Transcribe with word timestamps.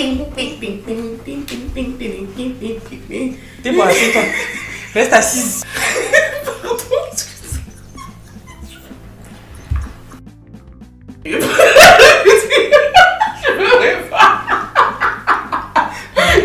T'es 0.00 0.14
bon, 3.72 3.82
assieds-toi. 3.82 4.22
Reste 4.94 5.12
assise. 5.12 5.62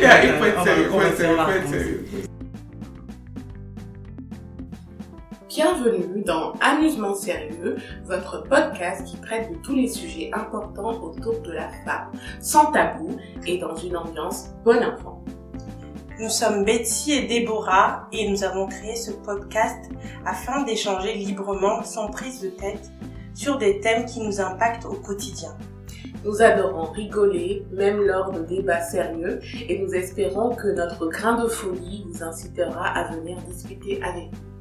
Yeah, 0.01 0.25
il 0.25 0.33
faut 0.33 0.45
être 0.45 0.63
sérieux, 0.63 0.83
il 0.83 0.89
faut 0.91 1.01
être 1.01 1.17
sérieux, 1.17 1.37
il 1.39 1.45
faut 1.45 1.51
être 1.51 1.69
sérieux. 1.69 2.05
Bienvenue 5.47 6.23
dans 6.25 6.51
Amusement 6.59 7.15
Sérieux, 7.15 7.77
votre 8.05 8.43
podcast 8.43 8.64
qui 9.05 9.17
traite 9.17 9.51
de 9.51 9.57
tous 9.57 9.73
les 9.75 9.87
sujets 9.87 10.29
importants 10.33 11.01
autour 11.01 11.39
de 11.41 11.51
la 11.51 11.69
femme, 11.85 12.11
sans 12.39 12.71
tabou 12.71 13.17
et 13.47 13.57
dans 13.57 13.75
une 13.75 13.97
ambiance 13.97 14.49
bon 14.63 14.83
enfant. 14.83 15.23
Nous 16.19 16.29
sommes 16.29 16.63
Betty 16.63 17.13
et 17.13 17.27
Déborah 17.27 18.07
et 18.11 18.29
nous 18.29 18.43
avons 18.43 18.67
créé 18.67 18.95
ce 18.95 19.11
podcast 19.11 19.89
afin 20.25 20.63
d'échanger 20.63 21.13
librement, 21.15 21.83
sans 21.83 22.09
prise 22.09 22.41
de 22.41 22.49
tête, 22.49 22.89
sur 23.33 23.57
des 23.57 23.79
thèmes 23.79 24.05
qui 24.05 24.21
nous 24.21 24.39
impactent 24.39 24.85
au 24.85 24.93
quotidien. 24.93 25.57
Nous 26.23 26.41
adorons 26.41 26.91
rigoler, 26.91 27.65
même 27.71 28.01
lors 28.01 28.31
de 28.31 28.41
débats 28.41 28.81
sérieux, 28.81 29.39
et 29.67 29.79
nous 29.79 29.93
espérons 29.93 30.55
que 30.55 30.67
notre 30.69 31.07
grain 31.07 31.43
de 31.43 31.47
folie 31.47 32.05
vous 32.09 32.23
incitera 32.23 32.87
à 32.87 33.11
venir 33.13 33.37
discuter 33.41 34.01
avec 34.01 34.31
nous. 34.31 34.54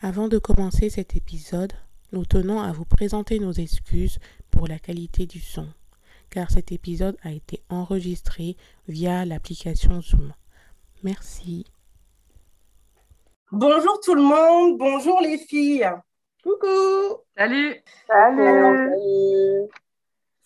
Avant 0.00 0.28
de 0.28 0.38
commencer 0.38 0.90
cet 0.90 1.16
épisode, 1.16 1.72
nous 2.12 2.24
tenons 2.24 2.60
à 2.60 2.70
vous 2.70 2.84
présenter 2.84 3.40
nos 3.40 3.50
excuses 3.50 4.20
pour 4.48 4.68
la 4.68 4.78
qualité 4.78 5.26
du 5.26 5.40
son, 5.40 5.66
car 6.30 6.52
cet 6.52 6.70
épisode 6.70 7.16
a 7.24 7.32
été 7.32 7.62
enregistré 7.68 8.56
via 8.86 9.24
l'application 9.24 10.00
Zoom. 10.00 10.32
Merci. 11.02 11.66
Bonjour 13.50 13.98
tout 14.04 14.14
le 14.14 14.22
monde, 14.22 14.78
bonjour 14.78 15.20
les 15.20 15.36
filles. 15.36 15.90
Coucou. 16.44 17.24
Salut. 17.36 17.82
Salut. 18.06 19.68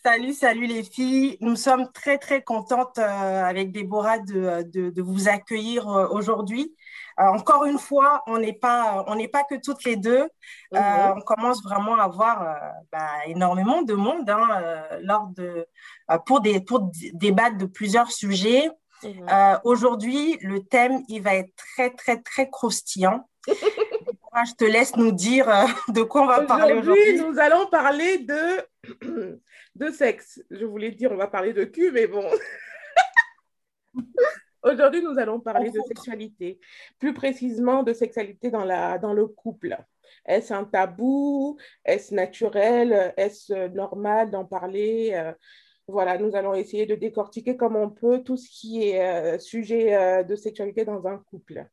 Salut, 0.03 0.33
salut 0.33 0.67
les 0.67 0.83
filles. 0.83 1.37
Nous 1.41 1.57
sommes 1.57 1.93
très 1.93 2.17
très 2.17 2.43
contentes 2.43 2.99
euh, 2.99 3.45
avec 3.45 3.71
Déborah 3.71 4.19
de, 4.19 4.63
de, 4.63 4.89
de 4.89 5.03
vous 5.03 5.29
accueillir 5.29 5.87
euh, 5.89 6.09
aujourd'hui. 6.09 6.75
Euh, 7.23 7.27
encore 7.27 7.65
une 7.65 7.79
fois, 7.79 8.23
on 8.27 8.39
n'est 8.39 8.53
pas 8.53 9.05
on 9.07 9.15
n'est 9.15 9.29
pas 9.29 9.45
que 9.45 9.55
toutes 9.55 9.85
les 9.85 9.97
deux. 9.97 10.23
Euh, 10.23 10.79
Mhm. 10.79 11.15
on 11.19 11.21
commence 11.21 11.63
vraiment 11.63 11.95
à 11.97 12.05
avoir 12.05 12.43
euh, 12.43 12.55
bah, 12.91 13.09
énormément 13.27 13.83
de 13.83 13.95
monde 13.95 14.29
hein, 14.29 14.83
lors 15.03 15.29
de 15.29 15.67
pour 16.27 16.41
des 16.41 16.61
pour 16.61 16.91
débattre 17.13 17.59
de 17.59 17.67
plusieurs 17.67 18.11
sujets. 18.11 18.71
Euh, 19.05 19.59
Aujourd'hui, 19.65 20.39
le 20.43 20.61
thème, 20.65 21.03
il 21.09 21.23
va 21.23 21.35
être 21.35 21.53
très, 21.57 21.91
très, 21.91 22.21
très 22.23 22.49
croustillant. 22.51 23.29
Je 24.47 24.55
te 24.55 24.65
laisse 24.65 24.97
nous 24.97 25.13
dire 25.13 25.47
de 25.89 26.03
quoi 26.03 26.23
on 26.23 26.27
va 26.27 26.43
parler 26.43 26.73
Aujourd'hui, 26.75 27.03
aujourd'hui. 27.03 27.21
nous 27.33 27.39
allons 27.39 27.67
parler 27.67 28.19
de, 28.19 29.41
de 29.75 29.91
sexe. 29.91 30.41
Je 30.51 30.65
voulais 30.65 30.91
dire, 30.93 31.13
on 31.13 31.17
va 31.17 31.27
parler 31.27 31.53
de 31.53 31.65
cul, 31.65 31.91
mais 31.93 32.07
bon. 32.07 32.25
Aujourd'hui, 34.63 35.03
nous 35.03 35.19
allons 35.19 35.41
parler 35.41 35.71
de 35.71 35.81
sexualité, 35.81 36.61
plus 36.99 37.15
précisément 37.15 37.83
de 37.83 37.93
sexualité 37.93 38.51
dans, 38.51 38.65
la, 38.65 38.99
dans 38.99 39.13
le 39.13 39.27
couple. 39.27 39.77
Est-ce 40.25 40.55
un 40.55 40.65
tabou? 40.65 41.59
Est-ce 41.85 42.15
naturel? 42.15 43.13
Est-ce 43.17 43.53
euh, 43.53 43.69
normal 43.69 44.31
d'en 44.31 44.45
parler? 44.45 45.13
Euh, 45.15 45.33
Voilà, 45.89 46.17
nous 46.17 46.37
allons 46.37 46.55
essayer 46.55 46.87
de 46.87 46.95
décortiquer 46.95 47.57
comme 47.57 47.75
on 47.75 47.91
peut 47.91 48.23
tout 48.23 48.37
ce 48.37 48.49
qui 48.49 48.89
est 48.89 49.03
euh, 49.03 49.39
sujet 49.39 50.25
de 50.25 50.37
sexualité 50.37 50.85
dans 50.85 51.07
un 51.07 51.19
couple. 51.19 51.67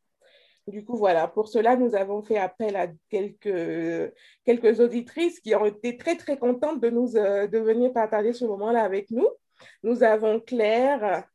Du 0.68 0.84
coup, 0.84 0.98
voilà, 0.98 1.28
pour 1.28 1.48
cela, 1.48 1.76
nous 1.76 1.94
avons 1.96 2.24
fait 2.24 2.38
appel 2.38 2.76
à 2.76 2.88
quelques, 3.10 4.14
quelques 4.46 4.80
auditrices 4.80 5.40
qui 5.40 5.54
ont 5.56 5.66
été 5.66 5.96
très, 5.98 6.16
très 6.16 6.38
contentes 6.38 6.82
de, 6.82 6.90
nous, 6.90 7.14
de 7.14 7.58
venir 7.60 7.94
partager 7.94 8.34
ce 8.34 8.46
moment-là 8.46 8.84
avec 8.84 9.12
nous. 9.12 9.28
Nous 9.84 10.04
avons 10.04 10.40
Claire, 10.40 11.28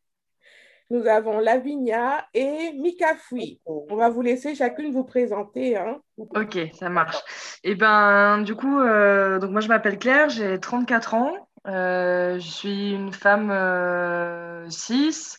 nous 0.94 1.08
avons 1.08 1.40
Lavinia 1.40 2.24
et 2.34 2.72
Mika 2.74 3.16
Fouy. 3.16 3.60
On 3.66 3.96
va 3.96 4.10
vous 4.10 4.22
laisser 4.22 4.54
chacune 4.54 4.92
vous 4.92 5.02
présenter. 5.02 5.76
Hein. 5.76 6.00
Ok, 6.16 6.56
ça 6.72 6.88
marche. 6.88 7.16
Et 7.64 7.74
ben, 7.74 8.42
du 8.42 8.54
coup, 8.54 8.78
euh, 8.78 9.40
donc 9.40 9.50
moi 9.50 9.60
je 9.60 9.66
m'appelle 9.68 9.98
Claire, 9.98 10.28
j'ai 10.28 10.60
34 10.60 11.14
ans. 11.14 11.48
Euh, 11.66 12.38
je 12.38 12.48
suis 12.48 12.92
une 12.92 13.12
femme 13.12 13.50
euh, 13.50 14.68
cis, 14.70 15.36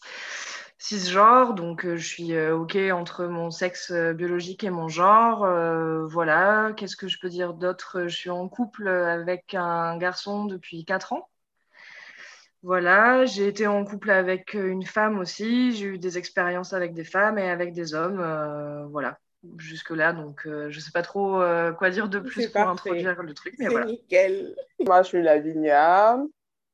cisgenre, 0.77 1.53
donc 1.53 1.85
euh, 1.85 1.95
je 1.95 2.05
suis 2.05 2.33
euh, 2.33 2.57
ok 2.57 2.75
entre 2.91 3.25
mon 3.25 3.49
sexe 3.49 3.91
euh, 3.91 4.11
biologique 4.11 4.65
et 4.65 4.69
mon 4.69 4.89
genre. 4.89 5.45
Euh, 5.45 6.05
voilà. 6.05 6.73
Qu'est-ce 6.75 6.97
que 6.97 7.07
je 7.07 7.17
peux 7.19 7.29
dire 7.29 7.53
d'autre? 7.53 8.07
Je 8.07 8.15
suis 8.15 8.29
en 8.29 8.49
couple 8.49 8.89
avec 8.89 9.53
un 9.53 9.97
garçon 9.97 10.45
depuis 10.45 10.83
4 10.83 11.13
ans. 11.13 11.29
Voilà, 12.65 13.25
j'ai 13.25 13.47
été 13.47 13.67
en 13.67 13.85
couple 13.85 14.09
avec 14.09 14.55
une 14.55 14.83
femme 14.85 15.19
aussi. 15.19 15.73
J'ai 15.75 15.85
eu 15.85 15.97
des 15.99 16.17
expériences 16.17 16.73
avec 16.73 16.93
des 16.95 17.03
femmes 17.03 17.37
et 17.37 17.47
avec 17.49 17.73
des 17.73 17.93
hommes. 17.93 18.19
euh, 18.19 18.85
voilà, 18.87 19.19
jusque-là. 19.57 20.13
Donc, 20.13 20.47
euh, 20.47 20.71
je 20.71 20.79
sais 20.79 20.91
pas 20.91 21.03
trop 21.03 21.41
euh, 21.41 21.73
quoi 21.73 21.91
dire 21.91 22.09
de 22.09 22.17
plus 22.19 22.47
pour 22.47 22.63
parfait. 22.63 22.89
introduire 22.89 23.21
le 23.21 23.33
truc, 23.35 23.53
mais 23.59 23.67
C'est 23.67 23.71
voilà. 23.71 23.85
nickel. 23.85 24.55
Moi, 24.79 25.03
je 25.03 25.07
suis 25.09 25.21
Lavinia. 25.21 26.17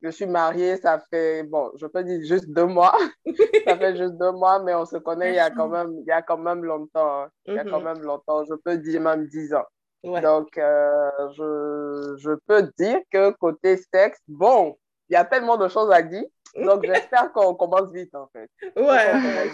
Je 0.02 0.10
suis 0.10 0.26
mariée, 0.26 0.78
ça 0.78 1.00
fait, 1.12 1.44
bon, 1.44 1.72
je 1.76 1.86
peux 1.88 2.04
dire 2.04 2.22
juste 2.26 2.50
deux 2.50 2.66
mois. 2.66 2.98
ça 3.68 3.78
fait 3.78 3.96
juste 3.98 4.14
deux 4.18 4.32
mois, 4.32 4.64
mais 4.64 4.74
on 4.74 4.86
se 4.86 4.98
connaît 4.98 5.34
il 5.34 5.36
y 5.36 5.40
a 5.40 5.52
quand 5.52 5.68
même, 5.68 5.92
il 6.00 6.06
y 6.08 6.12
a 6.12 6.22
quand 6.24 6.38
même 6.40 6.64
longtemps. 6.64 7.24
hein. 7.24 7.30
Il 7.54 7.58
y 7.58 7.60
a 7.60 7.66
quand 7.66 7.80
Mhm. 7.80 7.86
même 7.86 8.02
longtemps. 8.02 8.44
Je 8.46 8.56
peux 8.56 8.78
dire 8.78 9.02
même 9.02 9.28
dix 9.28 9.54
ans. 9.54 9.66
Ouais. 10.04 10.22
Donc, 10.22 10.58
euh, 10.58 11.12
je, 11.38 12.16
je 12.18 12.32
peux 12.48 12.64
dire 12.80 13.00
que 13.12 13.32
côté 13.32 13.78
sexe, 13.94 14.20
bon, 14.28 14.78
il 15.12 15.16
y 15.16 15.18
a 15.18 15.26
tellement 15.26 15.58
de 15.58 15.68
choses 15.68 15.92
à 15.92 16.02
dire. 16.02 16.24
Donc, 16.56 16.84
j'espère 16.86 17.34
qu'on 17.34 17.54
commence 17.54 17.92
vite, 17.92 18.16
en 18.16 18.28
fait. 18.28 18.50
Ouais. 18.78 19.52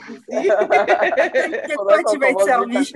Qu'on 1.75 1.85
tu 2.11 2.19
vas 2.19 2.29
être 2.29 2.41
servi. 2.41 2.91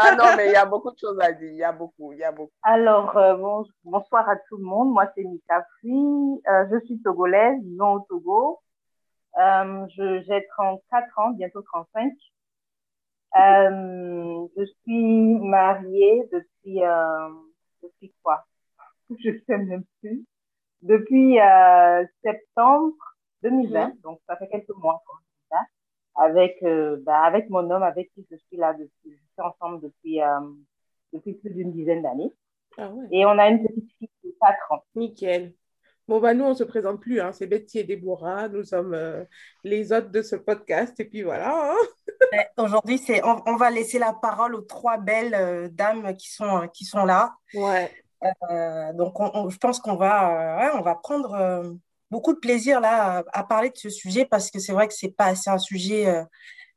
Ah 0.00 0.16
non, 0.16 0.24
mais 0.36 0.46
il 0.46 0.52
y 0.52 0.56
a 0.56 0.64
beaucoup 0.64 0.90
de 0.90 0.98
choses 0.98 1.18
à 1.20 1.32
dire. 1.32 1.50
Il 1.50 1.58
y 1.58 1.62
a 1.62 1.72
beaucoup, 1.72 2.12
il 2.12 2.18
y 2.20 2.24
a 2.24 2.32
beaucoup. 2.32 2.52
Alors, 2.62 3.16
euh, 3.18 3.36
bon, 3.36 3.64
bonsoir 3.84 4.26
à 4.28 4.36
tout 4.48 4.56
le 4.56 4.64
monde. 4.64 4.92
Moi, 4.92 5.10
c'est 5.14 5.24
Mika 5.24 5.66
Fui. 5.80 5.92
Euh, 6.48 6.64
je 6.72 6.84
suis 6.86 7.00
togolaise, 7.02 7.60
vivant 7.62 7.96
au 7.96 8.00
Togo. 8.08 8.60
Euh, 9.38 9.86
je, 9.94 10.22
j'ai 10.26 10.46
34 10.56 11.18
ans, 11.18 11.30
bientôt 11.32 11.60
35. 11.60 12.12
Euh, 13.36 14.46
je 14.56 14.64
suis 14.64 15.38
mariée 15.40 16.22
depuis, 16.32 16.82
euh, 16.82 17.28
depuis 17.82 18.14
quoi? 18.22 18.46
Je 19.18 19.30
sais 19.46 19.58
même 19.58 19.84
plus. 20.00 20.24
Depuis 20.84 21.40
euh, 21.40 22.04
septembre 22.22 22.94
2020, 23.42 23.94
donc 24.02 24.20
ça 24.28 24.36
fait 24.36 24.48
quelques 24.48 24.76
mois 24.76 25.02
qu'on 25.06 25.16
est 25.16 25.54
là, 25.54 25.64
avec, 26.16 26.58
euh, 26.62 26.98
bah, 27.02 27.22
avec 27.22 27.48
mon 27.50 27.68
homme 27.70 27.82
avec 27.82 28.10
qui 28.14 28.26
je 28.30 28.36
suis 28.36 28.56
là 28.56 28.74
depuis, 28.74 28.90
je 29.06 29.16
suis 29.16 29.42
ensemble 29.42 29.80
depuis, 29.80 30.20
euh, 30.22 30.40
depuis 31.12 31.32
plus 31.34 31.50
d'une 31.50 31.72
dizaine 31.72 32.02
d'années. 32.02 32.30
Ah 32.76 32.90
ouais. 32.90 33.06
Et 33.12 33.24
on 33.24 33.38
a 33.38 33.48
une 33.48 33.62
petite 33.66 33.90
fille 33.98 34.10
de 34.24 34.30
4 34.40 34.72
ans. 34.72 34.84
Nickel. 34.94 35.54
Bon, 36.06 36.20
bah, 36.20 36.34
nous, 36.34 36.44
on 36.44 36.50
ne 36.50 36.54
se 36.54 36.64
présente 36.64 37.00
plus, 37.00 37.18
hein. 37.18 37.32
C'est 37.32 37.46
Betty 37.46 37.78
et 37.78 37.84
Déborah. 37.84 38.48
Nous 38.48 38.64
sommes 38.64 38.92
euh, 38.92 39.24
les 39.62 39.90
hôtes 39.90 40.10
de 40.10 40.20
ce 40.20 40.36
podcast. 40.36 41.00
Et 41.00 41.06
puis 41.06 41.22
voilà. 41.22 41.72
hein. 41.72 41.76
Aujourd'hui, 42.58 42.98
c'est, 42.98 43.24
on, 43.24 43.40
on 43.46 43.56
va 43.56 43.70
laisser 43.70 43.98
la 43.98 44.12
parole 44.12 44.54
aux 44.54 44.60
trois 44.60 44.98
belles 44.98 45.34
euh, 45.34 45.68
dames 45.72 46.14
qui 46.16 46.30
sont, 46.30 46.64
euh, 46.64 46.66
qui 46.66 46.84
sont 46.84 47.06
là. 47.06 47.34
Ouais. 47.54 47.90
Euh, 48.50 48.92
donc, 48.94 49.20
on- 49.20 49.30
on- 49.34 49.48
je 49.50 49.58
pense 49.58 49.80
qu'on 49.80 49.96
va, 49.96 50.58
euh, 50.58 50.72
ouais, 50.72 50.78
on 50.78 50.82
va 50.82 50.94
prendre 50.94 51.34
euh, 51.34 51.72
beaucoup 52.10 52.32
de 52.34 52.38
plaisir 52.38 52.80
là 52.80 53.18
à, 53.32 53.40
à 53.40 53.44
parler 53.44 53.70
de 53.70 53.76
ce 53.76 53.90
sujet 53.90 54.24
parce 54.24 54.50
que 54.50 54.58
c'est 54.60 54.72
vrai 54.72 54.88
que 54.88 54.94
c'est 54.94 55.10
pas, 55.10 55.34
c'est 55.34 55.50
un 55.50 55.58
sujet 55.58 56.24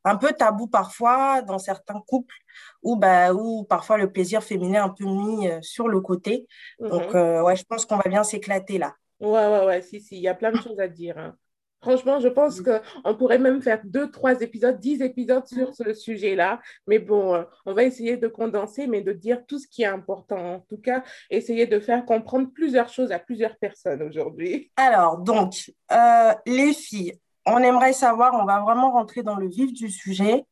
un 0.06 0.16
peu 0.18 0.34
tabou 0.34 0.68
parfois 0.68 1.42
dans 1.44 1.60
certains 1.60 2.02
couples 2.08 2.36
où, 2.84 2.96
bah, 2.98 3.34
où 3.34 3.66
parfois 3.66 3.98
le 3.98 4.12
plaisir 4.12 4.44
féminin 4.44 4.76
est 4.82 4.84
un 4.84 4.90
peu 4.90 5.06
mis 5.06 5.50
sur 5.62 5.88
le 5.90 6.02
côté. 6.02 6.48
Donc, 6.80 7.04
Mhm. 7.04 7.16
euh, 7.16 7.44
ouais, 7.44 7.56
je 7.56 7.64
pense 7.66 7.86
qu'on 7.86 7.98
va 7.98 8.10
bien 8.10 8.24
s'éclater 8.24 8.78
là. 8.78 8.96
Ouais, 9.20 9.30
ouais, 9.48 9.66
ouais, 9.66 9.82
si, 9.82 10.00
si, 10.02 10.16
il 10.18 10.22
y 10.22 10.28
a 10.28 10.36
plein 10.36 10.52
de 10.52 10.62
choses 10.62 10.80
à 10.80 10.88
dire. 10.88 11.18
hein. 11.18 11.36
Franchement, 11.82 12.20
je 12.20 12.28
pense 12.28 12.62
qu'on 12.62 13.16
pourrait 13.16 13.40
même 13.40 13.62
faire 13.62 13.82
deux, 13.84 14.10
trois 14.10 14.42
épisodes, 14.42 14.80
dix 14.80 15.02
épisodes 15.02 15.46
sur 15.46 15.74
ce 15.76 15.94
sujet-là. 15.94 16.60
Mais 16.88 17.00
bon, 17.00 17.36
euh, 17.36 17.44
on 17.66 17.74
va 17.74 17.84
essayer 17.84 18.18
de 18.18 18.28
condenser, 18.28 18.88
mais 18.88 19.02
de 19.02 19.14
dire 19.14 19.46
tout 19.48 19.60
ce 19.60 19.68
qui 19.68 19.84
est 19.84 19.88
important. 19.88 20.56
En 20.56 20.60
tout 20.62 20.78
cas, 20.78 21.04
essayer 21.30 21.68
de 21.68 21.80
faire 21.80 22.06
comprendre 22.06 22.50
plusieurs 22.54 22.90
choses 22.90 23.12
à 23.12 23.20
plusieurs 23.20 23.58
personnes 23.58 24.02
aujourd'hui. 24.02 24.72
Alors, 24.76 25.20
donc, 25.20 25.72
euh, 25.92 26.34
les 26.46 26.74
filles, 26.74 27.14
on 27.48 27.60
aimerait 27.60 27.94
savoir, 27.94 28.34
on 28.34 28.46
va 28.46 28.60
vraiment 28.60 28.92
rentrer 28.92 29.24
dans 29.24 29.36
le 29.36 29.48
vif 29.48 29.74
du 29.74 29.90
sujet. 29.90 30.44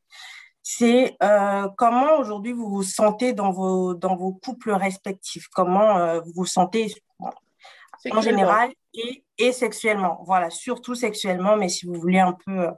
c'est 0.63 1.15
euh, 1.21 1.67
comment 1.77 2.17
aujourd'hui 2.17 2.51
vous 2.51 2.69
vous 2.69 2.83
sentez 2.83 3.33
dans 3.33 3.51
vos, 3.51 3.93
dans 3.93 4.15
vos 4.15 4.33
couples 4.33 4.71
respectifs, 4.71 5.47
comment 5.49 5.97
euh, 5.99 6.21
vous 6.21 6.31
vous 6.35 6.45
sentez 6.45 6.91
en 8.11 8.21
général 8.21 8.69
et, 8.93 9.23
et, 9.37 9.51
sexuellement. 9.51 10.23
Voilà, 10.25 10.49
surtout 10.49 10.95
sexuellement, 10.95 11.57
mais 11.57 11.69
si 11.69 11.85
vous 11.85 11.95
voulez 11.95 12.19
un 12.19 12.33
peu 12.33 12.69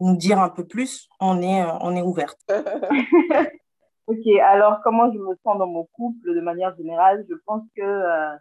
nous 0.00 0.16
dire 0.16 0.40
un 0.40 0.48
peu 0.48 0.66
plus, 0.66 1.08
on 1.20 1.42
est, 1.42 1.64
on 1.80 1.94
est 1.96 2.02
ouverte. 2.02 2.40
ok, 4.06 4.26
alors 4.44 4.80
comment 4.82 5.12
je 5.12 5.18
me 5.18 5.34
sens 5.44 5.58
dans 5.58 5.66
mon 5.66 5.84
couple 5.92 6.34
de 6.34 6.40
manière 6.40 6.76
générale? 6.76 7.24
Je 7.28 7.34
pense 7.46 7.62
que 7.76 8.38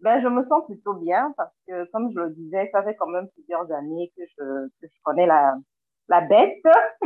ben, 0.00 0.20
je 0.22 0.28
me 0.28 0.44
sens 0.48 0.64
plutôt 0.66 0.94
bien 0.94 1.32
parce 1.36 1.54
que, 1.66 1.90
comme 1.90 2.12
je 2.12 2.20
le 2.20 2.30
disais, 2.30 2.68
ça 2.72 2.82
fait 2.82 2.94
quand 2.96 3.06
même 3.06 3.28
plusieurs 3.34 3.70
années 3.72 4.12
que 4.16 4.22
je, 4.36 4.68
que 4.80 4.86
je 4.86 5.00
connais 5.02 5.26
la, 5.26 5.54
la 6.08 6.20
bête, 6.20 6.62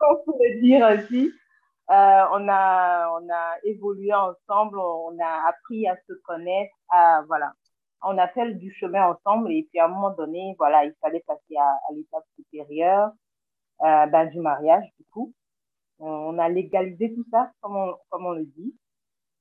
on 0.00 0.16
pourrait 0.24 0.56
dire 0.60 0.84
ainsi. 0.84 1.32
Euh, 1.90 2.24
on, 2.32 2.48
a, 2.48 3.10
on 3.20 3.28
a 3.30 3.56
évolué 3.64 4.12
ensemble, 4.12 4.78
on 4.78 5.18
a 5.20 5.48
appris 5.48 5.88
à 5.88 5.96
se 6.06 6.12
connaître, 6.24 6.74
à, 6.90 7.22
voilà. 7.26 7.52
On 8.02 8.18
a 8.18 8.28
fait 8.28 8.54
du 8.54 8.72
chemin 8.74 9.06
ensemble 9.08 9.52
et 9.52 9.66
puis 9.70 9.80
à 9.80 9.86
un 9.86 9.88
moment 9.88 10.10
donné, 10.10 10.54
voilà, 10.58 10.84
il 10.84 10.94
fallait 11.00 11.24
passer 11.26 11.56
à, 11.58 11.64
à 11.88 11.92
l'étape 11.94 12.24
supérieure 12.36 13.10
euh, 13.82 14.06
ben, 14.06 14.26
du 14.26 14.40
mariage, 14.40 14.84
du 14.98 15.06
coup. 15.12 15.34
On 16.00 16.38
a 16.38 16.48
légalisé 16.48 17.14
tout 17.14 17.24
ça, 17.30 17.52
comme 17.60 17.76
on, 17.76 17.96
comme 18.10 18.26
on 18.26 18.32
le 18.32 18.46
dit. 18.46 18.74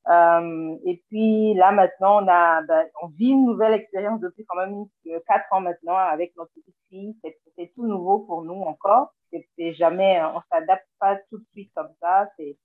Euh, 0.09 0.77
et 0.85 1.03
puis 1.09 1.53
là 1.55 1.71
maintenant, 1.71 2.23
on 2.23 2.27
a, 2.27 2.61
ben, 2.61 2.85
on 3.01 3.07
vit 3.07 3.29
une 3.29 3.45
nouvelle 3.45 3.73
expérience 3.73 4.21
depuis 4.21 4.45
quand 4.45 4.57
même 4.57 4.85
quatre 5.27 5.51
ans 5.51 5.59
maintenant 5.59 5.97
avec 5.97 6.35
notre 6.37 6.51
petite 6.53 6.75
fille. 6.89 7.15
C'est 7.57 7.73
tout 7.75 7.85
nouveau 7.85 8.19
pour 8.19 8.43
nous 8.43 8.61
encore. 8.61 9.13
C'est 9.31 9.73
jamais, 9.73 10.21
on 10.23 10.41
s'adapte 10.51 10.87
pas 10.99 11.17
tout 11.29 11.39
de 11.39 11.45
suite 11.51 11.71
comme 11.75 11.89
ça. 11.99 12.29
C'est 12.37 12.57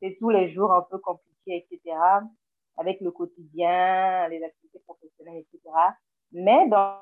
c'est 0.00 0.16
tous 0.18 0.30
les 0.30 0.52
jours 0.52 0.72
un 0.72 0.82
peu 0.82 0.98
compliqué, 0.98 1.66
etc. 1.70 1.96
Avec 2.78 3.00
le 3.00 3.10
quotidien, 3.10 4.28
les 4.28 4.42
activités 4.42 4.80
professionnelles, 4.80 5.42
etc. 5.42 5.60
Mais 6.32 6.68
dans, 6.68 6.96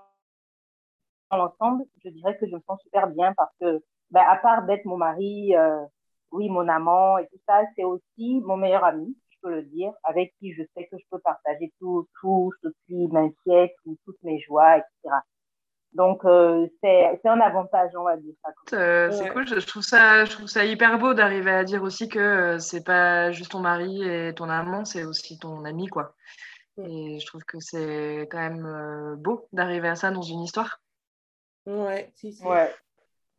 l'ensemble, 1.30 1.84
je 2.04 2.10
dirais 2.10 2.36
que 2.38 2.46
je 2.46 2.54
me 2.54 2.60
sens 2.66 2.80
super 2.82 3.08
bien 3.08 3.32
parce 3.34 3.52
que, 3.60 3.82
ben, 4.10 4.24
à 4.26 4.36
part 4.36 4.64
d'être 4.66 4.84
mon 4.84 4.96
mari, 4.96 5.54
euh, 5.54 5.84
oui, 6.32 6.48
mon 6.48 6.68
amant 6.68 7.18
et 7.18 7.26
tout 7.28 7.38
ça, 7.46 7.62
c'est 7.76 7.84
aussi 7.84 8.40
mon 8.44 8.56
meilleur 8.56 8.84
ami 8.84 9.16
peux 9.42 9.50
le 9.50 9.62
dire, 9.62 9.92
avec 10.04 10.34
qui 10.38 10.52
je 10.52 10.62
sais 10.76 10.86
que 10.90 10.98
je 10.98 11.04
peux 11.10 11.18
partager 11.18 11.72
tout, 11.80 12.08
tout 12.20 12.52
ce 12.62 12.68
qui 12.86 13.06
m'inquiète, 13.08 13.74
toutes 14.04 14.22
mes 14.22 14.40
joies, 14.40 14.78
etc. 14.78 15.14
Donc, 15.94 16.24
euh, 16.24 16.66
c'est 16.82 17.18
un 17.24 17.40
avantage, 17.40 17.90
on 17.96 18.04
va 18.04 18.16
dire 18.16 18.34
ça. 18.44 18.76
Euh, 18.76 19.10
c'est 19.10 19.30
cool, 19.30 19.48
je, 19.48 19.66
trouve 19.66 19.82
ça, 19.82 20.24
je 20.24 20.30
trouve 20.30 20.46
ça 20.46 20.64
hyper 20.64 20.98
beau 20.98 21.14
d'arriver 21.14 21.50
à 21.50 21.64
dire 21.64 21.82
aussi 21.82 22.08
que 22.08 22.18
euh, 22.18 22.58
c'est 22.58 22.84
pas 22.84 23.32
juste 23.32 23.52
ton 23.52 23.60
mari 23.60 24.02
et 24.02 24.34
ton 24.34 24.50
amant, 24.50 24.84
c'est 24.84 25.04
aussi 25.04 25.38
ton 25.38 25.64
ami, 25.64 25.86
quoi. 25.86 26.14
Et 26.76 27.18
je 27.18 27.26
trouve 27.26 27.42
que 27.42 27.58
c'est 27.58 28.28
quand 28.30 28.38
même 28.38 29.16
beau 29.16 29.48
d'arriver 29.52 29.88
à 29.88 29.96
ça 29.96 30.10
dans 30.10 30.22
une 30.22 30.42
histoire. 30.42 30.80
Ouais, 31.66 32.12
si, 32.14 32.32
si. 32.32 32.44
Ouais. 32.44 32.72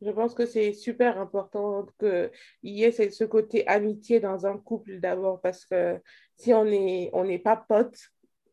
Je 0.01 0.11
pense 0.11 0.33
que 0.33 0.45
c'est 0.45 0.73
super 0.73 1.19
important 1.19 1.85
qu'il 1.99 2.29
y 2.63 2.83
ait 2.83 2.91
ce 2.91 3.23
côté 3.25 3.67
amitié 3.67 4.19
dans 4.19 4.45
un 4.45 4.57
couple 4.57 4.99
d'abord, 4.99 5.41
parce 5.41 5.65
que 5.65 5.99
si 6.37 6.53
on 6.53 6.65
n'est 6.65 7.09
on 7.13 7.37
pas 7.39 7.57
potes, 7.57 7.99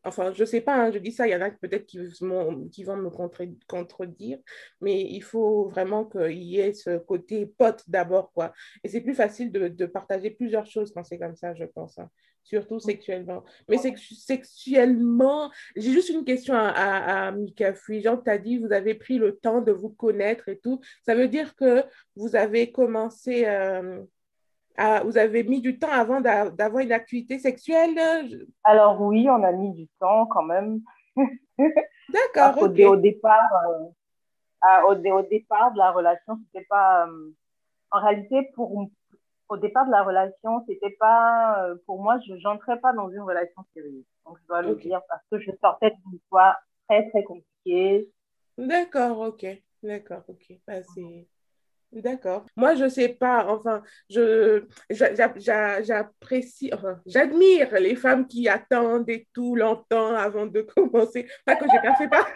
enfin, 0.03 0.33
je 0.33 0.41
ne 0.41 0.45
sais 0.45 0.61
pas, 0.61 0.75
hein, 0.75 0.91
je 0.91 0.99
dis 0.99 1.11
ça, 1.11 1.27
il 1.27 1.31
y 1.31 1.35
en 1.35 1.41
a 1.41 1.51
peut-être 1.51 1.85
qui, 1.85 1.99
qui, 2.71 2.83
vont 2.83 2.97
me 2.97 3.09
contredire, 3.67 4.39
mais 4.81 5.01
il 5.01 5.21
faut 5.21 5.69
vraiment 5.69 6.05
qu'il 6.05 6.43
y 6.43 6.59
ait 6.59 6.73
ce 6.73 6.97
côté 6.97 7.45
pote 7.45 7.83
d'abord, 7.87 8.31
quoi. 8.33 8.53
Et 8.83 8.89
c'est 8.89 9.01
plus 9.01 9.15
facile 9.15 9.51
de, 9.51 9.67
de, 9.67 9.85
partager 9.85 10.31
plusieurs 10.31 10.65
choses 10.65 10.91
quand 10.93 11.03
c'est 11.03 11.19
comme 11.19 11.35
ça, 11.35 11.53
je 11.55 11.65
pense. 11.65 11.97
Hein 11.99 12.09
surtout 12.47 12.79
sexuellement. 12.79 13.43
Mais 13.67 13.77
sexuellement, 13.77 15.51
j'ai 15.75 15.91
juste 15.91 16.09
une 16.09 16.23
question 16.23 16.53
à, 16.55 17.27
à, 17.27 17.31
Mika 17.31 17.73
Fui. 17.73 18.01
Genre, 18.01 18.23
tu 18.23 18.29
as 18.29 18.37
dit, 18.37 18.57
vous 18.57 18.71
avez 18.71 18.95
pris 18.95 19.17
le 19.17 19.37
temps 19.37 19.61
de 19.61 19.71
vous 19.71 19.89
connaître 19.89 20.47
et 20.47 20.57
tout. 20.57 20.79
Ça 21.05 21.13
veut 21.13 21.27
dire 21.27 21.55
que 21.55 21.83
vous 22.15 22.35
avez 22.35 22.71
commencé, 22.71 23.45
euh, 23.45 24.01
à, 24.77 25.03
vous 25.03 25.17
avez 25.17 25.43
mis 25.43 25.61
du 25.61 25.77
temps 25.77 25.91
avant 25.91 26.21
d'avoir 26.21 26.79
une 26.79 26.93
activité 26.93 27.37
sexuelle? 27.37 27.99
Alors 28.63 29.01
oui, 29.01 29.29
on 29.29 29.43
a 29.43 29.51
mis 29.51 29.73
du 29.73 29.87
temps 29.99 30.25
quand 30.27 30.43
même. 30.43 30.79
D'accord. 32.09 32.61
au, 32.61 32.95
départ, 32.95 33.49
euh, 33.69 34.87
au, 34.87 34.93
au, 34.93 35.21
départ 35.23 35.73
de 35.73 35.77
la 35.77 35.91
relation, 35.91 36.39
c'était 36.45 36.65
pas... 36.69 37.07
Euh, 37.07 37.31
en 37.91 38.01
réalité, 38.01 38.49
pour, 38.53 38.89
au 39.49 39.57
départ 39.57 39.85
de 39.85 39.91
la 39.91 40.03
relation, 40.03 40.63
c'était 40.67 40.95
pas, 40.99 41.63
euh, 41.63 41.75
pour 41.85 42.01
moi, 42.01 42.19
je 42.25 42.33
n'entrais 42.43 42.79
pas 42.79 42.93
dans 42.93 43.09
une 43.09 43.21
relation 43.21 43.63
sérieuse. 43.73 44.03
Donc, 44.25 44.37
je 44.41 44.47
dois 44.47 44.61
le 44.61 44.75
dire 44.75 45.01
parce 45.07 45.21
que 45.31 45.39
je 45.39 45.51
sortais 45.61 45.91
d'une 45.91 46.15
histoire 46.15 46.57
très, 46.87 47.09
très 47.09 47.23
compliquée. 47.23 48.09
D'accord, 48.57 49.19
ok. 49.19 49.45
D'accord, 49.83 50.23
ok. 50.27 50.59
Bah, 50.67 50.81
D'accord. 51.93 52.45
Moi, 52.57 52.75
je 52.75 52.89
sais 52.89 53.09
pas, 53.09 53.45
enfin, 53.47 53.81
je, 54.09 54.65
j'apprécie, 54.89 56.69
enfin, 56.73 56.99
j'admire 57.05 57.73
les 57.79 57.95
femmes 57.95 58.27
qui 58.27 58.49
attendent 58.49 59.09
et 59.09 59.27
tout 59.33 59.55
longtemps 59.55 60.13
avant 60.13 60.47
de 60.47 60.61
commencer. 60.75 61.27
Pas 61.45 61.55
que 61.55 61.65
j'ai 61.71 61.79
pas 61.79 61.95
fait 61.95 62.09
pas. 62.09 62.27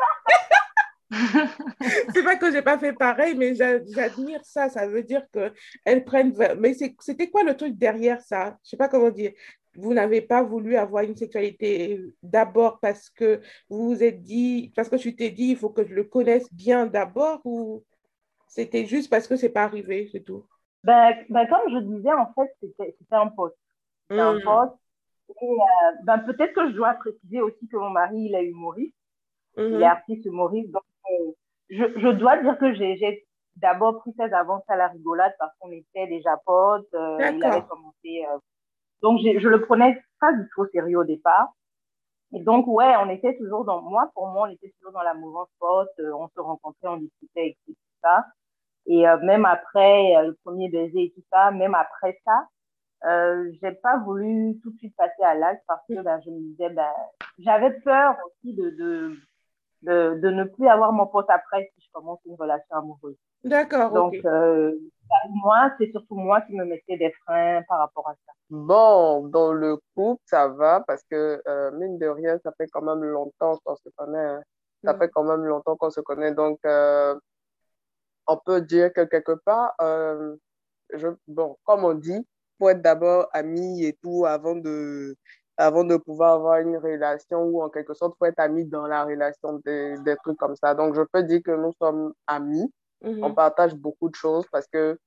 C'est 2.14 2.24
pas 2.24 2.38
que 2.38 2.52
j'ai 2.52 2.62
pas 2.62 2.78
fait 2.78 2.94
pareil, 2.94 3.36
mais 3.36 3.54
j'admire 3.56 4.44
ça. 4.44 4.70
Ça 4.70 4.88
veut 4.88 5.04
dire 5.04 5.24
qu'elles 5.32 6.06
prennent. 6.06 6.34
Mais 6.60 6.74
c'était 6.74 7.30
quoi 7.30 7.44
le 7.44 7.56
truc 7.56 7.78
derrière 7.78 8.22
ça? 8.22 8.58
Je 8.64 8.70
sais 8.70 8.78
pas 8.78 8.88
comment 8.88 9.10
dire. 9.10 9.32
Vous 9.76 9.94
n'avez 9.94 10.22
pas 10.22 10.44
voulu 10.44 10.76
avoir 10.76 11.04
une 11.04 11.16
sexualité 11.16 12.02
d'abord 12.22 12.80
parce 12.82 13.10
que 13.10 13.40
vous 13.70 13.88
vous 13.88 14.04
êtes 14.04 14.22
dit, 14.22 14.74
parce 14.76 14.90
que 14.90 14.98
tu 14.98 15.16
t'es 15.16 15.30
dit, 15.30 15.52
il 15.52 15.58
faut 15.58 15.70
que 15.70 15.88
je 15.88 15.94
le 15.94 16.04
connaisse 16.04 16.54
bien 16.54 16.86
d'abord 16.86 17.40
ou 17.46 17.84
c'était 18.50 18.86
juste 18.86 19.10
parce 19.10 19.30
que 19.30 19.38
c'est 19.38 19.50
pas 19.50 19.64
arrivé, 19.64 20.10
c'est 20.12 20.26
tout? 20.26 20.46
Ben, 20.84 21.14
ben, 21.30 21.48
comme 21.48 21.72
je 21.72 21.78
disais, 21.78 22.12
en 22.12 22.34
fait, 22.34 22.52
c'était 22.60 22.96
un 23.12 23.28
poste. 23.28 23.56
C'était 24.10 24.22
un 24.22 24.36
hmm. 24.36 24.44
poste. 24.44 24.74
Et 25.42 25.46
euh, 25.46 25.92
ben, 26.04 26.18
peut-être 26.20 26.54
que 26.54 26.70
je 26.70 26.76
dois 26.76 26.94
préciser 26.96 27.40
aussi 27.40 27.66
que 27.70 27.78
mon 27.78 27.92
mari, 27.92 28.26
il 28.26 28.36
est 28.36 28.46
humoriste. 28.46 28.96
Il 29.58 29.82
est 29.82 29.86
artiste 29.86 30.26
humoriste. 30.26 30.72
Donc, 30.72 30.84
je, 31.70 31.84
je, 32.00 32.08
dois 32.10 32.38
dire 32.38 32.58
que 32.58 32.74
j'ai 32.74 33.26
d'abord 33.56 34.00
pris 34.00 34.14
cette 34.18 34.34
avance 34.34 34.64
à 34.68 34.76
la 34.76 34.88
rigolade 34.88 35.34
parce 35.40 35.54
qu'on 35.60 35.72
était 35.72 36.08
déjà 36.08 36.38
potes. 36.46 36.94
Euh, 36.94 37.18
il 37.34 37.44
avait 37.44 37.64
commencé. 37.64 38.26
Euh, 38.30 38.38
donc, 39.02 39.20
je 39.22 39.48
le 39.48 39.62
prenais 39.62 40.02
pas 40.20 40.34
du 40.34 40.48
tout 40.54 40.62
au 40.62 40.68
sérieux 40.68 41.00
au 41.00 41.04
départ. 41.04 41.54
Et 42.34 42.40
donc, 42.40 42.66
ouais, 42.68 42.94
on 43.04 43.10
était 43.10 43.36
toujours 43.38 43.66
dans. 43.66 43.82
Moi, 43.82 44.10
pour 44.14 44.28
moi, 44.28 44.48
on 44.48 44.52
était 44.52 44.74
toujours 44.78 44.94
dans 44.94 45.04
la 45.04 45.14
mouvance 45.14 45.50
pote. 45.60 45.90
Euh, 46.00 46.14
on 46.14 46.28
se 46.30 46.40
rencontrait, 46.40 46.88
on 46.88 46.98
discutait 46.98 47.48
et 47.48 47.58
tout 47.66 47.76
ça. 48.04 48.26
Et 48.88 49.04
même 49.22 49.46
après 49.46 50.16
le 50.24 50.36
premier 50.44 50.68
baiser 50.68 51.04
et 51.04 51.12
tout 51.12 51.24
ça, 51.32 51.52
même 51.52 51.76
après 51.76 52.20
ça, 52.26 52.48
euh, 53.06 53.52
j'ai 53.62 53.72
pas 53.72 53.98
voulu 53.98 54.60
tout 54.62 54.72
de 54.72 54.78
suite 54.78 54.96
passer 54.96 55.24
à 55.24 55.34
l'acte 55.34 55.64
parce 55.68 55.82
que 55.88 56.02
ben, 56.02 56.22
je 56.24 56.30
me 56.30 56.40
disais, 56.40 56.70
ben, 56.70 56.92
j'avais 57.40 57.72
peur 57.82 58.16
aussi 58.26 58.54
de, 58.54 58.70
de, 58.70 59.16
de, 59.82 60.20
de, 60.20 60.30
ne 60.30 60.44
plus 60.44 60.68
avoir 60.68 60.92
mon 60.92 61.08
pote 61.08 61.30
après 61.30 61.72
si 61.74 61.86
je 61.86 61.92
commence 61.92 62.20
une 62.26 62.36
relation 62.36 62.76
amoureuse. 62.76 63.18
D'accord. 63.44 63.92
Donc, 63.92 64.16
euh, 64.26 64.74
moi, 65.30 65.72
c'est 65.78 65.90
surtout 65.92 66.16
moi 66.16 66.42
qui 66.42 66.56
me 66.56 66.66
mettais 66.66 66.98
des 66.98 67.12
freins 67.26 67.62
par 67.68 67.80
rapport 67.80 68.08
à 68.08 68.14
ça. 68.14 68.32
Bon, 68.50 69.28
dans 69.28 69.54
le 69.54 69.78
couple, 69.96 70.22
ça 70.26 70.48
va 70.48 70.84
parce 70.86 71.04
que, 71.10 71.42
euh, 71.48 71.72
mine 71.72 71.98
de 71.98 72.08
rien, 72.08 72.38
ça 72.44 72.52
fait 72.58 72.68
quand 72.68 72.82
même 72.82 73.04
longtemps 73.04 73.58
qu'on 73.64 73.76
se 73.76 73.90
connaît. 73.96 74.20
Hein. 74.20 74.44
Ça 74.84 74.94
mm. 74.94 75.00
fait 75.00 75.10
quand 75.10 75.24
même 75.24 75.44
longtemps 75.46 75.76
qu'on 75.76 75.90
se 75.90 76.02
connaît. 76.02 76.34
Donc, 76.34 76.60
euh, 76.66 77.16
on 78.28 78.38
peut 78.38 78.62
dire 78.62 78.94
que 78.94 79.02
quelque 79.02 79.34
part, 79.46 79.74
euh, 79.82 80.36
je, 80.94 81.08
bon, 81.28 81.58
comme 81.64 81.84
on 81.86 81.94
dit, 81.94 82.26
faut 82.60 82.70
être 82.70 82.82
d'abord 82.82 83.28
amis 83.34 83.86
et 83.86 83.98
tout 84.02 84.26
avant 84.26 84.56
de, 84.56 85.16
avant 85.62 85.84
de 85.84 85.96
pouvoir 85.98 86.34
avoir 86.34 86.60
une 86.60 86.78
relation 86.78 87.44
ou 87.44 87.62
en 87.62 87.70
quelque 87.70 87.94
sorte, 87.94 88.16
faut 88.18 88.26
être 88.26 88.40
amis 88.40 88.66
dans 88.66 88.88
la 88.88 89.04
relation, 89.06 89.62
des, 89.66 89.98
des 90.00 90.16
trucs 90.18 90.38
comme 90.38 90.56
ça. 90.56 90.74
Donc, 90.74 90.96
je 90.96 91.02
peux 91.02 91.24
dire 91.24 91.42
que 91.44 91.52
nous 91.52 91.74
sommes 91.74 92.14
amis. 92.28 92.72
Mm-hmm. 93.04 93.24
On 93.24 93.34
partage 93.34 93.76
beaucoup 93.76 94.10
de 94.10 94.16
choses 94.16 94.46
parce 94.52 94.68
que 94.68 94.98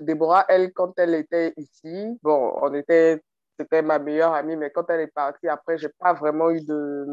Déborah, 0.00 0.44
elle, 0.48 0.72
quand 0.72 0.92
elle 0.98 1.14
était 1.14 1.54
ici, 1.56 2.18
bon, 2.22 2.52
on 2.60 2.72
était, 2.74 3.22
c'était 3.58 3.82
ma 3.82 3.98
meilleure 3.98 4.32
amie, 4.34 4.56
mais 4.56 4.70
quand 4.70 4.88
elle 4.90 5.00
est 5.00 5.12
partie, 5.12 5.48
après, 5.48 5.78
j'ai 5.78 5.90
pas 5.98 6.12
vraiment 6.12 6.50
eu 6.50 6.60
de 6.60 7.04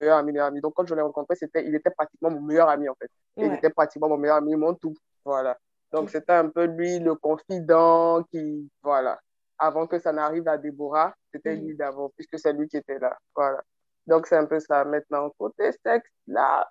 meilleur 0.00 0.18
ami, 0.18 0.32
meilleur 0.32 0.46
ami. 0.46 0.60
Donc, 0.60 0.74
quand 0.74 0.86
je 0.86 0.94
l'ai 0.94 1.02
rencontré, 1.02 1.36
c'était, 1.36 1.66
il 1.66 1.74
était 1.74 1.90
pratiquement 1.90 2.30
mon 2.30 2.40
meilleur 2.40 2.68
ami, 2.68 2.88
en 2.88 2.94
fait. 2.94 3.10
Il 3.36 3.52
était 3.52 3.70
pratiquement 3.70 4.08
mon 4.08 4.18
meilleur 4.18 4.36
ami, 4.36 4.54
mon 4.56 4.74
tout. 4.74 4.94
Voilà. 5.24 5.58
Donc, 5.92 6.10
c'était 6.10 6.32
un 6.32 6.48
peu 6.48 6.64
lui, 6.64 6.98
le 6.98 7.14
confident 7.14 8.22
qui, 8.30 8.70
voilà 8.82 9.18
avant 9.62 9.86
que 9.86 9.98
ça 9.98 10.12
n'arrive 10.12 10.48
à 10.48 10.58
Déborah, 10.58 11.14
c'était 11.32 11.54
lui 11.54 11.76
d'avant, 11.76 12.10
puisque 12.16 12.38
c'est 12.38 12.52
lui 12.52 12.68
qui 12.68 12.76
était 12.76 12.98
là. 12.98 13.16
Voilà. 13.36 13.62
Donc, 14.08 14.26
c'est 14.26 14.36
un 14.36 14.46
peu 14.46 14.58
ça. 14.58 14.84
Maintenant, 14.84 15.30
côté 15.38 15.70
sexe, 15.84 16.10
là, 16.26 16.68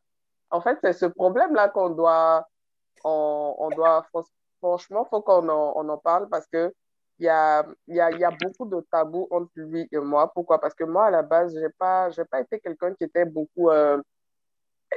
en 0.50 0.60
fait, 0.62 0.78
c'est 0.82 0.94
ce 0.94 1.06
problème-là 1.06 1.70
qu'on 1.70 1.92
doit, 1.92 2.46
on, 3.06 3.56
on, 3.58 3.70
doit 3.70 4.06
franchement, 4.60 5.06
il 5.06 5.10
faut 5.10 5.22
qu'on 5.22 5.48
en, 5.48 5.74
on 5.78 5.88
en 5.88 5.98
parle 5.98 6.28
parce 6.30 6.46
que 6.48 6.74
il 7.20 7.26
y 7.26 7.30
a, 7.30 7.66
y, 7.88 8.00
a, 8.00 8.12
y 8.12 8.24
a 8.26 8.32
beaucoup 8.32 8.66
de 8.66 8.82
tabous 8.92 9.28
entre 9.32 9.52
lui 9.56 9.88
et 9.92 10.00
moi. 10.00 10.32
Pourquoi? 10.34 10.60
Parce 10.60 10.74
que 10.74 10.84
moi, 10.84 11.06
à 11.06 11.12
la 11.12 11.22
base, 11.22 11.54
je 11.54 11.60
n'ai 11.60 11.70
pas, 11.70 12.10
pas 12.30 12.42
été 12.42 12.60
quelqu'un 12.60 12.94
qui 12.96 13.06
était 13.06 13.26
beaucoup... 13.26 13.70
Euh, 13.70 14.02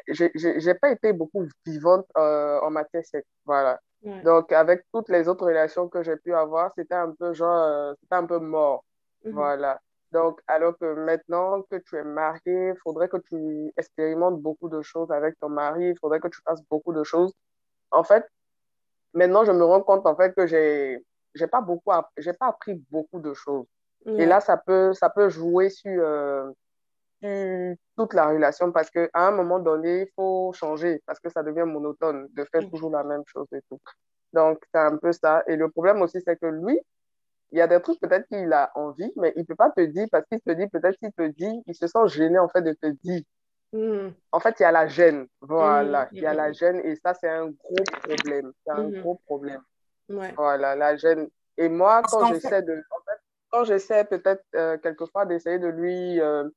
j'ai 0.08 0.74
pas 0.74 0.90
été 0.90 1.12
beaucoup 1.12 1.46
vivante 1.66 2.06
euh, 2.16 2.60
en 2.60 2.70
matière 2.70 3.04
sexuelle. 3.04 3.24
Voilà. 3.44 3.80
Donc, 4.22 4.52
avec 4.52 4.84
toutes 4.92 5.08
les 5.08 5.28
autres 5.28 5.46
relations 5.46 5.88
que 5.88 6.02
j'ai 6.02 6.16
pu 6.16 6.34
avoir, 6.34 6.70
c'était 6.76 6.94
un 6.94 7.12
peu 7.18 7.32
genre, 7.32 7.56
euh, 7.56 7.94
c'était 8.00 8.16
un 8.16 8.26
peu 8.26 8.38
mort. 8.38 8.84
Mhm. 9.24 9.32
Voilà. 9.32 9.80
Donc, 10.12 10.40
alors 10.46 10.76
que 10.78 10.94
maintenant 10.94 11.62
que 11.62 11.76
tu 11.76 11.96
es 11.96 12.04
marié, 12.04 12.68
il 12.68 12.76
faudrait 12.82 13.08
que 13.08 13.16
tu 13.16 13.72
expérimentes 13.76 14.40
beaucoup 14.40 14.68
de 14.68 14.82
choses 14.82 15.10
avec 15.10 15.38
ton 15.40 15.48
mari, 15.48 15.88
il 15.88 15.98
faudrait 15.98 16.20
que 16.20 16.28
tu 16.28 16.38
fasses 16.46 16.62
beaucoup 16.70 16.92
de 16.92 17.02
choses. 17.02 17.32
En 17.90 18.04
fait, 18.04 18.26
maintenant, 19.14 19.44
je 19.44 19.52
me 19.52 19.64
rends 19.64 19.80
compte, 19.80 20.06
en 20.06 20.14
fait, 20.14 20.34
que 20.34 20.46
j'ai, 20.46 21.02
j'ai 21.34 21.46
pas 21.46 21.62
beaucoup, 21.62 21.90
j'ai 22.18 22.34
pas 22.34 22.48
appris 22.48 22.74
beaucoup 22.90 23.20
de 23.20 23.32
choses. 23.32 23.66
Et 24.06 24.26
là, 24.26 24.40
ça 24.40 24.58
peut, 24.58 24.92
ça 24.92 25.08
peut 25.08 25.30
jouer 25.30 25.70
sur, 25.70 25.90
euh, 25.90 26.50
sur, 27.24 27.76
toute 27.96 28.14
la 28.14 28.28
relation 28.28 28.72
parce 28.72 28.90
qu'à 28.90 29.08
un 29.14 29.30
moment 29.30 29.58
donné, 29.58 30.02
il 30.02 30.08
faut 30.14 30.52
changer 30.52 31.02
parce 31.06 31.20
que 31.20 31.28
ça 31.30 31.42
devient 31.42 31.64
monotone 31.64 32.28
de 32.32 32.44
faire 32.44 32.68
toujours 32.70 32.90
la 32.90 33.04
même 33.04 33.22
chose 33.26 33.46
et 33.52 33.60
tout. 33.68 33.80
Donc, 34.32 34.58
c'est 34.72 34.80
un 34.80 34.96
peu 34.96 35.12
ça. 35.12 35.42
Et 35.46 35.56
le 35.56 35.70
problème 35.70 36.02
aussi, 36.02 36.20
c'est 36.26 36.38
que 36.38 36.46
lui, 36.46 36.78
il 37.52 37.58
y 37.58 37.60
a 37.60 37.68
des 37.68 37.80
trucs 37.80 38.00
peut-être 38.00 38.26
qu'il 38.26 38.52
a 38.52 38.72
envie, 38.74 39.12
mais 39.16 39.32
il 39.36 39.40
ne 39.40 39.44
peut 39.46 39.54
pas 39.54 39.70
te 39.70 39.80
dire 39.80 40.08
parce 40.10 40.26
qu'il 40.26 40.40
te 40.40 40.50
dit, 40.50 40.66
peut-être 40.66 40.98
qu'il 40.98 41.12
te 41.12 41.28
dit, 41.28 41.62
il 41.66 41.74
se 41.74 41.86
sent 41.86 42.08
gêné 42.08 42.38
en 42.38 42.48
fait 42.48 42.62
de 42.62 42.72
te 42.72 42.88
dire. 42.88 43.22
Hmm. 43.72 44.10
En 44.32 44.40
fait, 44.40 44.58
il 44.58 44.62
y 44.64 44.66
a 44.66 44.72
la 44.72 44.88
gêne. 44.88 45.26
Voilà, 45.40 46.06
hmm. 46.06 46.08
il 46.12 46.22
y 46.22 46.26
a 46.26 46.34
la 46.34 46.52
gêne 46.52 46.80
et 46.84 46.96
ça, 46.96 47.14
c'est 47.14 47.28
un 47.28 47.50
gros 47.50 47.84
problème. 48.02 48.52
C'est 48.64 48.72
un 48.72 48.88
gros 48.88 49.20
problème. 49.26 49.62
Voilà, 50.08 50.74
la 50.74 50.96
gêne. 50.96 51.28
Et 51.56 51.68
moi, 51.68 52.02
quand 52.02 52.26
j'essaie 52.26 52.62
de. 52.62 52.72
En 52.72 53.02
fait, 53.04 53.20
quand 53.50 53.64
j'essaie 53.64 54.04
peut-être 54.04 54.44
euh, 54.56 54.76
quelquefois 54.78 55.24
d'essayer 55.24 55.60
de 55.60 55.68
lui 55.68 56.20
euh, 56.20 56.48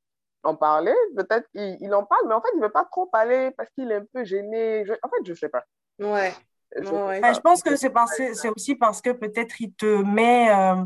en 0.47 0.55
parler, 0.55 0.95
peut-être 1.15 1.47
il, 1.53 1.77
il, 1.81 1.93
en 1.93 2.03
parle, 2.05 2.27
mais 2.27 2.33
en 2.33 2.41
fait, 2.41 2.49
il 2.53 2.59
ne 2.59 2.65
veut 2.65 2.71
pas 2.71 2.85
trop 2.85 3.05
parler 3.05 3.51
parce 3.57 3.69
qu'il 3.71 3.91
est 3.91 3.95
un 3.95 4.05
peu 4.13 4.23
gêné. 4.23 4.83
En 5.03 5.09
fait, 5.09 5.25
je 5.25 5.31
ne 5.31 5.37
sais 5.37 5.49
pas. 5.49 5.63
Ouais. 5.99 6.33
Je, 6.75 7.39
pense 7.39 7.63
que 7.63 7.75
c'est 7.75 7.91
c'est 8.33 8.49
aussi 8.49 8.75
parce 8.75 9.01
que 9.01 9.11
peut-être 9.11 9.61
il 9.61 9.73
te 9.73 10.03
met 10.03 10.49
euh, 10.49 10.83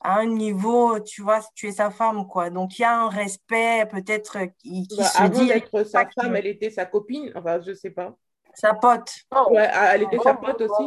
à 0.00 0.18
un 0.18 0.26
niveau, 0.26 1.00
tu 1.00 1.22
vois, 1.22 1.40
tu 1.54 1.66
es 1.68 1.72
sa 1.72 1.90
femme, 1.90 2.26
quoi. 2.26 2.50
Donc 2.50 2.78
il 2.78 2.82
y 2.82 2.84
a 2.84 3.00
un 3.00 3.08
respect 3.08 3.86
peut-être 3.90 4.38
qui, 4.58 4.86
qui 4.86 4.98
bah, 4.98 5.04
se 5.04 5.22
avant 5.22 5.44
d'être 5.44 5.84
sa 5.84 6.06
femme, 6.08 6.36
elle 6.36 6.46
était 6.46 6.70
sa 6.70 6.84
copine, 6.84 7.32
enfin 7.34 7.60
je 7.60 7.72
sais 7.72 7.90
pas. 7.90 8.14
Sa 8.52 8.74
pote. 8.74 9.10
ouais, 9.50 9.68
elle 9.72 10.02
était 10.02 10.18
sa 10.18 10.34
pote 10.34 10.60
aussi. 10.60 10.84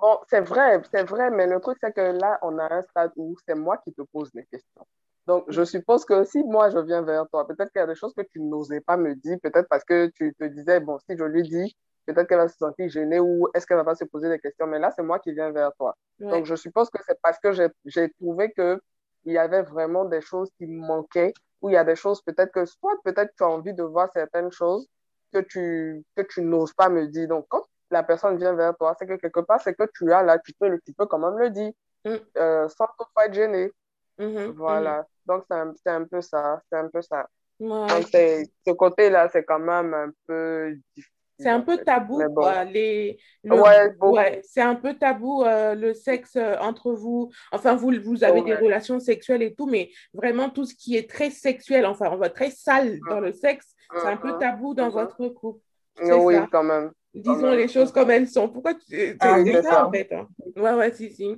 Bon, 0.00 0.18
c'est 0.28 0.42
vrai, 0.42 0.82
c'est 0.92 1.08
vrai, 1.08 1.30
mais 1.30 1.46
le 1.46 1.60
truc 1.60 1.78
c'est 1.80 1.92
que 1.92 2.18
là, 2.20 2.38
on 2.42 2.58
a 2.58 2.72
un 2.72 2.82
stade 2.82 3.12
où 3.16 3.34
c'est 3.46 3.54
moi 3.54 3.78
qui 3.78 3.92
te 3.94 4.02
pose 4.02 4.30
les 4.34 4.44
questions. 4.44 4.86
Donc, 5.26 5.44
je 5.48 5.64
suppose 5.64 6.04
que 6.04 6.24
si 6.24 6.42
moi 6.44 6.70
je 6.70 6.78
viens 6.78 7.02
vers 7.02 7.26
toi, 7.28 7.46
peut-être 7.46 7.70
qu'il 7.70 7.80
y 7.80 7.82
a 7.82 7.86
des 7.86 7.94
choses 7.94 8.12
que 8.14 8.22
tu 8.22 8.40
n'osais 8.40 8.80
pas 8.80 8.96
me 8.96 9.14
dire, 9.14 9.38
peut-être 9.42 9.68
parce 9.68 9.84
que 9.84 10.08
tu 10.14 10.34
te 10.38 10.44
disais, 10.44 10.80
bon, 10.80 10.98
si 11.08 11.16
je 11.16 11.24
lui 11.24 11.42
dis, 11.42 11.74
peut-être 12.06 12.28
qu'elle 12.28 12.38
va 12.38 12.48
se 12.48 12.58
sentir 12.58 12.88
gênée 12.88 13.20
ou 13.20 13.48
est-ce 13.54 13.66
qu'elle 13.66 13.78
va 13.78 13.84
pas 13.84 13.94
se 13.94 14.04
poser 14.04 14.28
des 14.28 14.38
questions. 14.38 14.66
Mais 14.66 14.78
là, 14.78 14.90
c'est 14.94 15.02
moi 15.02 15.18
qui 15.18 15.32
viens 15.32 15.50
vers 15.50 15.72
toi. 15.74 15.96
Donc, 16.18 16.44
je 16.44 16.54
suppose 16.54 16.90
que 16.90 16.98
c'est 17.06 17.18
parce 17.22 17.38
que 17.38 17.52
j'ai 17.52 18.10
trouvé 18.20 18.52
qu'il 18.52 18.80
y 19.24 19.38
avait 19.38 19.62
vraiment 19.62 20.04
des 20.04 20.20
choses 20.20 20.50
qui 20.58 20.66
me 20.66 20.86
manquaient 20.86 21.32
ou 21.60 21.70
il 21.70 21.72
y 21.72 21.76
a 21.76 21.84
des 21.84 21.96
choses 21.96 22.20
peut-être 22.20 22.52
que 22.52 22.66
soit 22.66 22.94
peut-être 23.04 23.32
tu 23.36 23.42
as 23.42 23.48
envie 23.48 23.72
de 23.72 23.82
voir 23.82 24.10
certaines 24.12 24.52
choses 24.52 24.86
que 25.32 25.38
tu, 25.38 26.04
que 26.14 26.22
tu 26.22 26.42
n'oses 26.42 26.74
pas 26.74 26.90
me 26.90 27.06
dire. 27.06 27.28
Donc, 27.28 27.46
quand 27.48 27.62
la 27.90 28.02
personne 28.02 28.36
vient 28.36 28.52
vers 28.52 28.76
toi, 28.76 28.94
c'est 28.98 29.06
que 29.06 29.14
quelque 29.14 29.40
part, 29.40 29.60
c'est 29.62 29.74
que 29.74 29.84
tu 29.94 30.12
as 30.12 30.22
là, 30.22 30.38
tu 30.38 30.52
peux, 30.52 30.78
tu 30.84 30.92
peux 30.92 31.06
quand 31.06 31.18
même 31.18 31.38
le 31.38 31.50
dire 31.50 31.72
mm. 32.04 32.14
euh, 32.36 32.68
sans 32.68 32.86
toutefois 32.98 33.26
être 33.26 33.34
gêné. 33.34 33.72
Mm-hmm, 34.18 34.50
voilà. 34.52 35.00
Mm-hmm. 35.00 35.13
Donc, 35.26 35.44
c'est 35.48 35.56
un, 35.56 35.74
un, 35.86 36.04
peu 36.04 36.20
ça. 36.20 36.60
C'est 36.70 36.78
un 36.78 36.88
peu 36.88 37.02
ça. 37.02 37.28
Donc, 37.60 37.90
ce 37.90 38.72
côté-là, 38.72 39.28
c'est 39.32 39.44
quand 39.44 39.60
même 39.60 39.94
un 39.94 40.10
peu 40.26 40.76
difficile 40.94 41.14
c'est 41.38 41.48
un 41.48 41.60
peu 41.60 41.78
tabou, 41.78 42.22
quoi. 42.32 42.64
Les, 42.64 43.18
ouais, 43.44 44.40
c'est 44.44 44.60
un 44.60 44.76
peu 44.76 44.94
tabou 44.94 45.42
euh, 45.42 45.74
le 45.74 45.92
sexe 45.92 46.36
euh, 46.36 46.56
entre 46.60 46.92
vous. 46.92 47.30
Enfin, 47.50 47.74
vous, 47.74 47.92
vous 48.02 48.22
avez 48.22 48.42
des 48.42 48.54
relations 48.54 49.00
sexuelles 49.00 49.42
et 49.42 49.54
tout, 49.54 49.66
mais 49.66 49.90
vraiment 50.12 50.48
tout 50.48 50.64
ce 50.64 50.74
qui 50.74 50.96
est 50.96 51.10
très 51.10 51.30
sexuel, 51.30 51.86
enfin, 51.86 52.08
on 52.12 52.16
voit 52.16 52.30
très 52.30 52.50
sale 52.50 52.98
dans 53.08 53.20
le 53.20 53.32
sexe, 53.32 53.74
c'est 53.96 54.06
un 54.06 54.16
peu 54.16 54.30
uh-huh. 54.30 54.38
tabou 54.38 54.74
dans 54.74 54.88
uh-huh. 54.88 54.92
votre 54.92 55.28
couple. 55.28 55.60
Oui, 56.02 56.36
quand 56.50 56.64
même. 56.64 56.92
Disons 57.12 57.50
les 57.50 57.68
choses 57.68 57.92
comme 57.92 58.10
elles 58.10 58.28
sont. 58.28 58.48
Pourquoi 58.48 58.74
tu. 58.74 58.82
C'est 58.88 59.16
ah, 59.20 59.62
ça, 59.62 59.86
en 59.86 59.92
fait. 59.92 60.12
Hein? 60.12 60.26
Ouais, 60.56 60.72
ouais, 60.72 60.92
si, 60.92 61.12
si. 61.12 61.36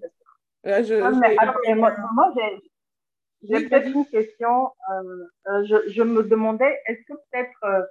Là, 0.64 0.82
je, 0.82 0.94
moi, 1.74 1.92
moi 2.14 2.32
j'ai 2.34 2.62
peut-être 3.42 3.88
une 3.88 4.06
question. 4.06 4.70
Euh, 4.92 5.64
je, 5.64 5.88
je, 5.90 6.02
me 6.02 6.22
demandais, 6.22 6.78
est-ce 6.86 7.00
que 7.06 7.18
peut-être 7.30 7.88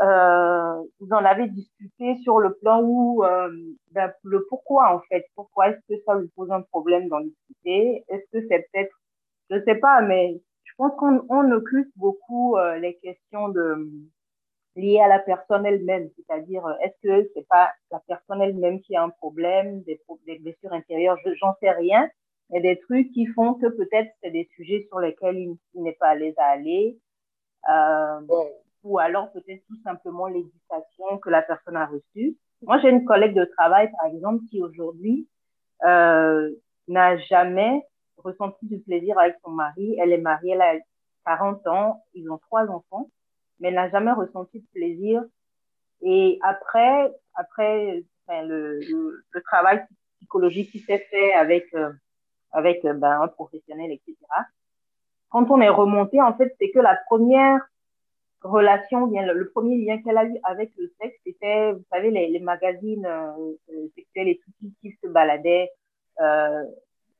euh, 0.00 0.82
vous 1.00 1.08
en 1.10 1.24
avez 1.24 1.48
discuté 1.48 2.16
sur 2.22 2.38
le 2.38 2.54
plan 2.54 2.80
où 2.82 3.24
euh, 3.24 3.50
ben, 3.90 4.12
le 4.22 4.46
pourquoi 4.48 4.94
en 4.94 5.00
fait, 5.08 5.26
pourquoi 5.34 5.70
est-ce 5.70 5.80
que 5.88 6.00
ça 6.06 6.14
vous 6.14 6.28
pose 6.36 6.50
un 6.52 6.62
problème 6.62 7.08
d'en 7.08 7.20
discuter? 7.20 8.04
Est-ce 8.08 8.24
que 8.32 8.46
c'est 8.48 8.68
peut-être, 8.72 8.94
je 9.50 9.60
sais 9.64 9.74
pas, 9.74 10.00
mais 10.02 10.40
je 10.64 10.72
pense 10.76 10.92
qu'on 10.98 11.24
on 11.28 11.50
occupe 11.50 11.90
beaucoup 11.96 12.56
euh, 12.56 12.78
les 12.78 12.96
questions 12.98 13.48
de 13.48 13.88
liées 14.76 15.00
à 15.00 15.08
la 15.08 15.18
personne 15.18 15.66
elle-même, 15.66 16.08
c'est-à-dire 16.14 16.62
est-ce 16.84 16.94
que 17.02 17.28
c'est 17.34 17.48
pas 17.48 17.70
la 17.90 18.00
personne 18.06 18.40
elle-même 18.40 18.80
qui 18.80 18.94
a 18.94 19.02
un 19.02 19.10
problème, 19.10 19.82
des, 19.82 20.00
des 20.26 20.38
blessures 20.38 20.72
intérieures, 20.72 21.18
j'en 21.40 21.54
sais 21.60 21.72
rien, 21.72 22.08
mais 22.50 22.60
des 22.60 22.78
trucs 22.80 23.10
qui 23.12 23.26
font 23.26 23.54
que 23.54 23.66
peut-être 23.66 24.10
c'est 24.22 24.30
des 24.30 24.48
sujets 24.56 24.86
sur 24.88 25.00
lesquels 25.00 25.36
il, 25.36 25.58
n'est 25.74 25.92
pas 25.92 26.08
à 26.08 26.14
l'aise 26.14 26.34
à 26.38 26.46
aller. 26.46 26.98
Euh, 27.68 28.20
ou 28.84 28.98
alors 28.98 29.30
peut-être 29.32 29.62
tout 29.66 29.76
simplement 29.82 30.26
l'éducation 30.26 31.18
que 31.18 31.30
la 31.30 31.42
personne 31.42 31.76
a 31.76 31.86
reçue. 31.86 32.36
Moi, 32.62 32.78
j'ai 32.80 32.88
une 32.90 33.04
collègue 33.04 33.34
de 33.34 33.44
travail, 33.44 33.90
par 33.92 34.06
exemple, 34.06 34.44
qui 34.50 34.62
aujourd'hui 34.62 35.28
euh, 35.84 36.50
n'a 36.88 37.16
jamais 37.18 37.82
ressenti 38.16 38.66
du 38.66 38.80
plaisir 38.80 39.18
avec 39.18 39.36
son 39.44 39.50
mari. 39.50 39.96
Elle 40.00 40.12
est 40.12 40.18
mariée, 40.18 40.52
elle 40.52 40.62
a 40.62 40.74
40 41.26 41.66
ans, 41.66 42.04
ils 42.14 42.30
ont 42.30 42.38
trois 42.38 42.66
enfants, 42.68 43.10
mais 43.60 43.68
elle 43.68 43.74
n'a 43.74 43.90
jamais 43.90 44.12
ressenti 44.12 44.60
de 44.60 44.66
plaisir. 44.72 45.22
Et 46.02 46.38
après, 46.42 47.12
après 47.34 48.04
enfin, 48.26 48.42
le, 48.42 48.80
le, 48.80 49.42
travail 49.42 49.84
psychologique 50.16 50.70
qui 50.70 50.80
s'est 50.80 51.06
fait 51.10 51.32
avec, 51.34 51.72
euh, 51.74 51.92
avec 52.52 52.84
euh, 52.84 52.94
ben, 52.94 53.20
un 53.22 53.28
professionnel, 53.28 53.92
etc., 53.92 54.16
quand 55.30 55.50
on 55.50 55.60
est 55.60 55.68
remonté, 55.68 56.22
en 56.22 56.34
fait, 56.34 56.54
c'est 56.58 56.70
que 56.70 56.78
la 56.78 56.98
première 57.06 57.60
relation, 58.42 59.06
le, 59.06 59.50
premier 59.50 59.76
lien 59.76 60.00
qu'elle 60.02 60.16
a 60.16 60.24
eu 60.24 60.38
avec 60.44 60.72
le 60.78 60.90
sexe, 61.00 61.18
c'était, 61.26 61.72
vous 61.72 61.84
savez, 61.92 62.10
les, 62.10 62.40
magazines 62.40 63.04
euh, 63.04 63.52
euh, 63.70 63.88
sexuels 63.94 64.28
et 64.28 64.40
tout 64.42 64.50
qui, 64.80 64.96
se 65.02 65.08
baladaient 65.08 65.70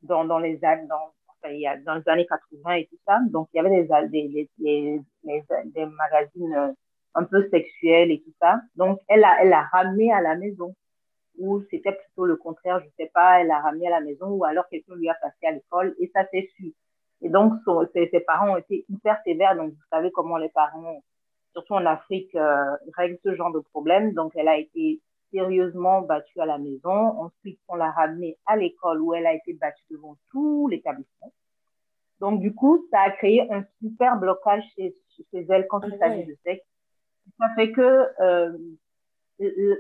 dans, 0.03 0.39
les 0.39 0.65
années, 0.65 0.87
dans, 0.87 1.13
les 1.45 2.09
années 2.09 2.27
80 2.27 2.73
et 2.73 2.87
tout 2.87 2.99
ça. 3.07 3.19
Donc, 3.29 3.49
il 3.53 3.59
y 3.59 3.61
avait 3.61 3.87
des, 4.09 5.87
magazines 5.87 6.75
un 7.15 7.25
peu 7.25 7.47
sexuels 7.51 8.11
et 8.11 8.23
tout 8.23 8.33
ça. 8.41 8.61
Donc, 8.77 9.01
elle 9.09 9.25
a, 9.25 9.43
elle 9.43 9.53
a 9.53 9.65
ramené 9.65 10.13
à 10.13 10.23
la 10.23 10.35
maison. 10.35 10.75
Ou 11.39 11.63
c'était 11.71 11.93
plutôt 11.93 12.25
le 12.25 12.37
contraire, 12.37 12.81
je 12.81 12.89
sais 12.97 13.11
pas, 13.15 13.41
elle 13.41 13.51
a 13.51 13.61
ramené 13.61 13.87
à 13.87 13.91
la 13.91 14.01
maison 14.01 14.29
ou 14.31 14.45
alors 14.45 14.69
quelqu'un 14.69 14.97
lui 14.97 15.09
a 15.09 15.15
passé 15.15 15.47
à 15.47 15.53
l'école 15.53 15.95
et 15.99 16.11
ça 16.15 16.27
s'est 16.31 16.51
su. 16.57 16.75
Et 17.23 17.29
donc, 17.29 17.55
ses, 17.95 18.09
ses, 18.11 18.21
parents 18.21 18.53
ont 18.53 18.57
été 18.57 18.85
hyper 18.89 19.21
sévères. 19.25 19.57
Donc, 19.57 19.71
vous 19.71 19.87
savez 19.91 20.11
comment 20.13 20.37
les 20.37 20.49
parents, 20.51 21.03
surtout 21.53 21.75
en 21.75 21.87
Afrique, 21.87 22.35
euh, 22.35 22.77
règlent 22.97 23.19
ce 23.25 23.35
genre 23.35 23.53
de 23.53 23.61
problème. 23.61 24.13
Donc, 24.13 24.33
elle 24.37 24.49
a 24.49 24.59
été 24.59 25.01
sérieusement 25.33 26.03
battue 26.03 26.41
à 26.41 26.47
la 26.47 26.59
maison. 26.59 26.91
Ensuite, 26.91 27.59
on 27.69 27.75
l'a 27.75 27.91
ramenée 27.91 28.37
à 28.47 28.57
l'école 28.57 29.01
où 29.01 29.15
elle 29.15 29.27
a 29.27 29.35
été 29.35 29.53
battue 29.55 29.85
devant 29.91 30.17
tout 30.31 30.69
l'établissement. 30.69 31.33
Donc, 32.21 32.41
du 32.41 32.55
coup, 32.55 32.87
ça 32.91 33.01
a 33.01 33.11
créé 33.11 33.51
un 33.53 33.65
super 33.81 34.17
blocage 34.17 34.65
chez, 34.77 34.95
chez 35.17 35.47
elle 35.49 35.67
quand 35.69 35.81
il 35.87 35.97
s'agit 35.99 36.25
de 36.25 36.37
sexe. 36.45 36.65
Ça 37.39 37.47
fait 37.55 37.73
que 37.73 38.09
euh, 38.21 38.57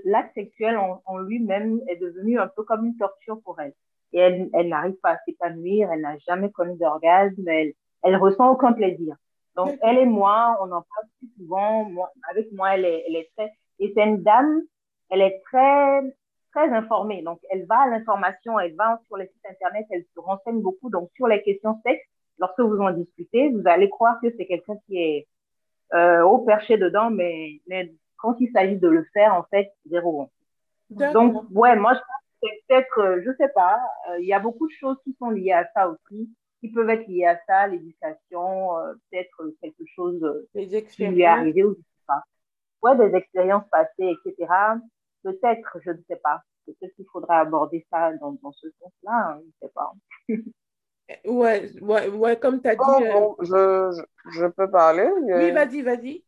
l'acte 0.04 0.34
sexuel 0.34 0.76
en, 0.76 1.02
en 1.04 1.18
lui-même 1.18 1.80
est 1.88 1.96
devenu 1.96 2.38
un 2.38 2.48
peu 2.48 2.62
comme 2.62 2.84
une 2.84 2.96
torture 2.96 3.40
pour 3.42 3.60
elle 3.60 3.72
et 4.12 4.18
elle, 4.18 4.48
elle 4.54 4.68
n'arrive 4.68 4.96
pas 5.02 5.12
à 5.12 5.18
s'épanouir, 5.24 5.90
elle 5.92 6.00
n'a 6.00 6.16
jamais 6.26 6.50
connu 6.50 6.76
d'orgasme, 6.78 7.46
elle, 7.46 7.72
elle 8.02 8.16
ressent 8.16 8.50
aucun 8.50 8.72
plaisir. 8.72 9.16
Donc, 9.56 9.76
elle 9.82 9.98
et 9.98 10.06
moi, 10.06 10.56
on 10.60 10.66
en 10.66 10.82
parle 10.82 11.06
plus 11.18 11.28
souvent. 11.36 11.84
Moi, 11.84 12.10
avec 12.30 12.50
moi, 12.52 12.74
elle 12.74 12.84
est, 12.84 13.04
elle 13.08 13.16
est 13.16 13.28
très, 13.36 13.52
et 13.80 13.92
c'est 13.94 14.04
une 14.04 14.22
dame, 14.22 14.62
elle 15.10 15.20
est 15.20 15.40
très, 15.44 16.00
très 16.52 16.70
informée. 16.70 17.22
Donc, 17.22 17.40
elle 17.50 17.66
va 17.66 17.80
à 17.80 17.88
l'information, 17.88 18.58
elle 18.58 18.74
va 18.76 19.00
sur 19.06 19.16
les 19.16 19.26
sites 19.26 19.46
internet, 19.50 19.86
elle 19.90 20.04
se 20.14 20.20
renseigne 20.20 20.60
beaucoup. 20.60 20.90
Donc, 20.90 21.10
sur 21.16 21.26
les 21.26 21.42
questions 21.42 21.80
sexe, 21.84 22.04
lorsque 22.38 22.60
vous 22.60 22.78
en 22.78 22.92
discutez, 22.92 23.50
vous 23.50 23.62
allez 23.66 23.90
croire 23.90 24.18
que 24.22 24.28
c'est 24.36 24.46
quelqu'un 24.46 24.76
qui 24.86 24.98
est 24.98 25.26
euh, 25.92 26.22
au 26.22 26.38
perché 26.38 26.78
dedans, 26.78 27.10
mais, 27.10 27.60
mais 27.66 27.92
quand 28.18 28.36
il 28.40 28.50
s'agit 28.52 28.76
de 28.76 28.88
le 28.88 29.04
faire, 29.12 29.34
en 29.34 29.44
fait, 29.44 29.72
zéro. 29.86 30.30
Donc, 30.90 31.44
ouais, 31.50 31.76
moi, 31.76 31.94
je 31.94 32.00
c'est 32.42 32.62
peut-être, 32.68 33.20
je 33.24 33.30
sais 33.36 33.48
pas, 33.48 33.80
il 34.20 34.26
y 34.26 34.32
a 34.32 34.38
beaucoup 34.38 34.66
de 34.66 34.72
choses 34.72 34.96
qui 35.04 35.14
sont 35.18 35.30
liées 35.30 35.52
à 35.52 35.68
ça 35.74 35.88
aussi, 35.88 36.30
qui 36.60 36.70
peuvent 36.70 36.88
être 36.88 37.06
liées 37.08 37.26
à 37.26 37.38
ça, 37.46 37.66
l'éducation, 37.66 38.70
peut-être 39.10 39.44
quelque 39.60 39.84
chose 39.94 40.20
qui 40.52 41.06
lui 41.06 41.22
est 41.22 41.26
arrivé 41.26 41.64
ou 41.64 41.74
je 41.74 41.80
sais 41.80 42.04
pas. 42.06 42.22
Ouais, 42.82 42.96
des 42.96 43.16
expériences 43.16 43.68
passées, 43.70 44.16
etc. 44.24 44.52
Peut-être, 45.22 45.78
je 45.84 45.90
ne 45.90 46.00
sais 46.08 46.20
pas. 46.22 46.42
Peut-être 46.66 46.94
qu'il 46.94 47.06
faudrait 47.10 47.36
aborder 47.36 47.86
ça 47.90 48.12
dans, 48.14 48.32
dans 48.42 48.52
ce 48.52 48.68
sens-là, 48.80 49.30
hein, 49.30 49.40
je 49.40 49.46
ne 49.46 49.52
sais 49.62 49.72
pas. 49.74 49.92
ouais, 51.24 51.70
ouais, 51.80 52.08
ouais, 52.08 52.38
comme 52.38 52.60
tu 52.60 52.68
as 52.68 52.76
dit. 52.76 52.82
Bon, 53.12 53.36
je, 53.40 54.04
je, 54.32 54.46
peux 54.46 54.70
parler. 54.70 55.10
Oui, 55.22 55.50
vas-y, 55.50 55.82
vas-y. 55.82 56.24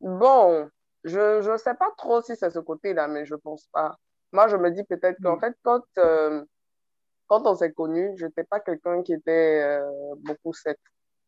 Bon, 0.00 0.68
je 1.04 1.50
ne 1.50 1.56
sais 1.56 1.74
pas 1.74 1.90
trop 1.96 2.22
si 2.22 2.36
c'est 2.36 2.50
ce 2.50 2.58
côté-là, 2.58 3.08
mais 3.08 3.24
je 3.24 3.34
ne 3.34 3.40
pense 3.40 3.66
pas. 3.72 3.96
Moi, 4.32 4.48
je 4.48 4.56
me 4.56 4.70
dis 4.70 4.84
peut-être 4.84 5.20
qu'en 5.22 5.36
mm. 5.36 5.40
fait, 5.40 5.54
quand, 5.62 5.82
euh, 5.98 6.44
quand 7.26 7.46
on 7.46 7.54
s'est 7.54 7.72
connus, 7.72 8.12
je 8.16 8.26
n'étais 8.26 8.44
pas 8.44 8.60
quelqu'un 8.60 9.02
qui 9.02 9.12
était 9.12 9.62
euh, 9.62 10.14
beaucoup 10.16 10.52
sec, 10.52 10.78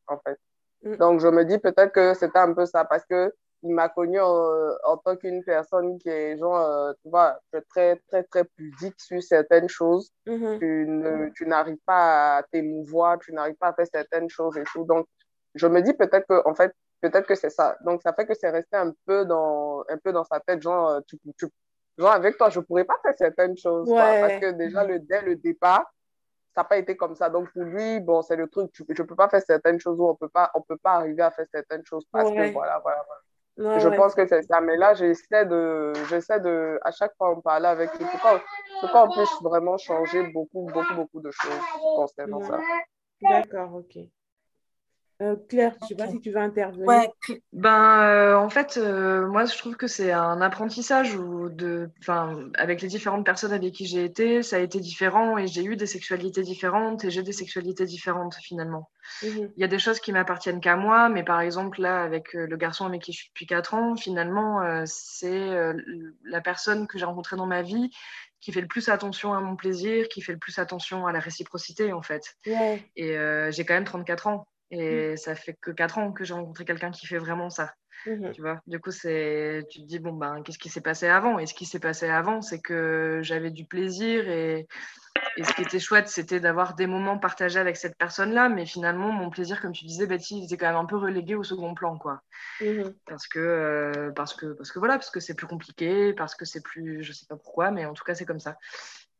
en 0.06 0.18
fait. 0.18 0.38
Mm. 0.82 0.96
Donc, 0.96 1.20
je 1.20 1.28
me 1.28 1.44
dis 1.44 1.58
peut-être 1.58 1.92
que 1.92 2.14
c'était 2.14 2.38
un 2.38 2.52
peu 2.52 2.66
ça, 2.66 2.84
parce 2.84 3.04
que 3.04 3.32
il 3.64 3.72
m'a 3.72 3.88
connu 3.88 4.20
en, 4.20 4.96
tant 5.02 5.16
qu'une 5.16 5.42
personne 5.42 5.98
qui 5.98 6.10
est, 6.10 6.36
genre, 6.36 6.58
euh, 6.58 6.92
tu 7.02 7.08
vois, 7.08 7.38
très, 7.70 7.96
très, 8.08 8.22
très 8.24 8.44
pudique 8.44 9.00
sur 9.00 9.22
certaines 9.22 9.70
choses. 9.70 10.12
Mm-hmm. 10.26 11.32
Tu, 11.32 11.46
n'arrives 11.46 11.78
pas 11.86 12.36
à 12.36 12.42
t'émouvoir, 12.42 13.18
tu 13.20 13.32
n'arrives 13.32 13.56
pas 13.56 13.68
à 13.68 13.72
faire 13.72 13.86
certaines 13.90 14.28
choses 14.28 14.58
et 14.58 14.64
tout. 14.64 14.84
Donc, 14.84 15.06
je 15.54 15.66
me 15.66 15.80
dis 15.80 15.94
peut-être 15.94 16.26
que, 16.28 16.46
en 16.46 16.54
fait, 16.54 16.74
peut-être 17.10 17.26
que 17.26 17.34
c'est 17.34 17.50
ça. 17.50 17.76
Donc, 17.84 18.02
ça 18.02 18.12
fait 18.12 18.26
que 18.26 18.34
c'est 18.34 18.50
resté 18.50 18.76
un 18.76 18.92
peu 19.06 19.24
dans, 19.24 19.84
un 19.88 19.98
peu 19.98 20.12
dans 20.12 20.24
sa 20.24 20.40
tête, 20.40 20.62
genre, 20.62 20.88
euh, 20.88 21.00
tu, 21.06 21.18
tu, 21.36 21.46
genre, 21.98 22.12
avec 22.12 22.36
toi, 22.36 22.50
je 22.50 22.60
ne 22.60 22.64
pourrais 22.64 22.84
pas 22.84 22.98
faire 23.02 23.14
certaines 23.16 23.56
choses. 23.56 23.88
parce 23.94 24.40
que 24.40 24.52
déjà, 24.52 24.84
le, 24.84 24.98
dès 24.98 25.22
le 25.22 25.36
départ, 25.36 25.84
ça 26.54 26.62
n'a 26.62 26.64
pas 26.64 26.78
été 26.78 26.96
comme 26.96 27.16
ça. 27.16 27.28
Donc, 27.30 27.52
pour 27.52 27.62
lui, 27.62 28.00
bon, 28.00 28.22
c'est 28.22 28.36
le 28.36 28.48
truc, 28.48 28.70
je 28.74 29.02
ne 29.02 29.06
peux 29.06 29.16
pas 29.16 29.28
faire 29.28 29.42
certaines 29.42 29.80
choses 29.80 29.98
ou 29.98 30.08
on 30.08 30.14
peut 30.14 30.28
pas, 30.28 30.50
on 30.54 30.62
peut 30.62 30.76
pas 30.76 30.94
arriver 30.94 31.22
à 31.22 31.30
faire 31.30 31.46
certaines 31.50 31.84
choses 31.84 32.04
parce 32.12 32.30
que 32.30 32.52
voilà, 32.52 32.78
voilà, 32.78 33.02
voilà 33.06 33.20
je 33.56 33.88
pense 33.96 34.14
que 34.14 34.26
c'est 34.26 34.42
ça. 34.42 34.60
Mais 34.60 34.76
là, 34.76 34.94
j'essaie 34.94 35.46
de, 35.46 35.92
j'essaie 36.08 36.40
de, 36.40 36.78
à 36.82 36.90
chaque 36.90 37.14
fois, 37.16 37.36
on 37.36 37.40
parlait 37.40 37.68
avec 37.68 37.92
lui 37.98 38.04
pourquoi, 38.10 38.42
pourquoi 38.80 39.04
on 39.04 39.14
peut 39.14 39.24
vraiment 39.42 39.76
changer 39.76 40.22
beaucoup, 40.32 40.68
beaucoup, 40.72 40.94
beaucoup 40.94 41.20
de 41.20 41.30
choses 41.30 41.60
concernant 41.94 42.40
ça. 42.42 42.58
D'accord, 43.22 43.74
ok. 43.76 43.98
Euh, 45.24 45.36
Claire, 45.48 45.74
je 45.80 45.84
ne 45.84 45.88
sais 45.88 45.94
pas 45.94 46.10
si 46.10 46.20
tu 46.20 46.30
veux 46.30 46.40
intervenir. 46.40 46.86
Ben, 47.52 48.02
euh, 48.02 48.36
en 48.36 48.50
fait, 48.50 48.76
euh, 48.76 49.26
moi, 49.26 49.46
je 49.46 49.56
trouve 49.56 49.76
que 49.76 49.86
c'est 49.86 50.12
un 50.12 50.40
apprentissage 50.40 51.14
où 51.14 51.48
de, 51.48 51.88
avec 52.56 52.82
les 52.82 52.88
différentes 52.88 53.24
personnes 53.24 53.52
avec 53.52 53.72
qui 53.72 53.86
j'ai 53.86 54.04
été, 54.04 54.42
ça 54.42 54.56
a 54.56 54.58
été 54.58 54.80
différent 54.80 55.38
et 55.38 55.46
j'ai 55.46 55.64
eu 55.64 55.76
des 55.76 55.86
sexualités 55.86 56.42
différentes 56.42 57.04
et 57.04 57.10
j'ai 57.10 57.22
des 57.22 57.32
sexualités 57.32 57.86
différentes 57.86 58.34
finalement. 58.34 58.90
Mhm. 59.22 59.50
Il 59.56 59.60
y 59.60 59.64
a 59.64 59.68
des 59.68 59.78
choses 59.78 60.00
qui 60.00 60.12
m'appartiennent 60.12 60.60
qu'à 60.60 60.76
moi, 60.76 61.08
mais 61.08 61.22
par 61.22 61.40
exemple, 61.40 61.80
là, 61.80 62.02
avec 62.02 62.34
le 62.34 62.56
garçon 62.56 62.84
avec 62.84 63.02
qui 63.02 63.12
je 63.12 63.18
suis 63.18 63.28
depuis 63.28 63.46
4 63.46 63.74
ans, 63.74 63.96
finalement, 63.96 64.84
c'est 64.86 65.72
la 66.24 66.40
personne 66.40 66.86
que 66.86 66.98
j'ai 66.98 67.04
rencontrée 67.04 67.36
dans 67.36 67.46
ma 67.46 67.62
vie 67.62 67.90
qui 68.40 68.52
fait 68.52 68.60
le 68.60 68.66
plus 68.66 68.90
attention 68.90 69.32
à 69.32 69.40
mon 69.40 69.56
plaisir, 69.56 70.06
qui 70.08 70.20
fait 70.20 70.32
le 70.32 70.38
plus 70.38 70.58
attention 70.58 71.06
à 71.06 71.12
la 71.12 71.20
réciprocité, 71.20 71.94
en 71.94 72.02
fait. 72.02 72.36
Et 72.96 73.16
j'ai 73.50 73.64
quand 73.64 73.74
même 73.74 73.84
34 73.84 74.26
ans. 74.26 74.46
Et 74.74 75.12
mmh. 75.12 75.16
ça 75.16 75.34
fait 75.34 75.54
que 75.60 75.70
4 75.70 75.98
ans 75.98 76.12
que 76.12 76.24
j'ai 76.24 76.34
rencontré 76.34 76.64
quelqu'un 76.64 76.90
qui 76.90 77.06
fait 77.06 77.18
vraiment 77.18 77.50
ça. 77.50 77.72
Mmh 78.06 78.32
tu 78.32 78.42
vois 78.42 78.60
du 78.66 78.80
coup, 78.80 78.90
c'est, 78.90 79.64
tu 79.70 79.80
te 79.80 79.86
dis, 79.86 79.98
bon, 79.98 80.12
ben, 80.12 80.42
qu'est-ce 80.42 80.58
qui 80.58 80.68
s'est 80.68 80.80
passé 80.80 81.06
avant? 81.06 81.38
Et 81.38 81.46
ce 81.46 81.54
qui 81.54 81.64
s'est 81.64 81.78
passé 81.78 82.08
avant, 82.08 82.42
c'est 82.42 82.60
que 82.60 83.20
j'avais 83.22 83.50
du 83.50 83.64
plaisir 83.64 84.28
et, 84.28 84.66
et, 85.36 85.44
ce 85.44 85.52
qui 85.54 85.62
était 85.62 85.78
chouette, 85.78 86.08
c'était 86.08 86.40
d'avoir 86.40 86.74
des 86.74 86.86
moments 86.86 87.18
partagés 87.18 87.60
avec 87.60 87.76
cette 87.76 87.96
personne-là. 87.96 88.48
Mais 88.48 88.66
finalement, 88.66 89.10
mon 89.10 89.30
plaisir, 89.30 89.60
comme 89.60 89.72
tu 89.72 89.86
disais, 89.86 90.06
Betty, 90.06 90.38
il 90.38 90.44
était 90.44 90.56
quand 90.56 90.66
même 90.66 90.76
un 90.76 90.84
peu 90.84 90.96
relégué 90.96 91.34
au 91.34 91.44
second 91.44 91.74
plan, 91.74 91.96
quoi. 91.96 92.20
Mmh 92.60 92.82
parce, 93.06 93.26
que, 93.26 93.38
euh, 93.38 94.10
parce, 94.12 94.34
que, 94.34 94.46
parce 94.52 94.70
que 94.70 94.78
voilà, 94.78 94.94
parce 94.94 95.10
que 95.10 95.20
c'est 95.20 95.34
plus 95.34 95.46
compliqué, 95.46 96.12
parce 96.12 96.34
que 96.34 96.44
c'est 96.44 96.62
plus, 96.62 97.02
je 97.02 97.12
sais 97.12 97.26
pas 97.26 97.36
pourquoi, 97.36 97.70
mais 97.70 97.86
en 97.86 97.94
tout 97.94 98.04
cas, 98.04 98.14
c'est 98.14 98.26
comme 98.26 98.40
ça. 98.40 98.58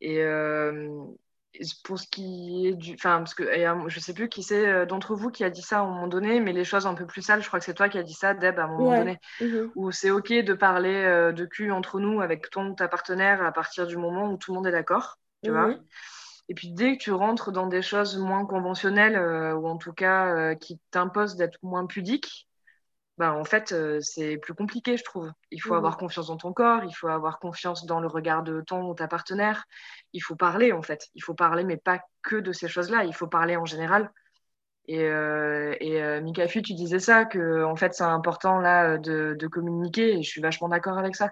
Et, 0.01 0.21
euh, 0.21 1.05
pour 1.83 1.99
ce 1.99 2.07
qui 2.07 2.67
est 2.67 2.73
du. 2.73 2.93
Enfin, 2.93 3.19
parce 3.19 3.33
que 3.33 3.43
je 3.87 3.99
sais 3.99 4.13
plus 4.13 4.29
qui 4.29 4.43
c'est 4.43 4.67
euh, 4.67 4.85
d'entre 4.85 5.15
vous 5.15 5.29
qui 5.29 5.43
a 5.43 5.49
dit 5.49 5.61
ça 5.61 5.79
à 5.79 5.81
un 5.81 5.85
moment 5.85 6.07
donné, 6.07 6.39
mais 6.39 6.53
les 6.53 6.63
choses 6.63 6.87
un 6.87 6.93
peu 6.93 7.05
plus 7.05 7.21
sales, 7.21 7.41
je 7.41 7.47
crois 7.47 7.59
que 7.59 7.65
c'est 7.65 7.73
toi 7.73 7.89
qui 7.89 7.97
as 7.97 8.03
dit 8.03 8.13
ça, 8.13 8.33
Deb, 8.33 8.59
à 8.59 8.63
un 8.63 8.67
moment 8.67 8.97
donné, 8.97 9.19
mhm. 9.41 9.71
où 9.75 9.91
c'est 9.91 10.11
OK 10.11 10.31
de 10.31 10.53
parler 10.53 10.93
euh, 10.93 11.31
de 11.31 11.45
cul 11.45 11.71
entre 11.71 11.99
nous 11.99 12.21
avec 12.21 12.49
ton 12.49 12.73
ta 12.73 12.87
partenaire 12.87 13.43
à 13.43 13.51
partir 13.51 13.87
du 13.87 13.97
moment 13.97 14.31
où 14.31 14.37
tout 14.37 14.51
le 14.51 14.55
monde 14.55 14.67
est 14.67 14.71
d'accord, 14.71 15.17
tu 15.43 15.51
vois. 15.51 15.67
Mhm. 15.67 15.83
Et 16.47 16.53
puis 16.53 16.71
dès 16.71 16.97
que 16.97 17.03
tu 17.03 17.11
rentres 17.11 17.51
dans 17.51 17.67
des 17.67 17.81
choses 17.81 18.17
moins 18.17 18.45
conventionnelles, 18.45 19.15
euh, 19.15 19.55
ou 19.55 19.67
en 19.67 19.77
tout 19.77 19.93
cas 19.93 20.55
qui 20.55 20.79
t'imposent 20.91 21.35
d'être 21.35 21.57
moins 21.63 21.85
pudique, 21.85 22.47
bah, 23.17 23.33
en 23.33 23.45
fait, 23.45 23.71
euh, 23.71 23.99
c'est 24.01 24.37
plus 24.37 24.53
compliqué, 24.53 24.97
je 24.97 25.03
trouve. 25.03 25.31
Il 25.51 25.61
faut 25.61 25.73
mmh 25.73 25.77
avoir 25.77 25.97
confiance 25.97 26.27
dans 26.27 26.37
ton 26.37 26.51
corps, 26.51 26.83
il 26.83 26.93
faut 26.93 27.07
avoir 27.07 27.39
confiance 27.39 27.85
dans 27.85 28.01
le 28.01 28.07
regard 28.07 28.43
de 28.43 28.61
ton 28.61 28.89
ou 28.89 28.93
ta 28.93 29.07
partenaire. 29.07 29.65
Il 30.11 30.21
faut 30.21 30.35
parler, 30.35 30.73
en 30.73 30.81
fait. 30.81 31.07
Il 31.15 31.23
faut 31.23 31.33
parler, 31.33 31.63
mais 31.63 31.77
pas 31.77 32.01
que 32.23 32.35
de 32.35 32.51
ces 32.51 32.67
choses-là. 32.67 33.05
Il 33.05 33.13
faut 33.13 33.27
parler 33.27 33.55
en 33.55 33.65
général. 33.65 34.11
Et, 34.87 35.01
euh, 35.03 35.75
et 35.79 36.03
euh, 36.03 36.21
Mikafu, 36.21 36.61
tu 36.61 36.73
disais 36.73 36.99
ça, 36.99 37.25
que 37.25 37.63
en 37.63 37.75
fait, 37.75 37.93
c'est 37.93 38.03
important 38.03 38.59
là 38.59 38.97
de, 38.97 39.35
de, 39.39 39.47
communiquer, 39.47 40.17
et 40.17 40.23
je 40.23 40.29
suis 40.29 40.41
vachement 40.41 40.69
d'accord 40.69 40.97
avec 40.97 41.15
ça. 41.15 41.31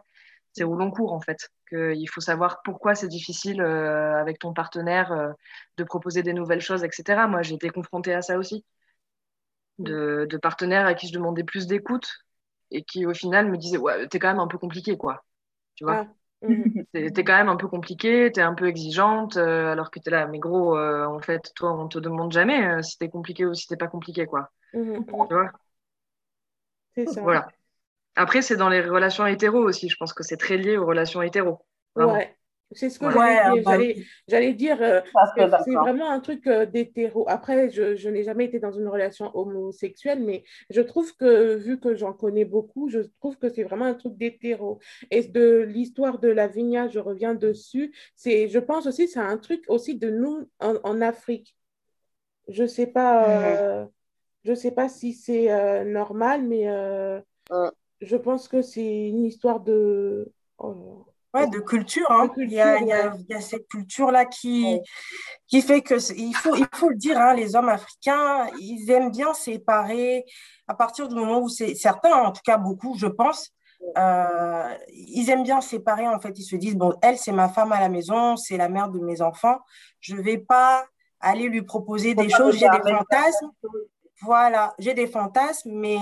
C'est 0.53 0.63
au 0.63 0.75
long 0.75 0.91
cours, 0.91 1.13
en 1.13 1.21
fait, 1.21 1.49
qu'il 1.69 2.09
faut 2.09 2.21
savoir 2.21 2.61
pourquoi 2.63 2.95
c'est 2.95 3.07
difficile 3.07 3.61
avec 3.61 4.39
ton 4.39 4.53
partenaire 4.53 5.33
de 5.77 5.83
proposer 5.83 6.23
des 6.23 6.33
nouvelles 6.33 6.61
choses, 6.61 6.83
etc. 6.83 7.27
Moi, 7.27 7.41
j'ai 7.41 7.55
été 7.55 7.69
confrontée 7.69 8.13
à 8.13 8.21
ça 8.21 8.37
aussi 8.37 8.63
de, 9.79 10.37
partenaires 10.41 10.85
à 10.85 10.93
qui 10.93 11.07
je 11.07 11.13
demandais 11.13 11.43
plus 11.43 11.67
d'écoute 11.67 12.09
et 12.71 12.83
qui 12.83 13.05
au 13.05 13.13
final 13.13 13.49
me 13.49 13.57
disaient 13.57 13.77
ouais 13.77 14.07
t'es 14.07 14.19
quand 14.19 14.29
même 14.29 14.39
un 14.39 14.47
peu 14.47 14.57
compliqué 14.57 14.97
quoi. 14.97 15.23
Tu 15.75 15.83
vois? 15.83 16.07
Ah, 16.41 16.47
mhm. 16.47 16.85
t'es 16.93 17.23
quand 17.23 17.37
même 17.37 17.49
un 17.49 17.55
peu 17.55 17.67
compliqué 17.67 18.31
t'es 18.33 18.41
un 18.41 18.53
peu 18.53 18.67
exigeante 18.67 19.37
euh, 19.37 19.71
alors 19.71 19.91
que 19.91 19.99
t'es 19.99 20.11
là 20.11 20.27
mais 20.27 20.39
gros 20.39 20.77
euh, 20.77 21.05
en 21.05 21.19
fait 21.19 21.51
toi 21.55 21.73
on 21.73 21.87
te 21.87 21.99
demande 21.99 22.31
jamais 22.31 22.65
euh, 22.65 22.81
si 22.81 22.97
t'es 22.97 23.09
compliqué 23.09 23.45
ou 23.45 23.53
si 23.53 23.67
t'es 23.67 23.77
pas 23.77 23.87
compliqué 23.87 24.25
quoi. 24.25 24.51
Tu 24.71 25.33
vois? 25.33 25.51
C'est 26.95 27.07
ça. 27.07 27.21
Voilà. 27.21 27.47
Après 28.15 28.41
c'est 28.41 28.57
dans 28.57 28.69
les 28.69 28.81
relations 28.81 29.25
hétéro 29.25 29.59
aussi. 29.59 29.89
Je 29.89 29.97
pense 29.97 30.13
que 30.13 30.23
c'est 30.23 30.37
très 30.37 30.57
lié 30.57 30.77
aux 30.77 30.85
relations 30.85 31.21
hétéro 31.21 31.65
ouais 31.95 32.35
c'est 32.71 32.89
ce 32.89 32.99
que 32.99 33.05
j'allais 34.27 34.53
dire. 34.53 34.81
Euh, 34.81 35.01
c'est 35.35 35.73
vraiment 35.73 36.09
un 36.09 36.19
truc 36.19 36.47
euh, 36.47 36.65
d'hétéro. 36.65 37.25
Après, 37.27 37.69
je, 37.69 37.95
je 37.95 38.09
n'ai 38.09 38.23
jamais 38.23 38.45
été 38.45 38.59
dans 38.59 38.71
une 38.71 38.87
relation 38.87 39.35
homosexuelle, 39.35 40.21
mais 40.21 40.43
je 40.69 40.81
trouve 40.81 41.15
que, 41.15 41.55
vu 41.55 41.79
que 41.79 41.95
j'en 41.95 42.13
connais 42.13 42.45
beaucoup, 42.45 42.89
je 42.89 42.99
trouve 43.19 43.37
que 43.37 43.49
c'est 43.49 43.63
vraiment 43.63 43.85
un 43.85 43.93
truc 43.93 44.17
d'hétéro. 44.17 44.79
Et 45.11 45.23
de 45.23 45.59
l'histoire 45.59 46.19
de 46.19 46.29
la 46.29 46.47
vigna, 46.47 46.87
je 46.87 46.99
reviens 46.99 47.35
dessus. 47.35 47.93
Je 48.25 48.59
pense 48.59 48.87
aussi 48.87 49.07
c'est 49.07 49.19
un 49.19 49.37
truc 49.37 49.63
aussi 49.67 49.95
de 49.95 50.09
nous 50.09 50.49
en, 50.59 51.01
Afrique. 51.01 51.55
Je 52.47 52.63
ne 52.63 52.67
sais, 52.67 52.87
pas, 52.87 53.29
euh, 53.59 53.85
je 54.43 54.53
sais 54.53 54.71
pas 54.71 54.89
si 54.89 55.13
c'est 55.13 55.85
normal, 55.85 56.43
mais 56.43 56.65
je 58.01 58.15
pense 58.17 58.47
que 58.47 58.61
c'est 58.61 59.09
une 59.09 59.25
histoire 59.25 59.59
de... 59.59 60.31
Ouais, 61.33 61.47
de 61.47 61.59
culture. 61.59 62.05
Hein. 62.11 62.29
il, 62.37 62.51
y 62.51 62.61
a, 62.61 62.77
il, 62.77 62.87
y 62.87 62.91
a, 62.91 63.13
il, 63.17 63.25
y 63.27 63.33
a, 63.33 63.41
cette 63.41 63.67
culture-là 63.67 64.25
qui, 64.25 64.79
qui 65.47 65.61
fait 65.63 65.81
que, 65.81 65.95
il 66.15 66.35
faut, 66.35 66.55
il 66.55 66.67
faut 66.75 66.89
le 66.89 66.95
dire, 66.95 67.17
hein, 67.19 67.33
les 67.33 67.55
hommes 67.55 67.69
africains, 67.69 68.47
ils 68.59 68.91
aiment 68.91 69.09
bien 69.09 69.33
séparer 69.33 70.25
à 70.67 70.75
partir 70.75 71.07
du 71.07 71.15
moment 71.15 71.39
où 71.39 71.49
c'est 71.49 71.73
certains, 71.73 72.13
en 72.13 72.31
tout 72.31 72.41
cas 72.45 72.57
beaucoup, 72.57 72.95
je 72.99 73.07
pense, 73.07 73.51
euh, 73.97 74.73
ils 74.89 75.29
aiment 75.29 75.43
bien 75.43 75.61
séparer. 75.61 76.07
En 76.07 76.19
fait, 76.19 76.37
ils 76.37 76.43
se 76.43 76.55
disent, 76.55 76.75
bon, 76.75 76.93
elle, 77.01 77.17
c'est 77.17 77.31
ma 77.31 77.49
femme 77.49 77.71
à 77.71 77.79
la 77.79 77.89
maison, 77.89 78.37
c'est 78.37 78.57
la 78.57 78.69
mère 78.69 78.89
de 78.89 78.99
mes 78.99 79.21
enfants. 79.21 79.59
Je 79.99 80.15
ne 80.15 80.21
vais 80.21 80.37
pas 80.37 80.85
aller 81.19 81.47
lui 81.47 81.63
proposer 81.63 82.13
des 82.15 82.29
choses, 82.29 82.57
j'ai 82.57 82.69
des 82.69 82.91
fantasmes. 82.91 83.51
Voilà, 84.21 84.73
j'ai 84.79 84.93
des 84.93 85.07
fantasmes, 85.07 85.71
mais 85.73 85.97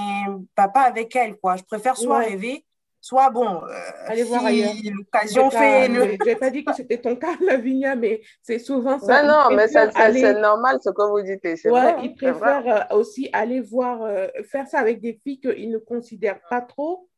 pas 0.56 0.82
avec 0.82 1.16
elle, 1.16 1.38
quoi. 1.38 1.56
Je 1.56 1.64
préfère 1.64 1.98
soit 1.98 2.20
rêver 2.20 2.66
soit 3.02 3.32
bon, 3.32 3.64
euh, 3.64 3.70
Allez 4.06 4.24
voir 4.24 4.46
ailleurs. 4.46 4.74
l'occasion 4.96 5.50
fait. 5.50 5.88
Je 5.88 6.24
n'ai 6.24 6.36
pas 6.36 6.52
dit 6.52 6.64
que 6.64 6.74
c'était 6.74 7.00
ton 7.00 7.16
cas, 7.16 7.36
Lavinia, 7.42 7.96
mais 7.96 8.22
c'est 8.44 8.60
souvent 8.60 9.00
ça. 9.00 9.24
Non, 9.24 9.50
non, 9.50 9.56
mais 9.56 9.68
c'est 9.68 10.40
normal 10.40 10.78
ce 10.82 10.92
que 10.92 11.10
vous 11.10 11.22
dites. 11.22 11.44
Ouais, 11.44 11.70
vrai, 11.70 11.96
ils 12.04 12.14
préfèrent 12.14 12.92
euh, 12.92 12.96
aussi 12.96 13.28
aller 13.34 13.60
voir, 13.60 14.04
euh, 14.04 14.28
faire 14.44 14.68
ça 14.68 14.80
avec 14.80 15.02
des 15.02 15.14
filles 15.14 15.40
qu'ils 15.40 15.72
ne 15.72 15.80
considèrent 15.80 16.42
pas 16.48 16.62
trop, 16.62 17.10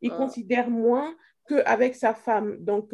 ils 0.00 0.12
considèrent 0.12 0.70
moins 0.70 1.12
qu'avec 1.48 1.96
sa 1.96 2.14
femme. 2.14 2.58
Donc, 2.60 2.92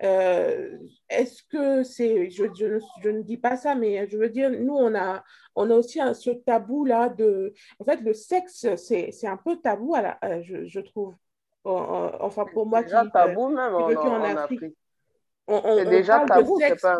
est-ce 0.00 1.42
que 1.44 1.84
c'est, 1.84 2.28
je, 2.28 2.44
je, 2.58 2.80
je, 3.02 3.08
ne 3.08 3.22
dis 3.22 3.36
pas 3.36 3.56
ça, 3.56 3.76
mais 3.76 4.08
je 4.08 4.16
veux 4.16 4.30
dire, 4.30 4.50
nous, 4.50 4.74
on 4.74 4.96
a, 4.96 5.22
on 5.54 5.70
a 5.70 5.74
aussi 5.74 6.00
un, 6.00 6.14
ce 6.14 6.30
tabou-là 6.30 7.10
de, 7.10 7.54
en 7.78 7.84
fait, 7.84 8.00
le 8.00 8.14
sexe, 8.14 8.66
c'est 8.74 9.26
un 9.28 9.36
peu 9.36 9.58
tabou, 9.58 9.94
à 9.94 10.02
la, 10.02 10.42
je, 10.42 10.66
je 10.66 10.80
trouve 10.80 11.14
enfin 11.64 12.44
pour 12.52 12.66
moi 12.66 12.82
qui, 12.82 12.92
tabou 13.12 13.48
même 13.48 13.74
en, 13.74 14.24
Afrique. 14.24 14.74
c'est 15.48 15.84
déjà 15.84 16.24
tabou, 16.26 16.58
c'est 16.60 16.80
pas 16.80 16.98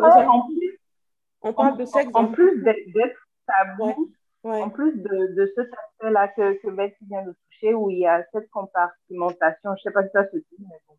on 1.42 1.52
parle 1.52 1.76
de 1.76 1.84
sexe. 1.84 2.10
En, 2.14 2.26
plus 2.28 2.62
d'être 2.62 3.18
tabou, 3.46 4.10
en 4.44 4.70
plus 4.70 4.96
de, 4.96 5.34
de 5.34 5.52
ce 5.56 5.60
aspect-là 5.60 6.28
que, 6.28 6.60
que 6.62 6.70
Betty 6.70 7.04
vient 7.06 7.24
de 7.24 7.32
toucher, 7.32 7.74
où 7.74 7.90
il 7.90 7.98
y 7.98 8.06
a 8.06 8.24
cette 8.32 8.50
compartimentation, 8.50 9.70
je 9.76 9.80
ne 9.80 9.82
sais 9.82 9.90
pas 9.90 10.04
si 10.04 10.10
ça 10.12 10.30
se 10.30 10.36
dit, 10.36 10.44
mais 10.60 10.80
bon, 10.86 10.94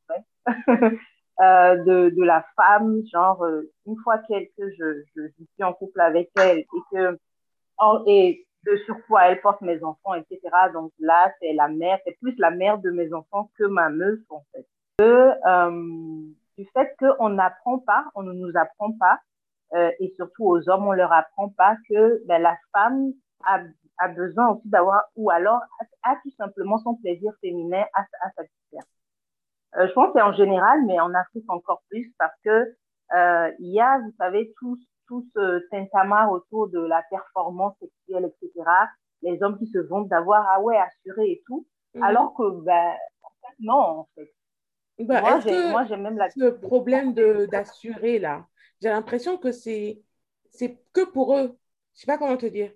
euh, 1.42 1.78
de, 1.84 2.10
de 2.10 2.24
la 2.24 2.46
femme, 2.56 3.02
genre, 3.12 3.44
euh, 3.44 3.72
une 3.88 3.98
fois 4.04 4.18
qu'elle, 4.20 4.48
que 4.58 4.70
je, 4.72 5.04
je, 5.16 5.28
suis 5.54 5.64
en 5.64 5.74
couple 5.74 6.02
avec 6.02 6.30
elle 6.38 6.60
et 6.60 6.68
que, 6.92 7.18
et 8.08 8.46
de 8.66 8.78
surpoids, 8.86 9.28
elle 9.28 9.42
porte 9.42 9.62
mes 9.62 9.84
enfants, 9.84 10.14
etc. 10.14 10.40
Donc 10.74 10.92
là, 11.00 11.32
c'est 11.40 11.54
la 11.54 11.68
mère, 11.68 12.00
c'est 12.06 12.18
plus 12.20 12.36
la 12.38 12.52
mère 12.52 12.78
de 12.80 12.92
mes 12.92 13.14
enfants 13.14 13.50
que 13.58 13.66
ma 13.66 13.90
meuf, 13.90 14.20
en 14.30 14.44
fait. 14.52 14.66
euh, 15.46 15.72
du 16.58 16.66
fait 16.74 16.96
qu'on 17.00 17.30
n'apprend 17.30 17.80
pas, 17.80 18.06
on 18.16 18.24
ne 18.24 18.34
nous 18.34 18.52
apprend 18.56 18.92
pas, 18.94 19.20
euh, 19.74 19.92
et 20.00 20.14
surtout 20.16 20.46
aux 20.46 20.70
hommes, 20.70 20.88
on 20.88 20.92
leur 20.92 21.12
apprend 21.12 21.50
pas 21.50 21.76
que 21.90 22.22
ben, 22.28 22.42
la 22.42 22.56
femme 22.72 23.14
a, 23.46 23.60
a 23.98 24.08
besoin 24.10 24.50
aussi 24.50 24.70
d'avoir, 24.70 25.04
ou 25.16 25.32
alors 25.32 25.62
a, 26.04 26.16
tout 26.24 26.32
simplement 26.38 26.78
son 26.80 26.96
plaisir 26.96 27.32
féminin 27.42 27.84
à, 27.94 28.02
à 28.22 28.32
satisfaire. 28.32 28.84
Euh, 29.78 29.88
je 29.88 29.94
pense 29.94 30.08
que 30.08 30.14
c'est 30.20 30.22
en 30.22 30.34
général, 30.34 30.86
mais 30.86 31.00
en 31.00 31.14
Afrique 31.14 31.46
encore 31.50 31.82
plus, 31.90 32.14
parce 32.20 32.36
que 32.46 32.76
euh, 33.16 33.52
il 33.60 33.72
y 33.74 33.82
a, 33.82 34.00
vous 34.00 34.14
savez, 34.20 34.54
tout, 34.60 34.78
tout 35.08 35.26
ce 35.36 35.68
tintamarre 35.70 36.32
autour 36.32 36.70
de 36.70 36.80
la 36.80 37.04
performance 37.10 37.76
sexuelle, 37.80 38.26
etc. 38.26 38.70
Les 39.22 39.42
hommes 39.42 39.58
qui 39.58 39.68
se 39.68 39.80
vantent 39.80 40.10
d'avoir, 40.10 40.46
ah 40.52 40.62
ouais, 40.62 40.78
assuré 40.78 41.32
et 41.32 41.44
tout, 41.46 41.66
mhm. 41.94 42.04
alors 42.04 42.34
que, 42.36 42.62
ben, 42.62 42.94
en 43.24 43.30
fait, 43.42 43.56
non, 43.60 43.74
en 43.74 44.10
fait. 44.16 44.34
Bah, 45.00 45.22
moi, 45.72 45.86
j'ai 45.86 45.98
même 45.98 46.18
la... 46.18 46.30
Ce 46.30 46.50
problème 46.50 47.14
d'assurer, 47.14 48.20
là, 48.20 48.46
j'ai 48.82 48.90
l'impression 48.90 49.38
que 49.38 49.52
c'est 49.52 50.04
que 50.94 51.06
pour 51.06 51.38
eux. 51.38 51.58
Je 51.96 52.02
sais 52.02 52.06
pas 52.06 52.18
comment 52.18 52.38
te 52.38 52.46
dire. 52.46 52.72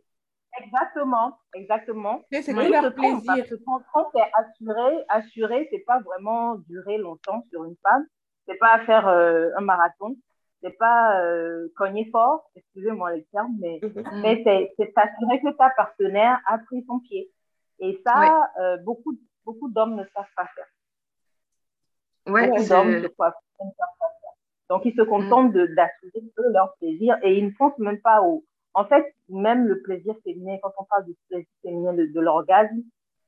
Exactement, 0.60 1.38
exactement. 1.54 2.22
C'est 2.32 2.54
que 2.54 2.72
leur 2.72 2.94
plaisir. 2.94 3.46
quand 3.66 4.10
c'est 4.14 4.32
assuré, 4.34 5.06
assuré, 5.10 5.68
c'est 5.72 5.84
pas 5.86 6.00
vraiment 6.00 6.56
durer 6.68 6.98
longtemps 6.98 7.44
sur 7.52 7.66
une 7.66 7.76
femme. 7.84 8.06
C'est 8.48 8.58
pas 8.58 8.80
faire 8.86 9.08
euh, 9.08 9.50
un 9.58 9.62
marathon. 9.62 10.16
C'est 10.62 10.78
pas 10.78 11.22
euh, 11.22 11.68
cogner 11.76 12.10
fort, 12.12 12.50
excusez-moi 12.56 13.16
le 13.16 13.24
terme, 13.32 13.56
mais, 13.60 13.80
mhm. 13.84 14.22
mais 14.22 14.44
c'est 14.44 14.94
s'assurer 14.94 15.40
que 15.42 15.56
ta 15.56 15.70
partenaire 15.72 16.40
a 16.48 16.58
pris 16.58 16.84
son 16.88 17.00
pied. 17.00 17.32
Et 17.80 18.02
ça, 18.06 18.50
euh, 18.60 18.78
beaucoup, 18.78 19.18
beaucoup 19.46 19.70
d'hommes 19.70 19.96
ne 19.96 20.04
savent 20.16 20.34
pas 20.36 20.48
faire. 20.56 22.34
Ouais, 22.34 22.48
beaucoup 22.48 22.68
d'hommes 22.68 22.96
ne 22.96 23.02
savent 23.02 23.12
pas 23.18 23.32
faire. 23.32 24.32
Donc, 24.70 24.86
ils 24.86 24.96
se 24.96 25.02
contentent 25.02 25.54
mm. 25.54 25.76
d'assurer 25.76 26.24
leur 26.52 26.76
plaisir 26.78 27.18
et 27.24 27.38
ils 27.38 27.46
ne 27.46 27.52
pensent 27.52 27.78
même 27.78 28.02
pas 28.02 28.22
au. 28.22 28.44
En 28.74 28.86
fait, 28.86 29.16
même 29.30 29.68
le 29.68 29.82
plaisir 29.82 30.16
féminin, 30.24 30.58
quand 30.62 30.72
on 30.78 30.84
parle 30.84 31.06
du 31.06 31.16
plaisir 31.30 31.48
féminin 31.64 31.94
de, 31.94 32.20
l'orgasme, 32.20 32.84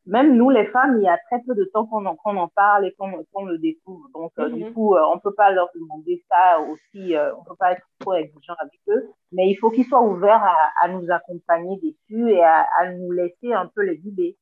même 0.10 0.36
nous, 0.36 0.50
les 0.50 0.66
femmes, 0.68 0.98
il 0.98 1.04
y 1.04 1.08
a 1.08 1.18
très 1.30 1.40
peu 1.46 1.54
de 1.54 1.66
temps 1.66 1.86
qu'on 1.86 2.06
en, 2.06 2.18
en, 2.24 2.48
parle 2.48 2.88
et 2.88 2.96
qu'on 2.98 3.46
le 3.46 3.58
découvre. 3.60 4.10
Donc, 4.14 4.32
euh, 4.40 4.50
du 4.50 4.64
mm-hmm. 4.64 4.74
coup, 4.74 4.96
euh, 4.96 5.02
on 5.12 5.16
ne 5.16 5.20
peut 5.22 5.34
pas 5.34 5.52
leur 5.52 5.70
demander 5.76 6.24
ça 6.28 6.60
aussi, 6.62 7.16
euh, 7.16 7.34
on 7.36 7.42
ne 7.42 7.46
peut 7.46 7.56
pas 7.58 7.74
être 7.74 7.86
trop 8.00 8.14
exigeant 8.16 8.56
avec 8.60 8.80
eux, 8.90 9.10
mais 9.32 9.50
il 9.50 9.56
faut 9.56 9.70
qu'ils 9.70 9.86
soient 9.86 10.02
ouverts 10.02 10.44
à, 10.44 10.56
à, 10.82 10.88
nous 10.90 11.06
accompagner 11.12 11.78
dessus 11.78 12.32
et 12.32 12.44
à, 12.44 12.66
à, 12.80 12.92
nous 12.92 13.12
laisser 13.12 13.54
un 13.54 13.68
peu 13.68 13.84
les 13.84 13.98
guider. 13.98 14.38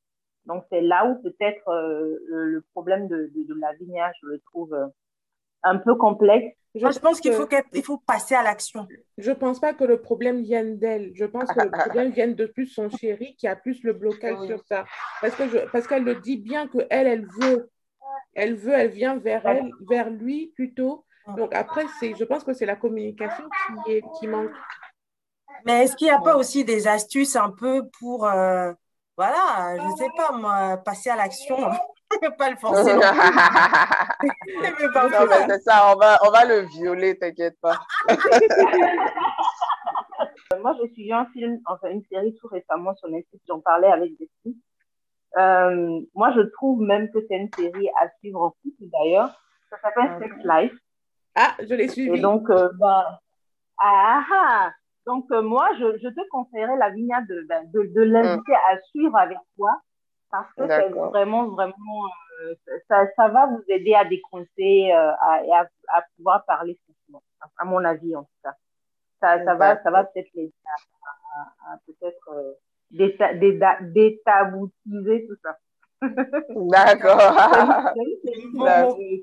Donc, 0.45 0.63
c'est 0.71 0.81
là 0.81 1.05
où 1.05 1.21
peut-être 1.21 1.69
le, 2.29 2.63
problème 2.71 3.09
de, 3.09 3.29
de, 3.35 3.43
de, 3.43 3.59
la 3.59 3.73
vignage, 3.73 4.15
je 4.23 4.27
le 4.27 4.39
trouve 4.39 4.73
un 5.67 5.77
peu 5.77 5.95
complexe 5.95 6.57
je, 6.79 6.99
pense 6.99 7.19
qu'il 7.19 7.33
faut, 7.33 7.47
qu'il 7.47 7.83
faut 7.83 7.97
passer 7.97 8.35
à 8.35 8.43
l'action. 8.43 8.87
Je 9.17 9.31
ne 9.31 9.35
pense 9.35 9.59
pas 9.59 9.73
que 9.73 9.83
le 9.83 10.01
problème 10.01 10.41
vienne 10.41 10.77
d'elle. 10.77 11.11
Je 11.15 11.25
pense 11.25 11.51
que 11.51 11.61
le 11.61 11.71
problème 11.85 12.11
vienne 12.11 12.35
de 12.35 12.45
plus 12.45 12.67
son 12.67 12.89
chéri 12.89 13.35
qui 13.37 13.47
a 13.47 13.55
plus 13.55 13.83
le 13.83 13.93
blocage 13.93 14.45
sur 14.45 14.63
ça. 14.65 14.85
Parce 15.21 15.35
que 15.35 15.47
je, 15.49 15.57
parce 15.71 15.87
qu'elle 15.87 16.03
le 16.03 16.15
dit 16.15 16.37
bien 16.37 16.67
que 16.67 16.79
elle, 16.89 17.07
elle 17.07 17.27
veut, 17.39 17.69
elle 18.33 18.55
veut, 18.55 18.73
elle 18.73 18.91
vient 18.91 19.17
vers 19.17 19.45
elle, 19.45 19.71
vers 19.89 20.09
lui 20.09 20.51
plutôt. 20.55 21.05
Donc 21.35 21.53
après, 21.53 21.85
c'est, 21.99 22.15
je 22.15 22.23
pense 22.23 22.43
que 22.43 22.53
c'est 22.53 22.65
la 22.65 22.75
communication 22.75 23.43
qui, 23.85 23.93
est, 23.93 24.03
qui 24.19 24.27
manque. 24.27 24.51
Mais 25.65 25.83
est-ce 25.83 25.95
qu'il 25.95 26.07
n'y 26.07 26.13
a 26.13 26.19
pas 26.19 26.37
aussi 26.37 26.63
des 26.63 26.87
astuces 26.87 27.35
un 27.35 27.49
peu 27.49 27.83
pour, 27.99 28.25
euh, 28.25 28.71
voilà, 29.17 29.75
je 29.77 29.83
ne 29.83 29.95
sais 29.95 30.09
pas 30.15 30.31
moi, 30.31 30.77
passer 30.77 31.09
à 31.09 31.15
l'action? 31.15 31.57
Pas 32.37 32.49
le 32.49 32.57
forcer. 32.57 32.93
non, 32.95 32.99
mais 35.27 35.45
c'est 35.47 35.61
ça, 35.61 35.93
on 35.93 35.97
va, 35.97 36.17
on 36.25 36.31
va 36.31 36.45
le 36.45 36.61
violer, 36.61 37.17
t'inquiète 37.17 37.57
pas. 37.61 37.79
Moi, 40.59 40.75
j'ai 40.81 40.89
suivi 40.93 41.11
un 41.13 41.25
film, 41.27 41.59
enfin 41.65 41.89
une 41.89 42.03
série 42.05 42.33
tout 42.35 42.47
récemment 42.47 42.95
sur 42.95 43.09
Netflix, 43.09 43.43
j'en 43.47 43.59
parlais 43.59 43.91
avec 43.91 44.17
des 44.17 44.29
filles. 44.41 44.57
Euh, 45.37 46.01
moi, 46.15 46.31
je 46.35 46.41
trouve 46.41 46.81
même 46.81 47.11
que 47.11 47.19
c'est 47.27 47.37
une 47.37 47.49
série 47.53 47.89
à 48.01 48.09
suivre 48.19 48.41
en 48.41 48.49
couple 48.49 48.85
d'ailleurs. 48.93 49.39
Ça 49.69 49.77
s'appelle 49.81 50.17
Sex 50.19 50.35
Life. 50.43 50.73
Ah, 51.35 51.53
je 51.59 51.75
l'ai 51.75 51.87
suivi. 51.87 52.17
Et 52.17 52.21
donc, 52.21 52.49
euh, 52.49 52.69
bah, 52.79 53.19
ah, 53.79 54.23
ah, 54.33 54.71
donc 55.05 55.25
euh, 55.31 55.41
moi, 55.41 55.69
je, 55.77 55.97
je, 56.01 56.07
te 56.07 56.27
conseillerais 56.29 56.77
la 56.77 56.89
vignade 56.89 57.27
de, 57.27 57.45
ben, 57.47 57.69
de, 57.71 57.83
de 57.93 58.01
l'inviter 58.01 58.51
mm. 58.51 58.73
à 58.73 58.81
suivre 58.89 59.15
avec 59.17 59.37
toi 59.57 59.71
parce 60.29 60.53
que 60.53 60.67
c'est 60.67 60.89
vraiment, 60.89 61.47
vraiment, 61.49 62.03
euh, 62.41 62.53
ça, 62.87 63.07
ça, 63.15 63.29
va 63.29 63.47
vous 63.47 63.63
aider 63.67 63.93
à 63.93 64.05
décoincer 64.05 64.91
euh, 64.91 65.11
et 65.43 65.51
à, 65.53 65.67
à, 65.89 66.03
pouvoir 66.15 66.45
parler 66.45 66.79
franchement, 66.83 67.21
à 67.57 67.65
mon 67.65 67.83
avis 67.83 68.15
en 68.15 68.23
tout 68.23 68.39
cas. 68.43 68.53
Ça, 69.19 69.43
ça 69.43 69.55
va, 69.55 69.81
ça 69.81 69.89
va 69.89 70.03
peut-être 70.03 70.29
les 70.35 70.53
à, 70.65 70.75
à, 71.71 71.79
peut-être 71.87 72.29
euh, 72.29 72.53
détaboutiser 72.91 75.25
tout 75.27 75.35
ça. 75.43 75.57
D'accord. 76.49 77.17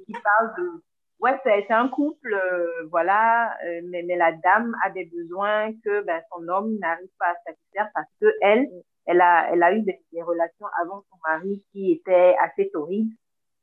qui 0.07 0.13
parle 0.13 0.55
de 0.59 0.83
ouais, 1.21 1.39
c'est 1.45 1.71
un 1.71 1.89
couple, 1.89 2.35
euh, 2.35 2.89
voilà, 2.91 3.57
mais, 3.85 4.03
mais, 4.03 4.17
la 4.17 4.33
dame 4.33 4.75
a 4.85 4.91
des 4.91 5.05
besoins 5.05 5.73
que 5.85 6.01
ben, 6.03 6.21
son 6.33 6.49
homme 6.49 6.77
n'arrive 6.81 7.13
pas 7.19 7.27
à 7.27 7.37
satisfaire 7.47 7.89
parce 7.95 8.11
que 8.21 8.27
elle, 8.41 8.69
elle 9.07 9.21
a, 9.21 9.51
elle 9.53 9.63
a 9.63 9.75
eu 9.75 9.83
des, 9.83 10.23
relations 10.23 10.67
avant 10.81 11.05
son 11.11 11.19
mari 11.27 11.63
qui 11.73 11.93
étaient 11.93 12.37
assez 12.41 12.71
torrides. 12.71 13.13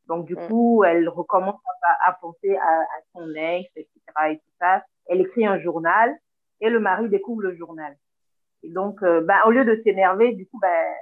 Donc, 0.08 0.26
du 0.26 0.36
mm. 0.36 0.48
coup, 0.48 0.84
elle 0.84 1.08
recommence 1.10 1.62
à, 1.84 2.10
à 2.10 2.14
penser 2.14 2.56
à, 2.56 2.82
à, 2.82 3.02
son 3.14 3.34
ex, 3.36 3.70
etc. 3.76 3.92
et 4.30 4.38
tout 4.38 4.54
ça. 4.60 4.84
Elle 5.08 5.22
écrit 5.22 5.46
un 5.46 5.60
journal 5.60 6.16
et 6.60 6.70
le 6.70 6.80
mari 6.80 7.10
découvre 7.10 7.42
le 7.42 7.56
journal. 7.56 7.96
Et 8.64 8.70
donc, 8.70 9.02
euh, 9.04 9.22
ben, 9.22 9.38
au 9.46 9.52
lieu 9.52 9.66
de 9.66 9.82
s'énerver, 9.84 10.34
du 10.34 10.48
coup, 10.48 10.60
ben, 10.60 10.94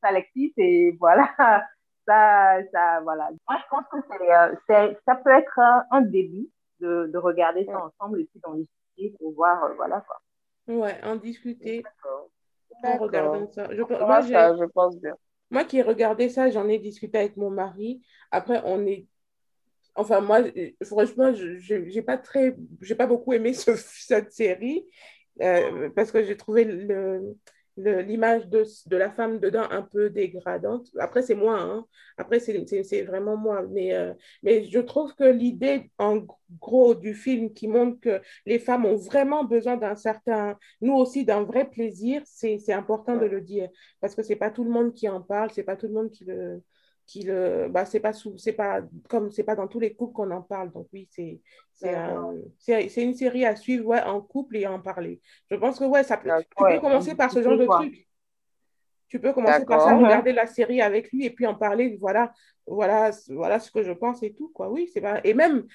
ça 0.00 0.12
l'excite 0.12 0.54
et 0.56 0.96
voilà. 0.98 1.28
Ça, 2.06 2.56
ça, 2.72 3.00
voilà. 3.02 3.28
Moi, 3.48 3.60
je 3.62 3.68
pense 3.70 3.84
que 3.92 3.98
c'est, 4.08 4.34
euh, 4.34 4.96
ça 5.06 5.14
peut 5.16 5.30
être 5.30 5.60
un, 5.90 6.00
début 6.00 6.48
de, 6.80 7.08
de 7.12 7.18
regarder 7.18 7.66
ça 7.66 7.74
mm. 7.74 7.82
ensemble 7.82 8.20
et 8.22 8.24
puis 8.24 8.40
d'en 8.40 8.54
discuter 8.54 9.14
pour 9.18 9.32
voir, 9.34 9.62
euh, 9.64 9.74
voilà, 9.74 10.00
quoi. 10.00 10.20
Ouais, 10.66 10.98
en 11.04 11.16
discuter 11.16 11.84
en 12.82 12.96
regardant 12.98 13.50
ça. 13.50 13.68
Je, 13.74 13.82
moi, 13.82 14.22
ça, 14.22 14.56
je 14.56 14.64
pense 14.64 14.96
bien. 14.98 15.14
Moi 15.50 15.64
qui 15.64 15.78
ai 15.78 15.82
regardé 15.82 16.28
ça, 16.28 16.50
j'en 16.50 16.68
ai 16.68 16.78
discuté 16.78 17.18
avec 17.18 17.36
mon 17.36 17.50
mari. 17.50 18.02
Après, 18.30 18.60
on 18.64 18.86
est. 18.86 19.06
Enfin, 19.96 20.20
moi, 20.20 20.40
franchement, 20.84 21.32
je 21.34 21.74
n'ai 21.74 22.02
pas, 22.02 22.16
très... 22.16 22.56
pas 22.96 23.06
beaucoup 23.06 23.32
aimé 23.32 23.52
ce, 23.54 23.72
cette 23.76 24.32
série 24.32 24.86
euh, 25.42 25.90
parce 25.90 26.12
que 26.12 26.24
j'ai 26.24 26.36
trouvé 26.36 26.64
le 26.64 27.36
l'image 27.76 28.48
de, 28.48 28.64
de, 28.86 28.96
la 28.96 29.10
femme 29.10 29.38
dedans 29.38 29.66
un 29.70 29.82
peu 29.82 30.10
dégradante. 30.10 30.88
Après, 30.98 31.22
c'est 31.22 31.34
moi, 31.34 31.60
hein. 31.60 31.86
après, 32.16 32.40
c'est 32.40 33.02
vraiment 33.02 33.36
moi. 33.36 33.62
Mais, 33.70 33.94
euh, 33.94 34.12
mais 34.42 34.64
je 34.64 34.80
trouve 34.80 35.14
que 35.14 35.24
l'idée, 35.24 35.90
en 35.98 36.26
gros, 36.60 36.94
du 36.94 37.14
film 37.14 37.52
qui 37.52 37.68
montre 37.68 38.00
que 38.00 38.20
les 38.46 38.58
femmes 38.58 38.84
ont 38.84 38.96
vraiment 38.96 39.44
besoin 39.44 39.76
d'un 39.76 39.96
certain, 39.96 40.58
nous 40.80 40.94
aussi, 40.94 41.24
d'un 41.24 41.42
vrai 41.42 41.68
plaisir, 41.68 42.22
c'est 42.24 42.72
important 42.72 43.16
de 43.16 43.26
le 43.26 43.40
dire. 43.40 43.68
Parce 44.00 44.14
que 44.14 44.22
c'est 44.22 44.36
pas 44.36 44.50
tout 44.50 44.64
le 44.64 44.70
monde 44.70 44.94
qui 44.94 45.08
en 45.08 45.20
parle, 45.22 45.50
c'est 45.50 45.62
pas 45.62 45.76
tout 45.76 45.86
le 45.86 45.94
monde 45.94 46.10
qui 46.10 46.24
le, 46.24 46.62
qui 47.10 47.24
le 47.24 47.66
bah 47.68 47.84
c'est 47.84 47.98
pas 47.98 48.12
sous 48.12 48.38
c'est 48.38 48.52
pas 48.52 48.82
comme 49.08 49.32
c'est 49.32 49.42
pas 49.42 49.56
dans 49.56 49.66
tous 49.66 49.80
les 49.80 49.94
couples 49.94 50.12
qu'on 50.12 50.30
en 50.30 50.42
parle. 50.42 50.70
Donc 50.70 50.86
oui 50.92 51.08
c'est 51.10 51.40
c'est 51.74 53.02
une 53.02 53.14
série 53.14 53.44
à 53.44 53.56
suivre 53.56 53.86
ouais, 53.86 54.02
en 54.02 54.20
couple 54.20 54.58
et 54.58 54.66
en 54.68 54.78
parler. 54.78 55.20
Je 55.50 55.56
pense 55.56 55.80
que 55.80 55.84
ouais 55.84 56.04
ça 56.04 56.18
peut, 56.18 56.30
tu 56.38 56.64
peux 56.64 56.78
commencer 56.78 57.16
par 57.16 57.32
ce 57.32 57.42
genre 57.42 57.58
de 57.58 57.66
truc. 57.66 58.08
Tu 59.08 59.18
peux 59.18 59.32
commencer 59.32 59.64
par 59.64 59.80
ça 59.80 59.96
regarder 59.96 60.32
la 60.32 60.46
série 60.46 60.80
avec 60.80 61.10
lui 61.10 61.24
et 61.24 61.30
puis 61.30 61.48
en 61.48 61.56
parler. 61.56 61.96
Voilà 62.00 62.32
voilà 62.64 63.10
voilà 63.28 63.58
ce 63.58 63.72
que 63.72 63.82
je 63.82 63.90
pense 63.90 64.22
et 64.22 64.32
tout 64.32 64.52
quoi. 64.54 64.70
Oui 64.70 64.88
c'est 64.94 65.00
pas 65.00 65.20
et 65.24 65.34
même 65.34 65.66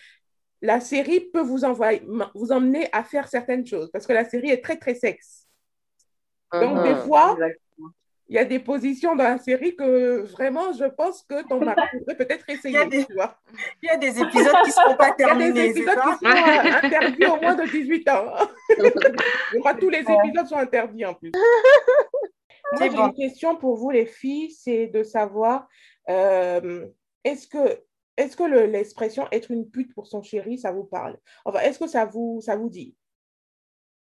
la 0.62 0.80
série 0.80 1.19
peut 1.19 1.41
vous 1.41 1.65
envoyer 1.65 2.02
vous 2.34 2.54
emmener 2.54 2.88
à 2.93 3.04
faire 3.04 3.28
certaines 3.28 3.67
choses 3.67 3.91
parce 3.91 4.08
que 4.08 4.13
la 4.13 4.24
série 4.24 4.52
est 4.52 4.63
très 4.63 4.78
très 4.78 4.95
sexe. 4.95 5.50
Donc 6.54 6.82
des 6.84 6.91
uh-huh. 6.91 7.06
fois 7.06 7.38
il 8.28 8.36
y 8.36 8.40
a 8.40 8.46
des 8.46 8.60
positions 8.60 9.16
dans 9.16 9.24
la 9.24 9.38
série 9.38 9.76
que 9.76 10.22
vraiment, 10.32 10.74
je 10.74 10.86
pense 10.86 11.22
que 11.24 11.48
ton 11.48 11.64
mari 11.64 11.82
pourrait 12.00 12.18
peut-être 12.18 12.50
essayer. 12.50 12.80
Il 12.80 12.86
y, 12.86 12.90
des, 12.90 13.06
tu 13.06 13.14
vois. 13.14 13.38
il 13.84 13.88
y 13.88 13.90
a 13.90 13.98
des 13.98 14.20
épisodes 14.20 14.56
qui 14.64 14.70
ne 14.70 14.74
seront 14.74 14.96
pas 14.96 15.12
terminés. 15.12 15.50
Il 15.50 15.58
y 15.58 15.60
a 15.60 15.64
des 15.64 15.70
épisodes 15.70 15.96
qui 16.20 16.26
seront 16.26 16.36
euh, 16.36 16.80
interdits 16.84 17.26
au 17.26 17.42
moins 17.42 17.56
de 17.56 17.70
18 17.70 18.10
ans. 18.10 18.34
je 18.70 19.60
crois 19.60 19.74
que 19.76 19.80
tous 19.80 19.90
les 19.90 20.00
épisodes 20.00 20.48
sont 20.48 20.58
interdits 20.58 21.06
en 21.06 21.14
plus. 21.14 21.32
Moi, 22.80 22.90
j'ai 22.90 22.98
une 22.98 23.14
question 23.14 23.56
pour 23.56 23.78
vous, 23.78 23.92
les 23.92 24.08
filles, 24.08 24.50
c'est 24.50 24.88
de 24.88 25.04
savoir 25.04 25.68
euh, 26.10 26.88
est-ce 27.24 27.48
que, 27.48 27.80
est 28.18 28.36
que 28.36 28.44
l'expression 28.44 29.28
être 29.32 29.52
une 29.52 29.70
pute 29.70 29.94
pour 29.94 30.08
son 30.08 30.24
chéri, 30.24 30.58
ça 30.58 30.72
vous 30.72 30.84
parle? 30.84 31.18
Enfin, 31.46 31.60
est-ce 31.60 31.78
que 31.78 31.88
ça 31.88 32.06
vous, 32.06 32.42
ça 32.42 32.56
vous 32.56 32.70
dit? 32.70 32.96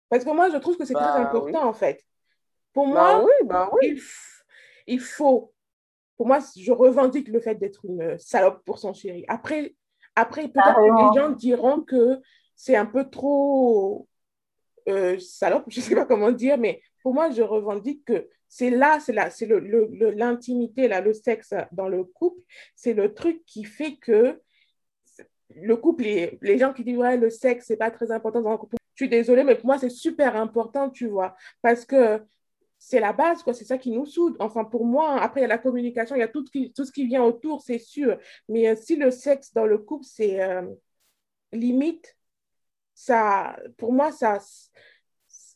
Parce 0.10 0.24
que 0.24 0.30
moi, 0.30 0.50
je 0.50 0.58
trouve 0.58 0.78
que 0.78 0.86
c'est 0.86 0.94
très 0.94 1.04
Bah, 1.04 1.16
important, 1.16 1.68
en 1.68 1.74
fait. 1.74 2.02
Pour 2.76 2.88
Bah 2.88 3.02
moi, 3.10 3.26
oui, 3.26 3.32
bah 3.48 3.70
oui. 3.74 3.96
il, 3.96 4.02
il 4.88 5.00
faut. 5.00 5.54
Pour 6.18 6.28
moi, 6.28 6.40
je 6.58 6.72
revendique 6.72 7.28
le 7.30 7.40
fait 7.42 7.56
d'être 7.56 7.86
une 7.86 8.18
salope 8.20 8.64
pour 8.66 8.80
son 8.80 8.94
chéri. 8.94 9.26
Après, 9.28 9.76
après 10.16 10.48
peut-être 10.50 10.76
que 10.86 10.92
les 10.92 11.12
gens 11.14 11.30
diront 11.32 11.82
que 11.82 12.20
c'est 12.56 12.76
un 12.76 12.86
peu 12.86 13.10
trop 13.10 14.08
euh, 14.90 15.18
salope, 15.20 15.66
je 15.70 15.80
ne 15.80 15.86
sais 15.86 15.96
pas 15.96 16.06
comment 16.06 16.32
dire, 16.32 16.58
mais 16.58 16.82
pour 17.04 17.14
moi, 17.14 17.32
je 17.32 17.42
revendique 17.42 18.06
que 18.06 18.30
c'est 18.50 18.70
là, 18.70 19.00
c'est 19.00 19.14
là, 19.14 19.30
c'est 19.32 19.48
le, 19.48 19.60
le- 19.60 19.90
le- 19.92 20.12
l'intimité, 20.12 20.88
là, 20.88 21.02
le 21.02 21.14
sexe 21.14 21.54
dans 21.72 21.90
le 21.90 22.04
couple, 22.06 22.42
c'est 22.76 22.94
le 22.94 23.14
truc 23.14 23.44
qui 23.46 23.66
fait 23.66 23.98
que 23.98 24.42
le 25.56 25.78
couple, 25.78 26.04
les, 26.04 26.38
les 26.42 26.58
gens 26.58 26.74
qui 26.74 26.84
disent, 26.84 26.98
ouais, 26.98 27.18
le 27.18 27.30
sexe, 27.30 27.66
c'est 27.68 27.78
pas 27.78 27.92
très 27.92 28.12
important 28.12 28.42
dans 28.42 28.52
le 28.52 28.58
couple. 28.58 28.76
Je 28.96 29.04
suis 29.06 29.10
désolée, 29.10 29.44
mais 29.44 29.56
pour 29.56 29.66
moi, 29.68 29.78
c'est 29.78 29.90
super 29.90 30.36
important, 30.36 30.90
tu 30.90 31.08
vois, 31.08 31.36
parce 31.62 31.86
que 31.86 32.22
c'est 32.88 33.00
la 33.00 33.14
base, 33.14 33.44
c'est 33.48 33.66
ça 33.66 33.80
qui 33.80 33.90
nous 33.90 34.06
soude. 34.06 34.36
Enfin, 34.40 34.64
pour 34.64 34.86
moi, 34.86 35.20
après, 35.20 35.40
il 35.40 35.44
y 35.44 35.46
a 35.46 35.48
la 35.48 35.58
communication, 35.58 36.16
il 36.16 36.20
y 36.20 36.22
a 36.22 36.28
tout 36.28 36.46
ce 36.46 36.92
qui, 36.92 37.08
vient 37.08 37.24
autour, 37.24 37.64
c'est 37.64 37.80
sûr. 37.80 38.20
Mais 38.48 38.70
euh, 38.70 38.76
si 38.76 38.96
le 38.96 39.10
sexe 39.10 39.52
dans 39.54 39.66
le 39.66 39.80
couple, 39.80 40.06
c'est 40.06 40.40
euh, 40.44 40.62
limite, 41.52 42.16
ça, 42.94 43.58
pour 43.78 43.92
moi, 43.92 44.12
ça, 44.12 44.40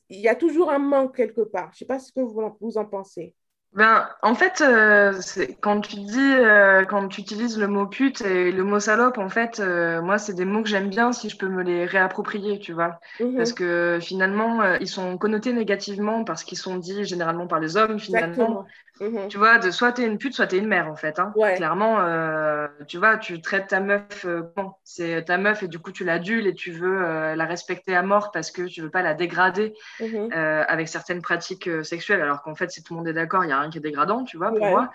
il 0.09 0.19
y 0.21 0.27
a 0.27 0.35
toujours 0.35 0.71
un 0.71 0.79
manque 0.79 1.17
quelque 1.17 1.41
part. 1.41 1.71
Je 1.73 1.79
sais 1.79 1.85
pas 1.85 1.99
ce 1.99 2.11
que 2.11 2.21
vous 2.21 2.77
en 2.77 2.85
pensez. 2.85 3.35
Ben, 3.73 4.09
en 4.23 4.33
fait, 4.33 4.61
euh, 4.61 5.21
c'est- 5.21 5.55
quand 5.61 5.81
tu 5.81 5.95
dis, 5.97 6.19
euh, 6.19 6.85
quand 6.85 7.07
tu 7.07 7.21
utilises 7.21 7.57
le 7.59 7.67
mot 7.67 7.85
pute 7.87 8.19
et 8.21 8.51
le 8.51 8.63
mot 8.63 8.79
salope, 8.79 9.19
en 9.19 9.29
fait, 9.29 9.59
euh, 9.59 10.01
moi, 10.01 10.17
c'est 10.17 10.33
des 10.33 10.43
mots 10.43 10.63
que 10.63 10.69
j'aime 10.69 10.89
bien 10.89 11.11
si 11.13 11.29
je 11.29 11.37
peux 11.37 11.47
me 11.47 11.61
les 11.61 11.85
réapproprier, 11.85 12.59
tu 12.59 12.73
vois. 12.73 12.99
Mhm. 13.19 13.35
Parce 13.35 13.53
que 13.53 13.99
finalement, 14.01 14.61
euh, 14.61 14.77
ils 14.81 14.87
sont 14.87 15.17
connotés 15.19 15.53
négativement 15.53 16.23
parce 16.23 16.43
qu'ils 16.43 16.57
sont 16.57 16.77
dits 16.77 17.05
généralement 17.05 17.45
par 17.47 17.59
les 17.59 17.77
hommes, 17.77 17.99
finalement. 17.99 18.57
Exactement. 18.57 18.65
Mhm. 18.99 19.29
Tu 19.29 19.37
vois, 19.37 19.59
de 19.59 19.71
soit 19.71 19.91
t'es 19.93 20.05
une 20.05 20.17
pute, 20.17 20.33
soit 20.33 20.47
t'es 20.47 20.57
une 20.57 20.67
mère, 20.67 20.87
en 20.89 20.95
fait. 20.95 21.19
Hein. 21.19 21.31
Ouais. 21.35 21.55
Clairement, 21.55 22.01
euh, 22.01 22.67
tu 22.87 22.97
vois, 22.97 23.17
tu 23.17 23.41
traites 23.41 23.67
ta 23.67 23.79
meuf, 23.79 24.25
euh, 24.25 24.43
C'est 24.83 25.23
ta 25.25 25.37
meuf 25.37 25.63
et 25.63 25.67
du 25.67 25.79
coup, 25.79 25.91
tu 25.91 26.03
l'adules 26.03 26.47
et 26.47 26.53
tu 26.55 26.71
veux 26.71 27.05
euh, 27.05 27.35
la 27.35 27.45
respecter 27.45 27.95
à 27.95 28.01
mort 28.01 28.31
parce 28.31 28.51
que 28.51 28.63
tu 28.63 28.81
veux 28.81 28.89
pas 28.89 29.01
la 29.01 29.13
dégrader 29.13 29.73
Mhm. 29.99 30.31
euh, 30.33 30.63
avec 30.67 30.87
certaines 30.87 31.21
pratiques 31.21 31.69
sexuelles, 31.83 32.21
alors 32.21 32.41
qu'en 32.41 32.55
fait, 32.55 32.71
si 32.71 32.83
tout 32.83 32.93
le 32.93 32.97
monde 32.99 33.07
est 33.07 33.13
d'accord, 33.13 33.43
il 33.43 33.47
n'y 33.47 33.53
a 33.53 33.59
rien 33.59 33.69
qui 33.69 33.77
est 33.77 33.81
dégradant, 33.81 34.23
tu 34.23 34.37
vois, 34.37 34.49
pour 34.49 34.61
Ouais. 34.61 34.71
moi. 34.71 34.89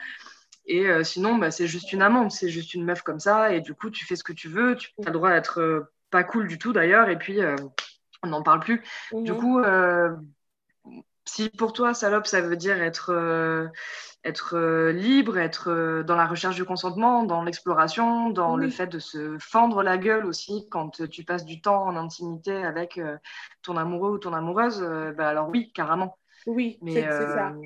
Et 0.67 0.87
sinon, 1.05 1.37
bah, 1.37 1.51
c'est 1.51 1.67
juste 1.67 1.93
une 1.93 2.03
amante, 2.03 2.33
c'est 2.33 2.49
juste 2.49 2.75
une 2.75 2.85
meuf 2.85 3.03
comme 3.03 3.21
ça, 3.21 3.53
et 3.53 3.61
du 3.61 3.75
coup, 3.75 3.91
tu 3.91 4.05
fais 4.07 4.17
ce 4.17 4.25
que 4.25 4.33
tu 4.33 4.49
veux, 4.49 4.77
tu 4.77 4.91
as 5.05 5.11
le 5.11 5.13
droit 5.13 5.31
d'être 5.31 5.91
pas 6.11 6.25
cool 6.25 6.49
du 6.49 6.59
tout 6.59 6.73
d'ailleurs, 6.73 7.09
et 7.11 7.19
puis 7.19 7.39
on 8.23 8.29
n'en 8.29 8.43
parle 8.43 8.61
plus. 8.61 8.83
Du 9.25 9.33
Mhm. 9.33 9.39
coup, 9.39 9.61
si 11.27 11.49
pour 11.51 11.73
toi, 11.73 11.95
salope, 11.95 12.27
ça 12.27 12.41
veut 12.41 12.57
dire 12.57 12.81
être, 12.83 13.11
euh, 13.13 13.69
être 14.25 14.57
euh, 14.57 14.93
libre, 14.93 15.39
être 15.39 15.71
euh, 15.71 16.03
dans 16.05 16.17
la 16.17 16.27
recherche 16.27 16.57
du 16.57 16.65
consentement, 16.65 17.25
dans 17.25 17.43
l'exploration, 17.45 18.31
dans 18.31 18.57
le 18.57 18.69
fait 18.69 18.87
de 18.89 18.99
se 18.99 19.39
fendre 19.41 19.83
la 19.83 19.99
gueule 19.99 20.27
aussi 20.27 20.69
quand 20.71 20.91
tu 21.09 21.25
passes 21.25 21.45
du 21.45 21.61
temps 21.61 21.85
en 21.87 21.97
intimité 21.97 22.65
avec 22.65 23.01
ton 23.63 23.77
amoureux 23.77 24.13
ou 24.13 24.19
ton 24.19 24.33
amoureuse, 24.35 24.81
bah 25.17 25.29
alors 25.29 25.49
oui, 25.51 25.73
carrément. 25.75 26.19
Oui, 26.47 26.83
Mais, 26.83 27.07
c'est 27.09 27.11
c'est 27.11 27.29
ça. 27.29 27.57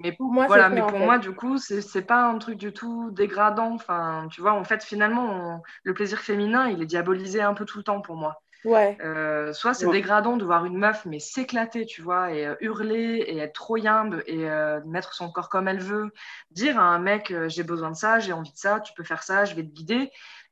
mais 0.00 0.18
Pour 0.18 0.32
moi, 0.32 0.48
voilà, 0.48 0.68
mais 0.70 0.82
ça, 0.82 0.86
en 0.86 0.92
pour 0.92 0.98
fait. 0.98 1.00
moi, 1.00 1.18
du 1.18 1.32
coup, 1.34 1.58
c'est 1.58 1.82
c'est 1.82 2.02
pas 2.02 2.24
un 2.28 2.38
truc 2.38 2.56
du 2.58 2.72
tout 2.72 3.10
dégradant. 3.10 3.74
Enfin, 3.74 4.28
tu 4.30 4.40
vois, 4.40 4.52
en 4.54 4.64
fait, 4.64 4.82
finalement, 4.84 5.56
on- 5.58 5.62
le 5.84 5.94
plaisir 5.94 6.20
féminin, 6.20 6.68
il 6.68 6.82
est 6.82 6.86
diabolisé 6.86 7.42
un 7.42 7.54
peu 7.54 7.64
tout 7.64 7.78
le 7.78 7.84
temps 7.84 8.00
pour 8.00 8.16
moi. 8.16 8.42
Ouais. 8.64 8.96
Euh, 9.00 9.52
soit 9.52 9.74
c'est 9.74 9.86
Ouais. 9.86 9.92
dégradant 9.92 10.36
de 10.36 10.44
voir 10.44 10.64
une 10.64 10.76
meuf 10.76 11.04
mais 11.06 11.18
s'éclater, 11.20 11.86
tu 11.86 12.02
vois, 12.02 12.32
et 12.32 12.46
euh, 12.46 12.54
hurler 12.60 13.24
et 13.26 13.38
être 13.38 13.54
trop 13.54 13.76
yimbe 13.76 14.22
et 14.26 14.48
euh, 14.50 14.80
mettre 14.86 15.14
son 15.14 15.30
corps 15.30 15.48
comme 15.48 15.68
elle 15.68 15.80
veut. 15.80 16.10
Dire 16.50 16.78
à 16.78 16.82
un 16.82 16.98
mec 16.98 17.32
j'ai 17.46 17.62
besoin 17.62 17.90
de 17.90 17.96
ça, 17.96 18.18
j'ai 18.18 18.32
envie 18.32 18.52
de 18.52 18.58
ça, 18.58 18.80
tu 18.80 18.92
peux 18.94 19.04
faire 19.04 19.22
ça, 19.22 19.44
je 19.44 19.54
vais 19.54 19.62
te 19.62 19.72
guider. 19.72 20.10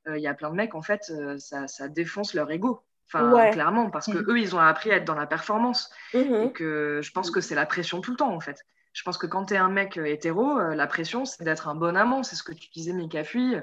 Il 0.08 0.20
y 0.20 0.28
a 0.28 0.34
plein 0.34 0.50
de 0.50 0.54
mecs 0.54 0.76
en 0.76 0.82
fait, 0.82 1.12
ça, 1.38 1.66
ça 1.66 1.88
défonce 1.88 2.32
leur 2.34 2.48
ego. 2.50 2.84
Enfin, 3.08 3.32
Ouais. 3.32 3.50
clairement, 3.50 3.90
parce 3.90 4.06
que 4.06 4.18
eux, 4.18 4.38
ils 4.38 4.54
ont 4.56 4.58
appris 4.60 4.90
à 4.92 4.96
être 4.96 5.04
dans 5.04 5.14
la 5.14 5.26
performance. 5.26 5.90
Mhm. 6.14 6.34
Et 6.44 6.52
que 6.52 7.00
je 7.02 7.10
pense 7.12 7.30
que 7.30 7.40
c'est 7.40 7.54
la 7.54 7.66
pression 7.66 8.00
tout 8.00 8.10
le 8.12 8.16
temps, 8.16 8.32
en 8.34 8.40
fait. 8.40 8.64
Je 8.96 9.02
pense 9.02 9.18
que 9.18 9.26
quand 9.26 9.44
tu 9.44 9.54
es 9.54 9.58
un 9.58 9.68
mec 9.68 9.98
euh, 9.98 10.06
hétéro, 10.06 10.58
euh, 10.58 10.74
la 10.74 10.86
pression, 10.86 11.26
c'est 11.26 11.44
d'être 11.44 11.68
un 11.68 11.74
bon 11.74 11.98
amant. 11.98 12.22
C'est 12.22 12.34
ce 12.34 12.42
que 12.42 12.54
tu 12.54 12.70
disais, 12.70 12.94
Mika 12.94 13.24
Fui. 13.24 13.54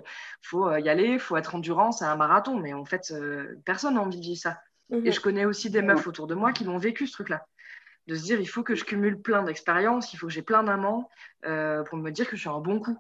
faut 0.43 0.67
euh, 0.67 0.80
y 0.80 0.89
aller, 0.89 1.17
faut 1.17 1.36
être 1.38 1.56
endurant, 1.56 1.91
c'est 1.91 2.06
un 2.06 2.15
marathon. 2.15 2.60
Mais 2.60 2.74
en 2.74 2.86
fait, 2.86 3.12
personne 3.65 3.96
n'a 3.96 4.02
envie 4.02 4.19
de 4.19 4.22
vivre 4.22 4.39
ça. 4.39 4.62
Mhm. 4.91 5.08
Et 5.08 5.12
je 5.12 5.19
connais 5.19 5.46
aussi 5.46 5.72
des 5.72 5.82
meufs 5.82 6.06
autour 6.06 6.28
de 6.28 6.36
moi 6.36 6.54
qui 6.54 6.65
l'ont 6.65 6.78
vécu, 6.78 7.08
ce 7.08 7.13
truc-là. 7.13 7.48
De 8.06 8.13
se 8.13 8.22
dire, 8.22 8.39
il 8.39 8.46
faut 8.46 8.62
que 8.62 8.76
je 8.76 8.84
cumule 8.84 9.19
plein 9.19 9.41
d'expériences, 9.41 10.13
il 10.13 10.17
faut 10.17 10.28
que 10.28 10.34
j'ai 10.34 10.43
plein 10.43 10.62
d'amants 10.62 11.10
euh, 11.46 11.82
pour 11.82 11.98
me 11.98 12.12
dire 12.12 12.30
que 12.30 12.36
je 12.36 12.41
suis 12.41 12.50
un 12.50 12.60
bon 12.60 12.80
coup. 12.80 12.96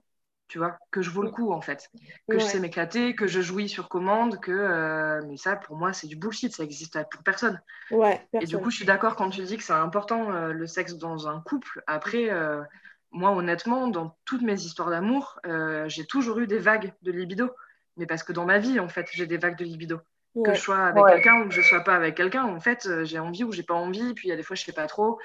Tu 0.53 0.59
vois, 0.59 0.77
que 0.91 1.01
je 1.01 1.09
vaux 1.09 1.23
le 1.23 1.31
coup, 1.31 1.51
en 1.51 1.61
fait. 1.61 1.89
Que 2.29 2.37
je 2.37 2.45
sais 2.45 2.59
m'éclater, 2.59 3.15
que 3.15 3.25
je 3.25 3.41
jouis 3.41 3.67
sur 3.67 3.89
commande, 3.89 4.39
que. 4.39 4.51
euh, 4.51 5.19
mais 5.27 5.35
ça, 5.35 5.55
pour 5.55 5.77
moi, 5.77 5.93
c'est 5.93 6.05
du 6.05 6.15
bullshit, 6.15 6.53
ça 6.53 6.63
existe 6.63 6.95
pour 7.09 7.23
personne. 7.23 7.59
Ouais, 7.89 8.23
Et 8.39 8.45
du 8.45 8.59
coup, 8.59 8.69
je 8.69 8.75
suis 8.75 8.85
d'accord 8.85 9.15
quand 9.15 9.31
tu 9.31 9.41
dis 9.41 9.57
que 9.57 9.63
c'est 9.63 9.73
important 9.73 10.31
euh, 10.31 10.53
le 10.53 10.67
sexe 10.67 10.93
dans 10.93 11.27
un 11.27 11.41
couple. 11.41 11.81
Après, 11.87 12.29
euh, 12.29 12.61
moi, 13.09 13.31
honnêtement, 13.31 13.87
dans 13.87 14.15
toutes 14.25 14.43
mes 14.43 14.61
histoires 14.61 14.91
d'amour, 14.91 15.39
j'ai 15.87 16.05
toujours 16.05 16.37
eu 16.37 16.45
des 16.45 16.59
vagues 16.59 16.93
de 17.01 17.11
libido. 17.11 17.49
Mais 17.97 18.05
parce 18.05 18.21
que 18.21 18.31
dans 18.31 18.45
ma 18.45 18.59
vie, 18.59 18.79
en 18.79 18.89
fait, 18.89 19.07
j'ai 19.11 19.25
des 19.25 19.39
vagues 19.39 19.57
de 19.57 19.63
libido. 19.65 20.01
Que 20.43 20.53
je 20.53 20.61
sois 20.61 20.85
avec 20.85 21.07
quelqu'un 21.07 21.41
ou 21.41 21.47
que 21.47 21.55
je 21.55 21.63
sois 21.63 21.79
pas 21.81 21.95
avec 21.95 22.13
quelqu'un, 22.15 22.43
en 22.43 22.59
fait, 22.59 22.87
j'ai 23.05 23.17
envie 23.17 23.43
ou 23.43 23.51
j'ai 23.51 23.63
pas 23.63 23.73
envie. 23.73 24.13
Puis 24.13 24.27
il 24.27 24.29
y 24.29 24.33
a 24.33 24.35
des 24.35 24.43
fois, 24.43 24.55
je 24.55 24.63
sais 24.63 24.71
pas 24.71 24.85
trop. 24.85 25.17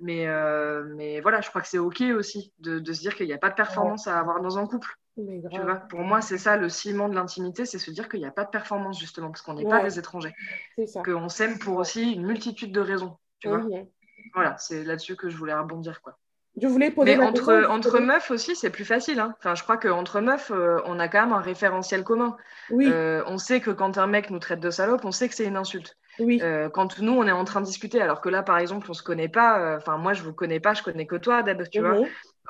Mais, 0.00 0.26
euh, 0.26 0.84
mais 0.96 1.20
voilà, 1.20 1.40
je 1.40 1.48
crois 1.48 1.60
que 1.60 1.68
c'est 1.68 1.78
OK 1.78 2.00
aussi 2.00 2.52
de, 2.58 2.78
de 2.78 2.92
se 2.92 3.00
dire 3.00 3.14
qu'il 3.14 3.26
n'y 3.26 3.32
a 3.32 3.38
pas 3.38 3.50
de 3.50 3.54
performance 3.54 4.06
à 4.08 4.18
avoir 4.18 4.40
dans 4.40 4.58
un 4.58 4.66
couple. 4.66 4.88
Tu 5.16 5.60
vois, 5.60 5.76
pour 5.76 6.00
moi, 6.00 6.22
c'est 6.22 6.38
ça 6.38 6.56
le 6.56 6.68
ciment 6.70 7.08
de 7.08 7.14
l'intimité, 7.14 7.66
c'est 7.66 7.78
se 7.78 7.90
dire 7.90 8.08
qu'il 8.08 8.20
n'y 8.20 8.26
a 8.26 8.30
pas 8.30 8.44
de 8.44 8.50
performance, 8.50 8.98
justement, 8.98 9.28
parce 9.30 9.42
qu'on 9.42 9.54
n'est 9.54 9.68
pas 9.68 9.82
des 9.82 9.98
étrangers 9.98 10.34
C'est 10.76 10.86
ça. 10.86 11.02
qu'on 11.02 11.28
s'aime 11.28 11.58
pour 11.58 11.76
aussi 11.76 12.12
une 12.12 12.24
multitude 12.26 12.72
de 12.72 12.80
raisons, 12.80 13.18
tu 13.38 13.48
vois. 13.48 13.58
Mhm. 13.58 13.86
Voilà, 14.34 14.56
c'est 14.58 14.84
là-dessus 14.84 15.16
que 15.16 15.28
je 15.28 15.36
voulais 15.36 15.54
rebondir, 15.54 16.00
quoi. 16.00 16.18
Je 16.60 16.66
voulais 16.66 16.90
poser 16.90 17.16
Mais 17.16 17.24
entre, 17.24 17.52
question, 17.54 17.70
entre 17.70 17.98
meufs 18.00 18.30
aussi, 18.30 18.54
c'est 18.56 18.70
plus 18.70 18.84
facile. 18.84 19.20
Hein. 19.20 19.34
Enfin, 19.38 19.54
je 19.54 19.62
crois 19.62 19.78
qu'entre 19.78 20.20
meufs, 20.20 20.50
euh, 20.50 20.80
on 20.84 20.98
a 20.98 21.08
quand 21.08 21.22
même 21.22 21.32
un 21.32 21.40
référentiel 21.40 22.04
commun. 22.04 22.36
Oui, 22.70 22.90
Euh, 22.90 23.22
on 23.26 23.38
sait 23.38 23.60
que 23.60 23.70
quand 23.70 23.96
un 23.96 24.06
mec 24.06 24.30
nous 24.30 24.38
traite 24.38 24.60
de 24.60 24.70
salope, 24.70 25.04
on 25.04 25.12
sait 25.12 25.28
que 25.28 25.34
c'est 25.34 25.46
une 25.46 25.56
insulte. 25.56 25.96
Oui. 26.18 26.40
Euh, 26.42 26.68
quand 26.68 26.98
nous, 26.98 27.12
on 27.12 27.26
est 27.26 27.32
en 27.32 27.44
train 27.44 27.60
de 27.60 27.66
discuter, 27.66 28.00
alors 28.00 28.20
que 28.20 28.28
là, 28.28 28.42
par 28.42 28.58
exemple, 28.58 28.86
on 28.90 28.94
se 28.94 29.02
connaît 29.02 29.28
pas. 29.28 29.60
euh, 29.60 29.76
Enfin, 29.78 29.96
moi, 29.96 30.12
je 30.12 30.22
vous 30.22 30.32
connais 30.32 30.60
pas, 30.60 30.74
je 30.74 30.82
connais 30.82 31.06
que 31.06 31.16
toi, 31.16 31.42
Deb, 31.42 31.62
tu 31.70 31.80
vois. 31.80 32.00
Mhm. 32.00 32.08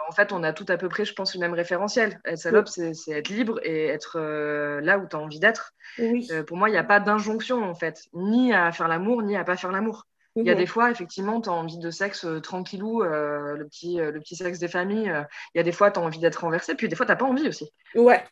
En 0.09 0.13
fait, 0.13 0.33
on 0.33 0.43
a 0.43 0.53
tout 0.53 0.67
à 0.69 0.77
peu 0.77 0.89
près, 0.89 1.05
je 1.05 1.15
pense, 1.15 1.35
le 1.35 1.41
même 1.41 1.55
référentiel. 1.55 2.21
Être 2.25 2.39
salope, 2.39 2.69
c'est 2.69 2.93
c'est 2.95 3.13
être 3.13 3.29
libre 3.29 3.61
et 3.63 3.87
être 3.87 4.19
euh, 4.19 4.81
là 4.81 4.99
où 4.99 5.07
tu 5.07 5.15
as 5.17 5.19
envie 5.19 5.39
d'être. 5.39 5.73
Oui. 5.99 6.29
Pour 6.47 6.57
moi, 6.57 6.69
il 6.69 6.73
n'y 6.73 6.79
a 6.79 6.85
pas 6.85 6.99
d'injonction, 7.01 7.63
en 7.63 7.75
fait, 7.75 8.01
ni 8.15 8.53
à 8.53 8.73
faire 8.73 8.89
l'amour, 8.89 9.23
ni 9.23 9.37
à 9.37 9.45
pas 9.45 9.57
faire 9.57 9.71
l'amour. 9.71 10.07
Il 10.37 10.47
y 10.47 10.51
a 10.51 10.55
Mhm. 10.55 10.59
des 10.59 10.67
fois, 10.67 10.91
effectivement, 10.91 11.41
tu 11.41 11.51
as 11.51 11.53
envie 11.53 11.79
de 11.79 11.91
sexe 11.91 12.25
euh, 12.25 12.41
tranquillou, 12.41 13.03
euh, 13.03 13.55
le, 13.57 13.67
petit, 13.67 14.01
euh, 14.01 14.11
le 14.11 14.19
petit 14.19 14.35
sexe 14.35 14.59
des 14.59 14.69
familles. 14.69 15.13
Il 15.55 15.59
y 15.59 15.61
a 15.61 15.63
des 15.63 15.73
fois, 15.73 15.91
tu 15.91 16.01
as 16.01 16.03
envie 16.03 16.19
d'être 16.19 16.41
renversé, 16.41 16.75
puis 16.75 16.89
des 16.89 16.97
fois, 16.97 17.07
tu 17.07 17.15
pas 17.15 17.25
envie 17.25 17.47
aussi. 17.49 17.71
Ouais, 17.95 18.25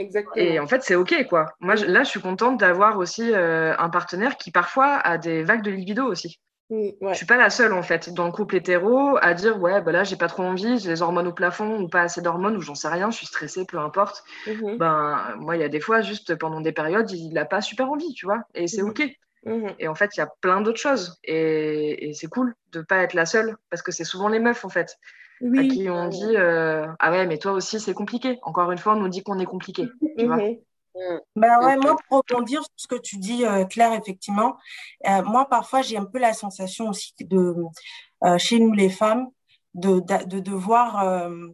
exactement. 0.00 0.36
Et 0.36 0.58
en 0.58 0.66
fait, 0.66 0.82
c'est 0.82 0.94
OK, 0.94 1.14
quoi. 1.28 1.46
Moi, 1.60 1.76
je- 1.76 1.86
là, 1.86 2.02
je 2.04 2.08
suis 2.08 2.20
contente 2.20 2.58
d'avoir 2.58 2.98
aussi 2.98 3.32
euh, 3.32 3.74
un 3.78 3.90
partenaire 3.90 4.36
qui, 4.36 4.50
parfois, 4.50 4.96
a 4.96 5.18
des 5.18 5.42
vagues 5.44 5.62
de 5.62 5.70
libido 5.70 6.04
aussi. 6.06 6.40
Mm, 6.70 6.74
ouais. 7.00 7.12
Je 7.12 7.14
suis 7.14 7.26
pas 7.26 7.36
la 7.36 7.50
seule, 7.50 7.72
en 7.72 7.82
fait, 7.82 8.10
dans 8.14 8.26
le 8.26 8.32
couple 8.32 8.56
hétéro, 8.56 9.18
à 9.20 9.34
dire, 9.34 9.60
ouais, 9.60 9.80
bah 9.82 9.92
là, 9.92 10.04
j'ai 10.04 10.16
pas 10.16 10.28
trop 10.28 10.44
envie, 10.44 10.78
j'ai 10.78 10.88
les 10.90 11.02
hormones 11.02 11.26
au 11.26 11.32
plafond, 11.32 11.80
ou 11.80 11.88
pas 11.88 12.02
assez 12.02 12.22
d'hormones, 12.22 12.56
ou 12.56 12.60
j'en 12.60 12.76
sais 12.76 12.88
rien, 12.88 13.10
je 13.10 13.16
suis 13.16 13.26
stressée, 13.26 13.64
peu 13.66 13.78
importe. 13.78 14.22
Mhm. 14.46 14.76
Ben, 14.78 15.34
moi, 15.38 15.56
il 15.56 15.60
y 15.60 15.64
a 15.64 15.68
des 15.68 15.80
fois, 15.80 16.00
juste 16.00 16.36
pendant 16.36 16.60
des 16.60 16.72
périodes, 16.72 17.10
il 17.10 17.36
a 17.38 17.44
pas 17.44 17.60
super 17.60 17.90
envie, 17.90 18.12
tu 18.14 18.26
vois. 18.26 18.42
Et 18.54 18.68
c'est 18.68 18.82
Mhm. 18.82 18.90
OK. 18.90 19.02
Mhm. 19.46 19.74
Et 19.78 19.88
en 19.88 19.94
fait, 19.94 20.16
il 20.16 20.20
y 20.20 20.22
a 20.22 20.28
plein 20.40 20.60
d'autres 20.60 20.78
choses. 20.80 21.18
Et, 21.24 22.08
et 22.10 22.14
c'est 22.14 22.28
cool 22.28 22.54
de 22.72 22.82
pas 22.82 22.98
être 22.98 23.14
la 23.14 23.26
seule, 23.26 23.56
parce 23.70 23.82
que 23.82 23.92
c'est 23.92 24.04
souvent 24.04 24.28
les 24.28 24.38
meufs, 24.38 24.64
en 24.64 24.68
fait, 24.68 24.96
à 25.42 25.62
qui 25.64 25.88
on 25.90 26.08
dit 26.08 26.36
euh, 26.36 26.86
Ah 26.98 27.10
ouais, 27.10 27.26
mais 27.26 27.38
toi 27.38 27.52
aussi, 27.52 27.80
c'est 27.80 27.94
compliqué. 27.94 28.38
Encore 28.42 28.70
une 28.72 28.78
fois, 28.78 28.94
on 28.94 29.00
nous 29.00 29.08
dit 29.08 29.22
qu'on 29.22 29.38
est 29.38 29.46
compliqué. 29.46 29.88
Tu 30.18 30.26
vois 30.26 30.38
Mhm. 30.94 31.20
Ben 31.36 31.64
ouais, 31.64 31.76
Ok. 31.76 31.84
moi, 31.84 31.96
pour 32.08 32.22
rebondir 32.28 32.62
sur 32.62 32.72
ce 32.74 32.88
que 32.88 32.96
tu 32.96 33.18
dis, 33.18 33.44
euh, 33.44 33.64
Claire, 33.64 33.92
effectivement, 33.92 34.56
euh, 35.06 35.22
moi, 35.22 35.48
parfois, 35.48 35.82
j'ai 35.82 35.96
un 35.96 36.04
peu 36.04 36.18
la 36.18 36.32
sensation 36.32 36.88
aussi 36.88 37.14
de, 37.20 37.54
euh, 38.24 38.38
chez 38.38 38.58
nous, 38.58 38.72
les 38.72 38.90
femmes, 38.90 39.28
de, 39.74 40.00
de, 40.00 40.40
devoir 40.40 41.00
euh, 41.06 41.46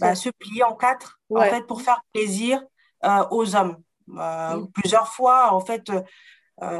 bah, 0.00 0.16
se 0.16 0.30
plier 0.30 0.64
en 0.64 0.74
quatre 0.74 1.20
en 1.30 1.42
fait, 1.42 1.62
pour 1.68 1.80
faire 1.80 2.02
plaisir 2.12 2.60
euh, 3.04 3.24
aux 3.30 3.54
hommes. 3.54 3.76
Euh, 4.18 4.66
plusieurs 4.74 5.06
fois, 5.06 5.54
en 5.54 5.60
fait, 5.60 5.90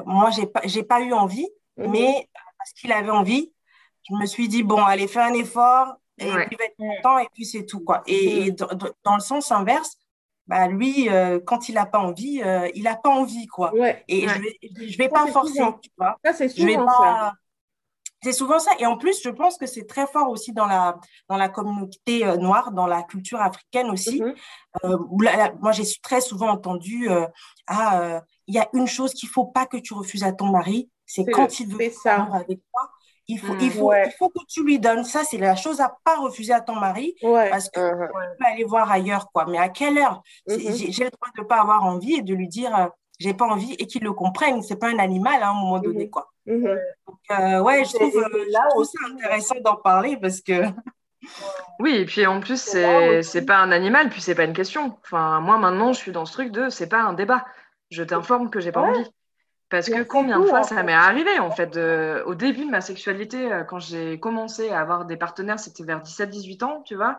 moi, 0.05 0.31
je 0.31 0.41
n'ai 0.41 0.47
pas, 0.49 0.97
pas 0.97 1.01
eu 1.03 1.13
envie, 1.13 1.49
mais 1.77 2.29
parce 2.59 2.73
qu'il 2.73 2.93
avait 2.93 3.11
envie, 3.11 3.53
je 4.09 4.15
me 4.17 4.27
suis 4.27 4.49
dit, 4.49 4.65
bon, 4.65 4.83
allez, 4.83 5.07
fais 5.07 5.21
un 5.21 5.35
effort, 5.35 5.95
et 6.19 6.27
puis 6.27 6.49
il 6.51 6.59
va 6.59 6.65
être 6.65 6.77
content, 6.77 7.19
et 7.19 7.29
puis 7.33 7.45
c'est 7.45 7.65
tout. 7.65 7.81
Quoi. 7.81 8.03
Et, 8.07 8.51
mhm. 8.51 8.57
dans, 9.05 9.15
le 9.15 9.21
sens 9.21 9.51
inverse, 9.51 9.97
bah, 10.47 10.69
lui, 10.69 11.09
quand 11.47 11.69
il 11.69 11.75
n'a 11.75 11.87
pas 11.87 11.99
envie, 11.99 12.43
il 12.75 12.83
n'a 12.83 12.97
pas 12.97 13.11
envie. 13.11 13.47
Quoi. 13.47 13.73
Et 14.09 14.29
je 14.29 14.39
ne 14.39 14.43
vais, 14.43 14.89
je 14.89 14.99
vais 14.99 15.09
pas 15.09 15.27
forcer, 15.27 15.61
tu 15.81 15.91
vois. 15.97 16.19
Ça, 16.25 16.33
c'est 16.33 16.49
souvent 16.49 16.89
ça. 16.89 17.33
C'est 18.23 18.33
souvent 18.33 18.61
ça. 18.61 18.71
Et 18.79 18.87
en 18.87 18.97
plus, 18.97 19.21
je 19.23 19.31
pense 19.31 19.59
que 19.59 19.67
c'est 19.67 19.85
très 19.85 20.07
fort 20.07 20.29
aussi 20.29 20.53
dans 20.53 20.67
la, 20.67 20.97
dans 21.29 21.37
la 21.37 21.49
communauté 21.49 22.25
euh, 22.25 22.37
noire, 22.37 22.71
dans 22.71 22.87
la 22.87 23.03
culture 23.03 23.41
africaine 23.41 23.91
aussi. 23.91 24.21
Mm-hmm. 24.21 24.35
Euh, 24.85 24.99
moi, 25.61 25.73
j'ai 25.73 25.85
très 26.03 26.21
souvent 26.21 26.51
entendu 26.51 27.11
euh, 27.11 27.27
Ah, 27.67 28.23
il 28.47 28.55
y 28.55 28.59
a 28.59 28.69
une 28.75 28.87
chose 28.87 29.13
qu'il 29.13 29.29
ne 29.29 29.33
faut 29.33 29.47
pas 29.47 29.67
que 29.67 29.77
tu 29.77 29.95
refuses 29.95 30.23
à 30.23 30.33
ton 30.33 30.47
mari, 30.47 30.89
c'est 31.05 31.25
quand 31.25 31.59
il 31.59 31.67
veut 31.67 31.91
ça. 31.91 32.29
avec 32.33 32.61
toi. 32.71 32.91
Il 33.29 33.39
faut, 33.39 33.55
il, 33.61 33.69
mm. 33.69 33.71
faut, 33.71 33.93
il 33.95 34.13
faut 34.19 34.29
que 34.29 34.45
tu 34.49 34.65
lui 34.65 34.79
donnes. 34.79 35.05
Ça, 35.05 35.23
c'est 35.25 35.39
la 35.39 35.55
chose 35.57 35.81
à 35.81 35.97
pas 36.05 36.17
refuser 36.17 36.53
à 36.53 36.61
ton 36.61 36.75
mari 36.75 37.15
parce 37.23 37.71
que 37.71 37.81
mm-hmm. 37.81 38.09
tu 38.09 38.37
peux 38.39 38.45
aller 38.47 38.65
voir 38.65 38.91
ailleurs. 38.91 39.31
quoi. 39.33 39.47
Mais 39.49 39.59
à 39.59 39.69
quelle 39.69 39.99
heure? 39.99 40.23
Mm-hmm. 40.49 40.93
J'ai 40.93 41.05
le 41.05 41.11
droit 41.11 41.29
de 41.37 41.43
ne 41.43 41.47
pas 41.47 41.61
avoir 41.61 41.85
envie 41.85 42.15
et 42.15 42.23
de 42.23 42.35
lui 42.35 42.49
dire 42.49 42.91
j'ai 43.19 43.35
pas 43.35 43.47
envie 43.47 43.75
et 43.75 43.87
qu'il 43.87 44.03
le 44.03 44.13
comprenne. 44.13 44.63
C'est 44.63 44.77
pas 44.77 44.89
un 44.89 44.99
animal 44.99 45.43
hein, 45.43 45.47
à 45.47 45.51
un 45.51 45.55
moment 45.55 45.79
donné. 45.79 46.11
quoi. 46.11 46.33
Euh, 46.49 47.61
ouais, 47.63 47.85
je 47.85 47.95
trouve, 47.95 48.17
euh, 48.17 48.45
là 48.51 48.69
aussi 48.77 48.97
intéressant 49.13 49.55
d'en 49.65 49.77
parler 49.77 50.17
parce 50.21 50.41
que. 50.41 50.65
Oui, 51.79 51.95
et 51.95 52.05
puis 52.05 52.27
en 52.27 52.41
plus, 52.41 52.61
c'est, 52.61 53.23
c'est 53.23 53.47
pas 53.47 53.59
un 53.59 53.71
animal, 53.71 54.11
puis 54.11 54.21
c'est 54.21 54.35
pas 54.35 54.45
une 54.45 54.53
question. 54.53 54.99
Enfin, 55.05 55.41
moi 55.41 55.57
maintenant, 55.57 55.93
je 55.93 55.99
suis 55.99 56.11
dans 56.11 56.27
ce 56.27 56.33
truc 56.33 56.51
de 56.51 56.69
c'est 56.69 56.89
pas 56.89 57.01
un 57.01 57.13
débat. 57.13 57.45
Je 57.91 58.03
t'informe 58.03 58.51
que 58.51 58.59
j'ai 58.59 58.73
pas 58.73 58.81
envie. 58.81 59.09
Parce 59.73 59.89
que 59.89 60.03
combien 60.03 60.39
de 60.39 60.45
fois 60.45 60.63
ça 60.65 60.83
m'est 60.83 60.93
arrivé, 60.93 61.39
en 61.39 61.51
fait, 61.51 61.79
au 62.27 62.35
début 62.35 62.67
de 62.67 62.71
ma 62.71 62.83
sexualité, 62.83 63.51
euh, 63.51 63.65
quand 63.65 63.79
j'ai 63.79 64.21
commencé 64.21 64.69
à 64.69 64.81
avoir 64.81 65.07
des 65.07 65.17
partenaires, 65.17 65.59
c'était 65.59 65.83
vers 65.83 66.03
17-18 66.03 66.63
ans, 66.63 66.83
tu 66.83 66.95
vois. 66.95 67.19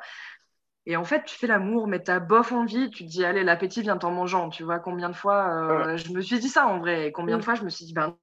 Et 0.86 0.96
en 0.96 1.04
fait, 1.04 1.24
tu 1.26 1.36
fais 1.36 1.48
l'amour, 1.48 1.88
mais 1.88 2.00
t'as 2.00 2.20
bof 2.20 2.52
envie, 2.52 2.92
tu 2.92 3.06
te 3.06 3.10
dis, 3.10 3.26
allez, 3.26 3.44
l'appétit 3.44 3.82
vient 3.82 3.98
en 3.98 4.12
mangeant. 4.12 4.50
Tu 4.50 4.64
vois, 4.64 4.78
combien 4.78 5.10
de 5.10 5.16
fois 5.16 5.96
je 5.96 6.14
me 6.14 6.22
suis 6.22 6.38
dit 6.38 6.50
ça 6.50 6.68
en 6.68 6.78
vrai, 6.78 7.12
combien 7.12 7.38
de 7.38 7.42
mm. 7.42 7.46
fois 7.46 7.56
je 7.56 7.64
me 7.64 7.70
suis 7.70 7.86
dit, 7.86 7.94
ben 7.94 8.16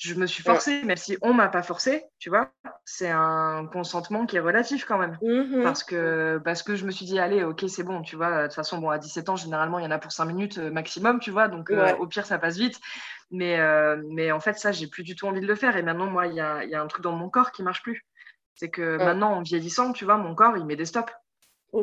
je 0.00 0.14
me 0.14 0.26
suis 0.26 0.42
forcée, 0.42 0.82
même 0.82 0.96
si 0.96 1.18
on 1.20 1.34
m'a 1.34 1.48
pas 1.48 1.62
forcée, 1.62 2.04
tu 2.18 2.30
vois. 2.30 2.50
C'est 2.86 3.10
un 3.10 3.68
consentement 3.70 4.24
qui 4.24 4.36
est 4.36 4.40
relatif 4.40 4.86
quand 4.86 4.96
même. 4.96 5.18
Mm-hmm. 5.20 5.62
Parce, 5.62 5.84
que, 5.84 6.40
parce 6.42 6.62
que 6.62 6.74
je 6.74 6.86
me 6.86 6.90
suis 6.90 7.04
dit, 7.04 7.18
allez, 7.18 7.44
ok, 7.44 7.64
c'est 7.68 7.82
bon, 7.82 8.00
tu 8.00 8.16
vois. 8.16 8.42
De 8.42 8.46
toute 8.46 8.54
façon, 8.54 8.78
bon, 8.78 8.88
à 8.88 8.96
17 8.96 9.28
ans, 9.28 9.36
généralement, 9.36 9.78
il 9.78 9.84
y 9.84 9.86
en 9.86 9.90
a 9.90 9.98
pour 9.98 10.10
5 10.10 10.24
minutes 10.24 10.56
euh, 10.56 10.70
maximum, 10.70 11.20
tu 11.20 11.30
vois. 11.30 11.48
Donc, 11.48 11.70
euh, 11.70 11.94
au 11.96 12.06
pire, 12.06 12.24
ça 12.24 12.38
passe 12.38 12.56
vite. 12.56 12.80
Mais, 13.30 13.60
euh, 13.60 14.02
mais 14.08 14.32
en 14.32 14.40
fait, 14.40 14.58
ça, 14.58 14.72
j'ai 14.72 14.86
plus 14.86 15.02
du 15.02 15.14
tout 15.14 15.26
envie 15.26 15.42
de 15.42 15.46
le 15.46 15.54
faire. 15.54 15.76
Et 15.76 15.82
maintenant, 15.82 16.06
moi, 16.06 16.28
il 16.28 16.34
y 16.34 16.40
a, 16.40 16.64
y 16.64 16.74
a, 16.74 16.80
un 16.80 16.86
truc 16.86 17.02
dans 17.02 17.12
mon 17.12 17.28
corps 17.28 17.52
qui 17.52 17.62
marche 17.62 17.82
plus. 17.82 18.06
C'est 18.54 18.70
que 18.70 18.96
maintenant, 18.96 19.32
en 19.32 19.42
vieillissant, 19.42 19.92
tu 19.92 20.06
vois, 20.06 20.16
mon 20.16 20.34
corps, 20.34 20.56
il 20.56 20.64
met 20.64 20.76
des 20.76 20.86
stops. 20.86 21.12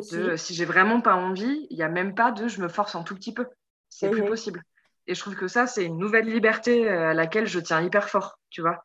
si 0.02 0.54
j'ai 0.54 0.64
vraiment 0.64 1.00
pas 1.00 1.14
envie, 1.14 1.68
il 1.70 1.76
n'y 1.76 1.84
a 1.84 1.88
même 1.88 2.16
pas 2.16 2.32
de 2.32 2.48
je 2.48 2.60
me 2.60 2.68
force 2.68 2.96
un 2.96 3.04
tout 3.04 3.14
petit 3.14 3.32
peu. 3.32 3.46
C'est 3.88 4.10
plus 4.10 4.22
mm-hmm. 4.22 4.28
possible. 4.28 4.62
Et 5.08 5.14
je 5.14 5.20
trouve 5.20 5.36
que 5.36 5.48
ça, 5.48 5.66
c'est 5.66 5.86
une 5.86 5.96
nouvelle 5.96 6.26
liberté 6.26 6.86
euh, 6.86 7.10
à 7.10 7.14
laquelle 7.14 7.46
je 7.46 7.58
tiens 7.60 7.80
hyper 7.80 8.10
fort, 8.10 8.38
tu 8.50 8.60
vois. 8.60 8.84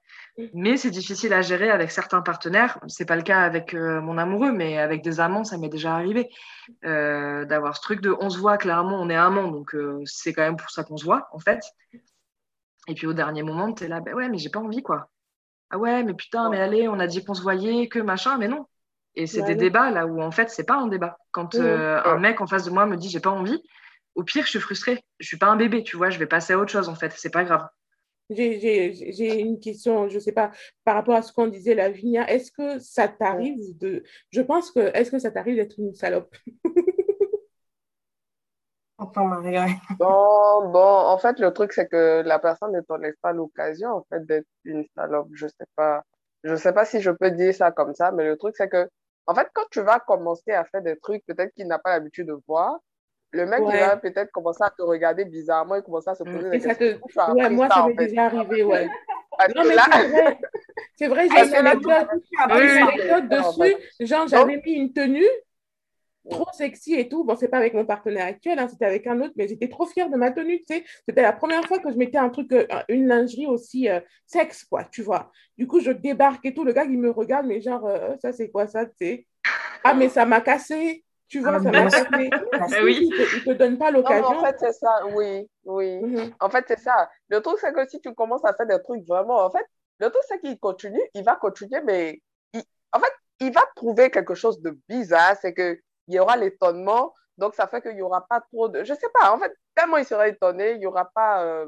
Mais 0.54 0.78
c'est 0.78 0.90
difficile 0.90 1.34
à 1.34 1.42
gérer 1.42 1.70
avec 1.70 1.92
certains 1.92 2.22
partenaires. 2.22 2.80
C'est 2.88 3.06
pas 3.06 3.18
le 3.18 3.24
cas 3.24 3.42
avec 3.42 3.74
euh, 3.74 4.00
mon 4.00 4.18
amoureux, 4.18 4.54
mais 4.54 4.78
avec 4.78 5.04
des 5.04 5.20
amants, 5.20 5.44
ça 5.44 5.58
m'est 5.58 5.68
déjà 5.68 5.94
arrivé 5.94 6.30
euh, 6.86 7.44
d'avoir 7.44 7.76
ce 7.76 7.82
truc 7.82 8.00
de 8.00 8.16
on 8.22 8.30
se 8.30 8.40
voit 8.40 8.58
clairement, 8.58 9.02
on 9.02 9.10
est 9.10 9.18
amants, 9.18 9.50
donc 9.50 9.76
c'est 10.06 10.32
quand 10.32 10.44
même 10.44 10.56
pour 10.56 10.72
ça 10.72 10.86
qu'on 10.86 10.96
se 10.96 11.04
voit, 11.04 11.28
en 11.34 11.40
fait. 11.40 11.60
Et 12.88 12.94
puis 12.96 13.06
au 13.06 13.14
dernier 13.14 13.44
moment, 13.44 13.74
tu 13.74 13.84
es 13.84 13.88
là, 13.90 14.00
ben 14.00 14.14
ouais, 14.16 14.30
mais 14.30 14.38
j'ai 14.38 14.50
pas 14.50 14.62
envie, 14.62 14.82
quoi. 14.82 15.10
Ah 15.72 15.78
ouais, 15.78 16.04
mais 16.04 16.14
putain, 16.14 16.50
mais 16.50 16.62
allez, 16.62 16.88
on 16.88 17.00
a 17.00 17.08
dit 17.08 17.26
qu'on 17.26 17.34
se 17.34 17.42
voyait, 17.42 17.90
que 17.90 18.00
machin, 18.00 18.38
mais 18.38 18.48
non. 18.48 18.66
Et 19.16 19.28
c'est 19.28 19.44
des 19.44 19.56
débats 19.56 19.92
là 19.92 20.08
où 20.08 20.22
en 20.22 20.32
fait, 20.32 20.50
c'est 20.50 20.64
pas 20.64 20.78
un 20.78 20.88
débat. 20.88 21.18
Quand 21.32 21.54
un 21.56 22.18
mec 22.18 22.40
en 22.40 22.48
face 22.48 22.64
de 22.64 22.72
moi 22.72 22.86
me 22.86 22.96
dit 22.96 23.10
j'ai 23.10 23.20
pas 23.20 23.30
envie, 23.30 23.62
au 24.16 24.24
pire, 24.24 24.46
je 24.46 24.52
suis 24.52 24.60
frustrée. 24.60 25.04
Je 25.20 25.28
suis 25.28 25.38
pas 25.38 25.48
un 25.48 25.56
bébé, 25.56 25.84
tu 25.84 25.98
vois, 25.98 26.10
je 26.10 26.20
vais 26.20 26.28
passer 26.28 26.54
à 26.54 26.58
autre 26.58 26.72
chose 26.72 26.90
en 26.90 26.96
fait, 26.96 27.14
c'est 27.16 27.32
pas 27.32 27.44
grave. 27.44 27.68
J'ai 28.30 29.40
une 29.40 29.60
question, 29.60 30.08
je 30.08 30.18
sais 30.18 30.32
pas, 30.32 30.52
par 30.86 30.96
rapport 30.96 31.16
à 31.16 31.22
ce 31.22 31.32
qu'on 31.34 31.48
disait, 31.48 31.76
Lavinia, 31.76 32.30
est-ce 32.32 32.52
que 32.52 32.80
ça 32.80 33.08
t'arrive 33.08 33.78
de. 33.78 34.04
Je 34.32 34.42
pense 34.42 34.72
que. 34.72 34.80
Est-ce 34.96 35.12
que 35.12 35.20
ça 35.20 35.32
t'arrive 35.32 35.56
d'être 35.58 35.78
une 35.80 35.94
salope? 35.94 36.36
Bon, 40.00 40.70
bon, 40.72 40.80
en 40.80 41.18
fait, 41.18 41.40
le 41.40 41.52
truc, 41.52 41.74
c'est 41.74 41.88
que 41.88 42.22
la 42.26 42.40
personne 42.40 42.72
ne 42.72 42.82
t'en 42.82 42.98
laisse 42.98 43.16
pas 43.22 43.34
l'occasion, 43.34 43.90
en 43.90 44.04
fait, 44.10 44.26
d'être 44.26 44.48
une 44.64 44.86
salope. 44.96 45.28
Je 45.34 45.48
sais 45.48 45.66
pas. 45.76 46.04
Je 46.44 46.56
sais 46.56 46.74
pas 46.74 46.86
si 46.86 47.02
je 47.02 47.12
peux 47.12 47.32
dire 47.32 47.54
ça 47.56 47.72
comme 47.72 47.94
ça, 47.96 48.12
mais 48.12 48.26
le 48.26 48.38
truc, 48.38 48.56
c'est 48.58 48.70
que, 48.70 48.90
en 49.28 49.36
fait, 49.36 49.48
quand 49.54 49.66
tu 49.72 49.82
vas 49.82 50.00
commencer 50.00 50.52
à 50.52 50.66
faire 50.66 50.82
des 50.82 50.98
trucs 50.98 51.26
peut-être 51.26 51.54
qu'il 51.54 51.68
n'a 51.68 51.80
pas 51.80 51.92
l'habitude 51.92 52.28
de 52.28 52.36
voir, 52.48 52.80
le 53.34 53.46
mec, 53.48 53.62
il 53.68 53.80
va 53.80 53.98
peut-être 53.98 54.32
commencer 54.32 54.64
à 54.64 54.70
te 54.70 54.84
regarder 54.84 55.26
bizarrement, 55.26 55.76
il 55.76 55.82
commence 55.82 56.08
à 56.08 56.16
se 56.16 56.24
poser 56.24 56.50
des 56.50 56.60
questions. 56.60 57.00
Ouais, 57.34 57.50
moi, 57.50 57.68
ça, 57.68 57.88
m'est 57.88 57.96
déjà 57.96 58.26
arrivé, 58.26 58.64
ouais. 58.64 58.88
non, 59.56 59.64
mais 59.66 59.76
c'est 59.76 60.08
vrai. 60.08 60.40
C'est 60.96 61.08
vrai, 61.08 61.28
j'ai 61.28 61.60
une 61.60 61.68
anecdote, 61.68 63.30
dessus. 63.30 63.76
Genre, 64.00 64.28
j'avais 64.28 64.62
mis 64.64 64.74
une 64.74 64.94
tenue 64.94 65.26
trop 66.30 66.48
sexy 66.54 66.94
et 66.94 67.10
tout. 67.10 67.24
Bon, 67.24 67.36
c'est 67.36 67.48
pas 67.48 67.58
avec 67.58 67.74
mon 67.74 67.86
partenaire 67.86 68.28
actuel, 68.28 68.60
hein, 68.60 68.68
c'était 68.68 68.86
avec 68.86 69.08
un 69.08 69.20
autre, 69.22 69.34
mais 69.36 69.48
j'étais 69.48 69.68
trop 69.68 69.86
fière 69.86 70.10
de 70.10 70.16
ma 70.16 70.32
tenue, 70.32 70.60
tu 70.60 70.76
sais. 70.76 70.84
C'était 71.08 71.22
la 71.22 71.34
première 71.34 71.66
fois 71.66 71.80
que 71.80 71.92
je 71.92 71.98
mettais 71.98 72.18
un 72.18 72.30
truc, 72.30 72.52
euh, 72.54 72.66
une 72.88 73.08
lingerie 73.08 73.48
aussi 73.48 73.90
euh, 73.90 74.00
sexe, 74.26 74.64
quoi, 74.64 74.86
tu 74.86 75.02
vois. 75.02 75.32
Du 75.58 75.68
coup, 75.68 75.80
je 75.80 75.92
débarque 75.92 76.46
et 76.46 76.54
tout. 76.54 76.64
Le 76.64 76.74
gars, 76.74 76.86
il 76.86 77.00
me 77.00 77.10
regarde, 77.10 77.46
mais 77.46 77.62
genre, 77.62 77.86
euh, 77.86 78.16
ça, 78.22 78.32
c'est 78.32 78.50
quoi 78.50 78.68
ça, 78.68 78.86
tu 78.86 78.94
sais? 79.00 79.28
Ah, 79.84 79.94
mais 79.94 80.10
ça 80.10 80.26
m'a 80.26 80.40
cassé. 80.42 81.03
Tu 81.28 81.40
vois, 81.40 81.60
ça 81.60 81.72
va 81.72 81.86
oui. 82.84 83.10
Il 83.12 83.50
ne 83.50 83.54
te, 83.54 83.58
donne 83.58 83.78
pas 83.78 83.92
l'occasion. 83.92 84.28
En 84.28 84.44
fait, 84.44 84.56
c'est 84.60 84.74
ça, 84.74 85.06
oui, 85.14 85.50
oui. 85.66 86.00
Mm-hmm. 86.02 86.34
En 86.40 86.50
fait, 86.50 86.66
c'est 86.68 86.80
ça. 86.80 87.10
Le 87.30 87.42
truc, 87.42 87.58
c'est 87.60 87.74
que 87.74 87.88
si 87.88 88.00
tu 88.00 88.14
commences 88.14 88.46
à 88.46 88.54
faire 88.54 88.68
des 88.68 88.82
trucs 88.82 89.06
vraiment, 89.08 89.44
en 89.44 89.50
fait, 89.50 89.66
le 90.00 90.10
truc, 90.10 90.24
c'est 90.28 90.40
qu'il 90.40 90.60
continue, 90.60 91.02
il 91.14 91.24
va 91.24 91.36
continuer, 91.36 91.82
mais 91.82 92.22
en 92.92 93.00
fait, 93.00 93.14
il 93.40 93.52
va 93.52 93.62
trouver 93.76 94.12
quelque 94.12 94.36
chose 94.36 94.62
de 94.62 94.78
bizarre, 94.88 95.36
c'est 95.42 95.54
qu'il 95.54 95.80
y 96.08 96.20
aura 96.20 96.38
l'étonnement, 96.38 97.14
donc 97.38 97.56
ça 97.56 97.68
fait 97.68 97.82
qu'il 97.82 97.96
n'y 97.96 98.02
aura 98.02 98.26
pas 98.28 98.42
trop 98.42 98.70
de... 98.70 98.84
Je 98.84 98.94
ne 98.94 98.98
sais 98.98 99.10
pas, 99.14 99.32
en 99.32 99.40
fait, 99.40 99.54
tellement 99.76 99.98
il 99.98 100.06
sera 100.06 100.28
étonné, 100.28 100.74
il 100.74 100.80
n'y 100.80 100.86
aura 100.86 101.10
pas... 101.14 101.44
Euh, 101.44 101.68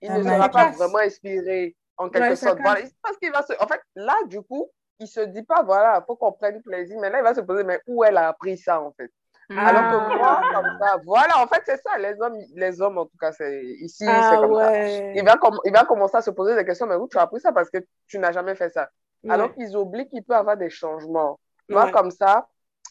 il 0.00 0.12
ne 0.12 0.22
sera 0.22 0.48
pas 0.48 0.70
vraiment 0.70 0.98
inspiré, 0.98 1.74
en 1.96 2.08
quelque 2.08 2.36
sorte. 2.36 2.58
parce 3.02 3.16
qu'il 3.20 3.32
va 3.32 3.42
se... 3.42 3.52
En 3.60 3.66
fait, 3.66 3.80
là, 3.96 4.14
du 4.26 4.40
coup, 4.42 4.70
il 5.00 5.06
se 5.06 5.20
dit 5.20 5.42
pas, 5.42 5.62
voilà, 5.62 5.98
il 6.00 6.06
faut 6.06 6.16
qu'on 6.16 6.32
prenne 6.32 6.62
plaisir. 6.62 6.98
Mais 7.00 7.10
là, 7.10 7.18
il 7.18 7.24
va 7.24 7.34
se 7.34 7.40
poser, 7.40 7.64
mais 7.64 7.80
où 7.86 8.04
elle 8.04 8.16
a 8.16 8.28
appris 8.28 8.56
ça, 8.58 8.80
en 8.80 8.92
fait? 8.92 9.10
Ah. 9.50 9.68
Alors 9.68 9.82
que 9.90 10.18
moi, 10.18 10.40
comme 10.54 10.78
ça, 10.78 10.96
voilà, 11.06 11.38
en 11.42 11.46
fait, 11.46 11.62
c'est 11.64 11.80
ça. 11.80 11.96
Les 11.98 12.20
hommes, 12.20 12.36
les 12.54 12.80
hommes, 12.82 12.98
en 12.98 13.06
tout 13.06 13.16
cas, 13.18 13.32
c'est 13.32 13.64
ici, 13.80 14.04
ah, 14.06 14.30
c'est 14.30 14.36
comme 14.36 14.54
ça. 14.58 14.86
Il 14.86 15.24
va, 15.24 15.36
il 15.64 15.72
va 15.72 15.84
commencer 15.84 16.16
à 16.16 16.22
se 16.22 16.30
poser 16.30 16.54
des 16.54 16.64
questions, 16.64 16.86
mais 16.86 16.96
où 16.96 17.08
tu 17.08 17.16
as 17.16 17.22
appris 17.22 17.40
ça? 17.40 17.52
Parce 17.52 17.70
que 17.70 17.78
tu 18.06 18.18
n'as 18.18 18.32
jamais 18.32 18.54
fait 18.54 18.70
ça. 18.70 18.88
Alors 19.28 19.52
qu'ils 19.52 19.76
oublient 19.76 20.08
qu'il 20.08 20.22
peut 20.24 20.36
avoir 20.36 20.56
des 20.56 20.70
changements. 20.70 21.40
Moi, 21.68 21.90
comme 21.90 22.10
ça, 22.10 22.48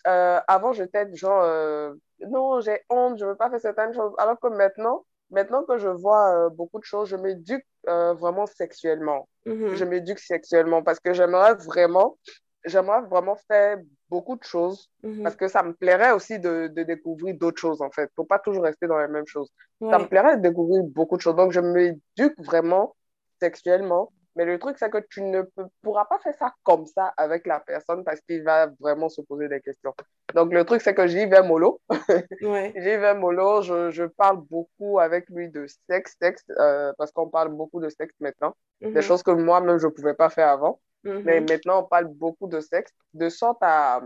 euh, 0.07 0.39
avant, 0.47 0.73
j'étais 0.73 1.13
genre, 1.15 1.41
euh, 1.43 1.93
non, 2.27 2.59
j'ai 2.59 2.81
honte, 2.89 3.17
je 3.17 3.25
ne 3.25 3.31
veux 3.31 3.35
pas 3.35 3.49
faire 3.49 3.59
certaines 3.59 3.93
choses. 3.93 4.13
Alors 4.17 4.39
que 4.39 4.47
maintenant, 4.47 5.05
maintenant 5.31 5.63
que 5.63 5.77
je 5.77 5.89
vois 5.89 6.29
euh, 6.33 6.49
beaucoup 6.49 6.79
de 6.79 6.83
choses, 6.85 7.09
je 7.09 7.15
m'éduque 7.15 7.65
euh, 7.87 8.13
vraiment 8.13 8.45
sexuellement. 8.45 9.27
Mm-hmm. 9.45 9.75
Je 9.75 9.85
m'éduque 9.85 10.19
sexuellement 10.19 10.83
parce 10.83 10.99
que 10.99 11.13
j'aimerais 11.13 11.55
vraiment, 11.55 12.17
j'aimerais 12.65 13.01
vraiment 13.01 13.37
faire 13.47 13.77
beaucoup 14.09 14.35
de 14.35 14.43
choses 14.43 14.89
mm-hmm. 15.03 15.23
parce 15.23 15.35
que 15.35 15.47
ça 15.47 15.63
me 15.63 15.73
plairait 15.73 16.11
aussi 16.11 16.39
de, 16.39 16.67
de 16.67 16.83
découvrir 16.83 17.35
d'autres 17.35 17.59
choses 17.59 17.81
en 17.81 17.91
fait. 17.91 18.09
Faut 18.15 18.25
pas 18.25 18.39
toujours 18.39 18.63
rester 18.63 18.87
dans 18.87 18.99
les 18.99 19.07
mêmes 19.07 19.27
choses. 19.27 19.51
Ça 19.79 19.99
me 19.99 20.07
plairait 20.07 20.37
de 20.37 20.41
découvrir 20.41 20.83
beaucoup 20.83 21.17
de 21.17 21.21
choses. 21.21 21.35
Donc 21.35 21.51
je 21.51 21.59
m'éduque 21.59 22.39
vraiment 22.39 22.95
sexuellement 23.39 24.11
mais 24.37 24.45
le 24.45 24.59
truc, 24.59 24.77
c'est 24.77 24.91
que 24.91 24.99
tu 25.09 25.23
ne 25.23 25.41
pourras 25.81 26.05
pas 26.05 26.19
faire 26.19 26.35
ça 26.35 26.53
comme 26.63 26.85
ça 26.85 27.11
avec 27.17 27.47
la 27.47 27.59
personne 27.59 28.03
parce 28.03 28.21
qu'il 28.21 28.43
va 28.43 28.67
vraiment 28.79 29.09
se 29.09 29.21
poser 29.21 29.49
des 29.49 29.61
questions. 29.61 29.95
Donc, 30.35 30.53
le 30.53 30.63
truc, 30.63 30.81
c'est 30.81 30.93
que 30.93 31.07
j'y 31.07 31.25
vais 31.25 31.41
mollo. 31.41 31.81
Ouais. 32.43 32.71
j'y 32.75 32.97
vais 32.97 33.15
mollo. 33.15 33.63
Je, 33.63 33.89
je, 33.89 34.03
parle 34.03 34.43
beaucoup 34.51 34.99
avec 34.99 35.27
lui 35.29 35.49
de 35.49 35.65
sexe, 35.89 36.15
sexe, 36.21 36.45
euh, 36.59 36.93
parce 36.99 37.11
qu'on 37.11 37.29
parle 37.29 37.49
beaucoup 37.49 37.81
de 37.81 37.89
sexe 37.89 38.13
maintenant. 38.19 38.55
Des 38.79 38.91
mhm. 38.91 39.01
choses 39.01 39.23
que 39.23 39.31
moi-même, 39.31 39.79
je 39.79 39.87
ne 39.87 39.91
pouvais 39.91 40.13
pas 40.13 40.29
faire 40.29 40.49
avant. 40.49 40.79
Mhm. 41.03 41.23
Mais 41.25 41.39
maintenant, 41.39 41.81
on 41.81 41.87
parle 41.87 42.05
beaucoup 42.05 42.47
de 42.47 42.59
sexe, 42.59 42.91
de 43.15 43.29
sorte 43.29 43.57
à, 43.61 44.01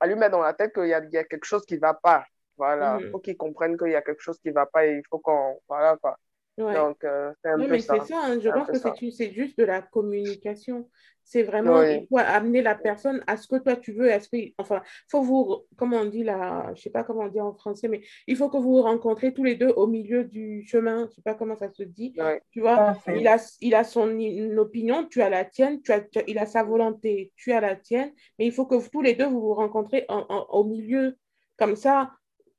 à 0.00 0.06
lui 0.06 0.14
mettre 0.14 0.32
dans 0.32 0.42
la 0.42 0.54
tête 0.54 0.72
qu'il 0.72 0.86
y, 0.86 0.88
y, 0.88 0.94
a 0.94 1.24
quelque 1.24 1.44
chose 1.44 1.66
qui 1.66 1.74
ne 1.74 1.80
va 1.80 1.92
pas. 1.92 2.24
Voilà. 2.56 2.96
Il 3.00 3.06
mhm. 3.06 3.12
faut 3.12 3.18
qu'il 3.18 3.36
comprenne 3.36 3.76
qu'il 3.76 3.90
y 3.90 3.96
a 3.96 4.00
quelque 4.00 4.22
chose 4.22 4.38
qui 4.38 4.48
ne 4.48 4.54
va 4.54 4.64
pas 4.64 4.86
et 4.86 4.94
il 4.94 5.02
faut 5.10 5.18
qu'on. 5.18 5.60
Voilà, 5.68 5.98
quoi 5.98 6.16
Donc, 6.58 7.04
euh, 7.04 7.32
c'est 7.42 7.50
un 7.50 7.58
oui, 7.58 7.66
peu 7.66 7.72
mais 7.72 7.78
ça. 7.80 7.94
c'est 8.00 8.12
ça, 8.12 8.20
hein. 8.24 8.38
je 8.40 8.48
pense 8.50 8.66
que 8.68 8.78
c'est 8.78 9.10
c'est 9.10 9.32
juste 9.32 9.56
de 9.58 9.64
la 9.64 9.80
communication. 9.82 10.88
C'est 11.24 11.42
vraiment, 11.42 11.80
Oui. 11.80 11.98
il 12.02 12.06
faut 12.08 12.16
amener 12.16 12.62
la 12.62 12.74
personne 12.74 13.22
à 13.26 13.36
ce 13.36 13.46
que 13.46 13.56
toi 13.56 13.76
tu 13.76 13.92
veux, 13.92 14.10
à 14.10 14.18
ce 14.18 14.30
que, 14.30 14.36
enfin, 14.56 14.82
faut 15.10 15.20
vous, 15.20 15.66
comment 15.76 15.98
on 15.98 16.06
dit 16.06 16.24
là, 16.24 16.72
je 16.74 16.80
sais 16.80 16.88
pas 16.90 17.04
comment 17.04 17.24
on 17.24 17.28
dit 17.28 17.38
en 17.40 17.52
français, 17.52 17.86
mais 17.86 18.00
il 18.26 18.34
faut 18.34 18.48
que 18.48 18.56
vous 18.56 18.76
vous 18.76 18.82
rencontrez 18.82 19.34
tous 19.34 19.44
les 19.44 19.54
deux 19.54 19.68
au 19.68 19.86
milieu 19.86 20.24
du 20.24 20.62
chemin, 20.66 21.06
je 21.10 21.16
sais 21.16 21.22
pas 21.22 21.34
comment 21.34 21.54
ça 21.54 21.70
se 21.70 21.82
dit, 21.82 22.14
Oui. 22.16 22.32
tu 22.50 22.60
vois, 22.60 22.76
Parfait. 22.76 23.20
il 23.20 23.28
a, 23.28 23.36
il 23.60 23.74
a 23.74 23.84
son 23.84 24.08
opinion, 24.56 25.04
tu 25.06 25.20
as 25.20 25.28
la 25.28 25.44
tienne, 25.44 25.82
tu 25.82 25.92
as, 25.92 26.00
tu 26.00 26.18
il 26.26 26.38
a 26.38 26.46
sa 26.46 26.62
volonté, 26.62 27.30
tu 27.36 27.52
as 27.52 27.60
la 27.60 27.76
tienne, 27.76 28.10
mais 28.38 28.46
il 28.46 28.52
faut 28.52 28.64
que 28.64 28.76
vous- 28.76 28.88
tous 28.88 29.02
les 29.02 29.12
deux 29.12 29.26
vous 29.26 29.42
vous 29.42 29.54
rencontrez 29.54 30.06
en- 30.08 30.24
en- 30.30 30.46
au 30.58 30.64
milieu, 30.64 31.14
comme 31.58 31.76
ça, 31.76 32.10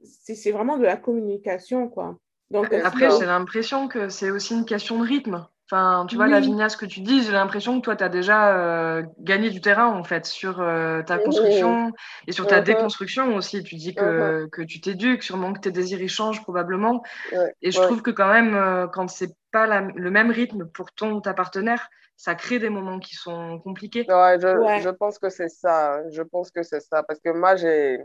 c'est 0.04 0.36
c'est 0.36 0.52
vraiment 0.52 0.78
de 0.78 0.84
la 0.84 0.96
communication, 0.98 1.90
quoi. 1.90 2.20
Donc, 2.52 2.74
Après, 2.84 3.10
j'ai 3.12 3.26
l'impression 3.26 3.88
que 3.88 4.10
c'est 4.10 4.32
aussi 4.32 4.54
une 4.54 4.66
question 4.66 5.00
de 5.00 5.08
rythme. 5.08 5.48
Enfin, 5.72 6.08
tu 6.10 6.16
vois, 6.18 6.28
la 6.28 6.40
Oui. 6.40 6.48
Vigna, 6.48 6.68
ce 6.68 6.78
que 6.78 6.88
tu 6.88 7.02
dis, 7.02 7.22
j'ai 7.24 7.32
l'impression 7.32 7.80
que 7.80 7.86
toi, 7.86 7.96
tu 7.96 8.04
as 8.04 8.10
déjà 8.10 8.58
euh, 8.58 9.04
gagné 9.20 9.52
du 9.52 9.62
terrain, 9.62 9.86
en 9.86 10.04
fait, 10.04 10.26
sur 10.26 10.60
euh, 10.62 11.04
ta 11.04 11.20
construction 11.20 11.92
et 12.26 12.32
sur 12.32 12.48
ta 12.48 12.60
déconstruction 12.60 13.36
aussi. 13.36 13.62
Tu 13.64 13.76
dis 13.76 13.94
que, 13.94 14.48
que 14.52 14.64
tu 14.64 14.82
t'éduques, 14.82 15.22
sûrement 15.22 15.54
que 15.54 15.60
tes 15.60 15.72
désirs, 15.72 16.02
ils 16.02 16.10
changent 16.10 16.42
probablement. 16.42 17.04
Ouais, 17.32 17.54
Et 17.62 17.72
je 17.72 17.78
ouais. 17.78 17.86
trouve 17.86 18.02
que 18.02 18.12
quand 18.12 18.32
même, 18.32 18.56
euh, 18.56 18.88
quand 18.88 19.08
c'est 19.10 19.36
pas 19.52 19.68
la- 19.68 19.82
le 19.82 20.12
même 20.12 20.32
rythme 20.32 20.66
pour 20.68 20.92
ton 20.94 21.12
ou 21.14 21.22
ta 21.22 21.34
partenaire, 21.36 21.90
ça 22.18 22.36
crée 22.36 22.60
des 22.60 22.70
moments 22.70 23.00
qui 23.00 23.16
sont 23.16 23.60
compliqués. 23.60 24.08
Ouais, 24.08 24.40
je, 24.42 24.48
Ouais. 24.48 24.82
je 24.82 24.90
pense 24.90 25.20
que 25.20 25.30
c'est 25.30 25.50
ça. 25.50 25.96
hein. 25.98 26.04
Je 26.10 26.22
pense 26.24 26.50
que 26.52 26.64
c'est 26.64 26.80
ça. 26.80 27.04
Parce 27.04 27.20
que 27.20 27.30
moi, 27.30 27.56
j'ai, 27.56 28.00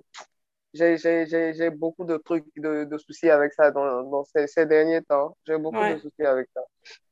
j'ai, 0.74 0.98
j'ai, 0.98 1.26
j'ai, 1.26 1.54
j'ai 1.54 1.70
beaucoup 1.70 2.04
de 2.04 2.16
trucs, 2.18 2.44
de, 2.56 2.84
de 2.84 2.98
soucis 2.98 3.30
avec 3.30 3.52
ça 3.54 3.70
dans, 3.70 4.02
dans 4.02 4.24
ces, 4.24 4.46
ces 4.46 4.66
derniers 4.66 5.02
temps. 5.02 5.36
J'ai 5.46 5.56
beaucoup 5.56 5.78
Ouais. 5.78 5.94
de 5.94 5.98
soucis 6.00 6.24
avec 6.24 6.48
ça. 6.52 6.60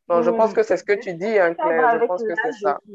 Donc, 0.08 0.24
je 0.24 0.30
pense 0.30 0.52
que 0.52 0.62
c'est 0.62 0.76
ce 0.76 0.84
que 0.84 0.92
tu 0.92 1.14
dis, 1.14 1.38
hein, 1.38 1.54
Claire. 1.54 2.00
Je 2.00 2.06
pense 2.06 2.22
que 2.22 2.34
c'est 2.34 2.52
ça. 2.52 2.78
je- 2.86 2.92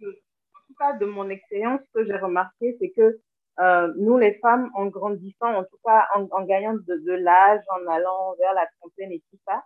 je- 0.00 0.08
en 0.08 0.60
tout 0.66 0.74
cas, 0.78 0.92
de 0.94 1.06
mon 1.06 1.28
expérience, 1.28 1.80
ce 1.86 1.92
que 2.00 2.06
j'ai 2.06 2.16
remarqué, 2.16 2.76
c'est 2.80 2.90
que 2.90 3.20
euh, 3.60 3.92
nous, 3.98 4.16
les 4.16 4.34
femmes, 4.38 4.70
en 4.74 4.86
grandissant, 4.86 5.52
en 5.54 5.64
tout 5.64 5.78
cas 5.84 6.06
en, 6.16 6.26
en 6.30 6.44
gagnant 6.46 6.74
de, 6.74 6.96
de 6.96 7.12
l'âge, 7.12 7.60
en 7.68 7.86
allant 7.90 8.34
vers 8.38 8.54
la 8.54 8.66
trentaine 8.80 9.12
et 9.12 9.22
tout 9.30 9.38
ça, 9.46 9.62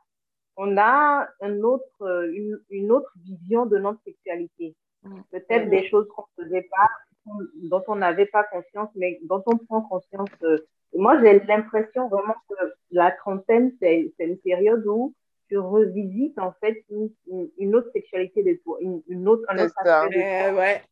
on 0.57 0.77
a 0.79 1.29
un 1.41 1.61
autre, 1.63 2.03
euh, 2.03 2.31
une, 2.33 2.59
une 2.71 2.91
autre 2.93 3.11
vision 3.25 3.67
de 3.67 3.79
notre 3.79 4.01
sexualité. 4.05 4.75
Peut-être 5.31 5.69
des 5.69 5.87
choses 5.89 6.09
qu'on 6.09 6.25
ne 6.39 6.45
faisait 6.45 6.67
pas, 6.77 6.89
dont 7.57 7.83
on 7.89 7.97
n'avait 7.97 8.27
pas 8.27 8.45
conscience, 8.45 8.91
mais 8.95 9.19
dont 9.25 9.43
on 9.47 9.57
prend 9.59 9.83
conscience. 9.83 10.29
euh. 10.43 10.59
Et 10.93 10.99
moi, 10.99 11.21
j'ai 11.21 11.41
l'impression 11.41 12.09
vraiment 12.09 12.35
que 12.49 12.55
la 12.91 13.11
trentaine, 13.13 13.73
c'est 13.81 14.13
c'est 14.17 14.27
une 14.27 14.39
période 14.39 14.87
où 14.87 15.15
tu 15.49 15.59
revisites 15.59 16.39
en 16.39 16.53
fait 16.61 16.85
une, 17.59 17.75
autre 17.75 17.91
sexualité 17.93 18.43
de 18.43 18.59
toi, 18.63 18.79
une, 18.81 19.03
une 19.09 19.27
autre, 19.29 19.43
un 19.49 19.57
C'est 19.57 19.65
autre 19.65 19.75
ça. 19.85 20.03
aspect 20.03 20.17
de 20.17 20.23
toi. 20.23 20.53
Euh, 20.53 20.57
ouais. 20.61 20.83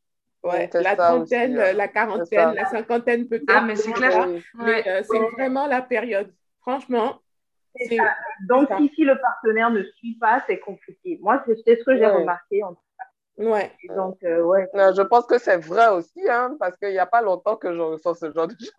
Ouais, 0.45 0.69
la 0.75 0.97
trentaine, 0.97 1.57
aussi, 1.57 1.63
hein. 1.71 1.73
la 1.75 1.87
quarantaine, 1.87 2.55
la 2.55 2.65
cinquantaine 2.67 3.29
peut-être. 3.29 3.45
Ah, 3.49 3.61
mais 3.61 3.77
c'est 3.77 3.93
tu 3.93 3.93
clair. 3.93 4.27
Mais 4.55 4.65
Ouais. 4.65 4.89
euh, 4.89 5.03
c'est 5.05 5.19
vraiment 5.37 5.69
la 5.69 5.83
période. 5.83 6.35
Franchement, 6.63 7.21
C'est 7.77 7.87
c'est 7.91 7.97
ça. 7.99 8.15
Donc, 8.49 8.69
si, 8.77 8.89
si 8.97 9.05
le 9.05 9.17
partenaire 9.21 9.71
ne 9.71 9.85
suit 9.85 10.17
pas, 10.21 10.43
c'est 10.49 10.59
compliqué. 10.59 11.19
Moi, 11.23 11.41
c'est 11.47 11.57
c'est 11.65 11.77
ce 11.77 11.85
que 11.85 11.95
j'ai 11.97 12.07
Ouais. 12.07 12.11
remarqué. 12.11 12.63
En 12.65 12.75
tout 12.75 12.82
ouais. 13.39 13.73
Donc, 13.89 14.23
euh, 14.25 14.43
ouais. 14.43 14.69
Non, 14.75 14.93
je 14.95 15.03
pense 15.03 15.27
que 15.27 15.39
c'est 15.39 15.57
vrai 15.59 15.89
aussi, 15.91 16.21
hein, 16.29 16.57
parce 16.59 16.77
qu'il 16.77 16.91
n'y 16.91 16.99
a 16.99 17.07
pas 17.07 17.23
longtemps 17.23 17.57
que 17.57 17.73
je 17.75 17.81
ressens 17.81 18.15
ce 18.15 18.33
genre 18.33 18.47
de 18.49 18.55
choses. 18.59 18.73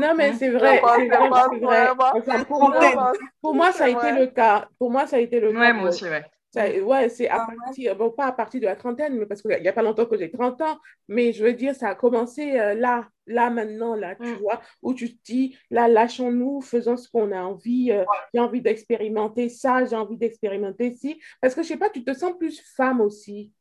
Non, 0.00 0.14
mais 0.14 0.32
Mhm. 0.32 0.38
c'est 0.38 0.50
vrai. 0.50 0.80
Enfin, 0.82 2.44
pour, 2.44 2.60
moi, 2.70 3.12
pour 3.40 3.54
moi, 3.54 3.72
ça 3.72 3.84
a 3.84 3.88
été 3.88 4.12
le 4.12 4.26
cas. 4.26 4.68
Pour 4.78 4.90
moi, 4.90 5.06
ça 5.06 5.16
a 5.16 5.20
été 5.20 5.40
le 5.40 5.48
Ouais, 5.48 5.54
cas. 5.54 5.72
moi 5.72 5.82
Bon, 5.84 5.88
aussi, 5.88 6.04
ouais. 6.04 6.24
ça- 6.54 6.70
ouais, 6.82 7.08
c'est 7.08 7.28
à 7.28 7.36
Ah 7.36 7.46
ouais. 7.48 7.56
partir, 7.64 7.96
bon, 7.96 8.10
pas 8.10 8.26
à 8.26 8.32
partir 8.32 8.60
de 8.60 8.66
la 8.66 8.76
trentaine, 8.76 9.16
mais 9.18 9.26
parce 9.26 9.42
qu'il 9.42 9.60
n'y 9.60 9.68
a 9.68 9.72
pas 9.72 9.82
longtemps 9.82 10.06
que 10.06 10.16
j'ai 10.18 10.30
30 10.30 10.60
ans, 10.60 10.78
mais 11.08 11.32
je 11.32 11.44
veux 11.44 11.52
dire, 11.54 11.74
ça 11.74 11.88
a 11.90 11.94
commencé 11.94 12.58
euh, 12.58 12.74
là, 12.74 13.08
là, 13.26 13.50
maintenant, 13.50 13.94
là, 13.94 14.14
tu 14.16 14.34
Mm. 14.34 14.38
vois, 14.38 14.60
où 14.82 14.94
tu 14.94 15.16
te 15.16 15.22
dis, 15.24 15.56
là, 15.70 15.88
lâchons-nous, 15.88 16.60
faisons 16.60 16.96
ce 16.96 17.08
qu'on 17.08 17.32
a 17.32 17.42
envie, 17.42 17.90
euh, 17.92 18.04
j'ai 18.34 18.40
envie 18.40 18.60
d'expérimenter 18.62 19.48
ça, 19.48 19.84
j'ai 19.84 19.96
envie 19.96 20.16
d'expérimenter 20.16 20.94
ci, 20.96 21.20
parce 21.40 21.54
que 21.54 21.62
je 21.62 21.68
sais 21.68 21.76
pas, 21.78 21.90
tu 21.90 22.04
te 22.04 22.12
sens 22.14 22.32
plus 22.38 22.60
femme 22.76 23.00
aussi. 23.00 23.52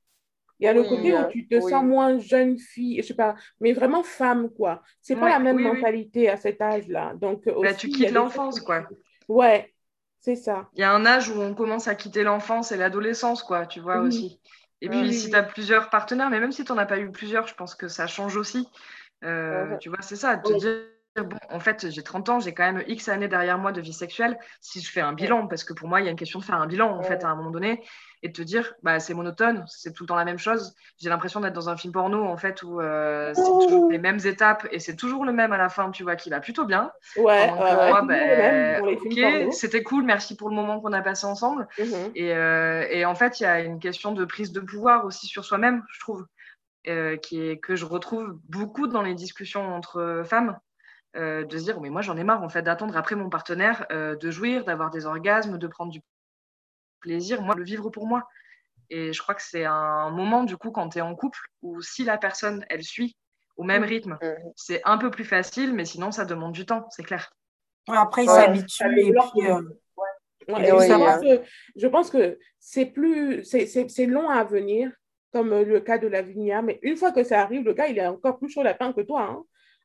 Il 0.62 0.66
y 0.66 0.68
a 0.68 0.74
le 0.74 0.84
côté 0.86 1.14
où 1.14 1.26
tu 1.26 1.48
te 1.48 1.60
oui. 1.60 1.62
sens 1.62 1.84
moins 1.86 2.20
jeune 2.20 2.58
fille, 2.60 2.98
je 3.02 3.08
sais 3.08 3.16
pas, 3.16 3.36
mais 3.60 3.74
vraiment 3.74 4.04
femme, 4.04 4.50
quoi. 4.52 4.84
C'est 5.02 5.18
pas 5.18 5.30
la 5.30 5.40
même 5.40 5.58
oui, 5.58 5.62
mentalité 5.62 6.30
à 6.30 6.38
cet 6.38 6.62
âge-là. 6.62 7.16
Donc, 7.16 7.48
euh, 7.48 7.54
Bah, 7.62 7.74
tu 7.74 7.88
quittes 7.90 8.12
des 8.12 8.12
l'enfance, 8.12 8.60
choses 8.60 8.60
quoi. 8.60 8.92
Ouais, 9.28 9.74
c'est 10.20 10.36
ça. 10.36 10.72
Il 10.74 10.80
y 10.80 10.84
a 10.84 10.92
un 10.94 11.06
âge 11.06 11.30
où 11.30 11.40
on 11.42 11.54
commence 11.54 11.88
à 11.88 11.96
quitter 11.96 12.24
l'enfance 12.24 12.72
et 12.72 12.78
l'adolescence, 12.78 13.44
quoi, 13.44 13.66
tu 13.66 13.80
vois 13.80 14.00
Oui. 14.00 14.02
aussi. 14.02 14.40
Et 14.82 14.90
puis, 14.90 15.14
si 15.14 15.30
tu 15.30 15.36
as 15.36 15.44
plusieurs 15.44 15.90
partenaires, 15.90 16.30
mais 16.30 16.40
même 16.40 16.52
si 16.52 16.64
tu 16.66 16.72
n'en 16.72 16.78
as 16.78 16.86
pas 16.86 17.00
eu 17.00 17.12
plusieurs, 17.12 17.48
je 17.48 17.54
pense 17.56 17.76
que 17.76 17.88
ça 17.88 18.08
change 18.08 18.36
aussi. 18.38 18.68
Euh, 19.24 19.76
Mhm. 19.76 19.80
Tu 19.80 19.90
vois, 19.90 20.02
c'est 20.02 20.16
ça, 20.16 20.36
de 20.38 20.44
te 20.44 20.54
Oui. 20.54 20.60
dire, 20.60 20.86
bon, 21.16 21.38
en 21.50 21.60
fait, 21.60 21.90
j'ai 21.90 22.04
30 22.04 22.30
ans, 22.30 22.40
j'ai 22.40 22.54
quand 22.54 22.72
même 22.72 22.84
X 22.88 23.10
années 23.10 23.28
derrière 23.28 23.58
moi 23.58 23.72
de 23.72 23.82
vie 23.82 23.94
sexuelle. 23.94 24.38
Si 24.62 24.82
je 24.82 24.90
fais 24.90 25.02
un 25.02 25.14
bilan, 25.14 25.48
parce 25.48 25.64
que 25.64 25.74
pour 25.74 25.88
moi, 25.88 26.00
il 26.00 26.06
y 26.06 26.08
a 26.08 26.12
une 26.12 26.18
question 26.18 26.40
de 26.40 26.44
faire 26.44 26.56
un 26.56 26.68
bilan, 26.68 26.98
en 26.98 27.04
fait, 27.04 27.24
à 27.24 27.30
un 27.30 27.36
moment 27.36 27.52
donné, 27.52 27.84
et 28.24 28.30
de 28.30 28.34
te 28.34 28.42
dire, 28.42 28.74
bah, 28.84 29.00
c'est 29.00 29.14
monotone, 29.14 29.66
c'est 29.68 29.94
tout 29.94 30.04
le 30.04 30.08
temps 30.08 30.16
la 30.16 30.26
même 30.26 30.38
chose. 30.38 30.74
J'ai 31.00 31.10
l'impression 31.10 31.42
d'être 31.42 31.54
dans 31.54 31.70
un 31.70 31.76
film 31.76 31.92
porno, 31.92 32.24
en 32.24 32.38
fait, 32.38 32.64
où 32.64 32.80
euh, 32.80 33.34
c'est 33.34 33.66
toujours 33.66 33.92
les 33.92 33.98
mêmes 33.98 34.20
étapes 34.26 34.68
et 34.72 34.80
c'est 34.80 34.96
toujours 34.96 35.26
le 35.26 35.34
même 35.34 35.52
à 35.52 35.58
la 35.58 35.70
fin, 35.70 35.92
tu 35.92 36.04
vois, 36.04 36.16
qui 36.16 36.30
va 36.30 36.40
plutôt 36.40 36.66
bien. 36.66 36.92
Ouais, 37.18 37.48
porno. 37.48 38.92
ok, 38.92 39.54
c'était 39.54 39.84
cool, 39.84 40.04
merci 40.04 40.38
pour 40.38 40.50
le 40.50 40.56
moment 40.56 40.80
qu'on 40.80 40.94
a 40.94 41.02
passé 41.02 41.26
ensemble. 41.26 41.68
Mhm. 41.78 42.12
Et, 42.16 42.34
euh, 42.34 42.86
et 42.90 43.06
en 43.06 43.16
fait, 43.16 43.40
il 43.40 43.44
y 43.44 43.48
a 43.48 43.60
une 43.60 43.80
question 43.80 44.14
de 44.14 44.24
prise 44.24 44.52
de 44.52 44.62
pouvoir 44.62 45.06
aussi 45.06 45.28
sur 45.28 45.44
soi-même, 45.44 45.84
je 45.92 46.00
trouve, 46.00 46.26
euh, 46.88 47.18
qui 47.18 47.42
est, 47.42 47.58
que 47.58 47.76
je 47.76 47.86
retrouve 47.86 48.40
beaucoup 48.50 48.88
dans 48.88 49.02
les 49.02 49.14
discussions 49.14 49.76
entre 49.76 50.24
femmes. 50.26 50.58
Euh, 51.16 51.44
de 51.46 51.58
se 51.58 51.64
dire, 51.64 51.82
mais 51.82 51.90
moi 51.90 52.02
j'en 52.02 52.18
ai 52.18 52.24
marre 52.24 52.44
en 52.44 52.50
fait 52.50 52.62
d'attendre 52.62 52.96
après 52.98 53.16
mon 53.16 53.30
partenaire, 53.30 53.86
euh, 53.92 54.16
de 54.16 54.32
jouir, 54.32 54.64
d'avoir 54.66 54.90
des 54.92 55.06
orgasmes, 55.06 55.58
de 55.58 55.68
prendre 55.68 55.92
du 55.92 56.02
plaisir, 57.00 57.42
moi, 57.42 57.56
le 57.56 57.64
vivre 57.64 57.90
pour 57.90 58.08
moi. 58.08 58.28
Et 58.90 59.14
je 59.14 59.22
crois 59.22 59.36
que 59.36 59.42
c'est 59.42 59.66
un 59.66 60.10
moment, 60.12 60.44
du 60.44 60.58
coup, 60.58 60.72
quand 60.72 60.90
tu 60.90 60.98
es 61.00 61.02
en 61.02 61.16
couple, 61.16 61.40
où 61.62 61.82
si 61.82 62.04
la 62.04 62.18
personne, 62.18 62.66
elle 62.70 62.84
suit 62.84 63.18
au 63.58 63.64
même 63.64 63.84
rythme, 63.84 64.18
Mhm. 64.22 64.52
c'est 64.56 64.82
un 64.86 64.98
peu 64.98 65.10
plus 65.10 65.24
facile, 65.26 65.74
mais 65.74 65.86
sinon, 65.86 66.12
ça 66.12 66.26
demande 66.26 66.52
du 66.52 66.66
temps, 66.66 66.88
c'est 66.90 67.04
clair. 67.04 67.32
Ouais, 67.88 67.98
Après, 67.98 68.24
ils 68.24 68.30
s'habituent 68.30 69.00
et 69.00 69.14
puis. 69.14 69.48
euh, 69.50 69.62
Ouais, 70.48 70.66
Et 70.66 70.70
et 70.70 70.72
oui, 70.72 70.88
je, 70.88 70.94
pense 70.94 71.08
hein. 71.08 71.20
que, 71.22 71.44
je 71.76 71.88
pense 71.88 72.10
que 72.10 72.40
c'est 72.60 72.88
plus, 72.88 73.44
c'est, 73.46 73.68
c'est, 73.68 73.88
c'est 73.90 74.08
long 74.08 74.28
à 74.28 74.44
venir, 74.44 74.92
comme 75.32 75.50
le 75.52 75.80
cas 75.80 76.00
de 76.00 76.08
Lavinia, 76.08 76.62
mais 76.64 76.80
une 76.82 76.98
fois 76.98 77.12
que 77.12 77.24
ça 77.24 77.42
arrive, 77.42 77.64
le 77.64 77.74
gars, 77.74 77.88
il 77.88 77.98
est 78.00 78.08
encore 78.08 78.40
plus 78.40 78.50
chaud 78.50 78.64
lapin 78.64 78.92
que 78.92 79.02
toi, 79.02 79.22
hein, 79.22 79.44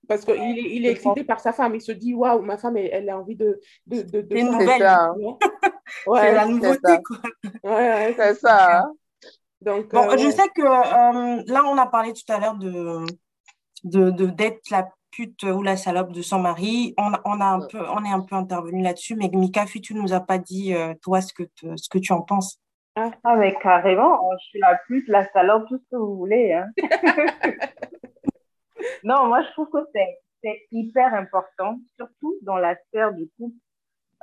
parce 0.09 0.25
qu'il 0.25 0.35
est, 0.35 0.75
il 0.77 0.87
est 0.87 0.91
excité 0.93 1.25
par 1.25 1.41
sa 1.41 1.53
femme, 1.53 1.75
il 1.75 1.81
se 1.81 1.93
dit, 1.93 2.15
waouh, 2.15 2.43
ma 2.43 2.57
femme, 2.57 2.77
elle, 2.77 2.91
elle 2.93 3.11
a 3.11 3.19
envie 3.19 3.37
de, 3.37 3.61
de, 3.87 4.03
de, 4.03 4.21
de 4.23 4.27
C'est 4.31 4.41
une 4.41 4.51
nouvelle. 4.51 4.69
C'est 4.79 5.39
Ouais, 6.07 6.33
la 6.33 6.43
ça. 6.43 6.47
nouveauté, 6.47 7.03
quoi. 7.05 7.17
ouais, 7.65 7.71
ouais, 7.71 8.15
c'est 8.17 8.35
ça. 8.35 8.81
hein. 8.81 8.93
Donc, 9.61 9.93
Bon, 9.93 10.09
euh, 10.11 10.17
je 10.17 10.27
ouais. 10.27 10.33
sais 10.33 10.49
que 10.55 10.63
euh, 10.63 11.43
là, 11.47 11.65
on 11.67 11.77
a 11.79 11.87
parlé 11.87 12.13
tout 12.13 12.31
à 12.33 12.39
l'heure 12.39 12.57
de, 12.57 13.05
de, 13.85 14.11
de- 14.11 14.27
d'être 14.27 14.69
la 14.71 14.89
pute 15.11 15.43
ou 15.45 15.63
la 15.63 15.77
salope 15.77 16.13
de 16.13 16.23
son 16.23 16.39
mari. 16.41 16.95
On, 16.99 17.13
a- 17.15 17.21
on, 17.25 17.41
a 17.41 17.47
un 17.47 17.61
peu, 17.61 17.81
on 17.89 18.05
est 18.05 18.13
un 18.13 18.21
peu 18.21 18.37
intervenu 18.37 18.83
là-dessus, 18.83 19.17
mais 19.17 19.31
Mika, 19.33 19.65
tu 19.67 19.95
nous 19.95 20.13
as 20.13 20.21
pas 20.21 20.39
dit, 20.39 20.75
euh, 20.75 20.95
toi, 21.03 21.21
ce 21.21 21.33
que, 21.33 21.45
te- 21.45 21.77
ce 21.77 21.89
que 21.89 21.99
tu 21.99 22.13
en 22.13 22.21
penses. 22.23 22.59
Ah, 22.97 23.37
mais 23.37 23.55
carrément, 23.61 24.19
je 24.41 24.45
suis 24.47 24.59
la 24.59 24.79
pute, 24.87 25.07
la 25.09 25.31
salope, 25.31 25.67
tout 25.69 25.77
ce 25.79 25.85
que 25.91 25.97
vous 25.97 26.17
voulez. 26.17 26.53
Hein. 26.53 26.67
non, 29.05 29.27
moi, 29.29 29.43
je 29.43 29.51
trouve 29.53 29.71
que 29.71 29.79
c'est, 29.95 30.19
c'est 30.43 30.67
hyper 30.73 31.15
important, 31.15 31.79
surtout 31.97 32.37
dans 32.43 32.57
la 32.59 32.77
sphère 32.87 33.13
du 33.15 33.29
couple, 33.39 33.57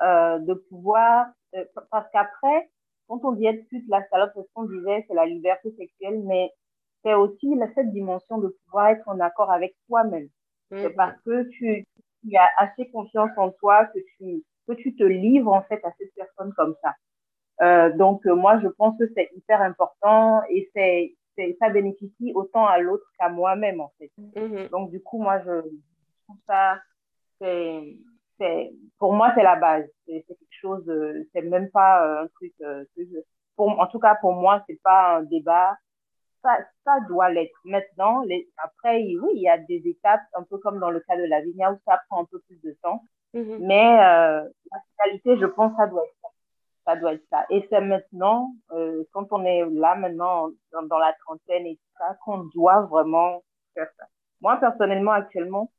euh, 0.03 0.39
de 0.39 0.53
pouvoir. 0.55 1.27
euh, 1.55 1.65
parce 1.91 2.09
qu'après, 2.11 2.69
quand 3.07 3.19
on 3.25 3.33
dit 3.33 3.45
être 3.47 3.67
pute, 3.69 3.85
la 3.89 4.07
salope, 4.09 4.31
c'est 4.35 4.43
ce 4.43 4.47
qu'on 4.53 4.65
disait, 4.65 5.05
c'est 5.07 5.13
la 5.15 5.25
liberté 5.25 5.71
sexuelle, 5.77 6.21
mais 6.25 6.51
c'est 7.03 7.13
aussi 7.15 7.55
cette 7.75 7.91
dimension 7.91 8.39
de 8.39 8.49
pouvoir 8.65 8.89
être 8.89 9.07
en 9.07 9.19
accord 9.19 9.51
avec 9.51 9.75
toi-même. 9.87 10.29
C'est 10.81 10.89
Mhm. 10.89 10.95
parce 10.95 11.15
que 11.25 11.43
tu, 11.49 11.85
tu 12.23 12.35
as 12.37 12.49
assez 12.57 12.89
confiance 12.91 13.31
en 13.37 13.51
toi 13.51 13.85
que 13.87 13.99
tu, 14.17 14.43
que 14.67 14.73
tu 14.73 14.95
te 14.95 15.03
livres 15.03 15.51
en 15.53 15.63
fait 15.63 15.83
à 15.85 15.91
cette 15.99 16.13
personne 16.15 16.53
comme 16.55 16.75
ça. 16.83 16.93
Euh, 17.61 17.95
donc 17.97 18.25
moi 18.25 18.59
je 18.61 18.67
pense 18.67 18.97
que 18.97 19.05
c'est 19.15 19.29
hyper 19.35 19.61
important 19.61 20.41
et 20.49 20.69
c'est, 20.75 21.15
c'est 21.15 21.22
ça 21.59 21.69
bénéficie 21.69 22.31
autant 22.35 22.65
à 22.65 22.77
l'autre 22.79 23.05
qu'à 23.19 23.29
moi-même 23.29 23.81
en 23.81 23.91
fait. 23.97 24.11
Mhm. 24.17 24.67
Donc 24.69 24.91
du 24.91 25.01
coup 25.01 25.21
moi 25.21 25.39
je, 25.39 25.61
je 25.61 26.23
trouve 26.25 26.37
ça 26.47 26.77
c'est 27.39 27.97
c'est 28.39 28.71
pour 28.99 29.13
moi 29.13 29.31
c'est 29.35 29.43
la 29.43 29.55
base. 29.55 29.89
C'est, 30.05 30.23
quelque 30.27 30.37
chose 30.51 30.91
c'est 31.33 31.41
même 31.41 31.69
pas 31.71 32.05
euh, 32.05 32.23
un 32.23 32.27
truc 32.27 32.53
euh, 32.61 32.83
pour, 33.55 33.67
en 33.79 33.87
tout 33.87 33.99
cas 33.99 34.15
pour 34.15 34.33
moi 34.33 34.63
c'est 34.67 34.81
pas 34.81 35.17
un 35.17 35.23
débat 35.23 35.75
ça, 36.43 36.57
ça 36.83 36.99
doit 37.07 37.29
l'être. 37.29 37.57
Maintenant, 37.63 38.21
les, 38.23 38.49
après, 38.57 38.97
oui, 38.97 39.31
il 39.35 39.41
y 39.41 39.49
a 39.49 39.57
des 39.57 39.81
étapes, 39.85 40.21
un 40.35 40.43
peu 40.43 40.57
comme 40.57 40.79
dans 40.79 40.91
le 40.91 40.99
cas 40.99 41.17
de 41.17 41.23
la 41.23 41.41
vigna, 41.41 41.71
où 41.71 41.77
ça 41.85 41.99
prend 42.09 42.21
un 42.21 42.25
peu 42.25 42.39
plus 42.39 42.61
de 42.61 42.77
temps. 42.83 43.03
Mhm. 43.33 43.59
Mais 43.61 43.99
euh, 43.99 44.43
la 44.71 44.79
finalité, 44.91 45.37
je 45.39 45.45
pense, 45.45 45.75
ça 45.77 45.87
doit 45.87 46.03
être 46.03 46.32
ça. 46.85 46.95
doit 46.95 47.13
être 47.13 47.25
ça. 47.29 47.45
Et 47.49 47.65
c'est 47.69 47.81
maintenant, 47.81 48.53
euh, 48.71 49.03
quand 49.11 49.27
on 49.31 49.43
est 49.45 49.65
là 49.71 49.95
maintenant 49.95 50.49
dans, 50.71 50.83
dans, 50.83 50.97
la 50.97 51.13
trentaine 51.25 51.65
et 51.65 51.75
tout 51.75 51.91
ça, 51.97 52.17
qu'on 52.23 52.45
doit 52.55 52.81
vraiment 52.81 53.43
faire 53.73 53.89
ça. 53.97 54.05
Moi, 54.41 54.57
personnellement, 54.57 55.11
actuellement, 55.11 55.71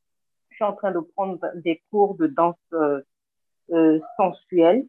je 0.51 0.57
suis 0.57 0.65
en 0.65 0.73
train 0.75 0.93
de 0.93 1.01
prendre 1.01 1.39
des 1.57 1.83
cours 1.91 2.17
de 2.17 2.27
danse 2.27 2.57
euh, 2.73 3.01
euh 3.71 4.01
sensuelle. 4.17 4.87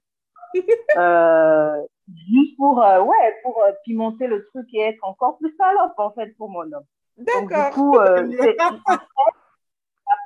juste 2.29 2.55
pour, 2.57 2.77
ouais, 2.77 3.35
pour 3.43 3.61
pimenter 3.83 4.27
le 4.27 4.45
truc 4.45 4.67
et 4.73 4.81
être 4.81 5.03
encore 5.03 5.37
plus 5.37 5.53
salope, 5.57 5.93
en 5.97 6.11
fait, 6.11 6.35
pour 6.37 6.49
mon 6.49 6.71
homme. 6.71 6.85
D'accord. 7.17 7.73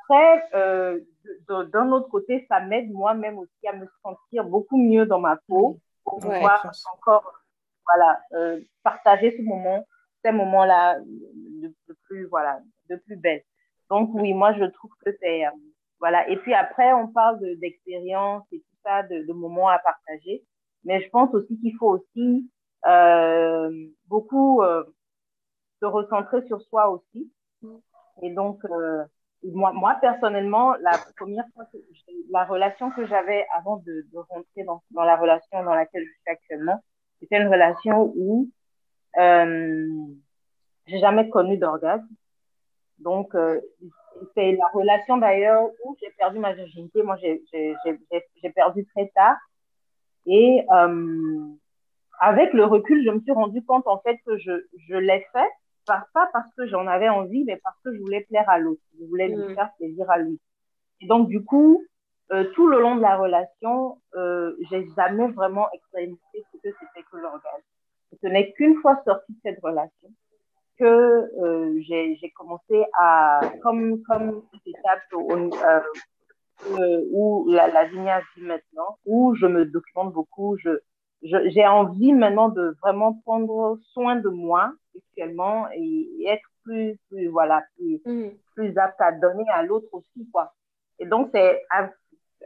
Après, 0.10 0.44
après 0.54 1.00
d'un 1.48 1.92
autre 1.92 2.10
côté, 2.10 2.46
ça 2.50 2.60
m'aide 2.60 2.92
moi-même 2.92 3.38
aussi 3.38 3.68
à 3.68 3.74
me 3.74 3.88
sentir 4.04 4.44
beaucoup 4.46 4.78
mieux 4.78 5.06
dans 5.06 5.20
ma 5.20 5.38
peau 5.48 5.80
pour 6.04 6.20
Ouais, 6.24 6.40
pouvoir 6.40 6.66
encore 6.94 7.34
voilà, 7.86 8.20
euh, 8.34 8.62
partager 8.84 9.36
ce 9.38 9.42
moment, 9.42 9.86
ces 10.24 10.32
moments-là 10.32 11.00
de, 11.02 11.68
de 11.88 11.98
plus, 12.06 12.26
voilà, 12.28 12.60
de 12.90 12.96
plus 12.98 13.16
belle. 13.18 13.44
Donc 13.90 14.12
oui, 14.14 14.34
moi 14.34 14.54
je 14.54 14.66
trouve 14.66 14.92
que 15.06 15.12
c'est 15.22 15.46
euh, 15.46 15.52
voilà. 16.00 16.28
Et 16.30 16.38
puis 16.38 16.54
après, 16.54 16.94
on 16.94 17.08
parle 17.08 17.40
de- 17.40 17.56
d'expérience 17.56 18.44
et 18.52 18.60
tout 18.60 18.78
ça, 18.86 19.04
de, 19.04 19.24
de 19.26 19.34
moments 19.34 19.70
à 19.70 19.80
partager. 19.80 20.44
Mais 20.84 21.02
je 21.04 21.10
pense 21.10 21.34
aussi 21.34 21.60
qu'il 21.60 21.76
faut 21.78 21.90
aussi 22.00 22.50
euh, 22.88 23.72
beaucoup 24.08 24.62
euh, 24.62 24.84
se 25.82 25.86
recentrer 25.86 26.46
sur 26.48 26.62
soi 26.64 26.90
aussi. 26.90 27.32
Et 28.22 28.32
donc, 28.34 28.64
euh, 28.66 29.04
moi, 29.44 29.72
moi, 29.74 29.98
personnellement, 30.02 30.74
la 30.82 30.98
première 31.18 31.46
fois 31.54 31.66
que 31.72 31.78
la 32.30 32.46
relation 32.46 32.92
que 32.92 33.06
j'avais 33.08 33.46
avant 33.56 33.78
de, 33.78 34.06
de 34.12 34.18
rentrer 34.18 34.64
dans, 34.66 34.84
dans 34.92 35.04
la 35.04 35.16
relation 35.16 35.64
dans 35.64 35.74
laquelle 35.74 36.04
je 36.04 36.12
suis 36.12 36.30
actuellement, 36.30 36.80
c'était 37.20 37.42
une 37.42 37.48
relation 37.48 38.12
où 38.16 38.50
euh, 39.18 39.88
j'ai 40.88 41.00
jamais 41.00 41.30
connu 41.30 41.58
d'orgasme. 41.58 42.08
Donc, 43.00 43.34
euh, 43.36 43.62
c'est 44.36 44.52
la 44.54 44.68
relation 44.74 45.18
d'ailleurs 45.18 45.70
où 45.86 45.96
j'ai 46.02 46.10
perdu 46.18 46.40
ma 46.40 46.54
virginité. 46.54 47.02
Moi, 47.04 47.18
j'ai 47.18 48.50
perdu 48.54 48.86
très 48.88 49.08
tard. 49.16 49.38
Et 50.26 50.66
euh, 50.72 51.48
avec 52.20 52.54
le 52.54 52.66
recul, 52.66 53.04
je 53.06 53.12
me 53.12 53.22
suis 53.22 53.32
rendu 53.32 53.64
compte 53.64 53.88
en 53.88 54.00
fait 54.00 54.18
que 54.26 54.38
je, 54.38 54.52
je 54.88 54.96
l'ai 54.96 55.26
fait, 55.32 55.50
pas, 55.90 56.06
pas 56.14 56.30
parce 56.34 56.54
que 56.56 56.68
j'en 56.68 56.86
avais 56.88 57.10
envie, 57.10 57.44
mais 57.46 57.58
parce 57.64 57.78
que 57.84 57.94
je 57.94 58.00
voulais 58.00 58.22
plaire 58.30 58.48
à 58.50 58.60
l'autre. 58.60 58.82
Je 59.00 59.06
voulais 59.06 59.28
lui 59.28 59.44
Mm. 59.44 59.56
faire 59.56 59.70
plaisir 59.78 60.10
à 60.12 60.18
lui. 60.20 60.40
Et 61.02 61.08
donc, 61.08 61.28
du 61.30 61.44
coup, 61.44 61.84
euh, 62.32 62.44
tout 62.54 62.68
le 62.68 62.80
long 62.80 62.96
de 62.96 63.02
la 63.02 63.18
relation, 63.18 63.98
euh, 64.16 64.56
j'ai 64.70 64.86
jamais 64.96 65.28
vraiment 65.32 65.68
expérimenté 65.72 66.38
ce 66.52 66.58
que 66.64 66.76
c'était 66.80 67.04
que 67.12 67.18
l'orgasme. 67.18 67.64
Ce 68.22 68.28
n'est 68.28 68.52
qu'une 68.54 68.76
fois 68.82 69.02
sortie 69.06 69.34
de 69.34 69.40
cette 69.44 69.60
relation 69.62 70.10
que 70.78 70.86
euh, 71.44 71.80
j'ai 71.88 72.16
j'ai 72.22 72.30
commencé 72.32 72.86
à, 72.98 73.42
comme, 73.64 74.02
comme 74.04 74.44
cette 74.54 74.68
étape 74.76 75.02
euh, 75.14 75.50
euh, 76.78 77.04
où 77.12 77.46
la, 77.50 77.68
la 77.70 77.86
vignette 77.86 78.24
vit 78.36 78.44
maintenant, 78.44 78.98
où 79.06 79.36
je 79.36 79.46
me 79.46 79.66
documente 79.66 80.14
beaucoup, 80.14 80.58
je, 80.58 80.72
je- 81.24 81.50
j'ai 81.50 81.66
envie 81.68 82.14
maintenant 82.14 82.50
de 82.50 82.76
vraiment 82.82 83.14
prendre 83.26 83.78
soin 83.94 84.16
de 84.18 84.30
moi 84.30 84.72
sexuellement 84.94 85.70
et, 85.72 86.10
et 86.20 86.28
être 86.30 86.48
plus, 86.64 86.98
plus, 87.10 87.28
voilà, 87.28 87.64
plus, 87.76 88.02
Mhm. 88.06 88.32
plus 88.56 88.78
apte 88.78 89.00
à 89.02 89.12
donner 89.12 89.46
à 89.50 89.64
l'autre 89.64 89.88
aussi, 89.94 90.30
quoi. 90.32 90.54
Et 91.00 91.06
donc, 91.06 91.30
c'est 91.34 91.62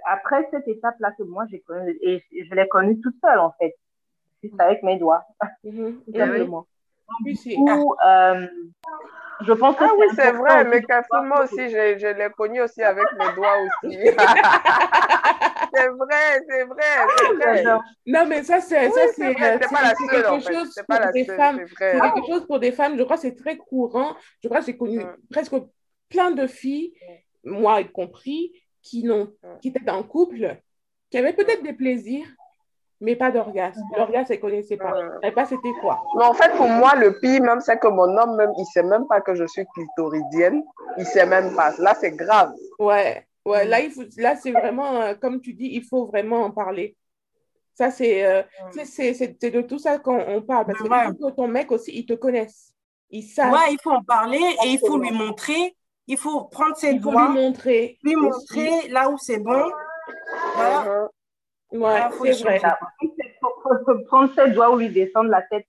après 0.05 0.47
cette 0.51 0.67
étape-là 0.67 1.11
que 1.17 1.23
moi 1.23 1.45
j'ai 1.49 1.59
connue, 1.61 1.97
et 2.01 2.21
je 2.31 2.53
l'ai 2.55 2.67
connue 2.67 2.99
toute 3.01 3.15
seule, 3.23 3.39
en 3.39 3.51
fait, 3.59 3.75
juste 4.43 4.59
avec 4.59 4.83
mes 4.83 4.97
doigts, 4.97 5.23
Mhm. 5.63 6.01
tout 6.05 6.11
simplement. 6.17 6.67
Oui, 7.25 7.35
c'est- 7.35 7.49
Du 7.51 7.55
coup, 7.55 7.95
euh, 8.05 8.47
je 9.41 9.53
pense 9.53 9.75
que 9.75 9.83
Ah 9.83 9.91
oui, 9.97 10.07
c'est 10.15 10.31
vrai, 10.31 10.63
mais 10.65 10.81
moi 11.27 11.43
aussi, 11.43 11.69
je, 11.69 11.97
je 11.97 12.07
l'ai 12.07 12.29
connu 12.37 12.61
aussi 12.61 12.81
avec 12.83 13.05
mes 13.19 13.33
doigts 13.35 13.57
aussi. 13.61 13.97
c'est 15.73 15.87
vrai, 15.89 16.41
c'est 16.47 16.63
vrai. 16.65 16.83
J'adore. 17.41 17.83
Non, 18.05 18.25
mais 18.27 18.43
ça, 18.43 18.61
c'est 18.61 18.87
Oui, 18.87 18.93
quelque 18.93 20.39
fait. 20.39 20.53
chose 20.53 20.75
pour 20.87 21.11
des 21.13 21.25
femmes. 21.25 21.59
c'est 21.67 21.99
quelque 21.99 22.25
chose 22.27 22.45
pour 22.47 22.59
des 22.59 22.71
femmes. 22.71 22.97
Je 22.97 23.03
crois 23.03 23.15
que 23.17 23.21
c'est 23.23 23.35
très 23.35 23.57
courant. 23.57 24.15
Je 24.41 24.47
crois 24.47 24.59
que 24.59 24.65
j'ai 24.65 24.77
connu 24.77 24.99
Mm. 24.99 25.15
presque 25.31 25.53
plein 26.09 26.31
de 26.31 26.47
filles, 26.47 26.93
moi 27.43 27.81
y 27.81 27.89
compris, 27.91 28.53
qui, 28.81 29.03
n'ont, 29.03 29.25
Mm. 29.43 29.59
qui 29.61 29.67
étaient 29.69 29.89
en 29.89 30.03
couple, 30.03 30.57
qui 31.09 31.17
avaient 31.17 31.33
peut-être 31.33 31.63
des 31.63 31.73
plaisirs, 31.73 32.27
mais 33.03 33.15
pas 33.15 33.29
d'orgasme. 33.31 33.81
L'orgasme, 33.97 34.31
elles 34.31 34.37
ne 34.37 34.41
connaissaient 34.41 34.77
pas. 34.77 34.93
Elles 35.21 35.29
ne 35.29 35.35
pas 35.35 35.45
c'était 35.45 35.73
quoi. 35.81 36.01
Mais 36.17 36.23
en 36.23 36.33
fait, 36.33 36.51
pour 36.55 36.67
moi, 36.67 36.95
le 36.95 37.19
pire, 37.19 37.41
même, 37.41 37.59
c'est 37.61 37.77
que 37.77 37.87
mon 37.87 38.17
homme, 38.17 38.35
même, 38.37 38.51
il 38.57 38.65
sait 38.65 38.81
même 38.83 39.05
pas 39.07 39.21
que 39.21 39.35
je 39.35 39.45
suis 39.45 39.65
clitoridienne. 39.73 40.63
Il 40.97 41.05
sait 41.05 41.25
même 41.25 41.53
pas. 41.55 41.71
Là, 41.79 41.93
c'est 41.99 42.11
grave. 42.11 42.53
Ouais, 42.79 43.27
ouais, 43.45 43.65
là, 43.65 43.81
il 43.81 43.91
faut, 43.91 44.03
là 44.17 44.35
c'est 44.35 44.51
vraiment, 44.51 45.01
euh, 45.01 45.13
comme 45.15 45.41
tu 45.41 45.53
dis, 45.53 45.69
il 45.73 45.83
faut 45.83 46.05
vraiment 46.07 46.43
en 46.43 46.51
parler. 46.51 46.95
Ça, 47.75 47.91
c'est 47.91 48.23
euh, 48.25 48.43
c'est- 48.85 49.41
de 49.51 49.61
tout 49.61 49.79
ça 49.79 49.97
qu'on 49.99 50.19
on 50.35 50.41
parle. 50.41 50.65
Parce 50.67 50.79
Ouais. 50.81 50.87
qu'il 51.07 51.17
faut 51.19 51.29
que 51.31 51.35
ton 51.35 51.47
mec 51.47 51.71
aussi, 51.71 51.91
il 51.93 52.05
te 52.05 52.13
connaisse. 52.13 52.71
Il 53.09 53.23
sache. 53.23 53.51
Ouais, 53.51 53.71
il 53.71 53.79
faut 53.83 53.91
en 53.91 54.03
parler 54.03 54.39
et 54.63 54.67
il 54.69 54.79
faut 54.79 54.97
lui 54.97 55.11
montrer. 55.11 55.75
Il 56.07 56.17
faut 56.17 56.43
prendre 56.45 56.75
ses 56.77 56.91
il 56.91 57.01
faut 57.01 57.11
doigts, 57.11 57.29
lui 57.29 57.33
montrer. 57.41 57.97
lui 58.03 58.15
montrer 58.15 58.87
là 58.89 59.09
où 59.09 59.17
c'est 59.17 59.39
bon. 59.39 59.71
Voilà. 60.55 61.09
Ouais, 61.73 61.99
Ah, 62.03 62.09
c'est 62.21 62.43
vrai. 62.43 62.61
prendre 64.07 64.33
ses 64.35 64.51
doigts 64.51 64.71
ou 64.71 64.77
lui 64.77 64.89
descendre 64.89 65.29
la 65.29 65.41
tête. 65.41 65.65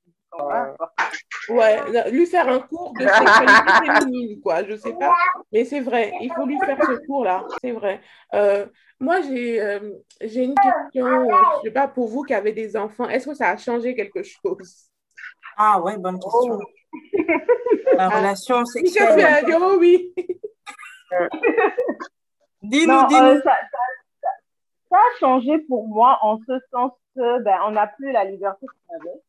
Ouais, 1.49 2.11
lui 2.11 2.27
faire 2.27 2.49
un 2.49 2.59
cours 2.61 2.93
de 2.95 3.07
sexualité 3.07 3.73
féminine, 4.01 4.41
quoi. 4.43 4.65
Je 4.65 4.77
sais 4.77 4.93
pas, 4.95 5.15
mais 5.53 5.65
c'est 5.65 5.81
vrai. 5.81 6.13
Il 6.21 6.33
faut 6.33 6.45
lui 6.47 6.59
faire 6.59 6.79
ce 6.83 7.07
cours-là. 7.07 7.45
C'est 7.63 7.71
vrai. 7.73 8.01
Euh, 8.35 8.67
moi, 9.01 9.21
j'ai 9.23 9.61
euh, 9.61 9.93
j'ai 10.21 10.45
une 10.45 10.55
question. 10.55 11.07
euh, 11.07 11.37
je 11.63 11.69
sais 11.69 11.71
pas 11.73 11.87
pour 11.89 12.09
vous 12.09 12.23
qui 12.23 12.35
avez 12.35 12.53
des 12.53 12.77
enfants. 12.77 13.09
Est-ce 13.09 13.29
que 13.29 13.35
ça 13.35 13.51
a 13.51 13.57
changé 13.57 13.95
quelque 13.95 14.23
chose? 14.23 14.89
Ah 15.57 15.81
ouais, 15.81 15.97
bonne 15.99 16.19
question. 16.19 16.59
La 17.97 18.09
relation 18.09 18.61
Michel, 18.61 18.83
tu 18.83 18.89
sexuelle. 18.91 19.25
as 19.25 19.43
dit 19.43 19.53
oh 19.57 19.77
oui. 19.79 20.13
Dis-nous, 22.63 23.07
dis-nous. 23.07 23.23
euh, 23.23 23.41
ça, 23.43 23.51
ça- 23.53 23.79
ça 24.95 25.01
a 25.01 25.19
changé 25.19 25.59
pour 25.67 25.89
moi 25.89 26.19
en 26.23 26.39
ce 26.47 26.59
sens 26.71 26.93
que 27.17 27.43
ben, 27.43 27.59
on 27.67 27.73
n'a 27.73 27.89
plus 27.89 28.13
la 28.13 28.25
liberté 28.25 28.67
qu'on 28.67 28.95
avait. 28.97 29.23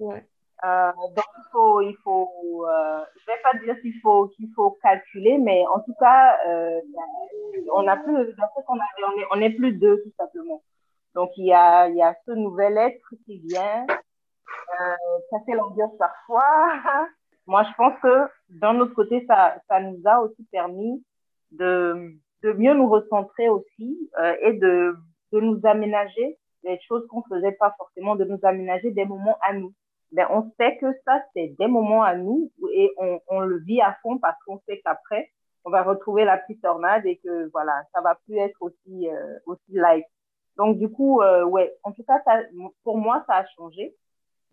Ouais. 0.00 0.26
Euh, 0.64 0.92
donc 1.16 1.24
il 1.38 1.44
faut, 1.50 1.80
il 1.80 1.96
faut 2.04 2.66
euh, 2.68 3.00
je 3.20 3.26
vais 3.26 3.38
pas 3.42 3.58
dire 3.58 3.80
qu'il 3.80 3.98
faut 4.00 4.28
qu'il 4.28 4.48
faut 4.54 4.78
calculer, 4.82 5.36
mais 5.38 5.66
en 5.66 5.80
tout 5.80 5.94
cas, 5.98 6.38
euh, 6.46 6.80
on 7.74 7.82
n'a 7.82 7.96
plus 7.96 8.12
la 8.12 8.22
liberté 8.22 8.60
qu'on 8.66 8.74
avait. 8.74 9.04
On 9.08 9.20
est, 9.20 9.26
on 9.32 9.40
est 9.42 9.50
plus 9.50 9.72
deux 9.72 10.00
tout 10.02 10.12
simplement. 10.16 10.62
Donc 11.14 11.30
il 11.36 11.46
y 11.46 11.52
a, 11.52 11.88
il 11.88 11.96
y 11.96 12.02
a 12.02 12.16
ce 12.26 12.32
nouvel 12.32 12.78
être 12.78 13.14
qui 13.26 13.38
vient. 13.40 13.86
Ça 15.30 15.36
fait 15.44 15.52
l'ambiance 15.52 15.96
parfois. 15.98 16.44
Moi, 17.46 17.64
je 17.64 17.74
pense 17.76 17.98
que 18.00 18.28
d'un 18.48 18.78
autre 18.78 18.94
côté, 18.94 19.24
ça, 19.26 19.56
ça 19.68 19.80
nous 19.80 20.00
a 20.04 20.20
aussi 20.20 20.44
permis 20.50 21.04
de, 21.50 22.14
de 22.42 22.52
mieux 22.52 22.74
nous 22.74 22.88
recentrer 22.88 23.48
aussi 23.48 24.10
euh, 24.18 24.34
et 24.42 24.54
de, 24.54 24.96
de 25.32 25.40
nous 25.40 25.60
aménager 25.64 26.38
des 26.64 26.78
choses 26.86 27.06
qu'on 27.08 27.22
faisait 27.24 27.52
pas 27.52 27.74
forcément, 27.76 28.16
de 28.16 28.24
nous 28.24 28.38
aménager 28.42 28.90
des 28.90 29.04
moments 29.04 29.38
à 29.42 29.52
nous. 29.52 29.72
Ben, 30.12 30.26
on 30.30 30.50
sait 30.58 30.76
que 30.78 30.86
ça, 31.04 31.22
c'est 31.34 31.54
des 31.58 31.66
moments 31.66 32.02
à 32.02 32.14
nous 32.14 32.50
et 32.74 32.92
on, 32.98 33.20
on 33.28 33.40
le 33.40 33.58
vit 33.60 33.80
à 33.80 33.96
fond 34.02 34.18
parce 34.18 34.36
qu'on 34.44 34.60
sait 34.68 34.80
qu'après, 34.84 35.30
on 35.64 35.70
va 35.70 35.82
retrouver 35.82 36.24
la 36.24 36.38
petite 36.38 36.60
tornade 36.60 37.06
et 37.06 37.16
que 37.18 37.48
voilà, 37.50 37.82
ça 37.94 38.00
va 38.02 38.16
plus 38.26 38.36
être 38.36 38.60
aussi, 38.60 39.08
euh, 39.08 39.38
aussi 39.46 39.72
light. 39.72 40.04
Donc, 40.56 40.78
du 40.78 40.90
coup, 40.90 41.22
euh, 41.22 41.44
ouais, 41.44 41.74
en 41.82 41.92
tout 41.92 42.02
cas, 42.04 42.20
ça, 42.24 42.40
pour 42.84 42.98
moi, 42.98 43.24
ça 43.26 43.36
a 43.36 43.46
changé. 43.56 43.94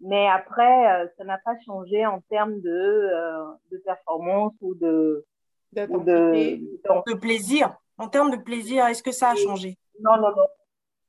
Mais 0.02 0.28
après, 0.28 1.04
euh, 1.04 1.08
ça 1.18 1.26
n'a 1.26 1.38
pas 1.40 1.56
changé 1.66 2.06
en 2.06 2.22
termes 2.30 2.62
de, 2.62 2.70
euh, 2.70 3.46
de 3.72 3.78
performance 3.80 4.54
ou 4.62 4.76
de. 4.76 5.26
De, 5.74 7.14
plaisir. 7.16 7.76
En 7.98 8.08
termes 8.08 8.32
de 8.32 8.38
plaisir, 8.38 8.86
est-ce 8.88 9.04
que 9.04 9.12
ça 9.12 9.32
a 9.32 9.36
changé? 9.36 9.78
non, 10.00 10.18
non, 10.18 10.30
non. 10.30 10.48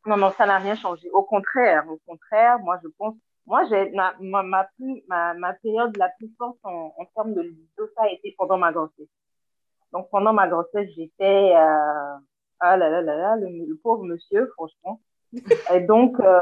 Non, 0.07 0.17
non, 0.17 0.31
ça 0.31 0.47
n'a 0.47 0.59
rien 0.59 0.75
changé. 0.77 1.11
Au 1.11 1.23
contraire, 1.23 1.85
au 1.89 1.99
contraire, 2.07 2.59
moi, 2.61 2.81
je 2.83 2.89
pense, 2.97 3.15
moi, 3.47 3.65
j'ai, 3.69 3.91
ma, 3.91 4.15
ma, 4.19 4.43
ma, 4.43 4.65
plus, 4.77 5.03
ma, 5.09 5.35
ma 5.35 5.53
période 5.55 5.95
la 5.99 6.09
plus 6.09 6.33
forte 6.39 6.59
en, 6.63 6.95
en 6.97 7.05
termes 7.15 7.35
de 7.35 7.43
libido, 7.43 7.87
ça 7.95 8.05
a 8.05 8.09
été 8.09 8.35
pendant 8.39 8.57
ma 8.57 8.73
grossesse. 8.73 9.09
Donc, 9.93 10.09
pendant 10.11 10.33
ma 10.33 10.49
grossesse, 10.49 10.89
j'étais, 10.97 11.55
euh, 11.55 12.17
ah 12.61 12.77
là 12.77 12.89
là 12.89 13.03
là 13.03 13.17
là, 13.17 13.37
le, 13.37 13.49
le 13.67 13.77
pauvre 13.77 14.05
monsieur, 14.05 14.47
franchement. 14.55 15.01
Et 15.75 15.81
donc, 15.81 16.19
euh, 16.21 16.41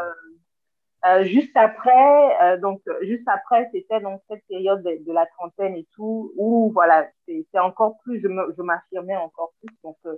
euh, 1.07 1.23
juste 1.25 1.57
après, 1.57 2.43
euh, 2.43 2.59
donc 2.59 2.83
juste 3.03 3.27
après, 3.29 3.69
c'était 3.73 4.01
donc 4.01 4.21
cette 4.29 4.45
période 4.49 4.83
de, 4.83 5.13
la 5.13 5.27
trentaine 5.27 5.77
et 5.77 5.87
tout, 5.95 6.33
où 6.37 6.73
voilà, 6.75 7.07
c'est 7.27 7.59
encore 7.59 7.99
plus, 8.01 8.21
je 8.21 8.63
m'affirmais 8.63 9.17
encore 9.17 9.53
plus. 9.61 9.77
Donc, 9.85 9.97
euh, 10.07 10.17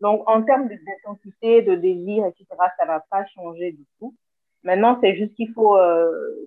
donc 0.00 0.22
en 0.28 0.42
termes 0.42 0.68
d'intensité, 0.68 1.62
de 1.62 1.74
désir, 1.74 2.24
etc., 2.26 2.46
ça 2.78 2.86
n'a 2.86 3.00
pas 3.10 3.24
changé 3.34 3.72
du 3.72 3.84
tout. 3.98 4.14
Maintenant, 4.62 4.96
c'est 5.02 5.16
juste 5.16 5.34
qu'il 5.34 5.52
faut 5.52 5.76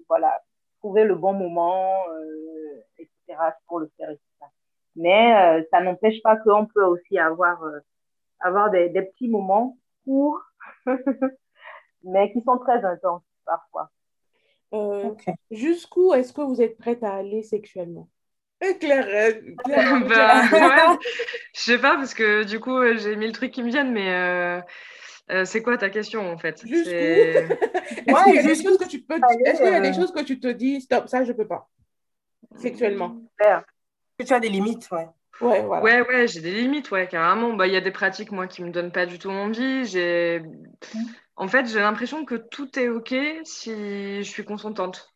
voilà, 0.07 0.41
trouver 0.80 1.03
le 1.03 1.15
bon 1.15 1.34
moment, 1.34 1.95
etc., 2.97 3.38
pour 3.67 3.80
le 3.80 3.91
faire. 3.97 4.09
Mais 4.95 5.65
ça 5.71 5.82
n'empêche 5.82 6.21
pas 6.21 6.38
qu'on 6.38 6.65
peut 6.65 6.86
aussi 6.86 7.17
avoir, 7.19 7.61
avoir 8.39 8.71
des 8.71 8.89
petits 8.89 9.28
moments 9.28 9.78
courts, 10.05 10.41
mais 12.03 12.32
qui 12.32 12.41
sont 12.41 12.57
très 12.59 12.84
intenses 12.86 13.23
parfois. 13.45 13.91
Euh, 14.73 15.11
jusqu'où 15.51 16.13
est-ce 16.13 16.33
que 16.33 16.41
vous 16.41 16.61
êtes 16.61 16.77
prête 16.77 17.03
à 17.03 17.13
aller 17.13 17.43
sexuellement? 17.43 18.09
Euh, 18.63 18.73
Claire, 18.73 19.07
euh, 19.07 19.53
Claire 19.63 20.05
bah, 20.07 20.97
je 21.55 21.61
sais 21.61 21.77
pas 21.77 21.95
parce 21.95 22.13
que 22.13 22.43
du 22.43 22.59
coup 22.59 22.81
j'ai 22.95 23.15
mis 23.15 23.27
le 23.27 23.31
truc 23.31 23.51
qui 23.51 23.63
me 23.63 23.69
viennent, 23.69 23.91
mais 23.91 24.61
c'est 25.45 25.61
quoi 25.61 25.77
ta 25.77 25.89
question 25.89 26.29
en 26.29 26.37
fait? 26.37 26.65
Jusqu'où? 26.65 26.91
Est-ce 26.91 28.23
qu'il 28.23 28.35
y 28.35 28.39
a 28.39 28.43
des 28.43 28.61
choses 28.61 28.77
que 28.77 28.87
tu 28.87 29.01
peux 29.01 29.19
Est-ce 29.45 29.61
qu'il 29.61 29.71
y 29.71 29.75
a 29.75 29.79
des 29.79 29.93
choses 29.93 30.11
que 30.11 30.23
tu 30.23 30.39
te 30.39 30.47
dis 30.47 30.81
stop 30.81 31.07
ça 31.07 31.23
je 31.23 31.31
peux 31.31 31.47
pas 31.47 31.69
sexuellement? 32.57 33.21
Que 34.17 34.23
tu 34.23 34.33
as 34.33 34.39
des 34.39 34.49
limites 34.49 34.89
ouais? 34.91 35.07
Ouais, 35.41 35.61
voilà. 35.63 35.83
ouais, 35.83 36.01
ouais, 36.07 36.27
j'ai 36.27 36.39
des 36.39 36.53
limites, 36.53 36.91
ouais, 36.91 37.07
carrément. 37.07 37.53
Bah, 37.53 37.67
il 37.67 37.73
y 37.73 37.75
a 37.75 37.81
des 37.81 37.91
pratiques, 37.91 38.31
moi, 38.31 38.47
qui 38.47 38.63
me 38.63 38.71
donnent 38.71 38.93
pas 38.93 39.05
du 39.05 39.19
tout 39.19 39.29
envie. 39.29 39.83
J'ai, 39.83 40.39
mmh. 40.39 40.99
En 41.36 41.47
fait, 41.47 41.65
j'ai 41.67 41.79
l'impression 41.79 42.25
que 42.25 42.36
tout 42.36 42.79
est 42.79 42.89
OK 42.89 43.13
si 43.43 43.71
je 44.23 44.29
suis 44.29 44.45
consentante. 44.45 45.13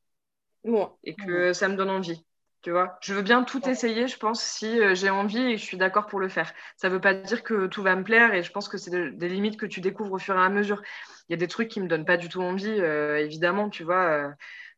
Et 1.04 1.16
que 1.16 1.54
ça 1.54 1.70
me 1.70 1.76
donne 1.76 1.90
envie. 1.90 2.26
Tu 2.62 2.72
vois, 2.72 2.98
je 3.02 3.14
veux 3.14 3.22
bien 3.22 3.44
tout 3.46 3.70
essayer, 3.70 4.08
je 4.08 4.18
pense, 4.18 4.44
si 4.44 4.82
euh, 4.82 4.94
j'ai 4.94 5.10
envie 5.10 5.40
et 5.40 5.56
que 5.56 5.62
je 5.62 5.66
suis 5.66 5.78
d'accord 5.78 6.08
pour 6.08 6.20
le 6.20 6.28
faire. 6.28 6.54
Ça 6.76 6.90
ne 6.90 6.94
veut 6.94 7.00
pas 7.00 7.14
dire 7.14 7.42
que 7.42 7.68
tout 7.68 7.82
va 7.82 7.96
me 7.96 8.04
plaire 8.04 8.34
et 8.34 8.44
je 8.44 8.52
pense 8.52 8.68
que 8.68 8.78
c'est 8.78 8.92
des 8.92 9.30
limites 9.30 9.58
que 9.58 9.66
tu 9.66 9.80
découvres 9.80 10.12
au 10.12 10.18
fur 10.18 10.36
et 10.36 10.42
à 10.42 10.50
mesure. 10.50 10.82
Il 11.30 11.32
y 11.32 11.36
a 11.36 11.38
des 11.38 11.48
trucs 11.48 11.70
qui 11.70 11.80
ne 11.80 11.86
me 11.86 11.90
donnent 11.90 12.06
pas 12.06 12.18
du 12.18 12.28
tout 12.28 12.42
envie, 12.42 12.68
euh, 12.68 13.16
évidemment, 13.18 13.70
tu 13.70 13.86
vois. 13.86 14.04
Euh, 14.10 14.30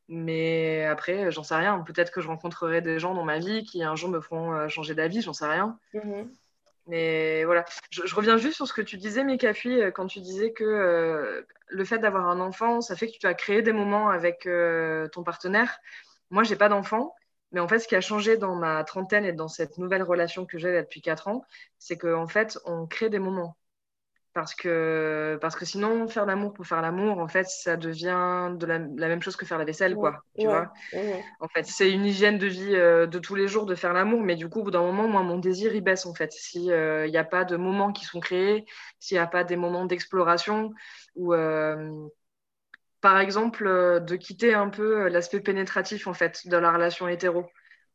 mais 0.10 0.86
après, 0.86 1.32
j'en 1.32 1.42
sais 1.42 1.56
rien. 1.56 1.80
Peut-être 1.80 2.12
que 2.12 2.22
je 2.22 2.28
rencontrerai 2.28 2.82
des 2.82 3.00
gens 3.00 3.16
dans 3.16 3.24
ma 3.24 3.40
vie 3.40 3.64
qui 3.64 3.82
un 3.82 3.96
jour 3.96 4.10
me 4.10 4.22
feront 4.22 4.68
changer 4.70 4.94
d'avis, 4.94 5.22
j'en 5.22 5.34
sais 5.34 5.48
rien. 5.48 5.80
Mm-hmm. 5.96 6.28
Mais 6.92 7.46
voilà, 7.46 7.64
je, 7.90 8.14
reviens 8.14 8.36
juste 8.36 8.56
sur 8.58 8.68
ce 8.68 8.74
que 8.74 8.82
tu 8.82 8.98
disais, 8.98 9.24
Mikafi, 9.24 9.80
euh, 9.80 9.92
quand 9.92 10.08
tu 10.08 10.20
disais 10.20 10.52
que 10.52 10.66
euh, 10.66 11.42
le 11.70 11.86
fait 11.86 12.00
d'avoir 12.00 12.28
un 12.28 12.42
enfant, 12.42 12.82
ça 12.82 12.98
fait 12.98 13.08
que 13.08 13.18
tu 13.18 13.26
as 13.28 13.34
créé 13.34 13.62
des 13.62 13.72
moments 13.72 14.10
avec 14.10 14.46
euh, 14.46 15.08
ton 15.08 15.24
partenaire. 15.24 15.80
Moi, 16.32 16.44
j'ai 16.44 16.58
pas 16.58 16.68
d'enfant, 16.68 17.16
mais 17.54 17.62
en 17.62 17.68
fait, 17.70 17.80
ce 17.80 17.88
qui 17.88 17.96
a 17.96 18.02
changé 18.02 18.36
dans 18.36 18.56
ma 18.56 18.84
trentaine 18.84 19.24
et 19.24 19.32
dans 19.32 19.48
cette 19.48 19.78
nouvelle 19.78 20.04
relation 20.04 20.46
que 20.46 20.58
j'ai 20.58 20.82
depuis 20.82 21.02
quatre 21.02 21.30
ans, 21.30 21.46
c'est 21.80 21.98
qu'en 21.98 22.28
fait, 22.28 22.60
on 22.66 22.88
crée 22.88 23.10
des 23.10 23.20
moments 23.20 23.56
parce 24.34 24.56
que, 24.56 25.38
parce 25.42 25.56
que 25.56 25.66
sinon, 25.66 26.08
faire 26.08 26.26
l'amour 26.26 26.54
pour 26.54 26.66
faire 26.66 26.82
l'amour, 26.82 27.20
en 27.20 27.28
fait, 27.28 27.48
ça 27.48 27.76
devient 27.76 28.52
de 28.56 28.66
la, 28.66 28.80
même 28.80 29.22
chose 29.22 29.36
que 29.36 29.46
faire 29.46 29.58
la 29.58 29.66
vaisselle, 29.66 29.96
quoi. 29.96 30.24
Tu 30.38 30.46
vois 30.46 30.72
En 31.40 31.48
fait, 31.50 31.66
c'est 31.66 31.92
une 31.92 32.06
hygiène 32.06 32.38
de 32.38 32.48
vie 32.48 32.76
euh, 32.76 33.08
de 33.08 33.20
tous 33.20 33.36
les 33.36 33.48
jours 33.48 33.66
de 33.66 33.76
faire 33.76 33.94
l'amour, 33.94 34.22
mais 34.22 34.36
du 34.36 34.48
coup, 34.48 34.62
au 34.62 34.64
bout 34.64 34.72
d'un 34.72 34.82
moment, 34.82 35.08
moi, 35.08 35.24
mon 35.24 35.38
désir, 35.38 35.76
il 35.76 35.82
baisse, 35.82 36.06
en 36.06 36.14
fait. 36.14 36.32
S'il 36.32 36.64
n'y 36.64 36.72
euh, 36.72 37.12
a 37.14 37.24
pas 37.24 37.44
de 37.44 37.58
moments 37.58 37.92
qui 37.92 38.06
sont 38.06 38.20
créés, 38.20 38.66
s'il 39.00 39.16
n'y 39.16 39.22
a 39.22 39.28
pas 39.28 39.44
des 39.44 39.58
moments 39.58 39.86
d'exploration, 39.86 40.74
ou 41.16 41.34
euh, 41.34 42.08
par 43.02 43.20
exemple, 43.20 43.66
de 43.66 44.16
quitter 44.16 44.54
un 44.54 44.70
peu 44.70 45.10
l'aspect 45.10 45.42
pénétratif, 45.42 46.08
en 46.08 46.14
fait, 46.14 46.48
de 46.48 46.56
la 46.56 46.72
relation 46.72 47.08
hétéro 47.08 47.48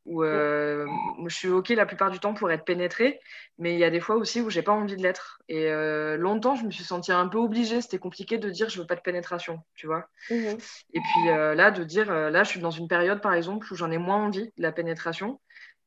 où 0.07 0.23
euh, 0.23 0.87
je 1.27 1.35
suis 1.35 1.49
OK 1.49 1.69
la 1.71 1.85
plupart 1.85 2.11
du 2.11 2.21
temps 2.21 2.33
pour 2.33 2.51
être 2.51 2.65
pénétrée, 2.65 3.21
mais 3.59 3.75
il 3.75 3.79
y 3.79 3.85
a 3.85 3.91
des 3.91 4.01
fois 4.01 4.17
aussi 4.17 4.41
où 4.41 4.51
j'ai 4.51 4.63
pas 4.63 4.73
envie 4.73 4.97
de 4.97 5.03
l'être. 5.03 5.43
Et 5.49 5.69
euh, 5.69 6.17
longtemps, 6.17 6.55
je 6.55 6.65
me 6.65 6.71
suis 6.71 6.85
sentie 6.85 7.13
un 7.13 7.27
peu 7.27 7.39
obligée. 7.39 7.81
C'était 7.81 7.99
compliqué 7.99 8.39
de 8.39 8.49
dire 8.49 8.69
je 8.69 8.81
veux 8.81 8.87
pas 8.87 8.95
de 8.95 9.01
pénétration, 9.01 9.61
tu 9.75 9.87
vois. 9.87 10.09
Mmh 10.31 10.57
et 10.95 11.01
puis 11.01 11.29
euh, 11.29 11.55
là, 11.55 11.71
de 11.71 11.85
dire 11.85 12.13
là, 12.13 12.45
je 12.45 12.49
suis 12.49 12.61
dans 12.61 12.71
une 12.71 12.89
période, 12.89 13.21
par 13.21 13.35
exemple, 13.35 13.67
où 13.71 13.77
j'en 13.77 13.91
ai 13.91 13.99
moins 13.99 14.25
envie 14.25 14.47
de 14.57 14.63
la 14.63 14.73
pénétration. 14.73 15.41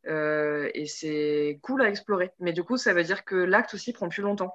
et 0.06 0.86
c'est 0.86 1.60
cool 1.62 1.82
à 1.82 1.90
explorer. 1.90 2.32
Mais 2.40 2.54
du 2.54 2.64
coup, 2.64 2.78
ça 2.78 2.94
veut 2.94 3.04
dire 3.04 3.24
que 3.24 3.36
l'acte 3.36 3.74
aussi 3.74 3.94
prend 3.94 4.10
plus 4.10 4.22
longtemps 4.22 4.54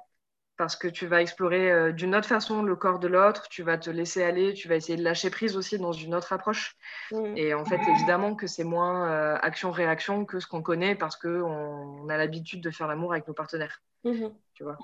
parce 0.56 0.76
que 0.76 0.88
tu 0.88 1.06
vas 1.06 1.20
explorer 1.20 1.70
euh, 1.70 1.92
d'une 1.92 2.14
autre 2.14 2.28
façon 2.28 2.62
le 2.62 2.76
corps 2.76 2.98
de 2.98 3.08
l'autre, 3.08 3.48
tu 3.48 3.62
vas 3.62 3.78
te 3.78 3.90
laisser 3.90 4.22
aller, 4.22 4.54
tu 4.54 4.68
vas 4.68 4.76
essayer 4.76 4.96
de 4.96 5.02
lâcher 5.02 5.30
prise 5.30 5.56
aussi 5.56 5.78
dans 5.78 5.92
une 5.92 6.14
autre 6.14 6.32
approche. 6.32 6.76
Mm. 7.12 7.36
Et 7.36 7.54
en 7.54 7.64
fait, 7.64 7.80
évidemment 7.88 8.34
que 8.34 8.46
c'est 8.46 8.64
moins 8.64 9.08
euh, 9.10 9.36
action-réaction 9.42 10.24
que 10.24 10.40
ce 10.40 10.46
qu'on 10.46 10.62
connaît 10.62 10.94
parce 10.94 11.16
qu'on 11.16 12.08
a 12.08 12.16
l'habitude 12.16 12.60
de 12.60 12.70
faire 12.70 12.86
l'amour 12.86 13.12
avec 13.12 13.26
nos 13.26 13.34
partenaires. 13.34 13.82
Mm-hmm. 14.04 14.32
Tu 14.54 14.64
vois 14.64 14.78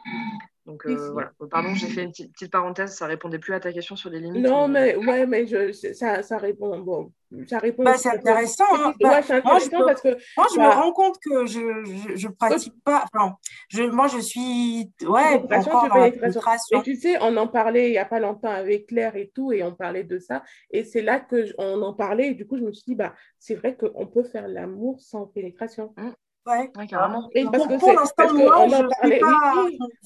donc 0.67 0.87
euh, 0.87 1.11
voilà. 1.11 1.33
Pardon, 1.51 1.75
j'ai 1.75 1.89
fait 1.89 2.05
une 2.05 2.13
petite, 2.13 2.51
parenthèse, 2.51 2.95
ça 2.95 3.07
répondait 3.07 3.39
plus 3.39 3.55
à 3.55 3.61
ta 3.61 3.73
question 3.73 3.97
sur 3.97 4.09
les 4.11 4.21
limites. 4.21 4.45
Non, 4.45 4.69
mais, 4.69 4.95
ouais, 4.95 5.27
mais 5.27 5.47
je, 5.47 5.73
ça, 5.73 6.23
ça 6.23 6.39
répond. 6.39 6.79
Bon, 6.79 7.11
ça 7.49 7.59
répond. 7.59 7.83
Bah, 7.83 7.97
c'est 7.97 8.11
intéressant. 8.11 8.65
Hein. 8.75 8.95
Bah, 9.01 9.21
moi, 9.43 9.59
je, 9.59 9.85
parce 9.85 10.01
que, 10.03 10.09
moi, 10.37 10.47
je 10.55 10.61
me 10.61 10.65
bah 10.65 10.71
rends 10.77 10.93
compte 10.93 11.19
que 11.19 11.47
je 11.47 11.61
je, 11.85 12.15
je 12.15 12.29
pratique 12.29 12.75
pas. 12.85 13.05
Enfin, 13.13 13.35
je, 13.69 13.83
moi, 13.83 14.07
je 14.07 14.19
suis 14.19 14.93
ouais 15.03 15.43
encore 15.51 15.89
dans 15.89 16.05
Et 16.05 16.83
tu 16.85 16.95
sais, 16.95 17.17
on 17.21 17.37
en 17.37 17.49
parlait 17.49 17.89
il 17.89 17.95
y 17.95 17.99
a 17.99 18.05
pas 18.05 18.21
longtemps 18.21 18.51
avec 18.51 18.87
Claire 18.87 19.17
et 19.17 19.33
tout, 19.35 19.53
et 19.53 19.65
on 19.65 19.75
parlait 19.75 20.05
de 20.05 20.19
ça. 20.19 20.45
Et 20.71 20.85
c'est 20.85 21.03
là 21.03 21.19
que 21.19 21.47
on 21.59 21.83
en 21.83 21.95
parlait. 21.95 22.29
Et 22.29 22.35
du 22.35 22.47
coup, 22.47 22.59
je 22.59 22.63
me 22.63 22.73
suis 22.73 22.85
dit, 22.87 22.95
bah, 22.95 23.15
c'est 23.41 23.55
vrai 23.55 23.77
qu'on 23.77 24.07
peut 24.07 24.25
faire 24.25 24.47
l'amour 24.47 25.01
sans 25.01 25.27
pénétration. 25.27 25.95
Mmh. 25.97 26.11
Ouais, 26.47 26.71
carrément. 26.89 27.29
parce 27.53 27.67
que 27.67 27.79
pour 27.79 27.93
l'instant, 27.93 28.35
moi, 28.35 28.63
on 28.63 28.73
en 28.73 28.89
parlait, 28.89 29.21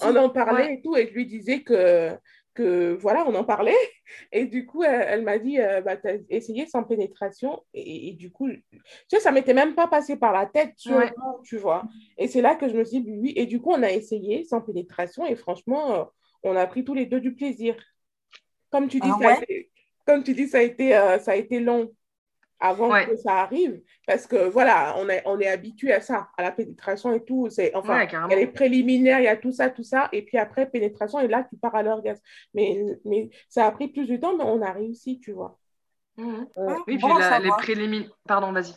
on 0.03 0.17
en 0.17 0.31
parlait 0.31 0.75
et 0.75 0.83
tout, 0.83 0.97
et 0.97 1.07
je 1.07 1.13
lui 1.13 1.27
disais 1.27 1.63
que, 1.63 2.11
que 2.55 2.97
voilà, 3.01 3.25
on 3.27 3.35
en 3.35 3.45
parlait. 3.45 3.77
Et 4.33 4.47
du 4.47 4.67
coup, 4.67 4.83
elle, 4.83 5.23
m'a 5.23 5.39
dit, 5.39 5.61
euh, 5.61 5.81
bah, 5.81 5.97
tu 5.97 6.09
as 6.09 6.17
essayé 6.29 6.67
sans 6.67 6.83
pénétration. 6.83 7.63
Et, 7.73 8.13
du 8.13 8.33
coup, 8.33 8.49
tu 8.49 8.83
sais, 9.09 9.21
ça 9.21 9.31
m'était 9.31 9.55
même 9.55 9.75
pas 9.75 9.87
passé 9.87 10.17
par 10.17 10.33
la 10.33 10.47
tête, 10.47 10.75
tu 10.77 11.57
vois. 11.57 11.85
Et 12.19 12.27
c'est 12.27 12.43
là 12.43 12.57
que 12.57 12.69
je 12.69 12.77
me 12.77 12.85
suis 12.85 13.01
dit, 13.01 13.13
oui. 13.13 13.33
Et 13.37 13.47
du 13.47 13.61
coup, 13.61 13.71
on 13.71 13.83
a 13.83 13.91
essayé 13.91 14.45
sans 14.45 14.61
pénétration, 14.61 15.25
et 15.27 15.37
franchement, 15.37 15.95
euh, 15.95 16.05
on 16.43 16.57
a 16.57 16.67
pris 16.67 16.85
tous 16.85 16.95
les 16.95 17.07
deux 17.07 17.21
du 17.21 17.35
plaisir. 17.35 17.77
Comme 18.71 18.89
tu 18.89 18.99
dis, 18.99 19.09
ah 19.09 19.19
ça, 19.21 19.29
a 19.29 19.43
été, 19.43 19.71
comme 20.05 20.25
tu 20.25 20.35
dis 20.35 20.49
ça, 20.49 20.59
a 20.59 20.63
été, 20.63 20.97
euh, 20.97 21.19
ça 21.21 21.33
a 21.33 21.37
été 21.37 21.61
long 21.61 21.93
avant 22.61 22.91
que 22.91 23.17
ça 23.17 23.35
arrive. 23.37 23.81
Parce 24.07 24.27
que 24.27 24.49
voilà, 24.49 24.95
on 24.99 25.09
est, 25.09 25.23
on 25.27 25.39
est 25.41 25.49
habitué 25.49 25.93
à 25.93 26.01
ça, 26.01 26.29
à 26.37 26.43
la 26.43 26.53
pénétration 26.53 27.13
et 27.13 27.25
tout. 27.25 27.49
C'est, 27.51 27.75
enfin, 27.75 28.05
il 28.05 28.13
y 28.13 28.35
a 28.35 28.37
les 28.37 28.47
préliminaires, 28.47 29.21
il 29.21 29.25
y 29.25 29.29
a 29.29 29.37
tout 29.37 29.53
ça, 29.53 29.71
tout 29.71 29.83
ça. 29.83 30.09
Et 30.13 30.23
puis 30.23 30.39
après, 30.39 30.69
pénétration, 30.69 31.21
et 31.21 31.29
là, 31.29 31.45
tu 31.49 31.57
pars 31.57 31.75
à 31.75 31.83
l'orgasme. 31.83 32.23
Mais, 32.55 32.85
mais 33.05 33.31
ça 33.49 33.67
a 33.67 33.71
pris 33.71 33.89
plus 33.89 34.07
de 34.07 34.17
temps, 34.17 34.37
mais 34.37 34.45
on 34.45 34.63
a 34.63 34.73
réussi, 34.73 35.21
tu 35.21 35.33
vois. 35.33 35.59
Mmh. 36.17 36.45
oui, 36.87 36.97
puis 36.99 37.09
les 37.43 37.51
préliminaires. 37.51 38.11
Pardon, 38.27 38.53
vas-y. 38.53 38.75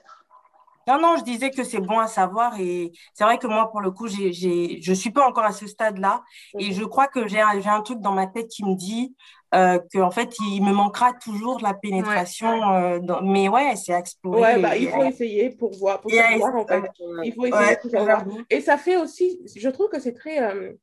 Non, 0.87 1.01
non, 1.01 1.17
je 1.17 1.23
disais 1.23 1.51
que 1.51 1.65
c'est 1.65 1.81
bon 1.81 1.99
à 1.99 2.07
savoir 2.07 2.57
et 2.61 2.93
c'est 3.13 3.25
vrai 3.25 3.37
que 3.37 3.45
moi, 3.45 3.69
pour 3.69 3.81
le 3.81 3.91
coup, 3.91 4.07
j'ai, 4.07 4.31
j'ai, 4.31 4.81
je 4.81 4.91
ne 4.91 4.95
suis 4.95 5.11
pas 5.11 5.27
encore 5.27 5.43
à 5.43 5.51
ce 5.51 5.67
stade-là 5.67 6.23
et 6.57 6.71
je 6.71 6.83
crois 6.85 7.07
que 7.07 7.27
j'ai, 7.27 7.43
j'ai 7.59 7.69
un 7.69 7.81
truc 7.81 7.99
dans 7.99 8.13
ma 8.13 8.25
tête 8.25 8.47
qui 8.47 8.63
me 8.63 8.73
dit 8.73 9.13
euh, 9.55 9.79
qu'en 9.93 10.11
fait, 10.11 10.35
il 10.39 10.63
me 10.63 10.71
manquera 10.71 11.13
toujours 11.13 11.59
la 11.61 11.73
pénétration. 11.73 12.73
Euh, 12.73 12.99
mais 13.23 13.49
ouais, 13.49 13.75
c'est 13.75 13.93
à 13.93 13.99
explorer. 13.99 14.41
Ouais, 14.41 14.61
bah, 14.61 14.77
il 14.77 14.89
faut 14.89 15.03
essayer 15.03 15.49
pour 15.51 15.73
voir, 15.77 16.01
pour 16.01 16.11
savoir, 16.11 16.55
en 16.55 16.65
fait. 16.65 16.83
Il 17.23 17.33
faut 17.33 17.45
essayer 17.45 17.77
pour 17.81 17.91
savoir. 17.91 18.25
Et 18.49 18.61
ça 18.61 18.77
fait 18.77 18.97
aussi, 18.97 19.39
je 19.55 19.69
trouve 19.69 19.89
que 19.89 19.99
c'est 19.99 20.13
très 20.13 20.41
euh, 20.41 20.73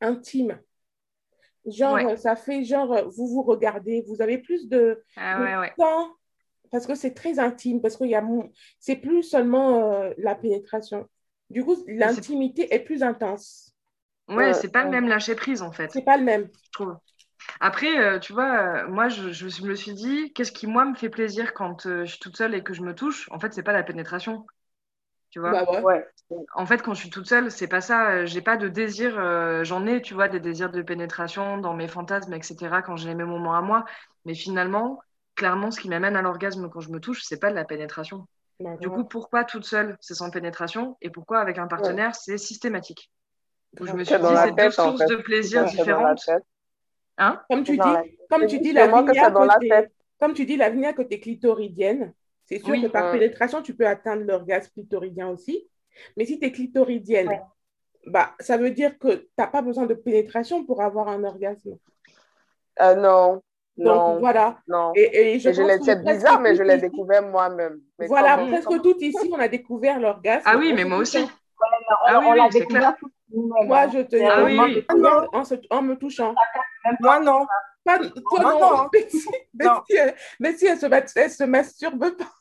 intime. 0.00 0.58
Genre, 1.66 2.16
ça 2.16 2.36
fait 2.36 2.62
genre, 2.62 3.08
vous 3.08 3.26
vous 3.26 3.42
regardez, 3.42 4.04
vous 4.06 4.22
avez 4.22 4.38
plus 4.38 4.68
de, 4.68 5.02
ah, 5.16 5.68
temps 5.76 6.10
parce 6.70 6.86
que 6.86 6.94
c'est 6.94 7.14
très 7.14 7.38
intime, 7.38 7.80
parce 7.80 7.96
que 7.96 8.04
y 8.04 8.14
a 8.14 8.24
c'est 8.78 8.96
plus 8.96 9.22
seulement 9.22 9.92
euh, 9.92 10.12
la 10.18 10.34
pénétration. 10.34 11.08
Du 11.50 11.64
coup, 11.64 11.76
l'intimité 11.86 12.74
est... 12.74 12.80
plus 12.80 13.02
intense. 13.02 13.72
Ouais, 14.28 14.52
c'est 14.54 14.72
pas 14.72 14.84
le 14.84 14.90
même 14.90 15.06
lâcher 15.06 15.36
prise 15.36 15.62
en 15.62 15.70
fait. 15.70 15.90
C'est 15.92 16.02
pas 16.02 16.16
le 16.16 16.24
même. 16.24 16.48
Je 16.64 16.70
trouve. 16.72 16.96
Après, 17.60 17.98
euh, 17.98 18.18
tu 18.18 18.32
vois, 18.32 18.84
euh, 18.84 18.88
moi, 18.88 19.08
je, 19.08 19.30
je, 19.32 19.64
me 19.64 19.74
suis 19.74 19.92
dit, 19.92 20.32
qu'est-ce 20.32 20.52
qui, 20.52 20.66
moi, 20.66 20.84
me 20.84 20.94
fait 20.94 21.08
plaisir 21.08 21.54
quand 21.54 21.82
je 21.82 22.04
suis 22.04 22.18
toute 22.18 22.36
seule 22.36 22.54
et 22.54 22.62
que 22.62 22.74
je 22.74 22.82
me 22.82 22.94
touche? 22.94 23.28
En 23.30 23.38
fait, 23.38 23.52
c'est 23.52 23.62
pas 23.62 23.72
la 23.72 23.82
pénétration. 23.82 24.46
Tu 25.30 25.40
vois? 25.40 25.64
Bah 25.64 25.80
ouais. 25.82 26.06
En 26.54 26.66
fait, 26.66 26.82
quand 26.82 26.94
je 26.94 27.00
suis 27.00 27.10
toute 27.10 27.26
seule, 27.26 27.50
c'est 27.50 27.68
pas 27.68 27.80
ça. 27.80 28.24
J'ai 28.24 28.40
pas 28.40 28.56
de 28.56 28.68
désir. 28.68 29.64
J'en 29.64 29.86
ai, 29.86 30.00
tu 30.00 30.14
vois, 30.14 30.28
des 30.28 30.40
désirs 30.40 30.70
de 30.70 30.82
pénétration 30.82 31.58
dans 31.58 31.74
mes 31.74 31.88
fantasmes, 31.88 32.32
etc., 32.32 32.82
quand 32.82 32.96
j'ai 32.96 33.14
mes 33.14 33.24
moments 33.24 33.54
à 33.54 33.60
moi. 33.60 33.84
Mais 34.24 34.34
finalement, 34.34 35.00
clairement, 35.34 35.70
ce 35.70 35.80
qui 35.80 35.88
m'amène 35.88 36.16
à 36.16 36.22
l'orgasme 36.22 36.68
quand 36.70 36.80
je 36.80 36.90
me 36.90 37.00
touche, 37.00 37.22
c'est 37.22 37.38
pas 37.38 37.50
de 37.50 37.54
la 37.54 37.64
pénétration. 37.64 38.26
Du 38.80 38.88
coup, 38.88 39.04
pourquoi 39.04 39.44
toute 39.44 39.64
seule, 39.64 39.96
c'est 40.00 40.14
sans 40.14 40.30
pénétration? 40.30 40.96
Et 41.02 41.10
pourquoi 41.10 41.40
avec 41.40 41.58
un 41.58 41.66
partenaire, 41.66 42.14
c'est 42.14 42.38
systématique? 42.38 43.10
Je 43.78 43.92
me 43.92 44.04
suis 44.04 44.16
dit, 44.18 44.36
c'est 44.36 44.52
deux 44.52 44.70
sources 44.70 45.04
de 45.04 45.16
plaisir 45.16 45.64
différentes. 45.66 46.24
Hein? 47.18 47.40
Comme 47.48 47.64
tu 47.64 47.72
dis, 47.72 48.12
comme 48.30 48.46
tu 48.46 48.58
dis, 48.58 48.72
la 48.72 48.88
côté, 48.88 49.20
comme 50.18 50.34
tu 50.34 50.44
dis, 50.44 50.56
la 50.56 50.92
côté 50.92 51.20
clitoridienne, 51.20 52.12
c'est 52.44 52.64
sûr 52.64 52.74
que 52.80 52.86
par 52.86 53.12
pénétration, 53.12 53.62
tu 53.62 53.74
peux 53.74 53.86
atteindre 53.86 54.24
l'orgasme 54.24 54.70
clitoridien 54.72 55.28
aussi. 55.28 55.68
Mais 56.16 56.24
si 56.24 56.38
tu 56.38 56.46
es 56.46 56.52
clitoridienne, 56.52 57.40
bah, 58.06 58.34
ça 58.38 58.56
veut 58.56 58.70
dire 58.70 58.98
que 58.98 59.08
tu 59.08 59.28
n'as 59.36 59.48
pas 59.48 59.62
besoin 59.62 59.86
de 59.86 59.94
pénétration 59.94 60.64
pour 60.64 60.80
avoir 60.80 61.08
un 61.08 61.24
orgasme. 61.24 61.76
Euh, 62.80 62.94
non, 62.94 63.42
Donc 63.76 64.20
voilà. 64.20 64.58
Non. 64.68 64.92
Et, 64.94 65.34
et 65.34 65.38
je, 65.40 65.50
c'est 65.82 66.04
bizarre, 66.04 66.40
mais 66.40 66.54
je 66.54 66.62
l'ai 66.62 66.78
découvert 66.78 67.22
moi-même. 67.22 67.80
Voilà, 67.98 68.36
presque 68.36 68.80
tout 68.82 68.96
ici, 69.00 69.30
on 69.32 69.38
a 69.38 69.48
découvert 69.48 69.98
l'orgasme. 69.98 70.44
Ah 70.44 70.56
oui, 70.56 70.72
mais 70.72 70.84
moi 70.84 70.98
aussi. 70.98 71.26
ah 72.06 72.20
oui, 72.20 72.26
on 72.28 72.32
l'a 72.34 72.48
découvert 72.48 72.94
Moi, 73.32 73.88
je 73.88 74.00
te 74.02 74.16
ah, 74.22 74.44
oui, 74.44 74.86
en, 75.70 75.82
me 75.82 75.94
touchant. 75.94 76.34
Moi, 77.00 77.20
non. 77.20 77.46
Pas, 77.84 77.98
toi, 77.98 78.40
non. 78.40 78.90
non. 79.54 79.82
Mais, 80.40 80.56
si, 80.56 80.66
elle, 80.66 80.78
se, 80.78 81.18
elle 81.18 81.30
se 81.30 81.44
masturbe 81.44 82.16
pas. 82.16 82.32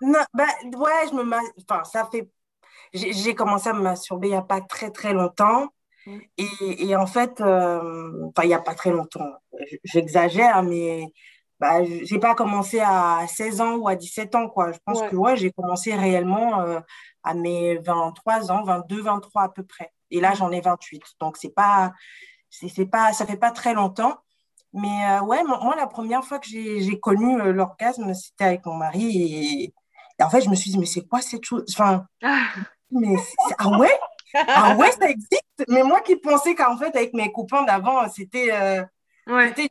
non, 0.00 0.20
ben, 0.32 0.46
ouais, 0.76 1.08
je 1.10 1.14
me. 1.14 1.36
Enfin, 1.68 1.84
ça 1.84 2.08
fait. 2.10 2.28
J'ai 2.92 3.34
commencé 3.34 3.68
à 3.68 3.72
me 3.72 3.82
masturber 3.82 4.28
il 4.28 4.30
n'y 4.30 4.36
a 4.36 4.42
pas 4.42 4.60
très, 4.60 4.90
très 4.90 5.12
longtemps. 5.12 5.68
Mm. 6.06 6.18
Et, 6.38 6.88
et, 6.88 6.96
en 6.96 7.06
fait, 7.06 7.40
euh, 7.40 8.28
enfin, 8.28 8.44
il 8.44 8.48
n'y 8.48 8.54
a 8.54 8.60
pas 8.60 8.74
très 8.74 8.90
longtemps, 8.90 9.32
j'exagère, 9.84 10.62
mais 10.62 11.12
bah, 11.58 11.84
j'ai 11.84 12.18
pas 12.18 12.34
commencé 12.34 12.80
à 12.80 13.24
16 13.26 13.60
ans 13.60 13.76
ou 13.76 13.88
à 13.88 13.96
17 13.96 14.34
ans, 14.34 14.48
quoi. 14.48 14.72
Je 14.72 14.78
pense 14.84 15.02
que 15.02 15.16
ouais, 15.16 15.36
j'ai 15.36 15.50
commencé 15.52 15.94
réellement 15.94 16.60
euh, 16.60 16.80
à 17.22 17.34
mes 17.34 17.78
23 17.78 18.52
ans, 18.52 18.62
22, 18.64 19.02
23 19.02 19.42
à 19.42 19.48
peu 19.48 19.64
près. 19.64 19.92
Et 20.10 20.20
là, 20.20 20.34
j'en 20.34 20.50
ai 20.52 20.60
28. 20.60 21.02
Donc, 21.20 21.36
c'est 21.36 21.54
pas, 21.54 21.92
c'est 22.60 22.86
pas, 22.86 23.12
ça 23.12 23.26
fait 23.26 23.36
pas 23.36 23.50
très 23.50 23.74
longtemps. 23.74 24.16
Mais 24.72 25.06
euh, 25.08 25.22
ouais, 25.22 25.42
moi, 25.44 25.74
la 25.76 25.86
première 25.86 26.24
fois 26.24 26.38
que 26.38 26.48
j'ai 26.48 27.00
connu 27.00 27.52
l'orgasme, 27.52 28.12
c'était 28.14 28.44
avec 28.44 28.66
mon 28.66 28.74
mari. 28.74 29.72
Et, 30.18 30.22
en 30.22 30.30
fait, 30.30 30.42
je 30.42 30.50
me 30.50 30.54
suis 30.54 30.70
dit, 30.70 30.78
mais 30.78 30.86
c'est 30.86 31.06
quoi 31.06 31.20
cette 31.20 31.44
chose? 31.44 31.64
Enfin, 31.72 32.06
ah. 32.22 32.46
mais 32.90 33.16
ah 33.58 33.78
ouais? 33.78 33.98
Ah 34.34 34.76
ouais, 34.76 34.92
ça 34.92 35.08
existe? 35.08 35.64
Mais 35.68 35.82
moi 35.82 36.00
qui 36.00 36.16
pensais 36.16 36.54
qu'en 36.54 36.76
fait, 36.76 36.94
avec 36.94 37.14
mes 37.14 37.32
copains 37.32 37.62
d'avant, 37.62 38.06
c'était 38.08 38.52
euh, 38.52 38.84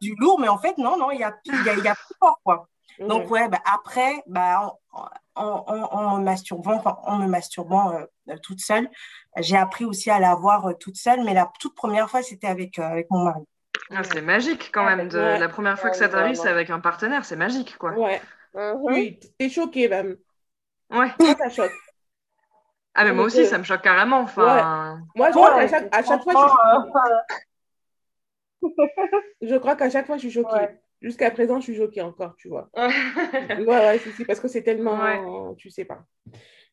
du 0.01 0.15
lourd, 0.17 0.39
mais 0.39 0.47
en 0.47 0.57
fait, 0.57 0.77
non, 0.77 0.97
non, 0.97 1.11
il 1.11 1.19
y 1.19 1.23
a, 1.23 1.35
y, 1.45 1.51
y 1.51 1.87
a 1.87 1.95
plus 1.95 2.15
fort, 2.19 2.39
quoi. 2.43 2.67
Donc, 2.99 3.29
ouais, 3.29 3.47
bah, 3.49 3.59
après, 3.65 4.23
bah, 4.27 4.77
en, 5.35 6.17
me 6.17 6.23
masturbant, 6.23 6.81
en 7.03 7.17
me 7.17 7.27
masturbant 7.27 7.93
euh, 7.93 8.35
toute 8.41 8.61
seule, 8.61 8.89
j'ai 9.37 9.57
appris 9.57 9.85
aussi 9.85 10.09
à 10.09 10.19
l'avoir 10.19 10.67
euh, 10.67 10.73
toute 10.73 10.95
seule, 10.95 11.23
mais 11.23 11.33
la 11.33 11.51
toute 11.59 11.75
première 11.75 12.09
fois, 12.09 12.21
c'était 12.21 12.47
avec, 12.47 12.79
avec 12.79 13.07
mon 13.09 13.23
mari. 13.25 13.41
Ah, 13.91 14.03
c'est 14.03 14.21
magique 14.21 14.71
quand 14.73 14.85
même. 14.85 15.09
De, 15.09 15.17
La 15.17 15.49
première 15.49 15.77
fois 15.77 15.89
que 15.89 15.97
ça 15.97 16.09
t'arrive, 16.09 16.35
c'est 16.35 16.49
avec 16.49 16.69
un 16.69 16.79
partenaire, 16.79 17.25
c'est 17.25 17.35
magique, 17.35 17.77
quoi. 17.77 17.91
Ouais. 17.91 18.21
Mhm. 18.53 18.79
Oui, 18.83 19.19
t'es 19.37 19.49
choquée 19.49 19.89
même. 19.89 20.15
Ouais. 20.89 21.11
Ça 21.37 21.49
choque. 21.49 21.73
Ah, 22.93 23.03
mais 23.03 23.11
moi 23.11 23.25
aussi, 23.25 23.45
ça 23.45 23.57
me 23.57 23.63
choque 23.63 23.81
carrément. 23.81 24.19
Enfin... 24.21 24.99
Moi, 25.15 25.29
je 25.29 25.35
crois 25.35 25.59
qu'à 25.59 25.67
chaque, 25.67 25.93
à 25.93 26.01
chaque 26.01 26.23
fois, 26.23 26.33
je, 28.61 28.67
je 29.41 29.55
crois 29.57 29.75
qu'à 29.75 29.89
chaque 29.89 30.05
fois, 30.05 30.15
je 30.15 30.21
suis 30.21 30.31
choquée. 30.31 30.69
Jusqu'à 31.01 31.29
présent, 31.31 31.59
je 31.59 31.65
suis 31.65 31.75
choquée 31.75 32.01
encore, 32.01 32.35
tu 32.37 32.47
vois. 32.47 32.69
ouais, 32.75 33.65
ouais, 33.65 33.99
si, 33.99 34.25
parce 34.25 34.39
que 34.39 34.47
c'est 34.47 34.63
tellement. 34.63 35.55
Tu 35.55 35.69
sais 35.69 35.85
pas. 35.85 36.05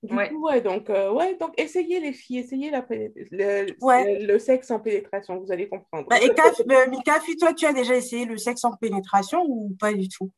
Du 0.03 0.17
coup, 0.17 0.47
ouais, 0.47 0.61
donc, 0.61 0.91
euh, 0.91 1.13
ouais, 1.13 1.37
donc 1.37 1.55
essayez 1.57 2.01
les 2.01 2.13
filles, 2.13 2.39
essayez 2.39 2.71
la, 2.71 2.85
le, 2.91 4.27
le, 4.27 4.39
sexe 4.41 4.71
en 4.73 4.81
pénétration, 4.81 5.39
vous 5.39 5.53
allez 5.53 5.69
comprendre. 5.69 6.09
Bah, 6.09 6.17
et 6.21 6.29
euh, 6.29 6.91
Mika, 6.91 7.21
toi, 7.39 7.55
tu 7.55 7.67
as 7.67 7.73
déjà 7.73 7.95
essayé 7.95 8.25
le 8.25 8.37
sexe 8.37 8.65
en 8.65 8.75
pénétration 8.77 9.45
ou 9.47 9.77
pas 9.79 9.93
du 9.93 10.09
tout? 10.09 10.33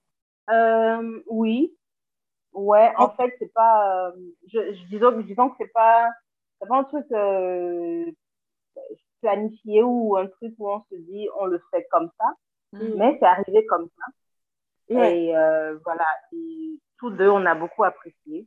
Euh, 0.51 1.22
Oui, 1.28 1.72
Ouais, 2.55 2.93
en 2.97 3.11
fait, 3.11 3.35
c'est 3.41 3.53
pas. 3.53 4.09
Euh, 4.09 4.12
je, 4.47 4.74
je, 4.74 4.85
disons, 4.87 5.20
disons 5.22 5.51
que 5.51 5.57
c'est 5.59 5.72
pas, 5.72 6.09
pas 6.61 6.78
un 6.78 6.85
truc 6.85 7.05
euh, 7.12 8.05
planifié 9.20 9.82
ou 9.82 10.16
un 10.16 10.28
truc 10.28 10.55
où 10.59 10.70
on 10.70 10.80
se 10.89 10.95
dit 10.95 11.28
on 11.41 11.47
le 11.47 11.61
fait 11.72 11.87
comme 11.91 12.11
ça, 12.18 12.26
mm. 12.78 12.94
mais 12.96 13.16
c'est 13.18 13.26
arrivé 13.26 13.64
comme 13.66 13.88
ça. 13.98 14.06
Et 14.88 15.36
euh, 15.36 15.78
voilà, 15.84 16.06
et 16.32 16.78
tous 16.98 17.10
deux, 17.10 17.28
on 17.28 17.46
a 17.46 17.54
beaucoup 17.54 17.84
apprécié. 17.84 18.46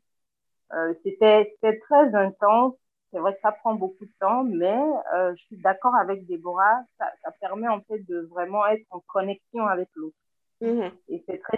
Euh, 0.73 0.93
C'était 1.03 1.55
très 1.61 2.13
intense. 2.13 2.75
C'est 3.11 3.19
vrai 3.19 3.33
que 3.33 3.39
ça 3.41 3.53
prend 3.53 3.73
beaucoup 3.73 4.05
de 4.05 4.11
temps, 4.19 4.43
mais 4.43 4.77
euh, 5.15 5.33
je 5.35 5.43
suis 5.45 5.57
d'accord 5.57 5.95
avec 5.95 6.27
Déborah. 6.27 6.83
Ça, 6.99 7.09
ça, 7.23 7.31
permet 7.39 7.67
en 7.67 7.81
fait 7.81 7.99
de 7.99 8.27
vraiment 8.29 8.67
être 8.67 8.85
en 8.91 8.99
connexion 9.07 9.65
avec 9.65 9.87
l'autre. 9.95 10.15
Mm-hmm. 10.61 10.91
Et 11.09 11.23
c'est 11.25 11.37
très 11.39 11.57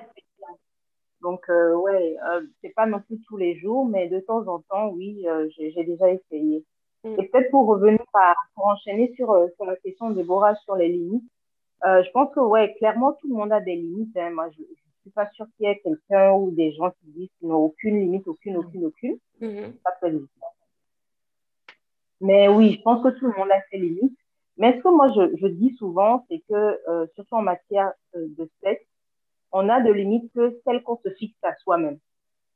donc, 1.22 1.41
euh, 1.49 1.76
ouais, 1.76 2.17
euh, 2.30 2.41
c'est 2.61 2.74
pas 2.74 2.86
non 2.86 3.01
plus 3.01 3.20
tous 3.28 3.38
les 3.38 3.57
jours, 3.59 3.86
mais 3.86 4.07
de 4.07 4.20
temps 4.20 4.47
en 4.47 4.59
temps, 4.61 4.89
oui, 4.89 5.28
euh, 5.28 5.49
j'ai 5.57 5.84
déjà 5.84 6.09
essayé. 6.09 6.65
Mm. 7.03 7.15
Et 7.20 7.28
peut-être 7.28 7.51
pour 7.51 7.67
revenir 7.67 8.01
à, 8.13 8.34
pour 8.55 8.67
enchaîner 8.67 9.13
sur, 9.15 9.47
sur 9.55 9.65
la 9.65 9.76
question 9.78 10.09
de 10.09 10.15
Déborah 10.15 10.55
sur 10.55 10.76
les 10.76 10.89
limites, 10.89 11.30
euh, 11.86 12.04
je 12.04 12.12
pense 12.12 12.34
que, 12.34 12.40
ouais, 12.40 12.74
clairement, 12.78 13.14
tout 13.14 13.28
le 13.28 13.36
monde 13.36 13.52
a 13.52 13.62
des 13.62 13.76
limites. 13.76 14.16
Hein. 14.18 14.32
Moi, 14.32 14.50
je, 14.52 14.62
je 14.62 15.02
suis 15.02 15.12
pas 15.12 15.30
sûre 15.32 15.46
qu'il 15.56 15.68
y 15.68 15.72
ait 15.72 15.80
quelqu'un 15.80 16.32
ou 16.34 16.52
des 16.52 16.72
gens 16.74 16.92
qui 16.92 17.08
disent 17.08 17.30
qu'ils 17.40 17.48
n'ont 17.48 17.64
aucune 17.66 18.00
limite, 18.00 18.28
aucune, 18.28 18.58
aucune, 18.58 18.86
aucune. 18.86 19.18
Mm 19.40 19.72
Ça 19.86 19.92
peut 20.00 20.08
être 20.08 20.22
Mais 22.22 22.48
oui, 22.48 22.76
je 22.78 22.82
pense 22.82 23.04
que 23.04 23.18
tout 23.18 23.28
le 23.28 23.38
monde 23.38 23.52
a 23.52 23.62
ses 23.72 23.78
limites. 23.78 24.18
Mais 24.58 24.78
ce 24.78 24.84
que 24.84 24.90
moi, 24.90 25.10
je, 25.16 25.38
je 25.38 25.48
dis 25.48 25.74
souvent, 25.78 26.26
c'est 26.30 26.44
que, 26.50 26.80
euh, 26.90 27.08
surtout 27.16 27.36
en 27.36 27.42
matière 27.42 27.94
de 28.14 28.50
sexe, 28.62 28.86
on 29.52 29.70
a 29.70 29.82
de 29.82 29.92
limites 29.92 30.32
que 30.34 30.60
celles 30.66 30.84
qu'on 30.84 30.98
se 30.98 31.10
fixe 31.12 31.38
à 31.44 31.56
soi-même. 31.56 32.00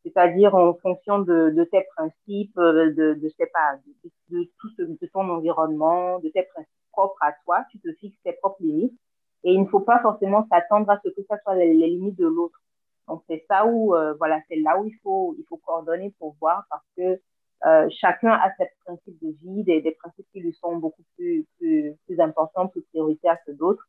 C'est-à-dire 0.04 0.54
en 0.54 0.74
fonction 0.76 1.20
de, 1.20 1.52
de, 1.52 1.64
tes 1.64 1.84
principes, 1.96 2.58
euh, 2.58 2.92
de, 2.92 3.14
de, 3.14 3.30
sais 3.38 3.50
pas, 3.54 3.80
de, 3.86 4.38
de, 4.38 4.50
tout 4.60 4.70
ce, 4.78 4.82
de 4.82 5.10
ton 5.14 5.30
environnement, 5.30 6.20
de 6.20 6.30
tes 6.30 6.44
principes 6.44 6.70
propres 6.92 7.18
à 7.22 7.34
toi, 7.46 7.64
tu 7.72 7.80
te 7.80 7.92
fixes 7.94 8.18
tes 8.24 8.34
propres 8.34 8.62
limites. 8.62 8.98
Et 9.44 9.54
il 9.54 9.62
ne 9.62 9.68
faut 9.68 9.80
pas 9.82 10.00
forcément 10.02 10.48
s'attendre 10.50 10.89
à 10.89 11.00
ce 11.04 11.10
que 11.10 11.22
ça 11.30 11.38
soit 11.44 11.56
les, 11.56 11.74
limites 11.74 12.18
de 12.18 12.28
l'autre. 12.28 12.62
Donc 13.08 13.24
c'est 13.28 13.44
ça 13.50 13.66
où, 13.66 13.96
euh, 13.96 14.14
voilà, 14.14 14.39
c'est 14.48 14.56
là 14.56 14.80
où 14.80 14.86
il 14.86 14.96
faut, 15.04 15.36
il 15.38 15.44
faut 15.50 15.58
coordonner 15.58 16.14
pour 16.20 16.36
voir 16.39 16.64
parce 16.70 16.86
que 16.98 17.20
euh, 17.66 17.88
chacun 17.89 18.32
a 18.32 18.52
ses 18.58 18.68
principes 18.86 19.22
de 19.22 19.36
vie, 19.41 19.64
des, 19.64 19.82
des 19.82 19.91
principes 19.91 20.28
qui 20.32 20.39
lui 20.41 20.54
sont 20.54 20.78
beaucoup 20.78 21.04
plus, 21.16 21.46
plus, 21.58 21.96
plus 22.06 22.20
importants, 22.20 22.68
plus 22.68 22.82
prioritaires 22.84 23.38
que 23.46 23.52
d'autres. 23.52 23.88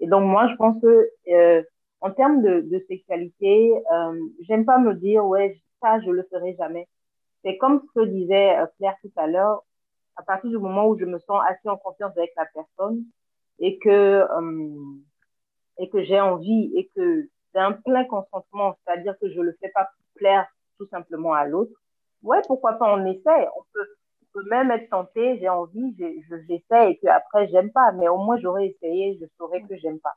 Et 0.00 0.06
donc 0.06 0.24
moi, 0.24 0.48
je 0.48 0.56
pense 0.56 0.80
que 0.80 1.10
euh, 1.28 1.62
en 2.00 2.10
termes 2.10 2.42
de, 2.42 2.60
de 2.62 2.84
sexualité, 2.88 3.72
euh, 3.92 4.20
j'aime 4.40 4.64
pas 4.64 4.78
me 4.78 4.94
dire, 4.94 5.24
ouais, 5.26 5.60
ça, 5.82 6.00
je 6.00 6.10
le 6.10 6.22
ferai 6.30 6.54
jamais. 6.56 6.88
C'est 7.44 7.56
comme 7.58 7.80
ce 7.80 8.00
que 8.00 8.06
disait 8.06 8.58
euh, 8.58 8.66
Claire 8.78 8.96
tout 9.02 9.12
à 9.16 9.26
l'heure, 9.26 9.62
à 10.16 10.22
partir 10.22 10.50
du 10.50 10.58
moment 10.58 10.88
où 10.88 10.98
je 10.98 11.04
me 11.04 11.18
sens 11.18 11.40
assez 11.48 11.68
en 11.68 11.76
confiance 11.76 12.16
avec 12.16 12.32
la 12.36 12.46
personne 12.46 13.04
et 13.60 13.78
que, 13.78 13.88
euh, 13.88 14.74
et 15.78 15.88
que 15.88 16.02
j'ai 16.02 16.20
envie 16.20 16.72
et 16.76 16.90
que 16.96 17.28
c'est 17.52 17.60
un 17.60 17.72
plein 17.72 18.04
consentement, 18.04 18.76
c'est-à-dire 18.84 19.14
que 19.20 19.30
je 19.30 19.40
le 19.40 19.56
fais 19.60 19.70
pas 19.74 19.84
pour 19.84 20.04
plaire 20.16 20.46
tout 20.78 20.86
simplement 20.88 21.32
à 21.32 21.46
l'autre. 21.46 21.72
Ouais, 22.22 22.40
pourquoi 22.46 22.74
pas, 22.74 22.92
on 22.94 23.04
essaie. 23.06 23.48
On 23.56 23.62
peut, 23.72 23.86
on 24.22 24.26
peut 24.32 24.48
même 24.50 24.70
être 24.70 24.88
tenté, 24.90 25.38
j'ai 25.38 25.48
envie, 25.48 25.96
j'essaie 26.48 26.92
et 26.92 26.98
que 26.98 27.08
après 27.08 27.48
j'aime 27.48 27.70
pas, 27.70 27.92
mais 27.92 28.08
au 28.08 28.18
moins 28.18 28.38
j'aurais 28.38 28.66
essayé, 28.66 29.18
je 29.20 29.26
saurais 29.38 29.62
que 29.62 29.76
j'aime 29.76 30.00
pas. 30.00 30.14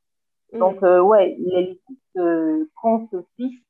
Donc, 0.54 0.82
mm. 0.82 0.86
euh, 0.86 1.02
ouais, 1.02 1.36
les 1.40 1.62
limites 1.64 2.18
euh, 2.18 2.66
qu'on 2.76 3.08
se 3.08 3.18
fixe, 3.36 3.64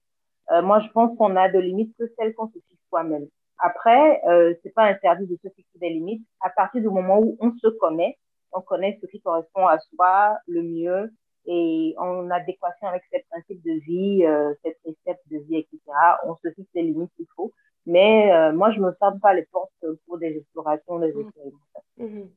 euh, 0.51 0.61
moi, 0.61 0.80
je 0.80 0.89
pense 0.89 1.17
qu'on 1.17 1.36
a 1.36 1.49
de 1.49 1.59
limites 1.59 1.95
que 1.97 2.05
celles 2.17 2.34
qu'on 2.36 2.47
se 2.47 2.59
fixe 2.67 2.82
soi-même. 2.89 3.28
Après, 3.57 4.21
euh, 4.28 4.53
c'est 4.61 4.74
pas 4.74 4.84
interdit 4.84 5.26
de 5.26 5.38
se 5.41 5.49
fixer 5.49 5.80
des 5.80 5.89
limites 5.89 6.28
à 6.41 6.49
partir 6.49 6.82
du 6.82 6.89
moment 6.89 7.19
où 7.19 7.38
on 7.39 7.53
se 7.53 7.67
connaît, 7.67 8.17
on 8.54 8.62
connaît 8.62 8.97
ce 9.01 9.08
qui 9.08 9.22
correspond 9.22 9.68
à 9.68 9.80
soi 9.80 10.38
le 10.47 10.64
mieux 10.64 11.12
et 11.45 11.93
en 11.97 12.30
adéquation 12.30 12.88
avec 12.88 13.04
ses 13.12 13.26
principes 13.30 13.64
de 13.64 13.74
vie, 13.86 14.26
euh, 14.26 14.54
ses 14.64 14.76
préceptes 14.84 15.28
de 15.30 15.39
vie, 15.39 15.58
etc. 15.58 15.80
On 16.26 16.36
se 16.36 16.49
fixe 16.54 16.70
les 16.74 16.84
limites 16.84 17.12
qu'il 17.16 17.28
faut. 17.36 17.54
Mais 17.86 18.32
euh, 18.32 18.54
moi, 18.54 18.72
je 18.72 18.80
me 18.80 18.93
ferme 18.93 19.20
pas 19.20 19.34
les 19.34 19.45
portes 19.51 19.72
pour 20.06 20.18
des 20.18 20.38
explorations, 20.38 20.99
des 20.99 21.14
mm. 21.14 21.20
expérimentations. 21.20 22.32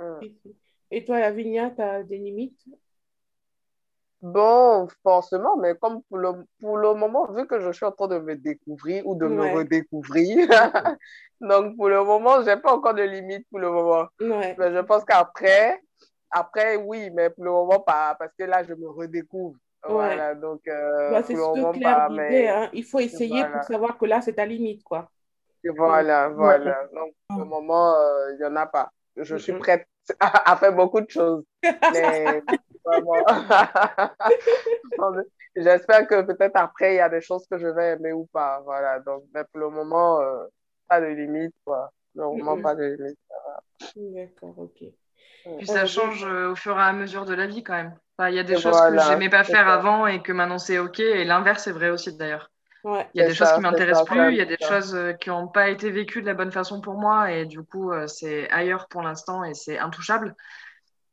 Mm. 0.00 0.30
Et 0.90 1.04
toi, 1.04 1.20
Lavinia, 1.20 1.70
tu 1.70 1.82
as 1.82 2.02
des 2.02 2.18
limites? 2.18 2.64
Bon, 4.22 4.88
forcément, 5.02 5.56
mais 5.56 5.74
comme 5.74 6.02
pour 6.04 6.16
le, 6.16 6.32
pour 6.60 6.78
le 6.78 6.94
moment, 6.94 7.30
vu 7.32 7.46
que 7.46 7.60
je 7.60 7.70
suis 7.70 7.84
en 7.84 7.92
train 7.92 8.08
de 8.08 8.18
me 8.18 8.34
découvrir 8.34 9.06
ou 9.06 9.14
de 9.14 9.26
me 9.26 9.54
redécouvrir, 9.54 10.48
donc 11.40 11.76
pour 11.76 11.88
le 11.88 12.02
moment, 12.02 12.40
je 12.40 12.46
n'ai 12.46 12.56
pas 12.56 12.74
encore 12.74 12.94
de 12.94 13.02
limite 13.02 13.46
pour 13.50 13.58
le 13.58 13.70
moment. 13.70 14.06
Mais 14.20 14.56
je 14.58 14.80
pense 14.80 15.04
qu'après, 15.04 15.80
après, 16.30 16.76
oui, 16.76 17.10
mais 17.12 17.30
pour 17.30 17.44
le 17.44 17.50
moment, 17.50 17.80
pas, 17.80 18.16
parce 18.18 18.32
que 18.38 18.44
là, 18.44 18.64
je 18.64 18.74
me 18.74 18.88
redécouvre. 18.88 19.56
Voilà, 19.88 20.34
donc 20.34 20.66
euh, 20.66 21.10
bah, 21.10 21.22
c'est 21.22 21.34
ce 21.34 21.38
que 21.38 21.78
Claire 21.78 22.08
disait, 22.10 22.48
hein. 22.48 22.70
il 22.72 22.84
faut 22.84 22.98
essayer 22.98 23.44
pour 23.44 23.62
savoir 23.62 23.96
que 23.96 24.06
là, 24.06 24.20
c'est 24.20 24.32
ta 24.32 24.44
limite, 24.44 24.82
quoi. 24.82 25.08
voilà, 25.76 26.28
voilà. 26.30 26.88
Donc, 26.92 27.12
pour 27.28 27.38
le 27.38 27.44
moment, 27.44 27.94
euh, 27.94 28.32
il 28.32 28.38
n'y 28.38 28.44
en 28.44 28.56
a 28.56 28.66
pas. 28.66 28.90
Je 29.16 29.36
suis 29.36 29.52
prête 29.52 29.86
à 30.20 30.56
faire 30.56 30.74
beaucoup 30.74 31.00
de 31.00 31.10
choses. 31.10 31.44
Mais 31.92 32.42
J'espère 35.56 36.06
que 36.06 36.22
peut-être 36.22 36.56
après, 36.56 36.94
il 36.94 36.96
y 36.96 37.00
a 37.00 37.08
des 37.08 37.20
choses 37.20 37.46
que 37.50 37.58
je 37.58 37.66
vais 37.66 37.92
aimer 37.92 38.12
ou 38.12 38.26
pas. 38.26 38.60
Voilà. 38.64 39.00
Donc, 39.00 39.24
mais 39.34 39.42
pour 39.44 39.60
le 39.60 39.70
moment, 39.70 40.20
euh, 40.20 40.44
pas 40.88 41.00
de 41.00 41.06
limite, 41.06 41.54
quoi. 41.64 41.90
Normalement, 42.14 42.60
pas 42.60 42.74
de 42.74 42.84
limite. 42.84 43.18
D'accord, 43.96 44.58
ok. 44.58 44.84
Puis 45.58 45.66
ça 45.66 45.86
change 45.86 46.24
au 46.24 46.54
fur 46.54 46.78
et 46.78 46.82
à 46.82 46.92
mesure 46.92 47.24
de 47.24 47.34
la 47.34 47.46
vie 47.46 47.62
quand 47.62 47.74
même. 47.74 47.94
Il 48.18 48.34
y 48.34 48.38
a 48.38 48.42
des 48.42 48.56
choses 48.56 48.80
que 48.80 48.98
j'aimais 48.98 49.28
pas 49.28 49.44
faire 49.44 49.68
avant 49.68 50.06
et 50.06 50.22
que 50.22 50.32
maintenant 50.32 50.58
c'est 50.58 50.78
OK. 50.78 51.00
Et 51.00 51.24
l'inverse 51.24 51.66
est 51.66 51.72
vrai 51.72 51.90
aussi 51.90 52.16
d'ailleurs. 52.16 52.50
Il 52.84 53.20
y 53.20 53.22
a 53.22 53.26
des 53.26 53.34
choses 53.34 53.52
qui 53.52 53.60
m'intéressent 53.60 54.06
plus, 54.06 54.30
il 54.30 54.36
y 54.36 54.40
a 54.40 54.44
des 54.44 54.58
choses 54.60 54.96
qui 55.20 55.28
n'ont 55.28 55.48
pas 55.48 55.68
été 55.68 55.90
vécues 55.90 56.20
de 56.20 56.26
la 56.26 56.34
bonne 56.34 56.52
façon 56.52 56.80
pour 56.80 56.94
moi 56.94 57.32
et 57.32 57.44
du 57.44 57.62
coup 57.62 57.92
c'est 58.06 58.50
ailleurs 58.50 58.88
pour 58.88 59.02
l'instant 59.02 59.44
et 59.44 59.54
c'est 59.54 59.78
intouchable. 59.78 60.34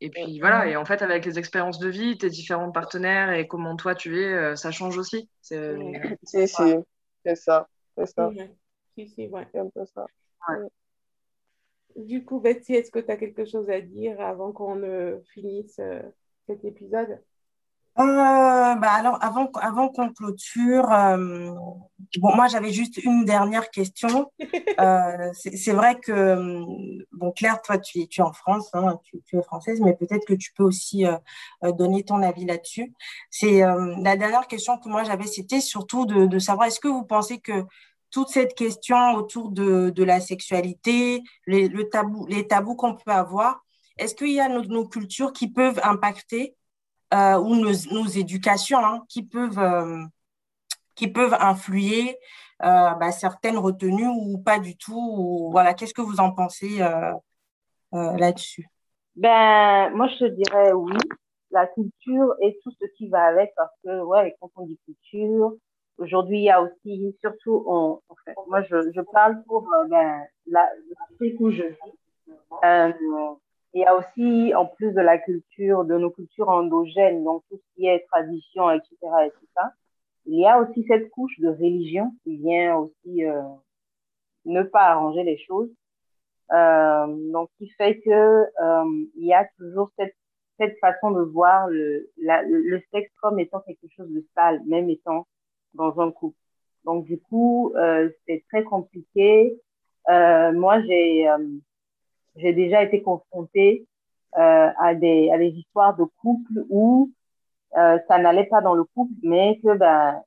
Et 0.04 0.10
puis 0.10 0.42
voilà, 0.42 0.68
et 0.68 0.76
en 0.76 0.84
fait, 0.84 1.02
avec 1.02 1.24
les 1.24 1.40
expériences 1.40 1.80
de 1.80 1.88
vie, 1.88 2.18
tes 2.18 2.30
différents 2.30 2.74
partenaires 2.74 3.32
et 3.32 3.48
comment 3.48 3.78
toi 3.78 3.96
tu 3.96 4.22
es, 4.22 4.34
euh, 4.34 4.56
ça 4.58 4.70
change 4.70 4.98
aussi. 4.98 5.30
C'est 5.42 5.78
si, 6.24 6.46
si, 6.46 6.76
c'est 7.26 7.36
ça. 7.36 7.70
C'est 7.98 8.06
ça. 8.08 8.30
Si, 8.98 9.08
si, 9.08 9.28
ouais. 9.28 9.48
C'est 9.54 9.60
un 9.60 9.70
peu 9.70 9.86
ça. 9.86 10.06
Du 11.96 12.26
coup, 12.26 12.42
Betsy, 12.42 12.74
est-ce 12.74 12.92
que 12.92 13.00
tu 13.00 13.12
as 13.12 13.16
quelque 13.16 13.46
chose 13.46 13.70
à 13.70 13.80
dire 13.80 14.20
avant 14.20 14.52
qu'on 14.52 14.76
ne 14.76 15.22
finisse 15.34 15.80
euh, 15.80 16.02
cet 16.48 16.66
épisode? 16.66 17.22
Euh, 18.00 18.76
bah 18.76 18.92
alors, 18.92 19.20
avant, 19.22 19.88
qu'on 19.90 20.12
clôture, 20.12 20.92
euh, 20.92 21.52
bon, 22.18 22.36
moi, 22.36 22.48
j'avais 22.48 22.72
juste 22.72 22.98
une 22.98 23.24
dernière 23.24 23.70
question. 23.70 24.32
Euh, 24.80 25.30
c'est 25.34 25.74
vrai 25.74 26.00
que, 26.00 26.64
bon, 27.12 27.32
Claire, 27.32 27.62
toi, 27.62 27.78
tu, 27.78 28.00
es, 28.00 28.22
en 28.22 28.34
France, 28.34 28.70
hein, 28.74 28.98
tu, 29.04 29.38
es 29.38 29.42
française, 29.44 29.80
mais 29.82 29.94
peut-être 29.94 30.26
que 30.26 30.34
tu 30.34 30.52
peux 30.54 30.64
aussi 30.64 31.06
donner 31.78 32.04
ton 32.04 32.24
avis 32.24 32.46
là-dessus. 32.46 32.92
C'est 33.30 33.60
la 33.60 34.18
dernière 34.18 34.48
question 34.48 34.80
que 34.80 34.90
moi 34.90 35.04
j'avais, 35.04 35.28
c'était 35.28 35.62
surtout 35.62 36.08
de, 36.08 36.40
savoir, 36.40 36.68
est-ce 36.68 36.80
que 36.80 36.88
vous 36.88 37.04
pensez 37.04 37.40
que 37.40 37.66
toute 38.10 38.30
cette 38.30 38.56
question 38.56 39.14
autour 39.14 39.52
de, 39.52 40.04
la 40.04 40.20
sexualité, 40.20 41.22
les, 41.46 41.68
le 41.68 41.88
tabou, 41.88 42.26
les 42.26 42.48
tabous 42.48 42.76
qu'on 42.76 42.96
peut 42.96 43.12
avoir, 43.12 43.64
est-ce 44.00 44.16
qu'il 44.16 44.32
y 44.32 44.40
a 44.40 44.50
nos 44.50 44.88
cultures 44.88 45.34
qui 45.34 45.50
peuvent 45.50 45.80
impacter 45.84 46.56
euh, 47.14 47.38
ou 47.38 47.56
nos, 47.56 48.08
éducations 48.08 48.80
hein, 48.80 49.04
qui, 49.08 49.24
peuvent, 49.24 49.60
euh, 49.60 50.04
qui 50.96 51.08
peuvent 51.08 51.36
influer 51.40 52.18
euh, 52.64 52.90
bah, 52.96 53.12
certaines 53.12 53.58
retenues 53.58 54.08
ou 54.08 54.40
pas 54.40 54.58
du 54.58 54.76
tout. 54.76 55.50
voilà, 55.52 55.76
qu'est-ce 55.76 55.94
que 55.94 56.02
vous 56.02 56.20
en 56.20 56.32
pensez 56.32 56.80
là-dessus? 57.92 58.68
Ben, 59.16 59.92
moi, 59.92 60.08
je 60.20 60.26
dirais 60.26 60.74
oui. 60.74 60.98
La 61.52 61.68
culture 61.68 62.34
et 62.42 62.58
tout 62.64 62.72
ce 62.82 62.86
qui 62.98 63.10
va 63.10 63.26
avec, 63.26 63.54
parce 63.56 63.70
que, 63.84 64.02
ouais, 64.02 64.36
quand 64.40 64.50
on 64.56 64.66
dit 64.66 64.80
culture, 64.86 65.54
aujourd'hui, 66.00 66.40
il 66.40 66.46
y 66.46 66.50
a 66.50 66.64
aussi, 66.64 67.16
surtout, 67.22 68.02
moi, 68.48 68.64
je, 68.64 69.02
parle 69.12 69.44
pour 69.44 69.68
ben, 69.88 70.24
la, 70.48 70.68
le 71.20 71.36
où 71.40 71.52
je 71.52 71.62
vis. 71.62 71.78
Euh, 73.76 73.80
il 73.80 73.82
y 73.82 73.86
a 73.86 73.96
aussi, 73.96 74.54
en 74.56 74.66
plus 74.66 74.92
de 74.92 75.02
la 75.02 75.18
culture, 75.18 75.86
de 75.86 75.98
nos 75.98 76.12
cultures 76.12 76.50
endogènes, 76.50 77.24
donc 77.24 77.44
tout 77.50 77.58
ce 77.58 77.76
qui 77.76 77.88
est 77.88 78.06
tradition, 78.12 78.72
etc., 78.72 78.96
et 79.26 79.30
tout 79.32 79.48
ça, 79.56 79.74
il 80.26 80.40
y 80.40 80.46
a 80.46 80.60
aussi 80.60 80.86
cette 80.88 81.10
couche 81.10 81.40
de 81.40 81.50
religion 81.50 82.12
qui 82.24 82.38
vient 82.38 82.78
aussi 82.78 83.26
euh, 83.26 83.42
ne 84.46 84.64
pas 84.64 84.92
arranger 84.92 85.24
les 85.24 85.38
choses. 85.38 85.70
Euh, 86.52 87.32
donc, 87.32 87.50
qui 87.58 87.70
fait 87.70 88.00
que 88.02 88.10
euh, 88.10 89.06
il 89.16 89.26
y 89.26 89.34
a 89.34 89.48
toujours 89.58 89.90
cette, 89.98 90.16
cette 90.60 90.78
façon 90.80 91.12
de 91.12 91.22
voir 91.22 91.68
le, 91.68 92.12
la, 92.18 92.44
le 92.44 92.82
sexe 92.92 93.12
comme 93.22 93.40
étant 93.40 93.62
quelque 93.62 93.88
chose 93.96 94.10
de 94.12 94.24
sale, 94.36 94.62
même 94.68 94.90
étant 94.90 95.26
dans 95.74 96.00
un 96.00 96.12
couple. 96.12 96.38
Donc, 96.86 97.06
du 97.06 97.20
coup, 97.20 97.74
euh, 97.76 98.10
c'est 98.28 98.44
très 98.50 98.64
compliqué. 98.64 99.60
Euh, 100.10 100.52
moi, 100.52 100.82
j'ai 100.82 101.28
j'ai 102.36 102.54
déjà 102.54 102.84
été 102.84 103.02
confrontée 103.02 103.86
euh, 104.38 104.70
à, 104.80 104.96
des, 104.96 105.30
à 105.32 105.38
des 105.38 105.50
histoires 105.50 105.96
de 105.96 106.06
couple 106.22 106.66
où 106.70 107.12
euh, 107.78 108.00
ça 108.08 108.18
n'allait 108.18 108.46
pas 108.46 108.62
dans 108.62 108.74
le 108.74 108.84
couple, 108.84 109.14
mais 109.24 109.60
que 109.64 109.76
ben, 109.78 110.22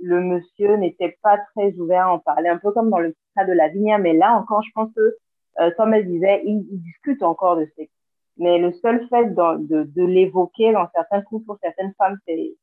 le 0.00 0.20
monsieur 0.20 0.76
n'était 0.76 1.18
pas 1.22 1.38
très 1.54 1.72
ouvert 1.74 2.06
à 2.06 2.12
en 2.14 2.18
parler, 2.18 2.48
un 2.48 2.58
peu 2.58 2.72
comme 2.72 2.90
dans 2.90 2.98
le 2.98 3.14
cas 3.36 3.44
de 3.44 3.52
la 3.52 3.68
vigne. 3.68 3.96
Mais 4.00 4.14
là 4.14 4.34
encore, 4.34 4.62
je 4.62 4.70
pense 4.74 4.90
que, 4.94 5.16
euh, 5.60 5.70
comme 5.76 5.94
elle 5.94 6.06
disait, 6.06 6.42
ils, 6.44 6.66
ils 6.70 6.82
discutent 6.82 7.22
encore 7.22 7.56
de 7.56 7.66
sexe. 7.76 7.92
Mais 8.38 8.58
le 8.58 8.72
seul 8.72 9.06
fait 9.08 9.26
de, 9.34 9.66
de, 9.66 9.82
de 9.84 10.04
l'évoquer 10.04 10.72
dans 10.72 10.88
certains 10.94 11.22
couples, 11.22 11.46
pour 11.46 11.58
certaines 11.62 11.92
femmes, 11.98 12.16
c'est 12.26 12.54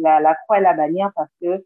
la, 0.00 0.20
la 0.20 0.34
croix 0.34 0.58
et 0.58 0.62
la 0.62 0.74
bannière 0.74 1.10
parce 1.16 1.30
que 1.40 1.64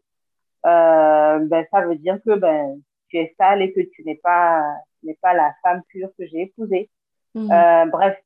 euh, 0.65 1.39
ben, 1.45 1.65
ça 1.71 1.81
veut 1.85 1.95
dire 1.95 2.19
que 2.25 2.35
ben, 2.35 2.79
tu 3.09 3.17
es 3.17 3.33
sale 3.37 3.61
et 3.61 3.73
que 3.73 3.81
tu 3.81 4.03
n'es 4.03 4.15
pas 4.15 4.63
n'est 5.07 5.19
pas 5.21 5.33
la 5.33 5.53
femme 5.63 5.81
pure 5.89 6.09
que 6.17 6.25
j'ai 6.27 6.41
épousée. 6.43 6.89
Mhm. 7.35 7.51
Euh, 7.51 7.85
bref, 7.87 8.17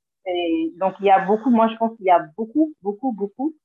donc 0.78 0.94
il 1.00 1.06
y 1.06 1.12
a 1.12 1.26
beaucoup, 1.26 1.50
moi 1.50 1.68
je 1.68 1.76
pense 1.78 1.96
qu'il 1.98 2.06
y 2.06 2.12
a 2.12 2.20
beaucoup, 2.38 2.74
beaucoup, 2.82 3.12
beaucoup 3.12 3.56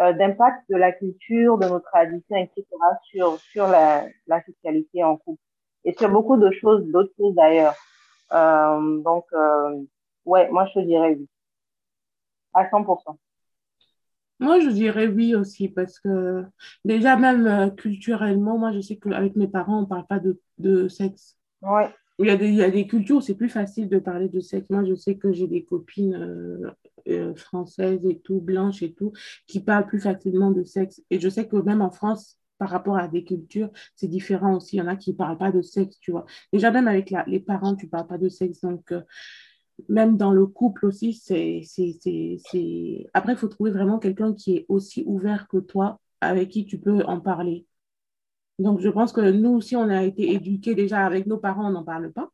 euh, 0.00 0.12
d'impact 0.12 0.68
de 0.68 0.76
la 0.76 0.92
culture, 0.92 1.58
de 1.58 1.66
nos 1.68 1.80
traditions, 1.80 2.36
etc. 2.36 2.66
sur, 3.04 3.38
sur 3.40 3.66
la, 3.66 4.04
la 4.26 4.42
sexualité 4.44 5.02
en 5.02 5.16
couple. 5.16 5.40
Et 5.84 5.94
sur 5.94 6.10
beaucoup 6.10 6.36
de 6.36 6.50
choses, 6.50 6.84
d'autres 6.86 7.12
choses 7.16 7.34
d'ailleurs. 7.34 7.74
Euh, 8.32 9.02
donc, 9.02 9.24
euh, 9.32 9.82
ouais, 10.24 10.50
moi 10.50 10.68
je 10.74 10.80
dirais 10.80 11.16
oui. 11.18 11.28
À 12.52 12.64
100%. 12.64 13.16
Moi, 14.38 14.60
je 14.60 14.68
dirais 14.68 15.06
oui 15.06 15.34
aussi, 15.34 15.68
parce 15.68 15.98
que 15.98 16.44
déjà, 16.84 17.16
même 17.16 17.46
euh, 17.46 17.70
culturellement, 17.70 18.58
moi, 18.58 18.72
je 18.72 18.80
sais 18.80 18.96
qu'avec 18.96 19.34
mes 19.34 19.48
parents, 19.48 19.78
on 19.78 19.82
ne 19.82 19.86
parle 19.86 20.06
pas 20.06 20.18
de, 20.18 20.40
de 20.58 20.88
sexe. 20.88 21.38
Ouais. 21.62 21.88
Il 22.18 22.26
y, 22.26 22.30
a 22.30 22.36
des, 22.36 22.48
il 22.48 22.54
y 22.54 22.62
a 22.62 22.70
des 22.70 22.86
cultures 22.86 23.16
où 23.16 23.20
c'est 23.20 23.34
plus 23.34 23.50
facile 23.50 23.88
de 23.90 23.98
parler 23.98 24.28
de 24.28 24.40
sexe. 24.40 24.70
Moi, 24.70 24.84
je 24.84 24.94
sais 24.94 25.16
que 25.16 25.32
j'ai 25.32 25.46
des 25.46 25.64
copines 25.64 26.14
euh, 26.14 26.70
euh, 27.08 27.34
françaises 27.34 28.06
et 28.06 28.20
tout, 28.20 28.40
blanches 28.40 28.82
et 28.82 28.94
tout, 28.94 29.12
qui 29.46 29.60
parlent 29.60 29.86
plus 29.86 30.00
facilement 30.00 30.50
de 30.50 30.64
sexe. 30.64 31.02
Et 31.10 31.20
je 31.20 31.28
sais 31.28 31.46
que 31.46 31.56
même 31.56 31.82
en 31.82 31.90
France, 31.90 32.38
par 32.58 32.70
rapport 32.70 32.96
à 32.96 33.06
des 33.06 33.22
cultures, 33.22 33.70
c'est 33.94 34.08
différent 34.08 34.56
aussi. 34.56 34.76
Il 34.76 34.78
y 34.78 34.82
en 34.82 34.86
a 34.86 34.96
qui 34.96 35.10
ne 35.10 35.16
parlent 35.16 35.36
pas 35.36 35.52
de 35.52 35.60
sexe, 35.60 35.98
tu 36.00 36.10
vois. 36.10 36.24
Déjà, 36.54 36.70
même 36.70 36.88
avec 36.88 37.10
la, 37.10 37.22
les 37.26 37.40
parents, 37.40 37.76
tu 37.76 37.84
ne 37.84 37.90
parles 37.90 38.06
pas 38.06 38.18
de 38.18 38.30
sexe. 38.30 38.62
Donc, 38.62 38.92
euh, 38.92 39.02
même 39.90 40.16
dans 40.16 40.32
le 40.32 40.46
couple 40.46 40.86
aussi, 40.86 41.12
c'est... 41.12 41.60
Après, 43.12 43.32
il 43.32 43.38
faut 43.38 43.48
trouver 43.48 43.72
vraiment 43.72 43.98
quelqu'un 43.98 44.32
qui 44.32 44.56
est 44.56 44.66
aussi 44.68 45.04
ouvert 45.06 45.48
que 45.48 45.58
toi, 45.58 46.00
avec 46.22 46.48
qui 46.48 46.64
tu 46.64 46.78
peux 46.78 47.04
en 47.04 47.20
parler. 47.20 47.66
Donc, 48.58 48.80
je 48.80 48.88
pense 48.88 49.12
que 49.12 49.20
nous 49.20 49.50
aussi, 49.50 49.76
on 49.76 49.88
a 49.88 50.04
été 50.04 50.32
éduqués 50.32 50.74
déjà 50.74 51.04
avec 51.04 51.26
nos 51.26 51.38
parents, 51.38 51.68
on 51.68 51.72
n'en 51.72 51.84
parle 51.84 52.12
pas. 52.12 52.30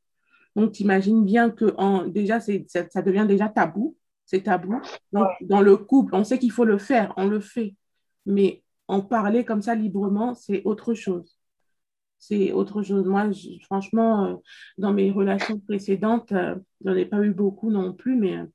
Donc, 0.54 0.72
tu 0.72 0.82
imagines 0.82 1.24
bien 1.24 1.50
que 1.50 1.74
en, 1.78 2.06
déjà, 2.06 2.40
ça, 2.40 2.52
ça 2.90 3.02
devient 3.02 3.26
déjà 3.26 3.48
tabou. 3.48 3.96
C'est 4.24 4.42
tabou. 4.42 4.80
Donc, 5.12 5.28
dans 5.40 5.60
le 5.60 5.76
couple, 5.76 6.14
on 6.14 6.24
sait 6.24 6.38
qu'il 6.38 6.52
faut 6.52 6.64
le 6.64 6.78
faire, 6.78 7.12
on 7.16 7.26
le 7.26 7.40
fait. 7.40 7.74
Mais 8.26 8.62
en 8.88 9.00
parler 9.00 9.44
comme 9.44 9.62
ça 9.62 9.74
librement, 9.74 10.34
c'est 10.34 10.62
autre 10.64 10.94
chose. 10.94 11.38
C'est 12.18 12.52
autre 12.52 12.82
chose. 12.82 13.06
Moi, 13.06 13.30
franchement, 13.64 14.24
euh, 14.26 14.36
dans 14.78 14.92
mes 14.92 15.10
relations 15.10 15.58
précédentes, 15.58 16.32
euh, 16.32 16.54
j'en 16.84 16.94
ai 16.94 17.04
pas 17.04 17.20
eu 17.22 17.32
beaucoup 17.32 17.70
non 17.70 17.92
plus, 17.92 18.16
mais 18.16 18.36
euh, 18.36 18.46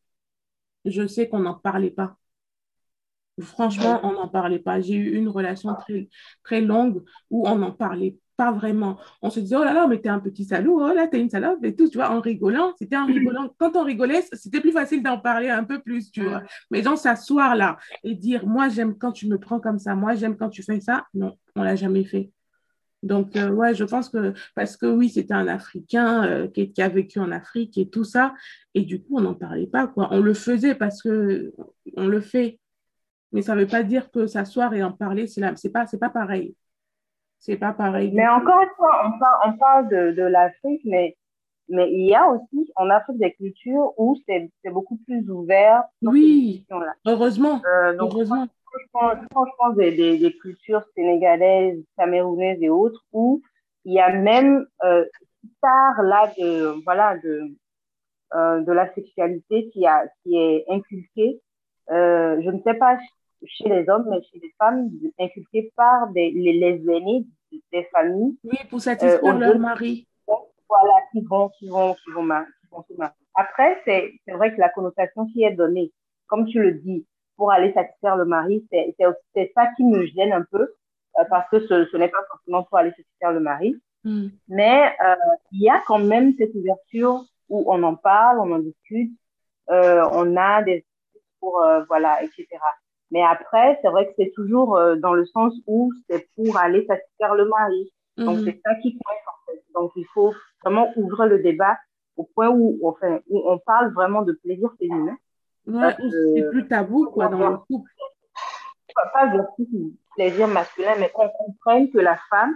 je 0.86 1.05
sais 1.05 1.28
qu'on 1.28 1.39
n'en 1.39 1.55
parlait 1.55 1.91
pas. 1.91 2.18
Franchement, 3.39 3.99
on 4.03 4.13
n'en 4.13 4.27
parlait 4.27 4.59
pas. 4.59 4.81
J'ai 4.81 4.95
eu 4.95 5.15
une 5.15 5.29
relation 5.29 5.73
très, 5.75 6.09
très 6.43 6.61
longue 6.61 7.03
où 7.29 7.47
on 7.47 7.55
n'en 7.57 7.71
parlait 7.71 8.17
pas 8.38 8.51
vraiment. 8.51 8.97
On 9.21 9.29
se 9.29 9.39
disait, 9.39 9.55
oh 9.55 9.63
là 9.63 9.73
là, 9.73 9.88
mais 9.88 9.99
t'es 9.99 10.09
un 10.09 10.19
petit 10.19 10.45
salaud, 10.45 10.79
oh 10.79 10.93
là, 10.93 11.07
t'es 11.07 11.19
une 11.19 11.29
salope 11.29 11.63
et 11.63 11.75
tout, 11.75 11.89
tu 11.89 11.97
vois, 11.97 12.11
en 12.11 12.21
rigolant. 12.21 12.73
C'était 12.77 12.95
en 12.95 13.05
rigolant. 13.05 13.49
Quand 13.57 13.75
on 13.75 13.83
rigolait, 13.83 14.23
c'était 14.31 14.61
plus 14.61 14.71
facile 14.71 15.03
d'en 15.03 15.19
parler 15.19 15.49
un 15.49 15.63
peu 15.63 15.79
plus, 15.79 16.11
tu 16.11 16.23
vois. 16.23 16.43
Mais 16.71 16.83
genre, 16.83 16.97
s'asseoir 16.97 17.55
là 17.55 17.77
et 18.03 18.15
dire, 18.15 18.45
moi, 18.45 18.69
j'aime 18.69 18.97
quand 18.97 19.11
tu 19.11 19.27
me 19.27 19.38
prends 19.39 19.59
comme 19.59 19.79
ça, 19.79 19.95
moi, 19.95 20.15
j'aime 20.15 20.38
quand 20.38 20.49
tu 20.49 20.63
fais 20.63 20.79
ça, 20.79 21.05
non, 21.13 21.35
on 21.55 21.63
l'a 21.63 21.75
jamais 21.75 22.05
fait. 22.05 22.31
Donc, 23.03 23.35
euh, 23.35 23.49
ouais, 23.49 23.75
je 23.75 23.83
pense 23.83 24.09
que, 24.09 24.33
parce 24.55 24.75
que 24.75 24.88
oui, 24.88 25.09
c'était 25.09 25.33
un 25.33 25.47
Africain 25.47 26.23
euh, 26.25 26.47
qui, 26.47 26.71
qui, 26.71 26.81
a 26.81 26.89
vécu 26.89 27.19
en 27.19 27.31
Afrique 27.31 27.77
et 27.77 27.89
tout 27.89 28.03
ça, 28.03 28.33
et 28.73 28.81
du 28.81 29.01
coup, 29.01 29.17
on 29.17 29.21
n'en 29.21 29.35
parlait 29.35 29.67
pas, 29.67 29.88
quoi. 29.88 30.09
On 30.11 30.19
le 30.19 30.33
faisait 30.33 30.75
parce 30.75 31.01
que 31.01 31.53
on 31.95 32.07
le 32.07 32.21
fait, 32.21 32.59
mais 33.32 33.41
ça 33.41 33.55
ne 33.55 33.61
veut 33.61 33.67
pas 33.67 33.84
dire 33.84 34.09
que 34.11 34.28
s'asseoir 34.28 34.73
et 34.73 34.84
en 34.84 34.91
parler, 34.91 35.28
c'est 35.28 35.41
n'est 35.41 35.71
pas, 35.71 35.86
pas 35.86 36.09
pareil. 36.09 36.55
C'est 37.39 37.57
pas 37.57 37.73
pareil. 37.73 38.11
Mais 38.13 38.28
encore 38.28 38.61
une 38.61 38.75
fois, 38.75 39.01
on 39.05 39.19
parle, 39.19 39.39
on 39.45 39.57
parle 39.57 39.89
de, 39.89 40.11
de 40.11 40.23
l'Afrique, 40.23 40.82
mais, 40.86 41.15
mais 41.69 41.91
il 41.91 42.07
y 42.07 42.15
a 42.15 42.28
aussi 42.28 42.71
en 42.75 42.89
Afrique 42.89 43.19
des 43.19 43.34
cultures 43.34 43.93
où 43.97 44.17
c'est 44.28 44.49
beaucoup 44.71 44.97
plus 45.05 45.30
ouvert. 45.30 45.84
Oui, 46.01 46.65
heureusement. 47.05 47.61
Euh, 47.65 47.95
heureusement. 47.99 48.47
Quand 48.93 49.13
je 49.21 49.28
pense, 49.30 49.75
des, 49.75 49.91
des, 49.95 50.17
des, 50.17 50.34
cultures 50.38 50.84
sénégalaises, 50.95 51.84
camerounaises 51.97 52.61
et 52.61 52.69
autres, 52.69 53.03
où 53.11 53.41
il 53.86 53.93
y 53.93 53.99
a 53.99 54.11
même 54.11 54.65
euh, 54.84 55.05
part 55.61 56.01
là 56.03 56.32
de, 56.38 56.84
voilà, 56.84 57.17
de, 57.17 57.55
euh, 58.36 58.61
de 58.61 58.71
la 58.71 58.93
sexualité 58.93 59.69
qui, 59.69 59.86
a, 59.88 60.07
qui 60.23 60.38
est 60.38 60.65
inculquée. 60.69 61.41
Euh, 61.91 62.41
je 62.43 62.49
ne 62.49 62.61
sais 62.61 62.73
pas 62.73 62.97
chez 63.45 63.69
les 63.69 63.88
hommes, 63.89 64.07
mais 64.09 64.21
chez 64.23 64.39
les 64.39 64.53
femmes, 64.57 64.89
inculquées 65.19 65.71
par 65.75 66.09
des, 66.09 66.31
les, 66.31 66.53
les 66.53 66.91
aînés 66.91 67.25
des 67.71 67.83
familles. 67.85 68.38
Oui, 68.43 68.57
pour 68.69 68.81
satisfaire 68.81 69.23
euh, 69.23 69.39
leur 69.39 69.59
mari. 69.59 70.07
Voilà, 70.27 70.93
qui 71.11 71.21
vont, 71.21 71.49
qui 71.57 71.69
vont, 71.69 71.93
qui 71.93 72.11
vont, 72.11 72.23
qui 72.23 72.67
vont 72.71 72.83
se 72.89 72.93
marier. 72.97 73.13
Après, 73.35 73.81
c'est 73.85 74.33
vrai 74.33 74.53
que 74.53 74.59
la 74.59 74.69
connotation 74.69 75.27
qui 75.27 75.43
est 75.43 75.51
donnée, 75.51 75.93
comme 76.27 76.45
tu 76.45 76.59
le 76.61 76.73
dis, 76.73 77.05
pour 77.38 77.51
aller 77.51 77.71
satisfaire 77.73 78.17
le 78.17 78.25
mari, 78.25 78.67
c'est 78.71 79.51
ça 79.55 79.67
qui 79.77 79.85
me 79.85 80.05
gêne 80.07 80.33
un 80.33 80.43
peu, 80.51 80.73
euh, 81.19 81.23
parce 81.29 81.49
que 81.49 81.59
ce, 81.67 81.85
ce 81.85 81.97
n'est 81.97 82.09
pas 82.09 82.23
forcément 82.29 82.63
pour 82.63 82.79
aller 82.79 82.89
satisfaire 82.89 83.31
le 83.31 83.39
mari. 83.39 83.79
Mm. 84.03 84.27
Mais 84.49 84.91
euh, 85.05 85.15
il 85.51 85.61
y 85.61 85.69
a 85.69 85.81
quand 85.88 85.99
même 85.99 86.33
cette 86.38 86.53
ouverture 86.55 87.23
où 87.49 87.63
on 87.67 87.81
en 87.83 87.95
parle, 87.95 88.39
on 88.39 88.51
en 88.51 88.59
discute, 88.59 89.11
euh, 89.69 90.03
on 90.11 90.35
a 90.35 90.63
des 90.63 90.85
pour, 91.39 91.61
euh, 91.61 91.83
voilà, 91.88 92.23
etc. 92.23 92.47
Mais 93.11 93.23
après, 93.23 93.79
c'est 93.81 93.89
vrai 93.89 94.07
que 94.07 94.13
c'est 94.17 94.31
toujours 94.35 94.75
euh, 94.75 94.95
dans 94.95 95.13
le 95.13 95.25
sens 95.25 95.53
où 95.65 95.91
c'est 96.09 96.27
pour 96.35 96.57
aller 96.57 96.85
satisfaire 96.85 97.35
le 97.35 97.45
mari. 97.45 97.93
Donc, 98.17 98.39
mm-hmm. 98.39 98.45
c'est 98.45 98.61
ça 98.65 98.75
qui 98.81 98.97
coince, 98.97 99.17
en 99.27 99.51
fait. 99.51 99.63
Donc, 99.75 99.91
il 99.95 100.05
faut 100.13 100.33
vraiment 100.63 100.91
ouvrir 100.95 101.27
le 101.27 101.39
débat 101.39 101.77
au 102.17 102.23
point 102.23 102.49
où, 102.49 102.79
enfin, 102.83 103.19
où 103.29 103.49
on 103.49 103.59
parle 103.59 103.93
vraiment 103.93 104.23
de 104.23 104.33
plaisir 104.33 104.69
féminin. 104.79 105.17
Ouais, 105.67 105.95
c'est 106.35 106.49
plus 106.49 106.67
tabou, 106.67 107.09
quoi, 107.11 107.27
dans 107.27 107.49
le 107.49 107.57
couple. 107.57 107.91
Pas 109.13 109.27
versus 109.27 109.67
plaisir 110.15 110.47
masculin, 110.47 110.95
mais 110.99 111.09
qu'on 111.09 111.29
comprenne 111.29 111.91
que 111.91 111.99
la 111.99 112.17
femme, 112.31 112.55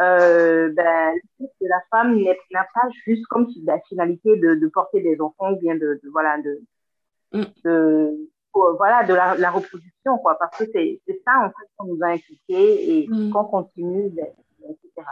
euh, 0.00 0.72
ben, 0.74 1.14
que 1.38 1.44
la 1.60 1.80
femme 1.90 2.18
n'a 2.18 2.66
pas 2.74 2.88
juste 3.06 3.26
comme 3.26 3.46
la 3.64 3.78
finalité 3.80 4.36
de, 4.38 4.54
de, 4.54 4.66
porter 4.68 5.02
des 5.02 5.20
enfants 5.20 5.52
ou 5.52 5.56
bien 5.56 5.74
de, 5.74 6.00
de 6.02 6.08
voilà, 6.10 6.38
de, 6.38 6.62
mm. 7.34 7.44
de 7.64 8.30
voilà, 8.54 9.02
de 9.02 9.14
la, 9.14 9.34
la, 9.36 9.50
reproduction, 9.50 10.16
quoi, 10.18 10.38
parce 10.38 10.56
que 10.56 10.64
c'est 10.72 11.00
ça, 11.24 11.32
en 11.40 11.48
fait, 11.48 11.68
qu'on 11.76 11.86
nous 11.86 11.98
a 12.02 12.10
impliqué 12.10 13.00
et 13.00 13.08
mm. 13.08 13.30
qu'on 13.30 13.44
continue, 13.44 14.06
etc. 14.06 15.08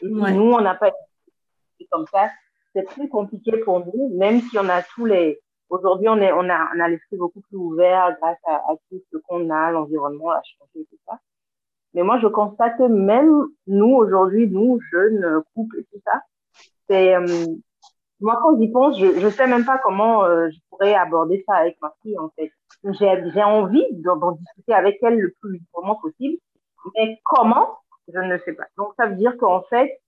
Et 0.00 0.06
si 0.06 0.12
nous, 0.12 0.52
on 0.52 0.60
n'a 0.62 0.74
pas 0.74 0.88
été 0.88 1.88
comme 1.90 2.06
ça, 2.10 2.30
c'est 2.74 2.88
plus 2.88 3.08
compliqué 3.08 3.58
pour 3.58 3.84
nous, 3.84 4.16
même 4.16 4.40
si 4.40 4.58
on 4.58 4.68
a 4.68 4.82
tous 4.82 5.04
les, 5.04 5.40
Aujourd'hui, 5.68 6.08
on, 6.08 6.18
est, 6.18 6.32
on 6.32 6.48
a, 6.48 6.70
on 6.74 6.80
a 6.80 6.88
l'esprit 6.88 7.16
beaucoup 7.16 7.40
plus 7.40 7.56
ouvert 7.56 8.16
grâce 8.20 8.38
à, 8.46 8.54
à 8.54 8.76
tout 8.88 9.02
ce 9.12 9.18
qu'on 9.18 9.50
a, 9.50 9.72
l'environnement 9.72 10.30
a 10.30 10.40
changé 10.42 10.80
et 10.80 10.84
tout 10.84 10.98
ça. 11.06 11.18
Mais 11.94 12.02
moi, 12.02 12.20
je 12.20 12.28
constate 12.28 12.78
que 12.78 12.84
même 12.84 13.46
nous, 13.66 13.94
aujourd'hui, 13.96 14.48
nous, 14.48 14.78
jeunes 14.92 15.42
couples 15.54 15.80
et 15.80 15.84
tout 15.84 16.00
ça, 16.04 16.20
c'est, 16.88 17.16
euh, 17.16 17.46
moi, 18.20 18.38
quand 18.42 18.58
j'y 18.58 18.70
pense, 18.70 18.98
je, 18.98 19.20
je 19.20 19.28
sais 19.28 19.46
même 19.46 19.64
pas 19.64 19.78
comment 19.78 20.24
euh, 20.24 20.48
je 20.50 20.58
pourrais 20.70 20.94
aborder 20.94 21.44
ça 21.46 21.56
avec 21.56 21.76
ma 21.82 21.92
fille, 22.02 22.18
en 22.18 22.30
fait. 22.30 22.50
J'ai, 22.84 23.30
j'ai 23.32 23.42
envie 23.42 23.84
d'en, 23.92 24.32
discuter 24.32 24.74
avec 24.74 24.98
elle 25.02 25.18
le 25.18 25.34
plus 25.40 25.54
librement 25.58 25.96
possible, 25.96 26.38
mais 26.94 27.18
comment, 27.24 27.78
je 28.08 28.18
ne 28.18 28.38
sais 28.38 28.52
pas. 28.52 28.64
Donc, 28.78 28.92
ça 28.96 29.06
veut 29.06 29.16
dire 29.16 29.36
qu'en 29.36 29.62
fait, 29.62 29.98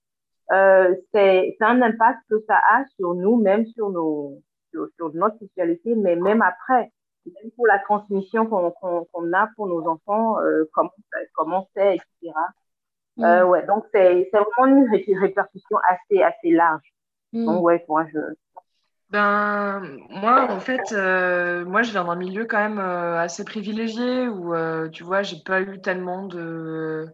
euh, 0.51 0.95
c'est, 1.13 1.55
c'est 1.57 1.65
un 1.65 1.81
impact 1.81 2.19
que 2.29 2.43
ça 2.47 2.59
a 2.71 2.83
sur 2.97 3.13
nous, 3.13 3.37
même 3.37 3.65
sur 3.67 3.89
nos, 3.89 4.41
sur, 4.71 5.13
notre 5.13 5.37
sexualité, 5.37 5.95
mais 5.95 6.15
même 6.15 6.41
après, 6.41 6.91
même 7.25 7.51
pour 7.55 7.67
la 7.67 7.79
transmission 7.79 8.47
qu'on 8.47 9.33
a 9.33 9.49
pour 9.55 9.67
nos 9.67 9.87
enfants, 9.87 10.39
euh, 10.39 10.65
comment, 10.73 10.89
comment 11.35 11.67
c'est, 11.75 11.95
etc. 11.95 12.33
Mm. 13.17 13.23
Euh, 13.23 13.45
ouais, 13.45 13.65
donc 13.65 13.85
c'est 13.93 14.29
vraiment 14.31 14.65
une 14.65 14.89
répercussion 15.19 15.77
assez, 15.89 16.23
assez 16.23 16.51
large. 16.51 16.93
Mm. 17.33 17.45
Donc 17.45 17.63
ouais, 17.63 17.85
moi 17.87 18.05
je... 18.11 18.19
Ben, 19.11 19.81
moi, 20.11 20.51
en 20.51 20.59
fait, 20.59 20.91
euh, 20.91 21.65
moi, 21.65 21.81
je 21.81 21.89
viens 21.89 22.03
d'un 22.03 22.15
milieu 22.15 22.45
quand 22.45 22.59
même 22.59 22.77
assez 22.77 23.43
privilégié 23.43 24.27
où, 24.27 24.53
tu 24.91 25.03
vois, 25.03 25.23
j'ai 25.23 25.41
pas 25.43 25.61
eu 25.61 25.81
tellement 25.81 26.27
de 26.27 27.07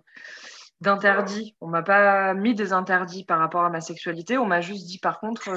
d'interdits. 0.82 1.56
On 1.62 1.68
m'a 1.68 1.84
pas 1.84 2.34
mis 2.34 2.54
des 2.54 2.74
interdits 2.74 3.24
par 3.24 3.40
rapport 3.40 3.64
à 3.64 3.70
ma 3.70 3.80
sexualité. 3.80 4.38
On 4.38 4.46
m'a 4.46 4.60
juste 4.60 4.88
dit, 4.88 5.00
par 5.00 5.22
contre, 5.22 5.50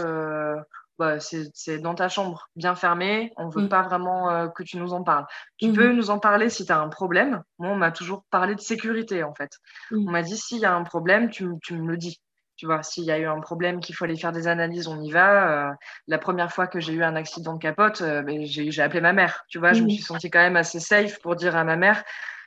bah, 0.98 1.20
c'est 1.20 1.78
dans 1.78 1.94
ta 1.94 2.08
chambre, 2.08 2.48
bien 2.56 2.74
fermée. 2.74 3.32
On 3.36 3.48
veut 3.48 3.62
mm. 3.62 3.68
pas 3.68 3.82
vraiment 3.82 4.30
euh, 4.30 4.48
que 4.48 4.64
tu 4.64 4.78
nous 4.78 4.92
en 4.92 5.04
parles. 5.04 5.26
Tu 5.56 5.68
mm. 5.68 5.72
peux 5.74 5.92
nous 5.92 6.10
en 6.10 6.18
parler 6.18 6.50
si 6.50 6.66
tu 6.66 6.72
as 6.72 6.80
un 6.80 6.88
problème. 6.88 7.42
Moi, 7.58 7.70
on 7.70 7.76
m'a 7.76 7.92
toujours 7.92 8.24
parlé 8.30 8.56
de 8.56 8.60
sécurité, 8.60 9.22
en 9.22 9.32
fait. 9.32 9.52
Mm. 9.92 10.08
On 10.08 10.10
m'a 10.10 10.22
dit, 10.22 10.36
s'il 10.36 10.58
y 10.58 10.64
a 10.64 10.74
un 10.74 10.82
problème, 10.82 11.30
tu, 11.30 11.48
tu, 11.62 11.74
me 11.74 11.92
le 11.92 11.96
dis. 11.96 12.20
Tu 12.58 12.66
vois, 12.66 12.82
s'il 12.82 13.04
y 13.04 13.10
a 13.12 13.18
eu 13.18 13.24
un 13.24 13.40
problème, 13.40 13.78
qu'il 13.78 13.94
faut 13.94 14.04
aller 14.04 14.16
faire 14.16 14.32
des 14.32 14.48
analyses, 14.48 14.88
on 14.88 15.00
y 15.00 15.10
va. 15.10 15.70
Euh, 15.70 15.74
la 16.08 16.18
première 16.18 16.52
fois 16.52 16.66
que 16.66 16.80
j'ai 16.80 16.92
eu 16.92 17.04
un 17.04 17.14
accident 17.14 17.54
de 17.54 17.60
capote, 17.60 18.02
euh, 18.02 18.20
ben, 18.22 18.44
j'ai 18.44 18.82
appelé 18.82 19.00
ma 19.00 19.12
mère. 19.12 19.44
Tu 19.48 19.58
vois, 19.60 19.72
je 19.72 19.84
me 19.84 19.88
suis 19.88 20.02
sentie 20.02 20.28
quand 20.28 20.40
même 20.40 20.56
assez 20.56 20.80
safe 20.80 21.20
pour 21.20 21.36
dire 21.36 21.54
à 21.56 21.62
ma 21.62 21.76
mère, 21.76 22.02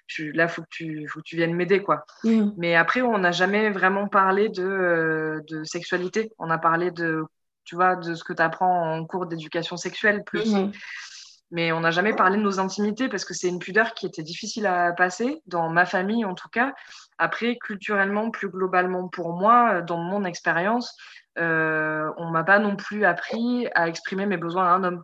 je, 0.08 0.26
là, 0.26 0.50
faut 0.50 0.64
que 0.64 0.68
tu, 0.70 1.08
faut 1.08 1.22
que 1.22 1.26
tu 1.26 1.38
viennes 1.38 1.56
m'aider, 1.56 1.82
quoi. 1.82 2.06
Mais 2.58 2.76
après, 2.76 3.02
on 3.02 3.18
n'a 3.18 3.32
jamais 3.32 3.70
vraiment 3.70 4.10
parlé 4.10 4.50
de, 4.50 5.42
de 5.48 5.64
sexualité. 5.64 6.30
On 6.38 6.50
a 6.50 6.58
parlé 6.58 6.92
de 6.92 7.24
tu 7.64 7.76
vois, 7.76 7.96
de 7.96 8.16
ce 8.16 8.24
que 8.24 8.34
tu 8.34 8.42
apprends 8.42 8.94
en 8.94 9.06
cours 9.06 9.28
d'éducation 9.28 9.78
sexuelle 9.78 10.24
plus. 10.26 10.54
Mhm. 10.54 10.72
Mais 11.52 11.74
on 11.74 11.82
n'a 11.82 11.92
jamais 11.92 12.14
parlé 12.14 12.38
de 12.38 12.42
nos 12.42 12.60
intimités 12.60 13.10
parce 13.10 13.26
que 13.26 13.34
c'est 13.34 13.50
une 13.50 13.60
pudeur 13.60 13.94
qui 13.94 14.06
était 14.06 14.24
difficile 14.24 14.66
à 14.66 14.94
passer, 14.94 15.42
dans 15.48 15.70
ma 15.70 15.86
famille 15.86 16.24
en 16.24 16.34
tout 16.34 16.48
cas. 16.50 16.74
Après, 17.18 17.58
culturellement, 17.58 18.32
plus 18.32 18.50
globalement 18.50 19.10
pour 19.10 19.34
moi, 19.34 19.82
dans 19.82 19.98
mon 19.98 20.24
expérience, 20.24 20.96
euh, 21.38 22.10
on 22.18 22.30
m'a 22.30 22.44
pas 22.44 22.60
non 22.60 22.76
plus 22.76 23.06
appris 23.06 23.68
à 23.76 23.88
exprimer 23.88 24.26
mes 24.26 24.38
besoins 24.38 24.66
à 24.66 24.76
un 24.76 24.84
homme. 24.84 25.04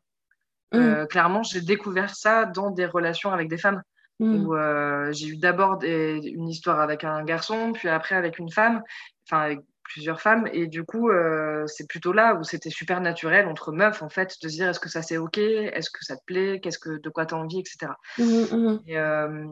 Mhm. 0.73 0.81
Euh, 0.81 1.05
clairement, 1.05 1.43
j'ai 1.43 1.61
découvert 1.61 2.15
ça 2.15 2.45
dans 2.45 2.71
des 2.71 2.85
relations 2.85 3.31
avec 3.31 3.49
des 3.49 3.57
femmes. 3.57 3.81
Mhm. 4.19 4.45
Où 4.45 4.55
euh, 4.55 5.11
j'ai 5.11 5.27
eu 5.27 5.37
d'abord 5.37 5.79
une 5.83 6.49
histoire 6.49 6.79
avec 6.79 7.03
un 7.03 7.23
garçon, 7.23 7.71
puis 7.73 7.87
après 7.87 8.15
avec 8.15 8.39
une 8.39 8.49
femme, 8.49 8.81
enfin 9.27 9.43
avec 9.43 9.59
plusieurs 9.87 10.21
femmes. 10.21 10.47
Et 10.53 10.67
du 10.67 10.83
coup, 10.83 11.09
euh, 11.09 11.65
c'est 11.67 11.87
plutôt 11.87 12.13
là 12.13 12.35
où 12.35 12.43
c'était 12.43 12.69
super 12.69 13.01
naturel 13.01 13.47
entre 13.47 13.71
meufs, 13.71 14.01
en 14.01 14.09
fait, 14.09 14.35
de 14.41 14.49
se 14.49 14.55
dire 14.55 14.69
est-ce 14.69 14.79
que 14.79 14.89
ça 14.89 15.01
c'est 15.01 15.17
OK? 15.17 15.37
Est-ce 15.37 15.89
que 15.89 16.03
ça 16.03 16.15
te 16.15 16.23
plaît? 16.25 16.59
Qu'est-ce 16.61 16.79
que, 16.79 17.01
De 17.01 17.09
quoi 17.09 17.25
tu 17.25 17.35
as 17.35 17.37
envie 17.37 17.59
Etc. 17.59 17.91
Mmh, 18.17 18.23
mmh. 18.23 18.79
Et, 18.87 18.97
euh, 18.97 19.45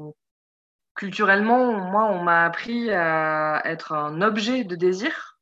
culturellement, 0.95 1.73
moi, 1.73 2.05
on 2.05 2.23
m'a 2.23 2.45
appris 2.45 2.91
à 2.91 3.61
être 3.65 3.93
un 3.93 4.21
objet 4.21 4.63
de 4.63 4.75
désir 4.75 5.37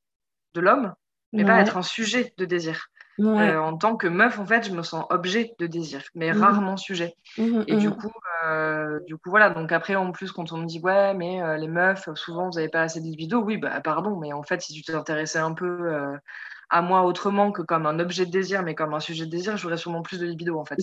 de 0.54 0.62
l'homme, 0.62 0.94
mais 1.32 1.46
pas 1.46 1.62
être 1.62 1.78
un 1.78 1.84
sujet 1.84 2.34
de 2.38 2.46
désir. 2.46 2.88
Euh, 3.20 3.60
en 3.60 3.78
tant 3.78 3.96
que 3.96 4.08
meuf, 4.08 4.40
en 4.40 4.46
fait, 4.46 4.68
je 4.68 4.72
me 4.72 4.82
sens 4.82 5.06
objet 5.10 5.54
de 5.60 5.68
désir, 5.68 6.02
mais 6.16 6.34
mmh. 6.34 6.42
rarement 6.42 6.78
sujet. 6.78 7.16
Et 7.38 7.76
du 7.76 7.92
coup, 7.92 8.12
euh, 8.46 9.00
du 9.06 9.18
coup, 9.18 9.30
voilà. 9.30 9.50
Donc 9.52 9.72
après, 9.72 9.96
en 9.96 10.12
plus, 10.12 10.32
quand 10.32 10.52
on 10.52 10.58
me 10.58 10.66
dit 10.66 10.80
ouais, 10.80 11.14
mais 11.14 11.42
euh, 11.42 11.58
les 11.58 11.68
meufs, 11.68 12.10
souvent, 12.16 12.50
vous 12.50 12.56
n'avez 12.56 12.70
pas 12.70 12.82
assez 12.82 13.00
de 13.00 13.06
libido, 13.06 13.42
oui, 13.42 13.58
bah 13.58 13.82
pardon, 13.82 14.18
mais 14.20 14.34
en 14.34 14.44
fait, 14.44 14.62
si 14.62 14.74
tu 14.74 14.82
t'intéressais 14.82 15.40
un 15.40 15.54
peu 15.54 16.18
à 16.70 16.82
moi 16.82 17.04
autrement 17.04 17.52
que 17.52 17.62
comme 17.62 17.86
un 17.86 18.00
objet 18.00 18.26
de 18.26 18.32
désir, 18.32 18.64
mais 18.64 18.74
comme 18.74 18.94
un 18.96 19.00
sujet 19.00 19.26
de 19.26 19.32
désir, 19.32 19.58
j'aurais 19.58 19.78
sûrement 19.78 20.02
plus 20.02 20.20
de 20.20 20.26
libido, 20.26 20.58
en 20.58 20.66
fait. 20.66 20.80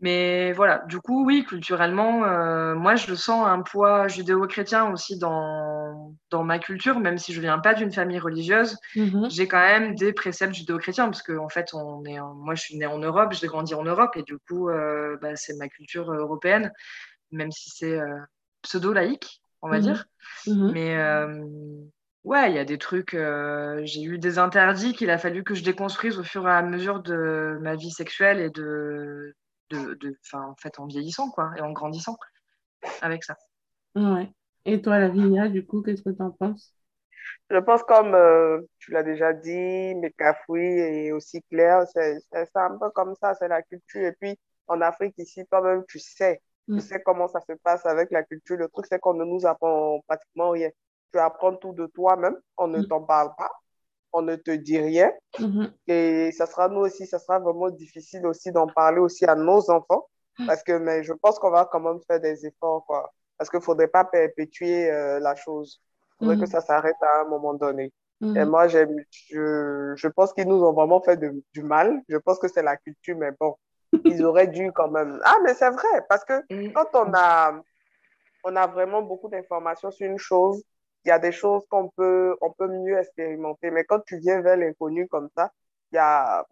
Mais 0.00 0.52
voilà, 0.52 0.84
du 0.86 1.00
coup, 1.00 1.26
oui, 1.26 1.44
culturellement, 1.44 2.22
euh, 2.22 2.76
moi, 2.76 2.94
je 2.94 3.12
sens 3.16 3.48
un 3.48 3.62
poids 3.62 4.06
judéo-chrétien 4.06 4.92
aussi 4.92 5.18
dans, 5.18 6.14
dans 6.30 6.44
ma 6.44 6.60
culture, 6.60 7.00
même 7.00 7.18
si 7.18 7.32
je 7.32 7.40
viens 7.40 7.58
pas 7.58 7.74
d'une 7.74 7.90
famille 7.90 8.20
religieuse. 8.20 8.76
Mm-hmm. 8.94 9.28
J'ai 9.28 9.48
quand 9.48 9.58
même 9.58 9.96
des 9.96 10.12
préceptes 10.12 10.54
judéo-chrétiens, 10.54 11.06
parce 11.06 11.22
que 11.22 11.36
en 11.36 11.48
fait, 11.48 11.74
on 11.74 12.04
est, 12.04 12.20
moi, 12.20 12.54
je 12.54 12.62
suis 12.62 12.76
née 12.76 12.86
en 12.86 12.98
Europe, 12.98 13.32
j'ai 13.32 13.48
grandi 13.48 13.74
en 13.74 13.82
Europe, 13.82 14.16
et 14.16 14.22
du 14.22 14.38
coup, 14.38 14.68
euh, 14.68 15.16
bah, 15.20 15.34
c'est 15.34 15.56
ma 15.56 15.68
culture 15.68 16.12
européenne, 16.12 16.72
même 17.32 17.50
si 17.50 17.70
c'est 17.70 17.98
euh, 17.98 18.18
pseudo-laïque, 18.62 19.42
on 19.62 19.68
va 19.68 19.80
mm-hmm. 19.80 19.82
dire. 19.82 20.04
Mm-hmm. 20.46 20.72
Mais 20.74 20.96
ouais, 22.22 22.52
il 22.52 22.54
y 22.54 22.60
a 22.60 22.64
des 22.64 22.78
trucs, 22.78 23.16
j'ai 23.82 24.02
eu 24.02 24.18
des 24.18 24.38
interdits 24.38 24.92
qu'il 24.92 25.10
a 25.10 25.18
fallu 25.18 25.42
que 25.42 25.54
je 25.54 25.64
déconstruise 25.64 26.20
au 26.20 26.24
fur 26.24 26.46
et 26.46 26.52
à 26.52 26.62
mesure 26.62 27.00
de 27.00 27.58
ma 27.62 27.74
vie 27.74 27.90
sexuelle 27.90 28.38
et 28.38 28.50
de 28.50 29.34
de, 29.70 29.94
de 29.94 30.16
en 30.32 30.54
fait, 30.56 30.78
en 30.78 30.86
vieillissant, 30.86 31.30
quoi, 31.30 31.52
et 31.56 31.60
en 31.60 31.72
grandissant 31.72 32.16
avec 33.02 33.24
ça. 33.24 33.36
Ouais. 33.94 34.30
Et 34.64 34.80
toi, 34.82 34.98
Lavinia, 34.98 35.48
du 35.48 35.66
coup, 35.66 35.82
qu'est-ce 35.82 36.02
que 36.02 36.10
tu 36.10 36.22
en 36.22 36.30
penses? 36.30 36.74
Je 37.50 37.58
pense, 37.58 37.82
comme 37.82 38.14
euh, 38.14 38.60
tu 38.78 38.90
l'as 38.90 39.02
déjà 39.02 39.32
dit, 39.32 39.94
mais 39.96 40.12
Cafoui 40.16 40.62
et 40.62 41.12
aussi 41.12 41.42
Claire, 41.50 41.84
c'est 41.86 42.20
un 42.54 42.78
peu 42.78 42.90
comme 42.90 43.14
ça, 43.14 43.34
c'est 43.34 43.48
la 43.48 43.62
culture. 43.62 44.06
Et 44.06 44.12
puis, 44.12 44.38
en 44.66 44.80
Afrique, 44.80 45.14
ici, 45.18 45.44
toi-même, 45.46 45.84
tu 45.88 45.98
sais. 45.98 46.42
Tu 46.66 46.74
mm. 46.74 46.80
sais 46.80 47.02
comment 47.02 47.28
ça 47.28 47.40
se 47.40 47.54
passe 47.54 47.86
avec 47.86 48.10
la 48.10 48.22
culture. 48.22 48.56
Le 48.56 48.68
truc, 48.68 48.86
c'est 48.86 48.98
qu'on 48.98 49.14
ne 49.14 49.24
nous 49.24 49.46
apprend 49.46 50.00
pratiquement 50.06 50.50
rien. 50.50 50.68
Tu 51.12 51.18
apprends 51.18 51.56
tout 51.56 51.72
de 51.72 51.86
toi-même, 51.86 52.36
on 52.58 52.68
ne 52.68 52.80
mm. 52.80 52.88
t'en 52.88 53.02
parle 53.02 53.34
pas 53.36 53.50
on 54.12 54.22
ne 54.22 54.36
te 54.36 54.50
dit 54.50 54.78
rien. 54.78 55.10
Mm-hmm. 55.38 55.70
Et 55.88 56.32
ça 56.32 56.46
sera 56.46 56.68
nous 56.68 56.80
aussi, 56.80 57.06
ça 57.06 57.18
sera 57.18 57.38
vraiment 57.38 57.70
difficile 57.70 58.26
aussi 58.26 58.52
d'en 58.52 58.66
parler 58.66 59.00
aussi 59.00 59.24
à 59.24 59.34
nos 59.34 59.70
enfants. 59.70 60.06
Mm. 60.38 60.46
Parce 60.46 60.62
que 60.62 60.72
mais 60.72 61.02
je 61.02 61.12
pense 61.12 61.38
qu'on 61.38 61.50
va 61.50 61.68
quand 61.70 61.80
même 61.80 62.00
faire 62.06 62.20
des 62.20 62.46
efforts, 62.46 62.84
quoi. 62.86 63.12
Parce 63.36 63.50
qu'il 63.50 63.58
ne 63.58 63.64
faudrait 63.64 63.88
pas 63.88 64.04
perpétuer 64.04 64.90
euh, 64.90 65.20
la 65.20 65.34
chose. 65.34 65.80
Il 66.20 66.26
faudrait 66.26 66.36
que 66.36 66.48
mm. 66.48 66.52
ça 66.52 66.60
s'arrête 66.60 66.96
à 67.00 67.22
un 67.22 67.28
moment 67.28 67.54
donné. 67.54 67.92
Mm. 68.20 68.36
Et 68.36 68.44
moi, 68.44 68.68
je, 68.68 68.78
je 69.30 70.08
pense 70.08 70.32
qu'ils 70.32 70.48
nous 70.48 70.62
ont 70.64 70.72
vraiment 70.72 71.00
fait 71.00 71.18
du 71.52 71.62
mal. 71.62 72.02
Je 72.08 72.16
pense 72.16 72.38
que 72.38 72.48
c'est 72.48 72.62
la 72.62 72.76
culture, 72.76 73.16
mais 73.16 73.30
bon, 73.38 73.54
ils 74.04 74.24
auraient 74.24 74.48
dû 74.48 74.72
quand 74.72 74.90
même. 74.90 75.20
Ah, 75.24 75.36
mais 75.44 75.54
c'est 75.54 75.70
vrai, 75.70 76.04
parce 76.08 76.24
que 76.24 76.42
quand 76.72 76.88
on 76.94 77.12
a, 77.14 77.60
on 78.44 78.56
a 78.56 78.66
vraiment 78.66 79.02
beaucoup 79.02 79.28
d'informations 79.28 79.90
sur 79.90 80.06
une 80.06 80.18
chose, 80.18 80.62
il 81.04 81.08
y 81.08 81.12
a 81.12 81.18
des 81.18 81.32
choses 81.32 81.64
qu'on 81.68 81.88
peut, 81.88 82.36
on 82.40 82.52
peut 82.52 82.68
mieux 82.68 82.98
expérimenter. 82.98 83.70
Mais 83.70 83.84
quand 83.84 84.00
tu 84.06 84.18
viens 84.18 84.40
vers 84.40 84.56
l'inconnu 84.56 85.08
comme 85.08 85.28
ça, 85.36 85.50
il 85.92 85.96
y 85.96 85.98
a, 85.98 86.44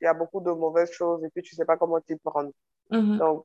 il 0.00 0.04
y 0.04 0.06
a 0.06 0.14
beaucoup 0.14 0.40
de 0.40 0.50
mauvaises 0.50 0.92
choses 0.92 1.24
et 1.24 1.28
puis 1.30 1.42
tu 1.42 1.54
sais 1.54 1.64
pas 1.64 1.76
comment 1.76 2.00
t'y 2.00 2.16
prendre. 2.16 2.50
Mhm. 2.90 3.18
Donc, 3.18 3.44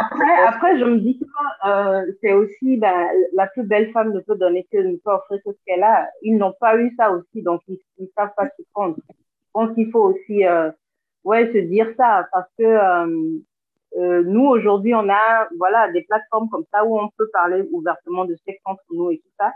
après, 0.00 0.44
après, 0.46 0.78
je 0.78 0.84
me 0.84 0.98
dis 0.98 1.18
que 1.18 1.68
euh, 1.68 2.12
c'est 2.20 2.32
aussi 2.32 2.76
ben, 2.76 3.08
la 3.34 3.48
plus 3.48 3.64
belle 3.64 3.92
femme 3.92 4.12
ne 4.12 4.20
peut 4.20 4.36
donner 4.36 4.66
que 4.72 4.78
ne 4.78 4.96
peut 4.96 5.10
offrir 5.10 5.38
que 5.44 5.52
ce 5.52 5.58
qu'elle 5.66 5.82
a. 5.82 6.08
Ils 6.22 6.36
n'ont 6.36 6.54
pas 6.58 6.76
eu 6.76 6.94
ça 6.96 7.10
aussi, 7.10 7.42
donc 7.42 7.60
ils 7.68 7.78
ne 7.98 8.06
savent 8.16 8.32
pas 8.36 8.48
s'y 8.56 8.64
prendre. 8.72 8.96
Je 9.08 9.50
pense 9.52 9.74
qu'il 9.74 9.90
faut 9.90 10.14
aussi 10.14 10.46
euh, 10.46 10.70
ouais, 11.24 11.52
se 11.52 11.58
dire 11.58 11.92
ça 11.96 12.28
parce 12.32 12.48
que 12.58 12.64
euh, 12.64 13.38
euh, 13.96 14.22
nous, 14.24 14.46
aujourd'hui, 14.46 14.94
on 14.94 15.08
a 15.08 15.48
voilà, 15.58 15.90
des 15.92 16.02
plateformes 16.02 16.48
comme 16.48 16.64
ça 16.72 16.84
où 16.84 16.98
on 16.98 17.08
peut 17.16 17.28
parler 17.32 17.64
ouvertement 17.72 18.24
de 18.24 18.36
sexe 18.46 18.60
entre 18.64 18.84
nous 18.90 19.10
et 19.10 19.18
tout 19.18 19.30
ça. 19.38 19.52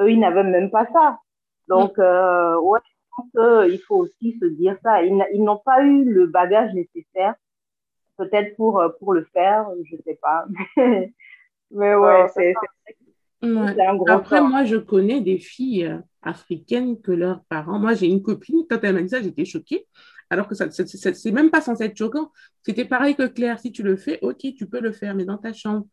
Eux, 0.00 0.10
ils 0.10 0.20
n'avaient 0.20 0.44
même 0.44 0.70
pas 0.70 0.86
ça. 0.92 1.18
Donc, 1.68 1.98
mm. 1.98 2.02
euh, 2.02 2.60
ouais, 2.60 2.80
je 2.84 3.16
pense 3.16 3.68
qu'il 3.68 3.80
faut 3.80 3.96
aussi 3.96 4.38
se 4.40 4.46
dire 4.46 4.76
ça. 4.82 5.02
Ils 5.02 5.42
n'ont 5.42 5.60
pas 5.64 5.82
eu 5.82 6.04
le 6.04 6.26
bagage 6.26 6.72
nécessaire, 6.74 7.34
peut-être 8.16 8.56
pour, 8.56 8.80
euh, 8.80 8.88
pour 9.00 9.12
le 9.12 9.24
faire, 9.32 9.66
je 9.84 9.96
sais 10.04 10.18
pas. 10.20 10.46
Mais 11.70 11.94
ouais, 11.94 12.26
c'est 12.34 12.54
un 13.42 13.94
gros 13.96 14.10
Après, 14.10 14.40
moi, 14.40 14.64
je 14.64 14.76
connais 14.76 15.20
des 15.20 15.38
filles 15.38 15.86
euh, 15.86 15.98
africaines 16.22 17.00
que 17.00 17.12
leurs 17.12 17.44
parents. 17.44 17.78
Moi, 17.78 17.94
j'ai 17.94 18.06
une 18.06 18.22
copine, 18.22 18.64
quand 18.68 18.78
elle 18.82 18.94
m'a 18.94 19.02
dit 19.02 19.10
ça, 19.10 19.22
j'étais 19.22 19.44
choquée. 19.44 19.86
Alors 20.30 20.46
que 20.46 20.54
ça, 20.54 20.70
c'est 20.70 21.32
même 21.32 21.50
pas 21.50 21.60
censé 21.60 21.84
être 21.84 21.96
choquant. 21.96 22.30
C'était 22.62 22.84
pareil 22.84 23.14
que 23.14 23.26
Claire. 23.26 23.58
Si 23.58 23.72
tu 23.72 23.82
le 23.82 23.96
fais, 23.96 24.18
ok, 24.20 24.38
tu 24.56 24.66
peux 24.66 24.80
le 24.80 24.92
faire, 24.92 25.14
mais 25.14 25.24
dans 25.24 25.38
ta 25.38 25.52
chambre, 25.52 25.86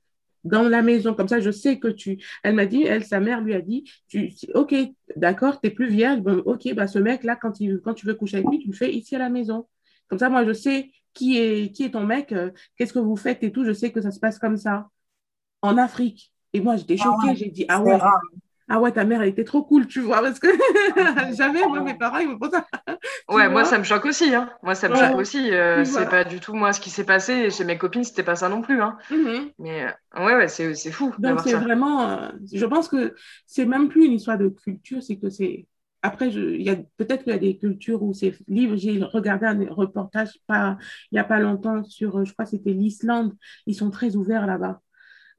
dans 0.46 0.64
la 0.64 0.82
maison. 0.82 1.14
Comme 1.14 1.28
ça, 1.28 1.40
je 1.40 1.52
sais 1.52 1.80
que 1.80 1.90
tu. 1.90 2.24
Elle 2.44 2.56
m'a 2.56 2.66
dit, 2.66 2.84
elle, 2.84 3.04
sa 3.04 3.20
mère 3.20 3.42
lui 3.42 3.54
a 3.54 3.62
dit, 3.62 3.92
tu, 4.08 4.32
ok, 4.54 4.74
d'accord, 5.18 5.60
tu 5.60 5.68
n'es 5.68 5.74
plus 5.74 5.88
vierge. 5.88 6.22
Bon, 6.22 6.42
ok, 6.46 6.74
bah, 6.74 6.88
ce 6.88 7.00
mec-là, 7.00 7.36
quand, 7.36 7.60
il, 7.60 7.82
quand 7.84 7.94
tu 7.94 8.06
veux 8.06 8.16
coucher 8.16 8.38
avec 8.38 8.50
lui, 8.50 8.60
tu 8.60 8.70
le 8.70 8.74
fais 8.74 8.94
ici 8.94 9.16
à 9.16 9.20
la 9.20 9.30
maison. 9.30 9.68
Comme 10.08 10.20
ça, 10.20 10.30
moi, 10.30 10.46
je 10.46 10.54
sais 10.54 10.92
qui 11.14 11.38
est, 11.38 11.72
qui 11.74 11.84
est 11.84 11.92
ton 11.92 12.06
mec, 12.06 12.32
euh, 12.32 12.52
qu'est-ce 12.78 12.94
que 12.94 13.00
vous 13.00 13.16
faites 13.16 13.44
et 13.44 13.52
tout. 13.52 13.66
Je 13.66 13.74
sais 13.74 13.92
que 13.92 14.02
ça 14.02 14.12
se 14.12 14.20
passe 14.20 14.40
comme 14.40 14.58
ça 14.58 14.90
en 15.62 15.78
Afrique. 15.78 16.32
Et 16.54 16.62
moi, 16.62 16.78
j'étais 16.78 16.98
ah 17.00 17.04
choquée. 17.04 17.36
J'ai 17.36 17.50
dit, 17.50 17.66
ah 17.68 17.82
ouais, 17.82 17.98
ah 18.68 18.80
ouais, 18.80 18.92
ta 18.92 19.04
mère, 19.06 19.22
elle 19.22 19.30
était 19.30 19.44
trop 19.44 19.64
cool, 19.64 19.86
tu 19.86 20.02
vois, 20.02 20.22
parce 20.22 20.40
que 20.40 20.48
jamais, 21.36 21.66
moi, 21.68 21.82
mes 21.82 21.94
parents, 21.94 22.18
ils 22.18 22.30
me 22.30 22.38
font 22.38 22.50
ça. 22.50 22.66
ouais, 23.30 23.48
moi, 23.48 23.64
ça 23.64 23.78
me 23.78 23.84
choque 23.84 24.06
aussi. 24.06 24.34
Hein. 24.34 24.50
Moi, 24.64 24.74
ça 24.74 24.90
me 24.90 24.96
choque 24.96 25.18
aussi. 25.18 25.52
Euh, 25.52 25.86
c'est 25.86 26.10
pas 26.10 26.24
du 26.24 26.40
tout, 26.40 26.54
moi, 26.54 26.74
ce 26.74 26.82
qui 26.82 26.90
s'est 26.90 27.04
passé. 27.04 27.52
Chez 27.52 27.64
mes 27.64 27.78
copines, 27.78 28.04
c'était 28.04 28.24
pas 28.24 28.36
ça 28.36 28.50
non 28.50 28.64
plus. 28.64 28.82
Hein. 28.82 28.98
Mm-hmm. 29.12 29.52
Mais 29.60 29.86
euh, 29.86 30.26
ouais, 30.26 30.36
ouais, 30.36 30.48
c'est, 30.48 30.74
fou. 30.92 31.14
Donc, 31.20 31.42
c'est 31.42 31.54
vraiment. 31.54 32.10
Euh, 32.10 32.30
je 32.52 32.66
pense 32.66 32.88
que 32.88 33.14
c'est 33.46 33.66
même 33.66 33.88
plus 33.88 34.06
une 34.06 34.14
histoire 34.14 34.40
de 34.40 34.50
culture, 34.50 35.04
c'est 35.04 35.18
que 35.18 35.30
c'est. 35.30 35.68
Après, 36.02 36.30
peut-être 36.30 37.24
qu'il 37.24 37.34
y 37.34 37.36
a 37.36 37.40
des 37.40 37.58
cultures 37.58 38.02
où 38.02 38.14
c'est 38.14 38.36
libre. 38.48 38.76
J'ai 38.78 39.00
regardé 39.04 39.46
un 39.46 39.74
reportage 39.74 40.40
pas, 40.48 40.78
il 41.12 41.16
n'y 41.16 41.20
a 41.20 41.24
pas 41.24 41.40
longtemps 41.40 41.84
sur, 41.84 42.24
je 42.26 42.32
crois 42.34 42.46
que 42.46 42.52
c'était 42.52 42.74
l'Islande. 42.74 43.34
Ils 43.66 43.74
sont 43.74 43.90
très 43.90 44.16
ouverts 44.16 44.46
là-bas. 44.46 44.82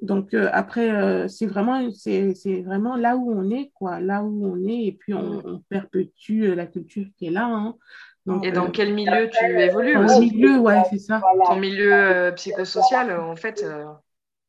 Donc 0.02 0.34
euh, 0.34 0.50
après, 0.52 0.90
euh, 0.90 1.26
c'est 1.26 1.46
vraiment, 1.46 1.90
c'est, 1.90 2.34
vraiment 2.62 2.96
là 2.96 3.16
où 3.16 3.32
on 3.32 3.50
est, 3.50 3.70
quoi, 3.74 3.98
là 4.00 4.22
où 4.22 4.46
on 4.46 4.68
est, 4.68 4.84
et 4.86 4.92
puis 4.92 5.14
on, 5.14 5.38
mm. 5.38 5.62
perpétue 5.68 6.42
euh, 6.42 6.54
la 6.54 6.66
culture 6.66 7.06
qui 7.16 7.26
est 7.26 7.30
là. 7.30 7.46
Hein. 7.46 7.74
et 8.42 8.52
dans 8.52 8.70
quel 8.70 8.92
milieu 8.92 9.30
tu 9.30 9.44
évolues 9.44 9.94
Dans 9.94 10.20
milieu, 10.20 10.58
ouais, 10.58 10.82
c'est 10.90 10.98
ça. 10.98 11.22
Ton 11.46 11.56
milieu 11.56 12.32
psychosocial, 12.36 13.18
en 13.18 13.36
fait. 13.36 13.64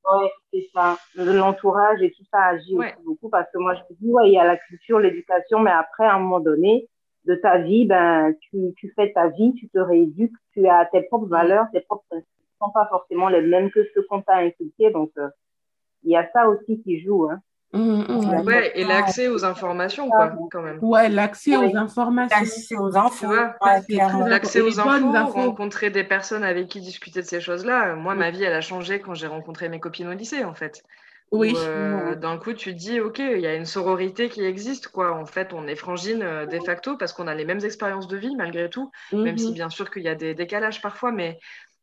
Oui, 0.09 0.27
c'est 0.53 0.69
ça. 0.73 0.97
L'entourage 1.15 2.01
et 2.01 2.11
tout 2.11 2.23
ça 2.31 2.45
agit 2.45 2.77
aussi 2.77 3.03
beaucoup 3.05 3.29
parce 3.29 3.49
que 3.53 3.57
moi, 3.57 3.75
je 3.75 3.81
me 3.81 3.99
dis, 3.99 4.11
ouais, 4.11 4.29
il 4.29 4.33
y 4.33 4.39
a 4.39 4.45
la 4.45 4.57
culture, 4.57 4.99
l'éducation, 4.99 5.59
mais 5.59 5.71
après, 5.71 6.05
à 6.05 6.15
un 6.15 6.19
moment 6.19 6.39
donné, 6.39 6.87
de 7.25 7.35
ta 7.35 7.57
vie, 7.57 7.85
ben, 7.85 8.33
tu, 8.39 8.73
tu 8.77 8.93
fais 8.95 9.11
ta 9.11 9.27
vie, 9.27 9.53
tu 9.53 9.67
te 9.69 9.79
rééduques, 9.79 10.35
tu 10.53 10.67
as 10.67 10.85
tes 10.85 11.01
propres 11.03 11.27
valeurs, 11.27 11.65
tes 11.73 11.81
propres 11.81 12.05
sont 12.59 12.71
pas 12.71 12.87
forcément 12.87 13.29
les 13.29 13.41
mêmes 13.41 13.71
que 13.71 13.87
ceux 13.93 14.03
qu'on 14.03 14.21
t'a 14.21 14.37
inculqués. 14.37 14.91
Donc, 14.91 15.11
euh, 15.17 15.29
il 16.03 16.11
y 16.11 16.17
a 16.17 16.29
ça 16.31 16.47
aussi 16.47 16.81
qui 16.83 17.01
joue. 17.01 17.25
Hein. 17.29 17.41
Mmh, 17.73 17.79
mmh. 17.79 18.45
Ouais, 18.45 18.71
et 18.79 18.85
l'accès 18.85 19.27
aux 19.27 19.43
informations, 19.43 20.09
quoi, 20.09 20.31
quand 20.51 20.61
même. 20.61 20.79
Ouais, 20.81 21.09
l'accès 21.09 21.57
aux 21.57 21.75
informations. 21.75 22.37
L'accès 22.39 22.75
aux 22.75 22.95
infos. 22.97 23.33
l'accès 24.25 24.61
aux 24.61 24.79
infos, 24.79 25.31
rencontrer 25.31 25.89
des 25.89 26.05
personnes 26.05 26.43
avec 26.43 26.69
qui 26.69 26.79
discuter 26.79 27.21
de 27.21 27.25
ces 27.25 27.41
choses-là. 27.41 27.95
Moi, 27.95 28.15
ma 28.15 28.31
vie, 28.31 28.43
elle 28.43 28.53
a 28.53 28.61
changé 28.61 29.01
quand 29.01 29.13
j'ai 29.13 29.27
rencontré 29.27 29.67
mes 29.67 29.79
copines 29.79 30.07
au 30.07 30.13
lycée, 30.13 30.45
en 30.45 30.53
fait. 30.53 30.81
Oui. 31.31 31.53
Euh, 31.57 32.15
d'un 32.15 32.37
coup, 32.37 32.53
tu 32.53 32.73
te 32.73 32.79
dis, 32.79 33.01
OK, 33.01 33.19
il 33.19 33.41
y 33.41 33.47
a 33.47 33.55
une 33.55 33.65
sororité 33.65 34.29
qui 34.29 34.43
existe, 34.43 34.87
quoi. 34.87 35.13
En 35.13 35.25
fait, 35.25 35.51
on 35.51 35.67
est 35.67 35.75
frangine 35.75 36.21
euh, 36.23 36.45
de 36.45 36.57
facto 36.59 36.95
parce 36.95 37.11
qu'on 37.11 37.27
a 37.27 37.35
les 37.35 37.43
mêmes 37.43 37.63
expériences 37.65 38.07
de 38.07 38.15
vie, 38.15 38.33
malgré 38.37 38.69
tout. 38.69 38.91
Même 39.11 39.37
si, 39.37 39.51
mmh. 39.51 39.53
bien 39.53 39.69
sûr, 39.69 39.91
qu'il 39.91 40.03
y 40.03 40.07
a 40.07 40.15
des 40.15 40.35
décalages 40.35 40.81
parfois, 40.81 41.11
mais 41.11 41.37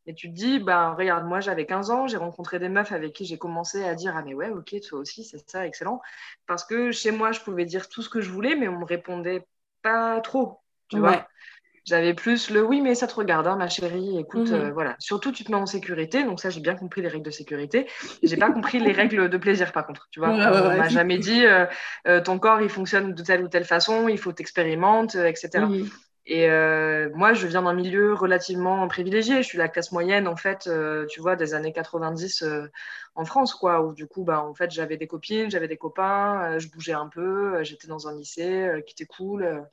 et 0.07 0.13
tu 0.13 0.29
te 0.29 0.35
dis, 0.35 0.59
bah, 0.59 0.93
regarde, 0.97 1.25
moi 1.25 1.39
j'avais 1.39 1.65
15 1.65 1.89
ans, 1.91 2.07
j'ai 2.07 2.17
rencontré 2.17 2.59
des 2.59 2.69
meufs 2.69 2.91
avec 2.91 3.13
qui 3.13 3.25
j'ai 3.25 3.37
commencé 3.37 3.83
à 3.83 3.95
dire, 3.95 4.13
ah 4.15 4.21
mais 4.23 4.33
ouais, 4.33 4.49
ok, 4.49 4.75
toi 4.87 4.99
aussi, 4.99 5.23
c'est 5.23 5.49
ça, 5.49 5.65
excellent. 5.65 6.01
Parce 6.45 6.63
que 6.63 6.91
chez 6.91 7.11
moi, 7.11 7.31
je 7.31 7.39
pouvais 7.41 7.65
dire 7.65 7.89
tout 7.89 8.01
ce 8.01 8.09
que 8.09 8.21
je 8.21 8.29
voulais, 8.29 8.55
mais 8.55 8.67
on 8.67 8.79
me 8.79 8.85
répondait 8.85 9.45
pas 9.81 10.19
trop, 10.21 10.59
tu 10.89 10.99
vois. 10.99 11.27
J'avais 11.85 12.15
plus 12.15 12.49
le 12.49 12.63
oui, 12.63 12.81
mais 12.81 12.95
ça 12.95 13.05
te 13.05 13.13
regarde, 13.13 13.45
hein, 13.45 13.57
ma 13.57 13.69
chérie, 13.69 14.17
écoute, 14.17 14.49
mhm. 14.49 14.55
euh, 14.55 14.71
voilà. 14.71 14.95
Surtout, 14.97 15.31
tu 15.31 15.43
te 15.43 15.51
mets 15.51 15.57
en 15.57 15.67
sécurité, 15.67 16.23
donc 16.23 16.39
ça, 16.39 16.49
j'ai 16.49 16.59
bien 16.59 16.73
compris 16.73 17.03
les 17.03 17.07
règles 17.07 17.25
de 17.25 17.29
sécurité. 17.29 17.87
J'ai 18.23 18.37
pas 18.37 18.51
compris 18.51 18.79
les 18.79 18.91
règles 18.91 19.29
de 19.29 19.37
plaisir, 19.37 19.71
par 19.71 19.85
contre, 19.85 20.07
tu 20.09 20.19
vois. 20.19 20.29
on 20.29 20.77
m'a 20.77 20.89
jamais 20.89 21.19
dit, 21.19 21.45
euh, 21.45 21.67
euh, 22.07 22.21
ton 22.21 22.39
corps, 22.39 22.61
il 22.61 22.69
fonctionne 22.69 23.13
de 23.13 23.21
telle 23.21 23.43
ou 23.43 23.49
telle 23.49 23.65
façon, 23.65 24.07
il 24.07 24.17
faut 24.17 24.31
t'expérimenter, 24.31 25.27
etc. 25.27 25.65
Et 26.27 26.49
euh, 26.49 27.09
moi, 27.13 27.33
je 27.33 27.45
viens 27.45 27.61
d'un 27.61 27.73
milieu 27.73 28.13
relativement 28.13 28.87
privilégié. 28.87 29.43
Je 29.43 29.47
suis 29.47 29.57
la 29.59 29.67
classe 29.67 29.91
moyenne, 29.91 30.27
en 30.27 30.35
fait, 30.35 30.65
euh, 30.67 31.05
tu 31.05 31.21
vois, 31.21 31.35
des 31.35 31.53
années 31.53 31.71
90 31.71 32.41
euh, 32.41 32.67
en 33.13 33.25
France, 33.25 33.53
quoi. 33.53 33.81
Où 33.81 33.93
du 33.93 34.07
coup, 34.07 34.23
bah, 34.23 34.43
en 34.43 34.55
fait, 34.55 34.71
j'avais 34.71 34.97
des 34.97 35.05
copines, 35.05 35.51
j'avais 35.51 35.67
des 35.67 35.77
copains, 35.77 36.57
je 36.57 36.67
bougeais 36.69 36.93
un 36.93 37.07
peu, 37.07 37.63
j'étais 37.63 37.87
dans 37.87 38.07
un 38.07 38.15
lycée 38.15 38.83
qui 38.87 38.93
était 38.93 39.05
cool. 39.05 39.67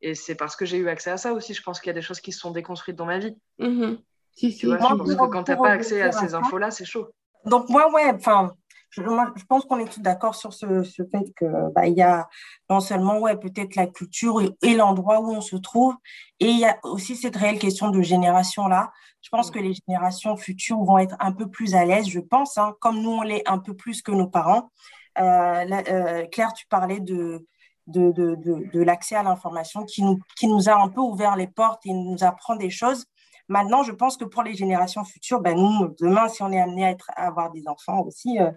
et 0.00 0.14
c'est 0.14 0.34
parce 0.34 0.56
que 0.56 0.64
j'ai 0.64 0.78
eu 0.78 0.88
accès 0.88 1.10
à 1.10 1.18
ça 1.18 1.34
aussi. 1.34 1.52
Je 1.52 1.62
pense 1.62 1.80
qu'il 1.80 1.88
y 1.88 1.90
a 1.90 1.94
des 1.94 2.02
choses 2.02 2.20
qui 2.20 2.32
se 2.32 2.40
sont 2.40 2.52
déconstruites 2.52 2.96
dans 2.96 3.06
ma 3.06 3.18
vie. 3.18 3.36
Mmh 3.58 3.96
si, 4.32 4.52
si. 4.52 4.58
Tu 4.58 4.66
vois, 4.66 4.78
je 4.78 4.94
pense 4.94 5.14
que 5.14 5.26
quand 5.26 5.44
tu 5.44 5.50
n'as 5.50 5.56
pas 5.56 5.70
accès 5.70 6.02
à 6.02 6.12
ces 6.12 6.34
infos-là, 6.34 6.70
c'est 6.70 6.84
chaud. 6.84 7.08
Donc, 7.44 7.68
moi, 7.68 7.90
ouais, 7.92 8.10
enfin, 8.14 8.54
je, 8.90 9.02
je, 9.02 9.44
pense 9.44 9.64
qu'on 9.64 9.78
est 9.78 9.90
tous 9.90 10.00
d'accord 10.00 10.34
sur 10.34 10.52
ce, 10.52 10.82
ce, 10.82 11.02
fait 11.04 11.32
que 11.34 11.72
bah, 11.72 11.86
il 11.86 11.94
y 11.94 12.02
a 12.02 12.28
non 12.70 12.80
seulement 12.80 13.18
ouais 13.18 13.36
peut-être 13.36 13.74
la 13.76 13.86
culture 13.86 14.40
et, 14.62 14.74
l'endroit 14.74 15.20
où 15.20 15.30
on 15.32 15.40
se 15.40 15.56
trouve, 15.56 15.94
et 16.40 16.46
il 16.46 16.58
y 16.58 16.64
a 16.64 16.78
aussi 16.82 17.16
cette 17.16 17.36
réelle 17.36 17.58
question 17.58 17.90
de 17.90 18.02
génération 18.02 18.68
là. 18.68 18.92
Je 19.22 19.28
pense 19.30 19.50
que 19.50 19.58
les 19.58 19.74
générations 19.74 20.36
futures 20.36 20.82
vont 20.84 20.98
être 20.98 21.16
un 21.18 21.32
peu 21.32 21.48
plus 21.50 21.74
à 21.74 21.84
l'aise, 21.84 22.08
je 22.08 22.20
pense, 22.20 22.58
hein, 22.58 22.74
comme 22.80 23.00
nous 23.00 23.10
on 23.10 23.22
l'est 23.22 23.46
un 23.48 23.58
peu 23.58 23.74
plus 23.74 24.02
que 24.02 24.12
nos 24.12 24.28
parents. 24.28 24.70
Euh, 25.18 25.64
euh, 25.88 26.26
Claire, 26.26 26.52
tu 26.52 26.66
parlais 26.68 27.00
de 27.00 27.44
de, 27.86 28.10
de, 28.12 28.34
de, 28.34 28.70
de 28.72 28.82
l'accès 28.82 29.14
à 29.14 29.22
l'information 29.22 29.84
qui 29.84 30.02
nous, 30.02 30.18
qui 30.36 30.48
nous 30.48 30.68
a 30.68 30.74
un 30.74 30.88
peu 30.88 31.00
ouvert 31.00 31.36
les 31.36 31.46
portes 31.46 31.86
et 31.86 31.92
nous 31.92 32.24
apprend 32.24 32.56
des 32.56 32.70
choses. 32.70 33.06
Maintenant, 33.48 33.82
je 33.82 33.92
pense 33.92 34.16
que 34.16 34.24
pour 34.24 34.42
les 34.42 34.54
générations 34.54 35.04
futures, 35.04 35.40
ben 35.40 35.56
nous, 35.56 35.94
demain, 36.00 36.28
si 36.28 36.42
on 36.42 36.50
est 36.50 36.60
amené 36.60 36.84
à, 36.84 36.90
être, 36.90 37.10
à 37.16 37.26
avoir 37.26 37.50
des 37.52 37.68
enfants 37.68 38.00
aussi, 38.00 38.40
euh, 38.40 38.50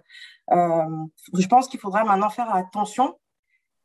euh, 0.52 1.06
je 1.38 1.46
pense 1.46 1.68
qu'il 1.68 1.78
faudra 1.78 2.04
maintenant 2.04 2.30
faire 2.30 2.54
attention 2.54 3.18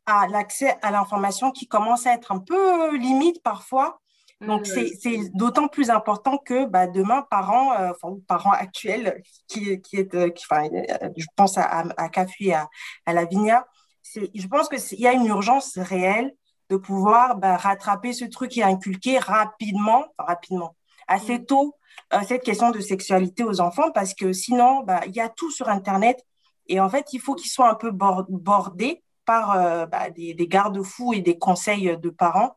à 0.06 0.28
l'accès 0.28 0.78
à 0.82 0.92
l'information 0.92 1.52
qui 1.52 1.68
commence 1.68 2.06
à 2.06 2.14
être 2.14 2.32
un 2.32 2.40
peu 2.40 2.96
limite 2.96 3.42
parfois. 3.44 4.00
Donc, 4.42 4.68
c'est 4.68 4.92
d'autant 5.34 5.68
plus 5.68 5.90
important 5.90 6.38
que 6.38 6.66
bah, 6.66 6.88
demain, 6.88 7.26
parents, 7.30 7.74
euh, 7.74 7.92
enfin, 7.92 8.18
parents 8.28 8.52
actuels, 8.52 9.24
qui, 9.48 9.82
qui 9.82 9.96
est, 9.96 10.14
euh, 10.14 10.30
qui, 10.30 10.46
enfin, 10.50 10.68
je 11.16 11.26
pense 11.36 11.58
à, 11.58 11.64
à, 11.64 11.84
à 11.98 12.10
Cafu 12.10 12.46
et 12.46 12.54
à, 12.54 12.68
à 13.06 13.14
Lavinia, 13.14 13.66
je 14.14 14.48
pense 14.48 14.70
qu'il 14.70 15.00
y 15.00 15.08
a 15.08 15.14
une 15.14 15.26
urgence 15.26 15.78
réelle 15.78 16.34
de 16.70 16.78
pouvoir 16.78 17.38
bah, 17.38 17.58
rattraper 17.58 18.14
ce 18.14 18.26
truc 18.26 18.58
et 18.58 18.64
inculquer 18.64 19.20
rapidement, 19.20 20.06
rapidement, 20.18 20.76
assez 21.08 21.44
tôt 21.46 21.76
euh, 22.14 22.20
cette 22.28 22.44
question 22.44 22.72
de 22.72 22.80
sexualité 22.80 23.44
aux 23.44 23.62
enfants 23.62 23.92
parce 23.92 24.14
que 24.14 24.34
sinon, 24.34 24.84
bah, 24.84 25.02
il 25.08 25.16
y 25.16 25.20
a 25.20 25.30
tout 25.30 25.52
sur 25.52 25.70
Internet 25.70 26.24
et 26.68 26.80
en 26.80 26.90
fait, 26.90 27.14
il 27.14 27.20
faut 27.20 27.36
qu'ils 27.36 27.52
soient 27.52 27.70
un 27.70 27.76
peu 27.76 27.92
bordés 27.92 29.04
par 29.26 29.58
euh, 29.58 29.86
bah, 29.86 30.10
des, 30.10 30.34
des 30.34 30.48
garde-fous 30.48 31.14
et 31.14 31.22
des 31.22 31.38
conseils 31.38 31.98
de 31.98 32.10
parents 32.10 32.56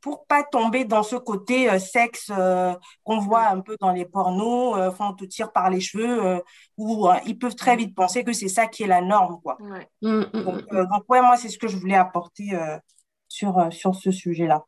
pour 0.00 0.26
pas 0.26 0.42
tomber 0.42 0.84
dans 0.84 1.04
ce 1.04 1.14
côté 1.14 1.70
euh, 1.70 1.78
sexe 1.78 2.30
qu'on 3.04 3.18
voit 3.18 3.46
un 3.46 3.60
peu 3.60 3.76
dans 3.80 3.92
les 3.92 4.04
pornos, 4.04 4.76
euh, 4.76 4.90
on 4.98 5.14
te 5.14 5.24
tire 5.24 5.52
par 5.52 5.70
les 5.70 5.80
cheveux, 5.80 6.42
où 6.76 7.08
ils 7.24 7.38
peuvent 7.38 7.54
très 7.54 7.76
vite 7.76 7.94
penser 7.94 8.24
que 8.24 8.32
c'est 8.32 8.48
ça 8.48 8.66
qui 8.66 8.82
est 8.82 8.88
la 8.88 9.00
norme. 9.00 9.40
Quoi. 9.42 9.56
Ouais. 9.60 9.88
Mmh, 10.02 10.24
mmh, 10.32 10.42
donc, 10.42 10.72
mmh. 10.72 10.84
donc, 10.86 11.04
ouais, 11.08 11.22
moi, 11.22 11.36
c'est 11.36 11.48
ce 11.48 11.58
que 11.58 11.68
je 11.68 11.76
voulais 11.76 11.96
apporter 11.96 12.50
sur, 13.28 13.72
sur 13.72 13.94
ce 13.94 14.10
sujet-là. 14.10 14.64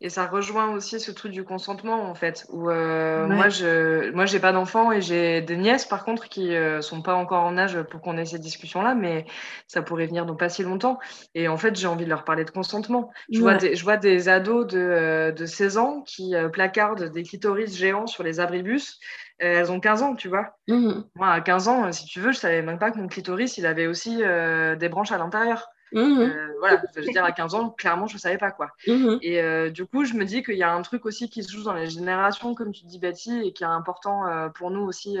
Et 0.00 0.10
ça 0.10 0.26
rejoint 0.26 0.70
aussi 0.70 1.00
ce 1.00 1.10
truc 1.10 1.32
du 1.32 1.42
consentement, 1.42 2.08
en 2.08 2.14
fait. 2.14 2.46
Où, 2.50 2.70
euh, 2.70 3.26
Moi, 3.26 3.48
je 3.48 4.12
moi, 4.12 4.26
j'ai 4.26 4.38
pas 4.38 4.52
d'enfants 4.52 4.92
et 4.92 5.00
j'ai 5.00 5.40
des 5.40 5.56
nièces, 5.56 5.86
par 5.86 6.04
contre, 6.04 6.28
qui 6.28 6.54
euh, 6.54 6.80
sont 6.80 7.02
pas 7.02 7.14
encore 7.14 7.42
en 7.42 7.58
âge 7.58 7.82
pour 7.82 8.00
qu'on 8.00 8.16
ait 8.16 8.24
ces 8.24 8.38
discussions-là, 8.38 8.94
mais 8.94 9.26
ça 9.66 9.82
pourrait 9.82 10.06
venir 10.06 10.24
dans 10.24 10.36
pas 10.36 10.48
si 10.50 10.62
longtemps. 10.62 11.00
Et 11.34 11.48
en 11.48 11.56
fait, 11.56 11.74
j'ai 11.74 11.88
envie 11.88 12.04
de 12.04 12.10
leur 12.10 12.22
parler 12.22 12.44
de 12.44 12.50
consentement. 12.50 13.10
Je, 13.32 13.40
vois, 13.40 13.56
des, 13.56 13.74
je 13.74 13.82
vois 13.82 13.96
des 13.96 14.28
ados 14.28 14.68
de, 14.68 14.78
euh, 14.78 15.32
de 15.32 15.46
16 15.46 15.78
ans 15.78 16.02
qui 16.06 16.32
placardent 16.52 17.10
des 17.10 17.24
clitoris 17.24 17.76
géants 17.76 18.06
sur 18.06 18.22
les 18.22 18.38
abribus. 18.38 19.00
elles 19.38 19.72
ont 19.72 19.80
15 19.80 20.02
ans, 20.02 20.14
tu 20.14 20.28
vois. 20.28 20.56
Mmh. 20.68 20.92
Moi, 21.16 21.28
à 21.28 21.40
15 21.40 21.66
ans, 21.66 21.90
si 21.90 22.06
tu 22.06 22.20
veux, 22.20 22.30
je 22.30 22.38
savais 22.38 22.62
même 22.62 22.78
pas 22.78 22.92
que 22.92 22.98
mon 22.98 23.08
clitoris, 23.08 23.58
il 23.58 23.66
avait 23.66 23.88
aussi 23.88 24.18
des 24.18 24.88
branches 24.88 25.10
à 25.10 25.18
l'intérieur. 25.18 25.66
Mmh. 25.92 26.20
Euh, 26.20 26.48
voilà, 26.58 26.82
je 26.94 27.00
veux 27.00 27.06
dire, 27.06 27.24
à 27.24 27.32
15 27.32 27.54
ans, 27.54 27.70
clairement, 27.70 28.06
je 28.06 28.14
ne 28.14 28.18
savais 28.18 28.38
pas 28.38 28.50
quoi. 28.50 28.70
Mmh. 28.86 29.16
Et 29.22 29.40
euh, 29.40 29.70
du 29.70 29.86
coup, 29.86 30.04
je 30.04 30.14
me 30.14 30.24
dis 30.24 30.42
qu'il 30.42 30.56
y 30.56 30.62
a 30.62 30.72
un 30.72 30.82
truc 30.82 31.06
aussi 31.06 31.28
qui 31.28 31.42
se 31.42 31.52
joue 31.52 31.62
dans 31.62 31.72
les 31.72 31.88
générations, 31.88 32.54
comme 32.54 32.72
tu 32.72 32.84
dis, 32.84 32.98
Betty, 32.98 33.40
et 33.44 33.52
qui 33.52 33.64
est 33.64 33.66
important 33.66 34.26
euh, 34.26 34.48
pour 34.48 34.70
nous 34.70 34.82
aussi 34.82 35.18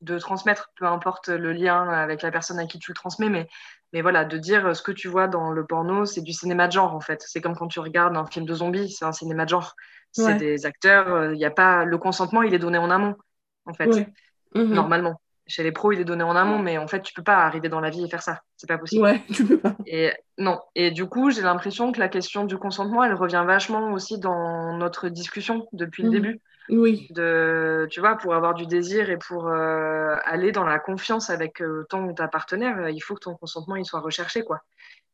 de 0.00 0.18
transmettre, 0.18 0.70
peu 0.76 0.86
importe 0.86 1.28
le 1.28 1.52
lien 1.52 1.88
avec 1.88 2.22
la 2.22 2.30
personne 2.30 2.58
à 2.58 2.66
qui 2.66 2.78
tu 2.78 2.92
le 2.92 2.94
transmets, 2.94 3.28
mais, 3.28 3.48
mais 3.92 4.00
voilà, 4.00 4.24
de 4.24 4.38
dire 4.38 4.76
ce 4.76 4.82
que 4.82 4.92
tu 4.92 5.08
vois 5.08 5.26
dans 5.26 5.50
le 5.50 5.66
porno, 5.66 6.04
c'est 6.04 6.20
du 6.20 6.32
cinéma 6.32 6.68
de 6.68 6.72
genre 6.72 6.94
en 6.94 7.00
fait. 7.00 7.24
C'est 7.26 7.40
comme 7.40 7.56
quand 7.56 7.66
tu 7.66 7.80
regardes 7.80 8.16
un 8.16 8.26
film 8.26 8.46
de 8.46 8.54
zombies, 8.54 8.90
c'est 8.90 9.04
un 9.04 9.12
cinéma 9.12 9.44
de 9.44 9.50
genre. 9.50 9.74
C'est 10.12 10.36
des 10.36 10.66
acteurs, 10.66 11.32
il 11.32 11.38
y 11.38 11.44
a 11.44 11.50
pas 11.50 11.84
le 11.84 11.98
consentement, 11.98 12.42
il 12.42 12.54
est 12.54 12.58
donné 12.58 12.78
en 12.78 12.90
amont 12.90 13.16
en 13.66 13.74
fait, 13.74 13.88
mmh. 14.54 14.62
normalement 14.62 15.20
chez 15.48 15.62
les 15.62 15.72
pros, 15.72 15.92
il 15.92 16.00
est 16.00 16.04
donné 16.04 16.22
en 16.22 16.36
amont, 16.36 16.58
mais 16.58 16.78
en 16.78 16.86
fait, 16.86 17.02
tu 17.02 17.14
peux 17.14 17.22
pas 17.22 17.38
arriver 17.38 17.68
dans 17.68 17.80
la 17.80 17.90
vie 17.90 18.04
et 18.04 18.08
faire 18.08 18.22
ça. 18.22 18.42
C'est 18.56 18.68
pas 18.68 18.78
possible. 18.78 19.02
Ouais, 19.02 19.22
tu 19.32 19.44
peux 19.44 19.58
pas. 19.58 19.74
Et 19.86 20.12
non. 20.36 20.60
Et 20.74 20.90
du 20.90 21.06
coup, 21.06 21.30
j'ai 21.30 21.42
l'impression 21.42 21.90
que 21.90 21.98
la 21.98 22.08
question 22.08 22.44
du 22.44 22.58
consentement, 22.58 23.02
elle 23.02 23.14
revient 23.14 23.42
vachement 23.46 23.92
aussi 23.92 24.18
dans 24.18 24.76
notre 24.76 25.08
discussion 25.08 25.66
depuis 25.72 26.02
le 26.02 26.10
mmh. 26.10 26.12
début. 26.12 26.40
Oui. 26.70 27.08
De, 27.10 27.86
tu 27.90 28.00
vois, 28.00 28.16
pour 28.16 28.34
avoir 28.34 28.54
du 28.54 28.66
désir 28.66 29.08
et 29.10 29.16
pour 29.16 29.48
euh, 29.48 30.16
aller 30.24 30.52
dans 30.52 30.64
la 30.64 30.78
confiance 30.78 31.30
avec 31.30 31.62
euh, 31.62 31.86
ton 31.88 32.04
ou 32.04 32.12
ta 32.12 32.28
partenaire, 32.28 32.78
euh, 32.78 32.90
il 32.90 33.00
faut 33.00 33.14
que 33.14 33.20
ton 33.20 33.34
consentement 33.34 33.76
il 33.76 33.86
soit 33.86 34.00
recherché, 34.00 34.42
quoi. 34.42 34.60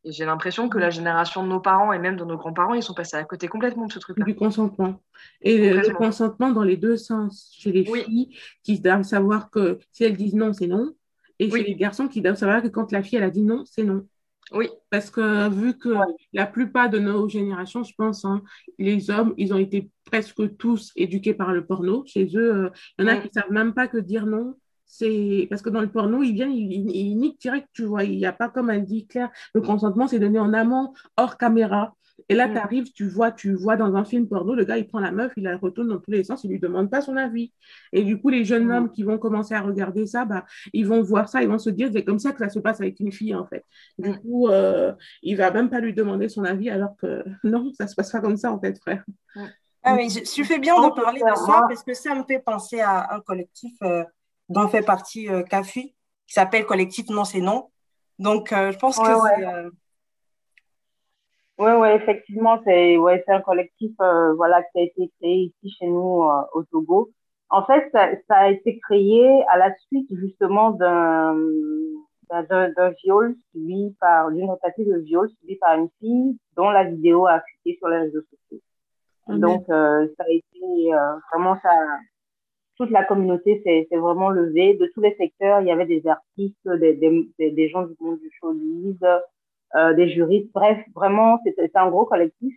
Et 0.04 0.12
j'ai 0.12 0.26
l'impression 0.26 0.68
que 0.68 0.78
la 0.78 0.90
génération 0.90 1.42
de 1.42 1.48
nos 1.48 1.60
parents 1.60 1.92
et 1.92 1.98
même 1.98 2.16
de 2.16 2.24
nos 2.24 2.36
grands-parents, 2.36 2.74
ils 2.74 2.82
sont 2.82 2.94
passés 2.94 3.16
à 3.16 3.24
côté 3.24 3.48
complètement 3.48 3.86
de 3.86 3.92
ce 3.92 3.98
truc-là. 3.98 4.24
Du 4.24 4.34
consentement. 4.34 5.00
Et 5.40 5.72
le 5.72 5.94
consentement 5.94 6.50
dans 6.50 6.62
les 6.62 6.76
deux 6.76 6.96
sens. 6.96 7.50
Chez 7.58 7.72
les 7.72 7.84
filles 7.84 8.36
qui 8.62 8.80
doivent 8.80 9.02
savoir 9.02 9.50
que 9.50 9.78
si 9.92 10.04
elles 10.04 10.16
disent 10.16 10.34
non, 10.34 10.52
c'est 10.52 10.66
non. 10.66 10.92
Et 11.38 11.50
chez 11.50 11.64
les 11.64 11.74
garçons 11.74 12.06
qui 12.06 12.20
doivent 12.20 12.36
savoir 12.36 12.62
que 12.62 12.68
quand 12.68 12.92
la 12.92 13.02
fille, 13.02 13.16
elle 13.16 13.24
a 13.24 13.30
dit 13.30 13.42
non, 13.42 13.64
c'est 13.64 13.82
non. 13.82 14.06
Oui. 14.52 14.68
Parce 14.90 15.10
que 15.10 15.48
vu 15.48 15.78
que 15.78 15.94
la 16.32 16.46
plupart 16.46 16.90
de 16.90 16.98
nos 16.98 17.28
générations, 17.28 17.82
je 17.82 17.94
pense, 17.96 18.24
hein, 18.24 18.42
les 18.78 19.10
hommes, 19.10 19.34
ils 19.38 19.54
ont 19.54 19.58
été 19.58 19.90
presque 20.04 20.56
tous 20.58 20.92
éduqués 20.96 21.34
par 21.34 21.52
le 21.52 21.64
porno. 21.64 22.04
Chez 22.06 22.28
eux, 22.36 22.66
euh, 22.66 22.70
il 22.98 23.06
y 23.06 23.08
en 23.08 23.12
a 23.12 23.16
qui 23.16 23.28
ne 23.28 23.32
savent 23.32 23.52
même 23.52 23.72
pas 23.72 23.88
que 23.88 23.96
dire 23.98 24.26
non, 24.26 24.54
c'est 24.96 25.48
parce 25.50 25.60
que 25.60 25.70
dans 25.70 25.80
le 25.80 25.90
porno, 25.90 26.22
il 26.22 26.34
vient, 26.34 26.46
il, 26.46 26.72
il, 26.72 27.16
nique 27.16 27.40
direct, 27.40 27.68
tu 27.72 27.84
vois. 27.84 28.04
Il 28.04 28.16
n'y 28.16 28.26
a 28.26 28.32
pas 28.32 28.48
comme 28.48 28.70
elle 28.70 28.84
dit 28.84 29.06
Claire, 29.06 29.30
le 29.52 29.60
consentement, 29.60 30.06
c'est 30.06 30.20
donné 30.20 30.38
en 30.38 30.52
amont, 30.52 30.94
hors 31.16 31.36
caméra. 31.36 31.96
Et 32.28 32.36
là, 32.36 32.46
mm. 32.46 32.52
tu 32.52 32.58
arrives, 32.58 32.92
tu 32.92 33.08
vois, 33.08 33.32
tu 33.32 33.54
vois 33.54 33.76
dans 33.76 33.96
un 33.96 34.04
film 34.04 34.28
porno, 34.28 34.54
le 34.54 34.64
gars, 34.64 34.78
il 34.78 34.86
prend 34.86 35.00
la 35.00 35.10
meuf, 35.10 35.32
il 35.36 35.42
la 35.42 35.56
retourne 35.56 35.88
dans 35.88 35.98
tous 35.98 36.12
les 36.12 36.22
sens, 36.22 36.44
il 36.44 36.50
lui 36.50 36.60
demande 36.60 36.90
pas 36.90 37.00
son 37.00 37.16
avis. 37.16 37.52
Et 37.92 38.04
du 38.04 38.20
coup, 38.20 38.28
les 38.28 38.44
jeunes 38.44 38.66
mm. 38.66 38.70
hommes 38.70 38.90
qui 38.92 39.02
vont 39.02 39.18
commencer 39.18 39.54
à 39.54 39.62
regarder 39.62 40.06
ça, 40.06 40.24
bah, 40.24 40.44
ils 40.72 40.86
vont 40.86 41.02
voir 41.02 41.28
ça, 41.28 41.42
ils 41.42 41.48
vont 41.48 41.58
se 41.58 41.70
dire, 41.70 41.90
c'est 41.92 42.04
comme 42.04 42.20
ça 42.20 42.30
que 42.30 42.38
ça 42.38 42.48
se 42.48 42.60
passe 42.60 42.80
avec 42.80 43.00
une 43.00 43.10
fille, 43.10 43.34
en 43.34 43.46
fait. 43.46 43.64
Du 43.98 44.10
mm. 44.10 44.18
coup, 44.20 44.48
euh, 44.48 44.92
il 45.24 45.36
va 45.36 45.50
même 45.50 45.70
pas 45.70 45.80
lui 45.80 45.92
demander 45.92 46.28
son 46.28 46.44
avis, 46.44 46.70
alors 46.70 46.96
que 46.98 47.24
non, 47.44 47.72
ça 47.72 47.88
se 47.88 47.96
passe 47.96 48.12
pas 48.12 48.20
comme 48.20 48.36
ça, 48.36 48.52
en 48.52 48.60
fait, 48.60 48.78
frère. 48.78 49.04
Ah 49.82 49.96
oui, 49.96 50.08
je, 50.08 50.42
fais 50.44 50.60
bien 50.60 50.76
de 50.80 50.94
parler 50.94 51.20
de 51.20 51.36
ça 51.36 51.64
parce 51.68 51.82
que 51.82 51.94
ça 51.94 52.14
me 52.14 52.22
fait 52.22 52.38
penser 52.38 52.80
à 52.80 53.16
un 53.16 53.20
collectif 53.20 53.74
euh, 53.82 54.04
dont 54.48 54.68
fait 54.68 54.82
partie 54.82 55.28
euh, 55.28 55.42
CAFI, 55.42 55.94
qui 56.26 56.34
s'appelle 56.34 56.66
Collectif 56.66 57.08
Non, 57.10 57.24
c'est 57.24 57.40
non. 57.40 57.70
Donc, 58.18 58.52
euh, 58.52 58.72
je 58.72 58.78
pense 58.78 58.98
que 58.98 59.04
c'est. 59.04 59.46
Euh, 59.46 59.70
oui, 61.58 61.70
ouais, 61.72 61.96
effectivement, 61.96 62.60
c'est 62.64 62.96
ouais, 62.96 63.22
un 63.28 63.40
collectif 63.40 63.92
voilà, 63.98 64.62
qui 64.64 64.80
a 64.80 64.82
été 64.82 65.10
créé 65.20 65.52
ici 65.62 65.76
chez 65.78 65.86
nous 65.86 66.28
au 66.52 66.64
Togo. 66.64 67.12
En 67.48 67.64
fait, 67.64 67.88
ça, 67.92 68.08
ça, 68.26 68.36
a 68.38 68.48
été 68.48 68.80
créé 68.80 69.44
à 69.48 69.58
la 69.58 69.72
suite 69.86 70.08
justement 70.10 70.70
d'un 70.72 71.36
d'un 72.28 72.90
viol 73.04 73.36
subi 73.52 73.94
par 74.00 74.32
d'une 74.32 74.48
tentative 74.48 74.88
de 74.88 74.98
viol 74.98 75.28
subi 75.28 75.54
par 75.56 75.78
une 75.78 75.88
fille 76.00 76.36
dont 76.56 76.70
la 76.70 76.82
vidéo 76.82 77.28
a 77.28 77.40
fuité 77.40 77.78
sur 77.78 77.86
les 77.86 77.98
réseaux 77.98 78.22
sociaux. 78.22 78.60
Donc, 79.28 79.64
ça 79.68 80.24
a 80.24 80.30
été 80.30 80.90
vraiment 81.32 81.56
ça, 81.62 81.70
toute 82.76 82.90
la 82.90 83.04
communauté 83.04 83.62
s'est 83.64 83.96
vraiment 83.96 84.30
levée 84.30 84.74
de 84.74 84.90
tous 84.94 85.00
les 85.00 85.14
secteurs. 85.16 85.60
Il 85.60 85.66
y 85.66 85.70
avait 85.70 85.86
des 85.86 86.06
artistes, 86.06 86.68
des, 86.68 86.94
des, 86.94 87.50
des 87.50 87.68
gens 87.68 87.82
du 87.82 87.94
monde 88.00 88.18
du 88.18 88.30
showbiz, 88.40 88.98
euh, 89.76 89.94
des 89.94 90.08
juristes. 90.10 90.50
Bref, 90.52 90.78
vraiment, 90.94 91.38
c'est 91.44 91.76
un 91.76 91.90
gros 91.90 92.04
collectif 92.04 92.54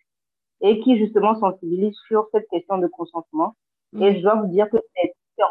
et 0.62 0.80
qui 0.80 0.98
justement 0.98 1.36
sensibilise 1.40 1.96
sur 2.08 2.28
cette 2.32 2.48
question 2.50 2.78
de 2.78 2.88
consentement. 2.88 3.56
Mm. 3.94 4.04
Et 4.04 4.16
je 4.18 4.22
dois 4.22 4.36
vous 4.36 4.48
dire 4.48 4.70
que 4.70 4.78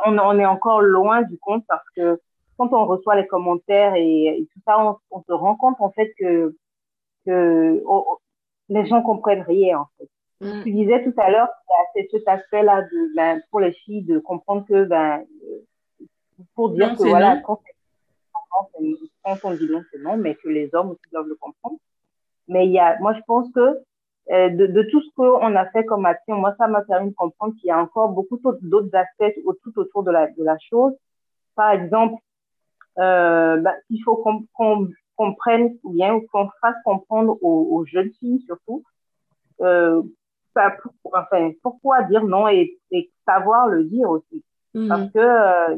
on, 0.05 0.18
on, 0.18 0.38
est 0.38 0.47
encore 0.47 0.80
loin 0.80 1.22
du 1.22 1.38
compte 1.38 1.64
parce 1.68 1.88
que 1.94 2.20
quand 2.56 2.72
on 2.72 2.86
reçoit 2.86 3.16
les 3.16 3.26
commentaires 3.26 3.94
et, 3.94 4.47
tout 4.52 4.60
ça, 4.64 4.78
on, 4.78 4.97
on, 5.10 5.22
se 5.22 5.32
rend 5.32 5.56
compte 5.56 5.76
en 5.80 5.90
fait 5.90 6.12
que, 6.18 6.56
que 7.24 7.82
oh, 7.84 8.05
oh, 8.09 8.18
les 8.68 8.86
gens 8.86 9.02
comprennent 9.02 9.43
rien 9.43 9.80
en 9.80 9.86
fait. 9.98 10.09
Mm. 10.41 10.63
Tu 10.63 10.73
disais 10.73 11.05
tout 11.05 11.15
à 11.19 11.31
l'heure, 11.31 11.49
c'est 11.95 12.09
cet 12.11 12.29
aspect-là 12.29 12.83
de, 12.83 13.17
ben, 13.17 13.41
pour 13.51 13.61
les 13.61 13.73
filles 13.73 14.03
de 14.03 14.19
comprendre 14.19 14.67
que, 14.67 14.85
ben, 14.85 15.25
pour 16.55 16.71
dire 16.71 16.95
que 16.97 17.09
voilà, 17.09 17.39
quand, 17.39 17.61
on 19.45 19.53
dit 19.55 19.69
non, 19.71 19.83
c'est 19.91 19.99
non, 19.99 20.17
mais 20.17 20.35
que 20.37 20.49
les 20.49 20.75
hommes 20.75 20.91
aussi 20.91 21.11
doivent 21.13 21.29
le 21.29 21.37
comprendre. 21.37 21.79
Mais 22.49 22.67
il 22.67 22.73
y 22.73 22.79
a, 22.79 22.99
moi, 23.01 23.15
je 23.15 23.21
pense 23.27 23.51
que 23.53 23.61
euh, 24.31 24.49
de, 24.51 24.67
de, 24.67 24.83
tout 24.83 25.01
ce 25.01 25.09
qu'on 25.15 25.55
a 25.57 25.67
fait 25.71 25.85
comme 25.85 26.05
action, 26.05 26.37
moi, 26.37 26.55
ça 26.59 26.67
m'a 26.67 26.83
permis 26.83 27.11
de 27.11 27.15
comprendre 27.15 27.55
qu'il 27.55 27.69
y 27.69 27.71
a 27.71 27.79
encore 27.79 28.11
beaucoup 28.11 28.39
d'autres 28.61 28.95
aspects 28.95 29.35
tout 29.63 29.79
autour 29.79 30.03
de 30.03 30.11
la, 30.11 30.27
de 30.29 30.45
la 30.45 30.59
chose. 30.59 30.93
Par 31.55 31.71
exemple, 31.71 32.21
euh, 32.99 33.57
ben, 33.59 33.75
il 33.91 34.03
faut 34.03 34.17
qu'on 34.17 34.41
qu 34.87 34.95
comprenne 35.17 35.79
bien 35.85 36.15
ou 36.15 36.27
qu'on 36.31 36.51
fasse 36.61 36.77
comprendre 36.85 37.39
aux, 37.41 37.69
aux, 37.71 37.87
jeunes 37.87 38.11
filles 38.21 38.43
surtout 38.47 38.85
euh, 39.63 40.03
enfin, 41.12 41.53
pourquoi 41.62 42.03
dire 42.05 42.24
non 42.24 42.49
et, 42.49 42.78
savoir 43.27 43.66
le 43.69 43.85
dire 43.85 44.09
aussi? 44.09 44.45
Mhm. 44.74 44.89
Parce 44.89 45.11
que 45.11 45.19
euh, 45.19 45.77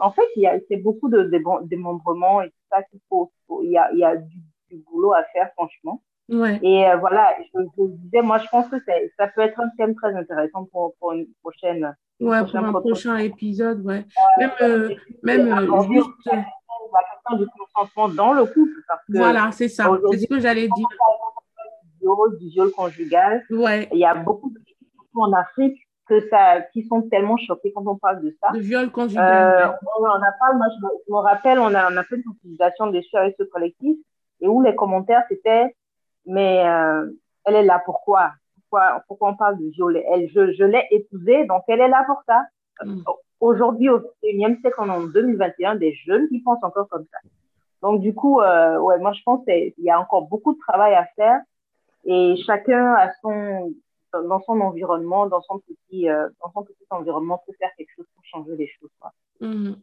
en 0.00 0.10
fait, 0.10 0.26
il 0.36 0.42
y 0.42 0.46
a 0.46 0.58
c'est 0.68 0.78
beaucoup 0.78 1.08
de, 1.08 1.30
démembrement 1.64 2.42
et 2.42 2.48
tout 2.48 2.56
ça 2.70 2.82
qu'il 2.84 3.00
faut, 3.08 3.30
il 3.62 3.70
y 3.70 3.78
a, 3.78 3.90
il 3.92 3.98
y 3.98 4.04
a 4.04 4.16
du, 4.16 4.38
boulot 4.90 5.12
à 5.12 5.24
faire 5.32 5.50
franchement. 5.54 6.02
Et 6.62 6.86
euh, 6.86 6.96
voilà, 6.96 7.34
je, 7.52 7.60
vous 7.76 7.88
disais, 7.88 8.22
moi 8.22 8.38
je 8.38 8.46
pense 8.52 8.68
que 8.68 8.76
ça 9.18 9.26
peut 9.28 9.40
être 9.40 9.58
un 9.58 9.68
thème 9.76 9.96
très 9.96 10.14
intéressant 10.14 10.64
pour, 10.66 10.94
pour 11.00 11.12
une 11.12 11.26
prochaine. 11.42 11.92
Ouais, 12.20 12.40
pour 12.44 12.56
un 12.56 12.72
prochain 12.72 13.16
épisode, 13.16 13.84
ouais. 13.84 14.04
même, 14.38 14.50
euh, 14.60 14.94
même 15.22 15.48
juste. 15.90 16.08
La 16.92 17.02
question 17.02 17.44
du 17.44 17.46
consentement 17.56 18.08
dans 18.08 18.32
le 18.32 18.44
couple. 18.46 18.80
Parce 18.88 19.00
que 19.06 19.16
voilà, 19.16 19.50
c'est 19.52 19.68
ça. 19.68 19.90
C'est 20.10 20.18
ce 20.18 20.26
que 20.26 20.40
j'allais 20.40 20.68
dire 20.68 20.88
du 22.38 22.48
viol 22.48 22.70
conjugal. 22.70 23.44
Ouais. 23.50 23.88
Il 23.92 23.98
y 23.98 24.04
a 24.04 24.14
beaucoup 24.14 24.50
de 24.50 24.58
gens 25.14 25.22
en 25.22 25.32
Afrique 25.32 25.78
que 26.06 26.28
ça, 26.28 26.60
qui 26.72 26.86
sont 26.88 27.02
tellement 27.02 27.36
choqués 27.36 27.72
quand 27.72 27.86
on 27.86 27.96
parle 27.96 28.22
de 28.22 28.36
ça. 28.42 28.50
De 28.52 28.58
viol 28.58 28.90
conjugal. 28.90 29.70
Euh, 29.70 29.72
on, 30.00 30.04
a 30.06 30.32
pas, 30.32 30.52
moi 30.54 30.66
je 30.74 31.12
me, 31.12 31.18
rappelle, 31.18 31.58
on 31.58 31.72
a, 31.74 31.92
on 31.92 31.96
a 31.96 32.04
fait 32.04 32.16
une 32.16 32.24
sensibilisation 32.24 32.88
dessus 32.88 33.16
avec 33.16 33.36
ce 33.38 33.44
collectif 33.44 33.96
et 34.40 34.48
où 34.48 34.60
les 34.60 34.74
commentaires 34.74 35.22
c'était, 35.28 35.76
mais 36.26 36.66
euh, 36.66 37.06
elle 37.44 37.54
est 37.54 37.64
là 37.64 37.80
pourquoi? 37.84 38.32
Pourquoi, 38.54 39.02
pourquoi 39.06 39.30
on 39.30 39.36
parle 39.36 39.58
de 39.58 39.66
viol? 39.70 39.96
Elle, 39.96 40.28
Je, 40.30 40.52
je 40.52 40.64
l'ai 40.64 40.84
épousée, 40.90 41.44
donc 41.46 41.62
elle 41.68 41.80
est 41.80 41.88
là 41.88 42.04
pour 42.06 42.22
ça. 42.26 42.42
Mm. 42.84 43.02
Aujourd'hui, 43.40 43.88
au 43.88 44.00
21e 44.24 44.60
siècle, 44.60 44.80
en 44.80 45.06
2021, 45.06 45.76
des 45.76 45.94
jeunes 46.06 46.28
qui 46.28 46.40
pensent 46.40 46.62
encore 46.62 46.88
comme 46.88 47.06
ça. 47.10 47.18
Donc, 47.82 48.00
du 48.00 48.14
coup, 48.14 48.40
euh, 48.40 48.78
ouais, 48.78 48.98
moi, 48.98 49.12
je 49.12 49.22
pense 49.24 49.44
qu'il 49.44 49.72
y 49.78 49.90
a 49.90 49.98
encore 49.98 50.28
beaucoup 50.28 50.52
de 50.52 50.58
travail 50.58 50.94
à 50.94 51.06
faire 51.16 51.40
et 52.04 52.36
chacun 52.46 52.94
a 52.94 53.12
son, 53.20 53.74
dans 54.12 54.40
son 54.40 54.60
environnement, 54.60 55.26
dans 55.26 55.42
son 55.42 55.60
petit, 55.60 56.08
euh, 56.08 56.28
dans 56.42 56.52
son 56.52 56.64
petit 56.64 56.86
environnement, 56.90 57.42
peut 57.46 57.52
faire 57.58 57.70
quelque 57.76 57.90
chose 57.96 58.06
pour 58.14 58.24
changer 58.24 58.56
les 58.56 58.68
choses. 58.68 58.90
Quoi. 58.98 59.12
Mhm. 59.40 59.76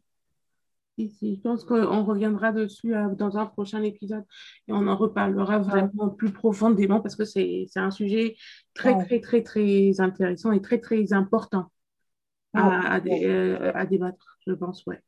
je 0.98 1.41
pense 1.41 1.64
qu'on 1.64 2.03
reviendra 2.03 2.52
dessus 2.52 2.95
euh, 2.95 3.10
dans 3.15 3.38
un 3.38 3.45
prochain 3.45 3.84
épisode 3.84 4.23
et 4.68 4.73
on 4.73 4.88
en 4.88 4.95
reparlera 4.95 5.60
vraiment 5.60 6.10
plus 6.10 6.31
profondément 6.31 7.02
parce 7.02 7.15
que 7.15 7.26
c'est 7.26 7.68
un 7.76 7.91
sujet 7.91 8.35
très, 8.73 8.98
très, 9.06 9.19
très, 9.19 9.44
très 9.44 9.99
intéressant 9.99 10.52
et 10.52 10.61
très, 10.61 10.80
très 10.80 11.14
important 11.14 11.72
à, 12.53 12.95
à, 12.95 12.99
euh, 13.06 13.72
à 13.76 13.85
débattre, 13.85 14.39
je 14.48 14.53
pense, 14.53 14.85
ouais. 14.88 15.02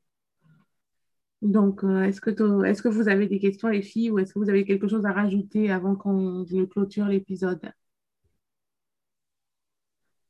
Donc, 1.41 1.83
euh, 1.83 2.03
est-ce 2.03 2.19
que, 2.19 2.29
est 2.65 2.81
que 2.81 2.89
vous 2.89 3.07
avez 3.07 3.27
des 3.27 3.39
questions, 3.39 3.69
les 3.69 3.81
filles, 3.81 4.11
ou 4.11 4.19
est-ce 4.19 4.33
que 4.33 4.39
vous 4.39 4.49
avez 4.49 4.65
quelque 4.65 4.87
chose 4.87 5.05
à 5.05 5.13
rajouter 5.13 5.71
avant 5.71 5.95
qu'on 5.95 6.45
ne 6.49 6.65
clôture 6.65 7.05
l'épisode? 7.05 7.61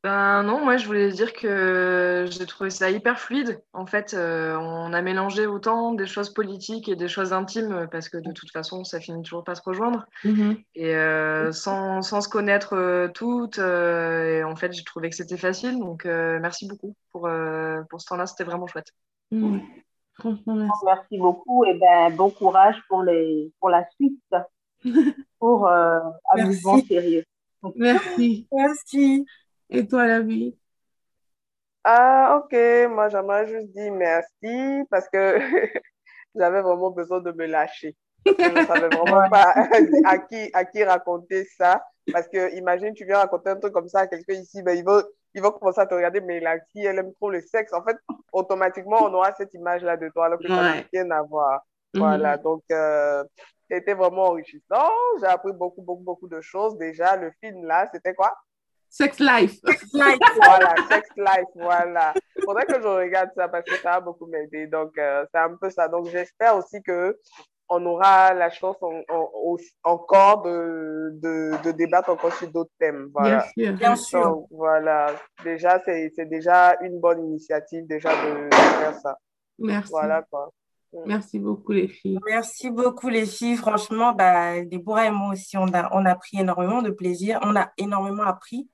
Ben 0.02 0.42
non, 0.44 0.64
moi 0.64 0.78
je 0.78 0.86
voulais 0.86 1.10
dire 1.10 1.34
que 1.34 2.24
j'ai 2.30 2.46
trouvé 2.46 2.70
ça 2.70 2.90
hyper 2.90 3.20
fluide. 3.20 3.60
En 3.74 3.84
fait, 3.84 4.14
euh, 4.14 4.56
on 4.56 4.94
a 4.94 5.02
mélangé 5.02 5.46
autant 5.46 5.92
des 5.92 6.06
choses 6.06 6.32
politiques 6.32 6.88
et 6.88 6.96
des 6.96 7.08
choses 7.08 7.34
intimes 7.34 7.86
parce 7.92 8.08
que 8.08 8.16
de 8.16 8.32
toute 8.32 8.50
façon, 8.50 8.82
ça 8.82 8.98
finit 8.98 9.22
toujours 9.22 9.44
pas 9.44 9.54
se 9.54 9.62
rejoindre. 9.62 10.06
Mm-hmm. 10.24 10.64
Et 10.76 10.96
euh, 10.96 11.52
sans, 11.52 12.00
sans, 12.00 12.22
se 12.22 12.30
connaître 12.30 12.74
euh, 12.74 13.08
toutes, 13.08 13.58
et 13.58 14.42
en 14.42 14.56
fait, 14.56 14.72
j'ai 14.72 14.84
trouvé 14.84 15.10
que 15.10 15.16
c'était 15.16 15.36
facile. 15.36 15.78
Donc 15.78 16.06
merci 16.06 16.66
beaucoup 16.66 16.96
pour, 17.12 17.28
pour 17.90 18.00
ce 18.00 18.06
temps-là, 18.06 18.26
c'était 18.26 18.44
vraiment 18.44 18.66
chouette. 18.68 18.92
Mm. 19.32 19.58
Merci. 20.46 20.84
merci. 20.84 21.18
beaucoup 21.18 21.64
et 21.64 21.74
ben 21.74 22.14
bon 22.14 22.30
courage 22.30 22.76
pour 22.88 23.02
les 23.02 23.52
pour 23.60 23.70
la 23.70 23.84
suite, 23.90 24.20
pour 25.38 25.68
amusement 26.32 26.80
sérieux. 26.86 27.24
Merci. 27.76 28.46
Merci. 28.52 29.26
Et 29.68 29.86
toi, 29.86 30.06
la 30.06 30.20
vie? 30.20 30.56
Ah, 31.84 32.38
ok. 32.38 32.52
Moi, 32.90 33.08
j'aimerais 33.08 33.46
juste 33.46 33.72
dire 33.72 33.92
merci 33.92 34.84
parce 34.90 35.08
que 35.08 35.38
j'avais 36.34 36.60
vraiment 36.60 36.90
besoin 36.90 37.20
de 37.20 37.32
me 37.32 37.46
lâcher. 37.46 37.96
je 38.26 38.32
ne 38.32 38.66
savais 38.66 38.88
vraiment 38.96 39.28
pas 39.30 39.54
à 40.04 40.18
qui, 40.18 40.50
à 40.52 40.64
qui 40.64 40.84
raconter 40.84 41.44
ça. 41.56 41.84
Parce 42.12 42.28
que, 42.28 42.54
imagine, 42.56 42.92
tu 42.94 43.04
viens 43.04 43.18
raconter 43.18 43.50
un 43.50 43.56
truc 43.56 43.72
comme 43.72 43.88
ça 43.88 44.00
à 44.00 44.06
quelqu'un 44.06 44.34
ici, 44.34 44.62
ben, 44.62 44.76
il, 44.76 44.84
va, 44.84 45.02
il 45.34 45.42
va 45.42 45.50
commencer 45.50 45.80
à 45.80 45.86
te 45.86 45.94
regarder, 45.94 46.20
mais 46.20 46.40
la 46.40 46.58
fille, 46.72 46.86
elle 46.86 46.98
aime 46.98 47.14
trop 47.14 47.30
le 47.30 47.40
sexe. 47.40 47.72
En 47.72 47.82
fait, 47.82 47.96
automatiquement, 48.32 48.98
on 49.02 49.14
aura 49.14 49.32
cette 49.34 49.54
image-là 49.54 49.96
de 49.96 50.08
toi, 50.08 50.26
alors 50.26 50.38
que 50.38 50.48
ça 50.48 50.62
n'a 50.62 50.82
rien 50.92 51.10
à 51.10 51.22
voir. 51.22 51.60
Mhm. 51.94 52.00
Voilà, 52.00 52.36
donc, 52.36 52.62
euh, 52.72 53.24
c'était 53.70 53.94
vraiment 53.94 54.28
enrichissant. 54.28 54.90
J'ai 55.20 55.26
appris 55.26 55.52
beaucoup, 55.52 55.82
beaucoup, 55.82 56.02
beaucoup 56.02 56.28
de 56.28 56.40
choses. 56.40 56.76
Déjà, 56.78 57.16
le 57.16 57.32
film 57.42 57.64
là, 57.64 57.88
c'était 57.92 58.14
quoi? 58.14 58.34
Sex 58.88 59.20
Life. 59.20 59.60
Sex 59.64 59.84
Life, 59.92 60.18
voilà, 60.36 60.74
Sex 60.88 61.08
Life, 61.16 61.48
voilà. 61.54 62.12
Faudrait 62.44 62.66
que 62.66 62.80
je 62.80 62.88
regarde 62.88 63.30
ça 63.36 63.46
parce 63.48 63.64
que 63.64 63.76
ça 63.76 63.94
a 63.94 64.00
beaucoup 64.00 64.26
m'aider. 64.26 64.66
Donc, 64.66 64.98
euh, 64.98 65.24
c'est 65.32 65.40
un 65.40 65.54
peu 65.54 65.70
ça. 65.70 65.86
Donc, 65.86 66.06
j'espère 66.08 66.56
aussi 66.56 66.82
que 66.82 67.16
on 67.70 67.86
aura 67.86 68.34
la 68.34 68.50
chance 68.50 68.76
encore 69.84 70.42
de, 70.42 71.10
de, 71.22 71.62
de, 71.62 71.70
débattre 71.70 72.10
encore 72.10 72.34
sur 72.34 72.50
d'autres 72.50 72.72
thèmes. 72.78 73.08
Voilà. 73.14 73.46
Bien 73.56 73.96
sûr. 73.96 74.44
voilà. 74.50 75.14
Déjà, 75.44 75.80
c'est 75.84 76.28
déjà 76.28 76.76
une 76.82 76.98
bonne 77.00 77.24
initiative 77.24 77.86
déjà 77.86 78.10
de, 78.10 78.48
faire 78.52 78.94
ça. 78.96 79.16
Merci. 79.58 79.90
Voilà 79.92 80.22
quoi. 80.28 80.50
Merci 81.06 81.38
beaucoup 81.38 81.70
les 81.70 81.86
filles. 81.86 82.18
Merci 82.26 82.70
beaucoup 82.70 83.08
les 83.08 83.24
filles. 83.24 83.56
Franchement, 83.56 84.12
bah, 84.12 84.60
Déborah 84.64 85.06
et 85.06 85.10
moi 85.10 85.32
aussi, 85.32 85.56
on 85.56 85.72
a, 85.72 85.88
on 85.92 86.04
a 86.04 86.16
pris 86.16 86.40
énormément 86.40 86.82
de 86.82 86.90
plaisir. 86.90 87.38
On 87.42 87.54
a 87.54 87.70
énormément 87.78 88.24
appris. 88.24 88.68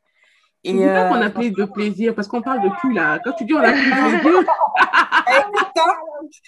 Et 0.66 0.72
c'est 0.72 0.88
euh, 0.88 1.08
qu'on 1.08 1.22
a 1.22 1.30
pris 1.30 1.52
de 1.52 1.64
plaisir, 1.64 2.12
parce 2.12 2.26
qu'on 2.26 2.42
parle 2.42 2.60
de 2.60 2.68
cul 2.80 2.92
là. 2.92 3.20
Quand 3.22 3.32
tu 3.34 3.44
dis 3.44 3.54
on 3.54 3.58
a 3.58 3.70
pris 3.70 3.84
de 3.84 4.20
plaisir. 4.20 4.44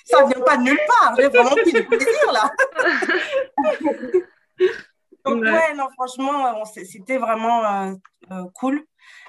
ça 0.05 0.25
vient 0.27 0.45
pas 0.45 0.57
de 0.57 0.63
nulle 0.63 0.81
part. 0.89 1.15
J'ai 1.17 1.29
vraiment 1.29 1.51
pris 1.51 1.73
de 1.73 1.81
plaisir 1.83 2.33
là. 2.33 2.51
Donc, 5.25 5.45
ouais. 5.45 5.75
non, 5.77 5.87
franchement, 5.95 6.65
c'était 6.65 7.19
vraiment 7.19 7.65
euh, 7.65 7.93
euh, 8.33 8.45
cool 8.55 8.85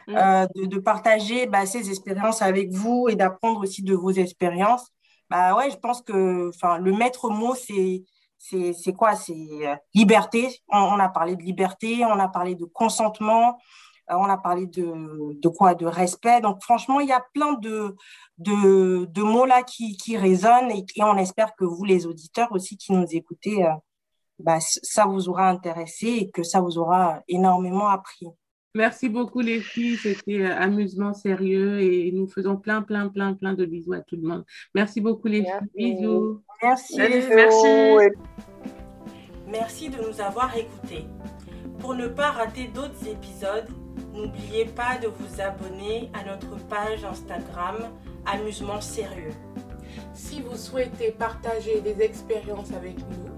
mm. 0.08 0.48
de, 0.56 0.80
partager 0.80 1.46
bah, 1.46 1.68
ces 1.68 1.88
expériences 1.88 2.42
avec 2.42 2.72
vous 2.72 3.10
et 3.10 3.16
d'apprendre 3.16 3.62
aussi 3.62 3.84
de 3.84 3.94
vos 3.94 4.12
expériences. 4.12 4.88
Bah 5.30 5.56
ouais, 5.56 5.70
je 5.70 5.78
pense 5.78 6.02
que 6.02 6.50
le 6.80 6.92
maître 6.94 7.30
mot, 7.30 7.54
c'est 7.54 8.02
c'est 8.40 8.94
quoi? 8.94 9.14
C'est 9.16 9.36
liberté. 9.94 10.50
on, 10.70 10.98
a 11.00 11.10
parlé 11.10 11.36
de 11.36 11.44
liberté, 11.44 12.04
on 12.06 12.18
a 12.18 12.30
parlé 12.30 12.56
de 12.56 12.66
consentement, 12.66 13.50
euh, 13.50 13.54
on 14.10 14.26
a 14.26 14.38
parlé 14.38 14.66
de, 14.66 15.40
de, 15.40 15.50
quoi? 15.50 15.76
De 15.76 15.86
respect. 15.86 16.42
Donc, 16.42 16.62
franchement, 16.62 17.00
il 17.00 17.08
y 17.08 17.14
a 17.14 17.24
plein 17.34 17.54
de, 17.54 17.96
de, 18.38 19.06
de 19.06 19.22
mots 19.22 19.46
là 19.46 19.64
qui, 19.64 19.98
qui 19.98 20.18
résonnent 20.18 20.72
et, 20.72 20.86
on 21.02 21.18
espère 21.18 21.56
que 21.56 21.66
vous, 21.66 21.84
les 21.84 22.06
auditeurs 22.06 22.52
aussi 22.52 22.78
qui 22.78 22.94
nous 22.94 23.08
écoutez, 23.12 23.66
euh, 23.66 23.74
bah, 24.40 24.60
ça 24.60 25.06
vous 25.06 25.30
aura 25.30 25.50
intéressé 25.50 26.08
et 26.08 26.30
que 26.30 26.44
ça 26.44 26.62
vous 26.62 26.78
aura 26.78 27.22
énormément 27.28 27.90
appris. 27.90 28.28
Merci 28.76 29.10
beaucoup 29.10 29.40
les 29.40 29.62
filles, 29.62 29.98
c'était 29.98 30.42
euh, 30.42 30.56
amusement 30.56 31.14
sérieux 31.14 31.82
et 31.82 32.12
nous 32.12 32.28
faisons 32.28 32.56
plein, 32.56 32.84
plein, 32.84 33.10
plein, 33.10 33.34
plein 33.34 33.54
de 33.54 33.66
bisous 33.66 33.94
à 33.94 34.02
tout 34.02 34.16
le 34.16 34.28
monde. 34.28 34.46
Merci 34.76 35.02
beaucoup 35.02 35.28
les 35.28 35.44
filles, 35.44 35.96
bisous. 35.96 36.44
Merci. 36.62 36.98
Merci. 36.98 37.68
Merci 39.48 39.90
de 39.90 39.98
nous 39.98 40.22
avoir 40.22 40.56
écoutés. 40.56 41.06
Pour 41.80 41.96
ne 41.96 42.08
pas 42.08 42.30
rater 42.32 42.68
d'autres 42.68 43.08
épisodes, 43.08 43.68
N'oubliez 44.14 44.66
pas 44.66 44.98
de 44.98 45.08
vous 45.08 45.42
abonner 45.42 46.12
à 46.14 46.24
notre 46.24 46.56
page 46.68 47.04
Instagram 47.04 47.90
Amusement 48.26 48.82
Sérieux. 48.82 49.34
Si 50.14 50.42
vous 50.42 50.58
souhaitez 50.58 51.12
partager 51.12 51.82
des 51.82 52.02
expériences 52.02 52.74
avec 52.74 52.98
nous, 53.00 53.30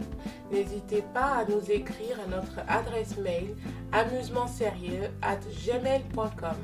n'hésitez 0.51 1.03
pas 1.13 1.37
à 1.37 1.45
nous 1.45 1.71
écrire 1.71 2.19
à 2.19 2.27
notre 2.27 2.59
adresse 2.67 3.17
mail 3.17 3.55
amusementsérieux@gmail.com. 3.91 6.57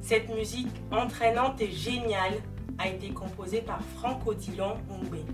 Cette 0.00 0.28
musique 0.28 0.74
entraînante 0.90 1.60
et 1.60 1.70
géniale 1.70 2.42
a 2.78 2.88
été 2.88 3.10
composée 3.10 3.60
par 3.60 3.80
Franck 3.96 4.26
Odilon 4.26 4.76
Moumbé. 4.88 5.24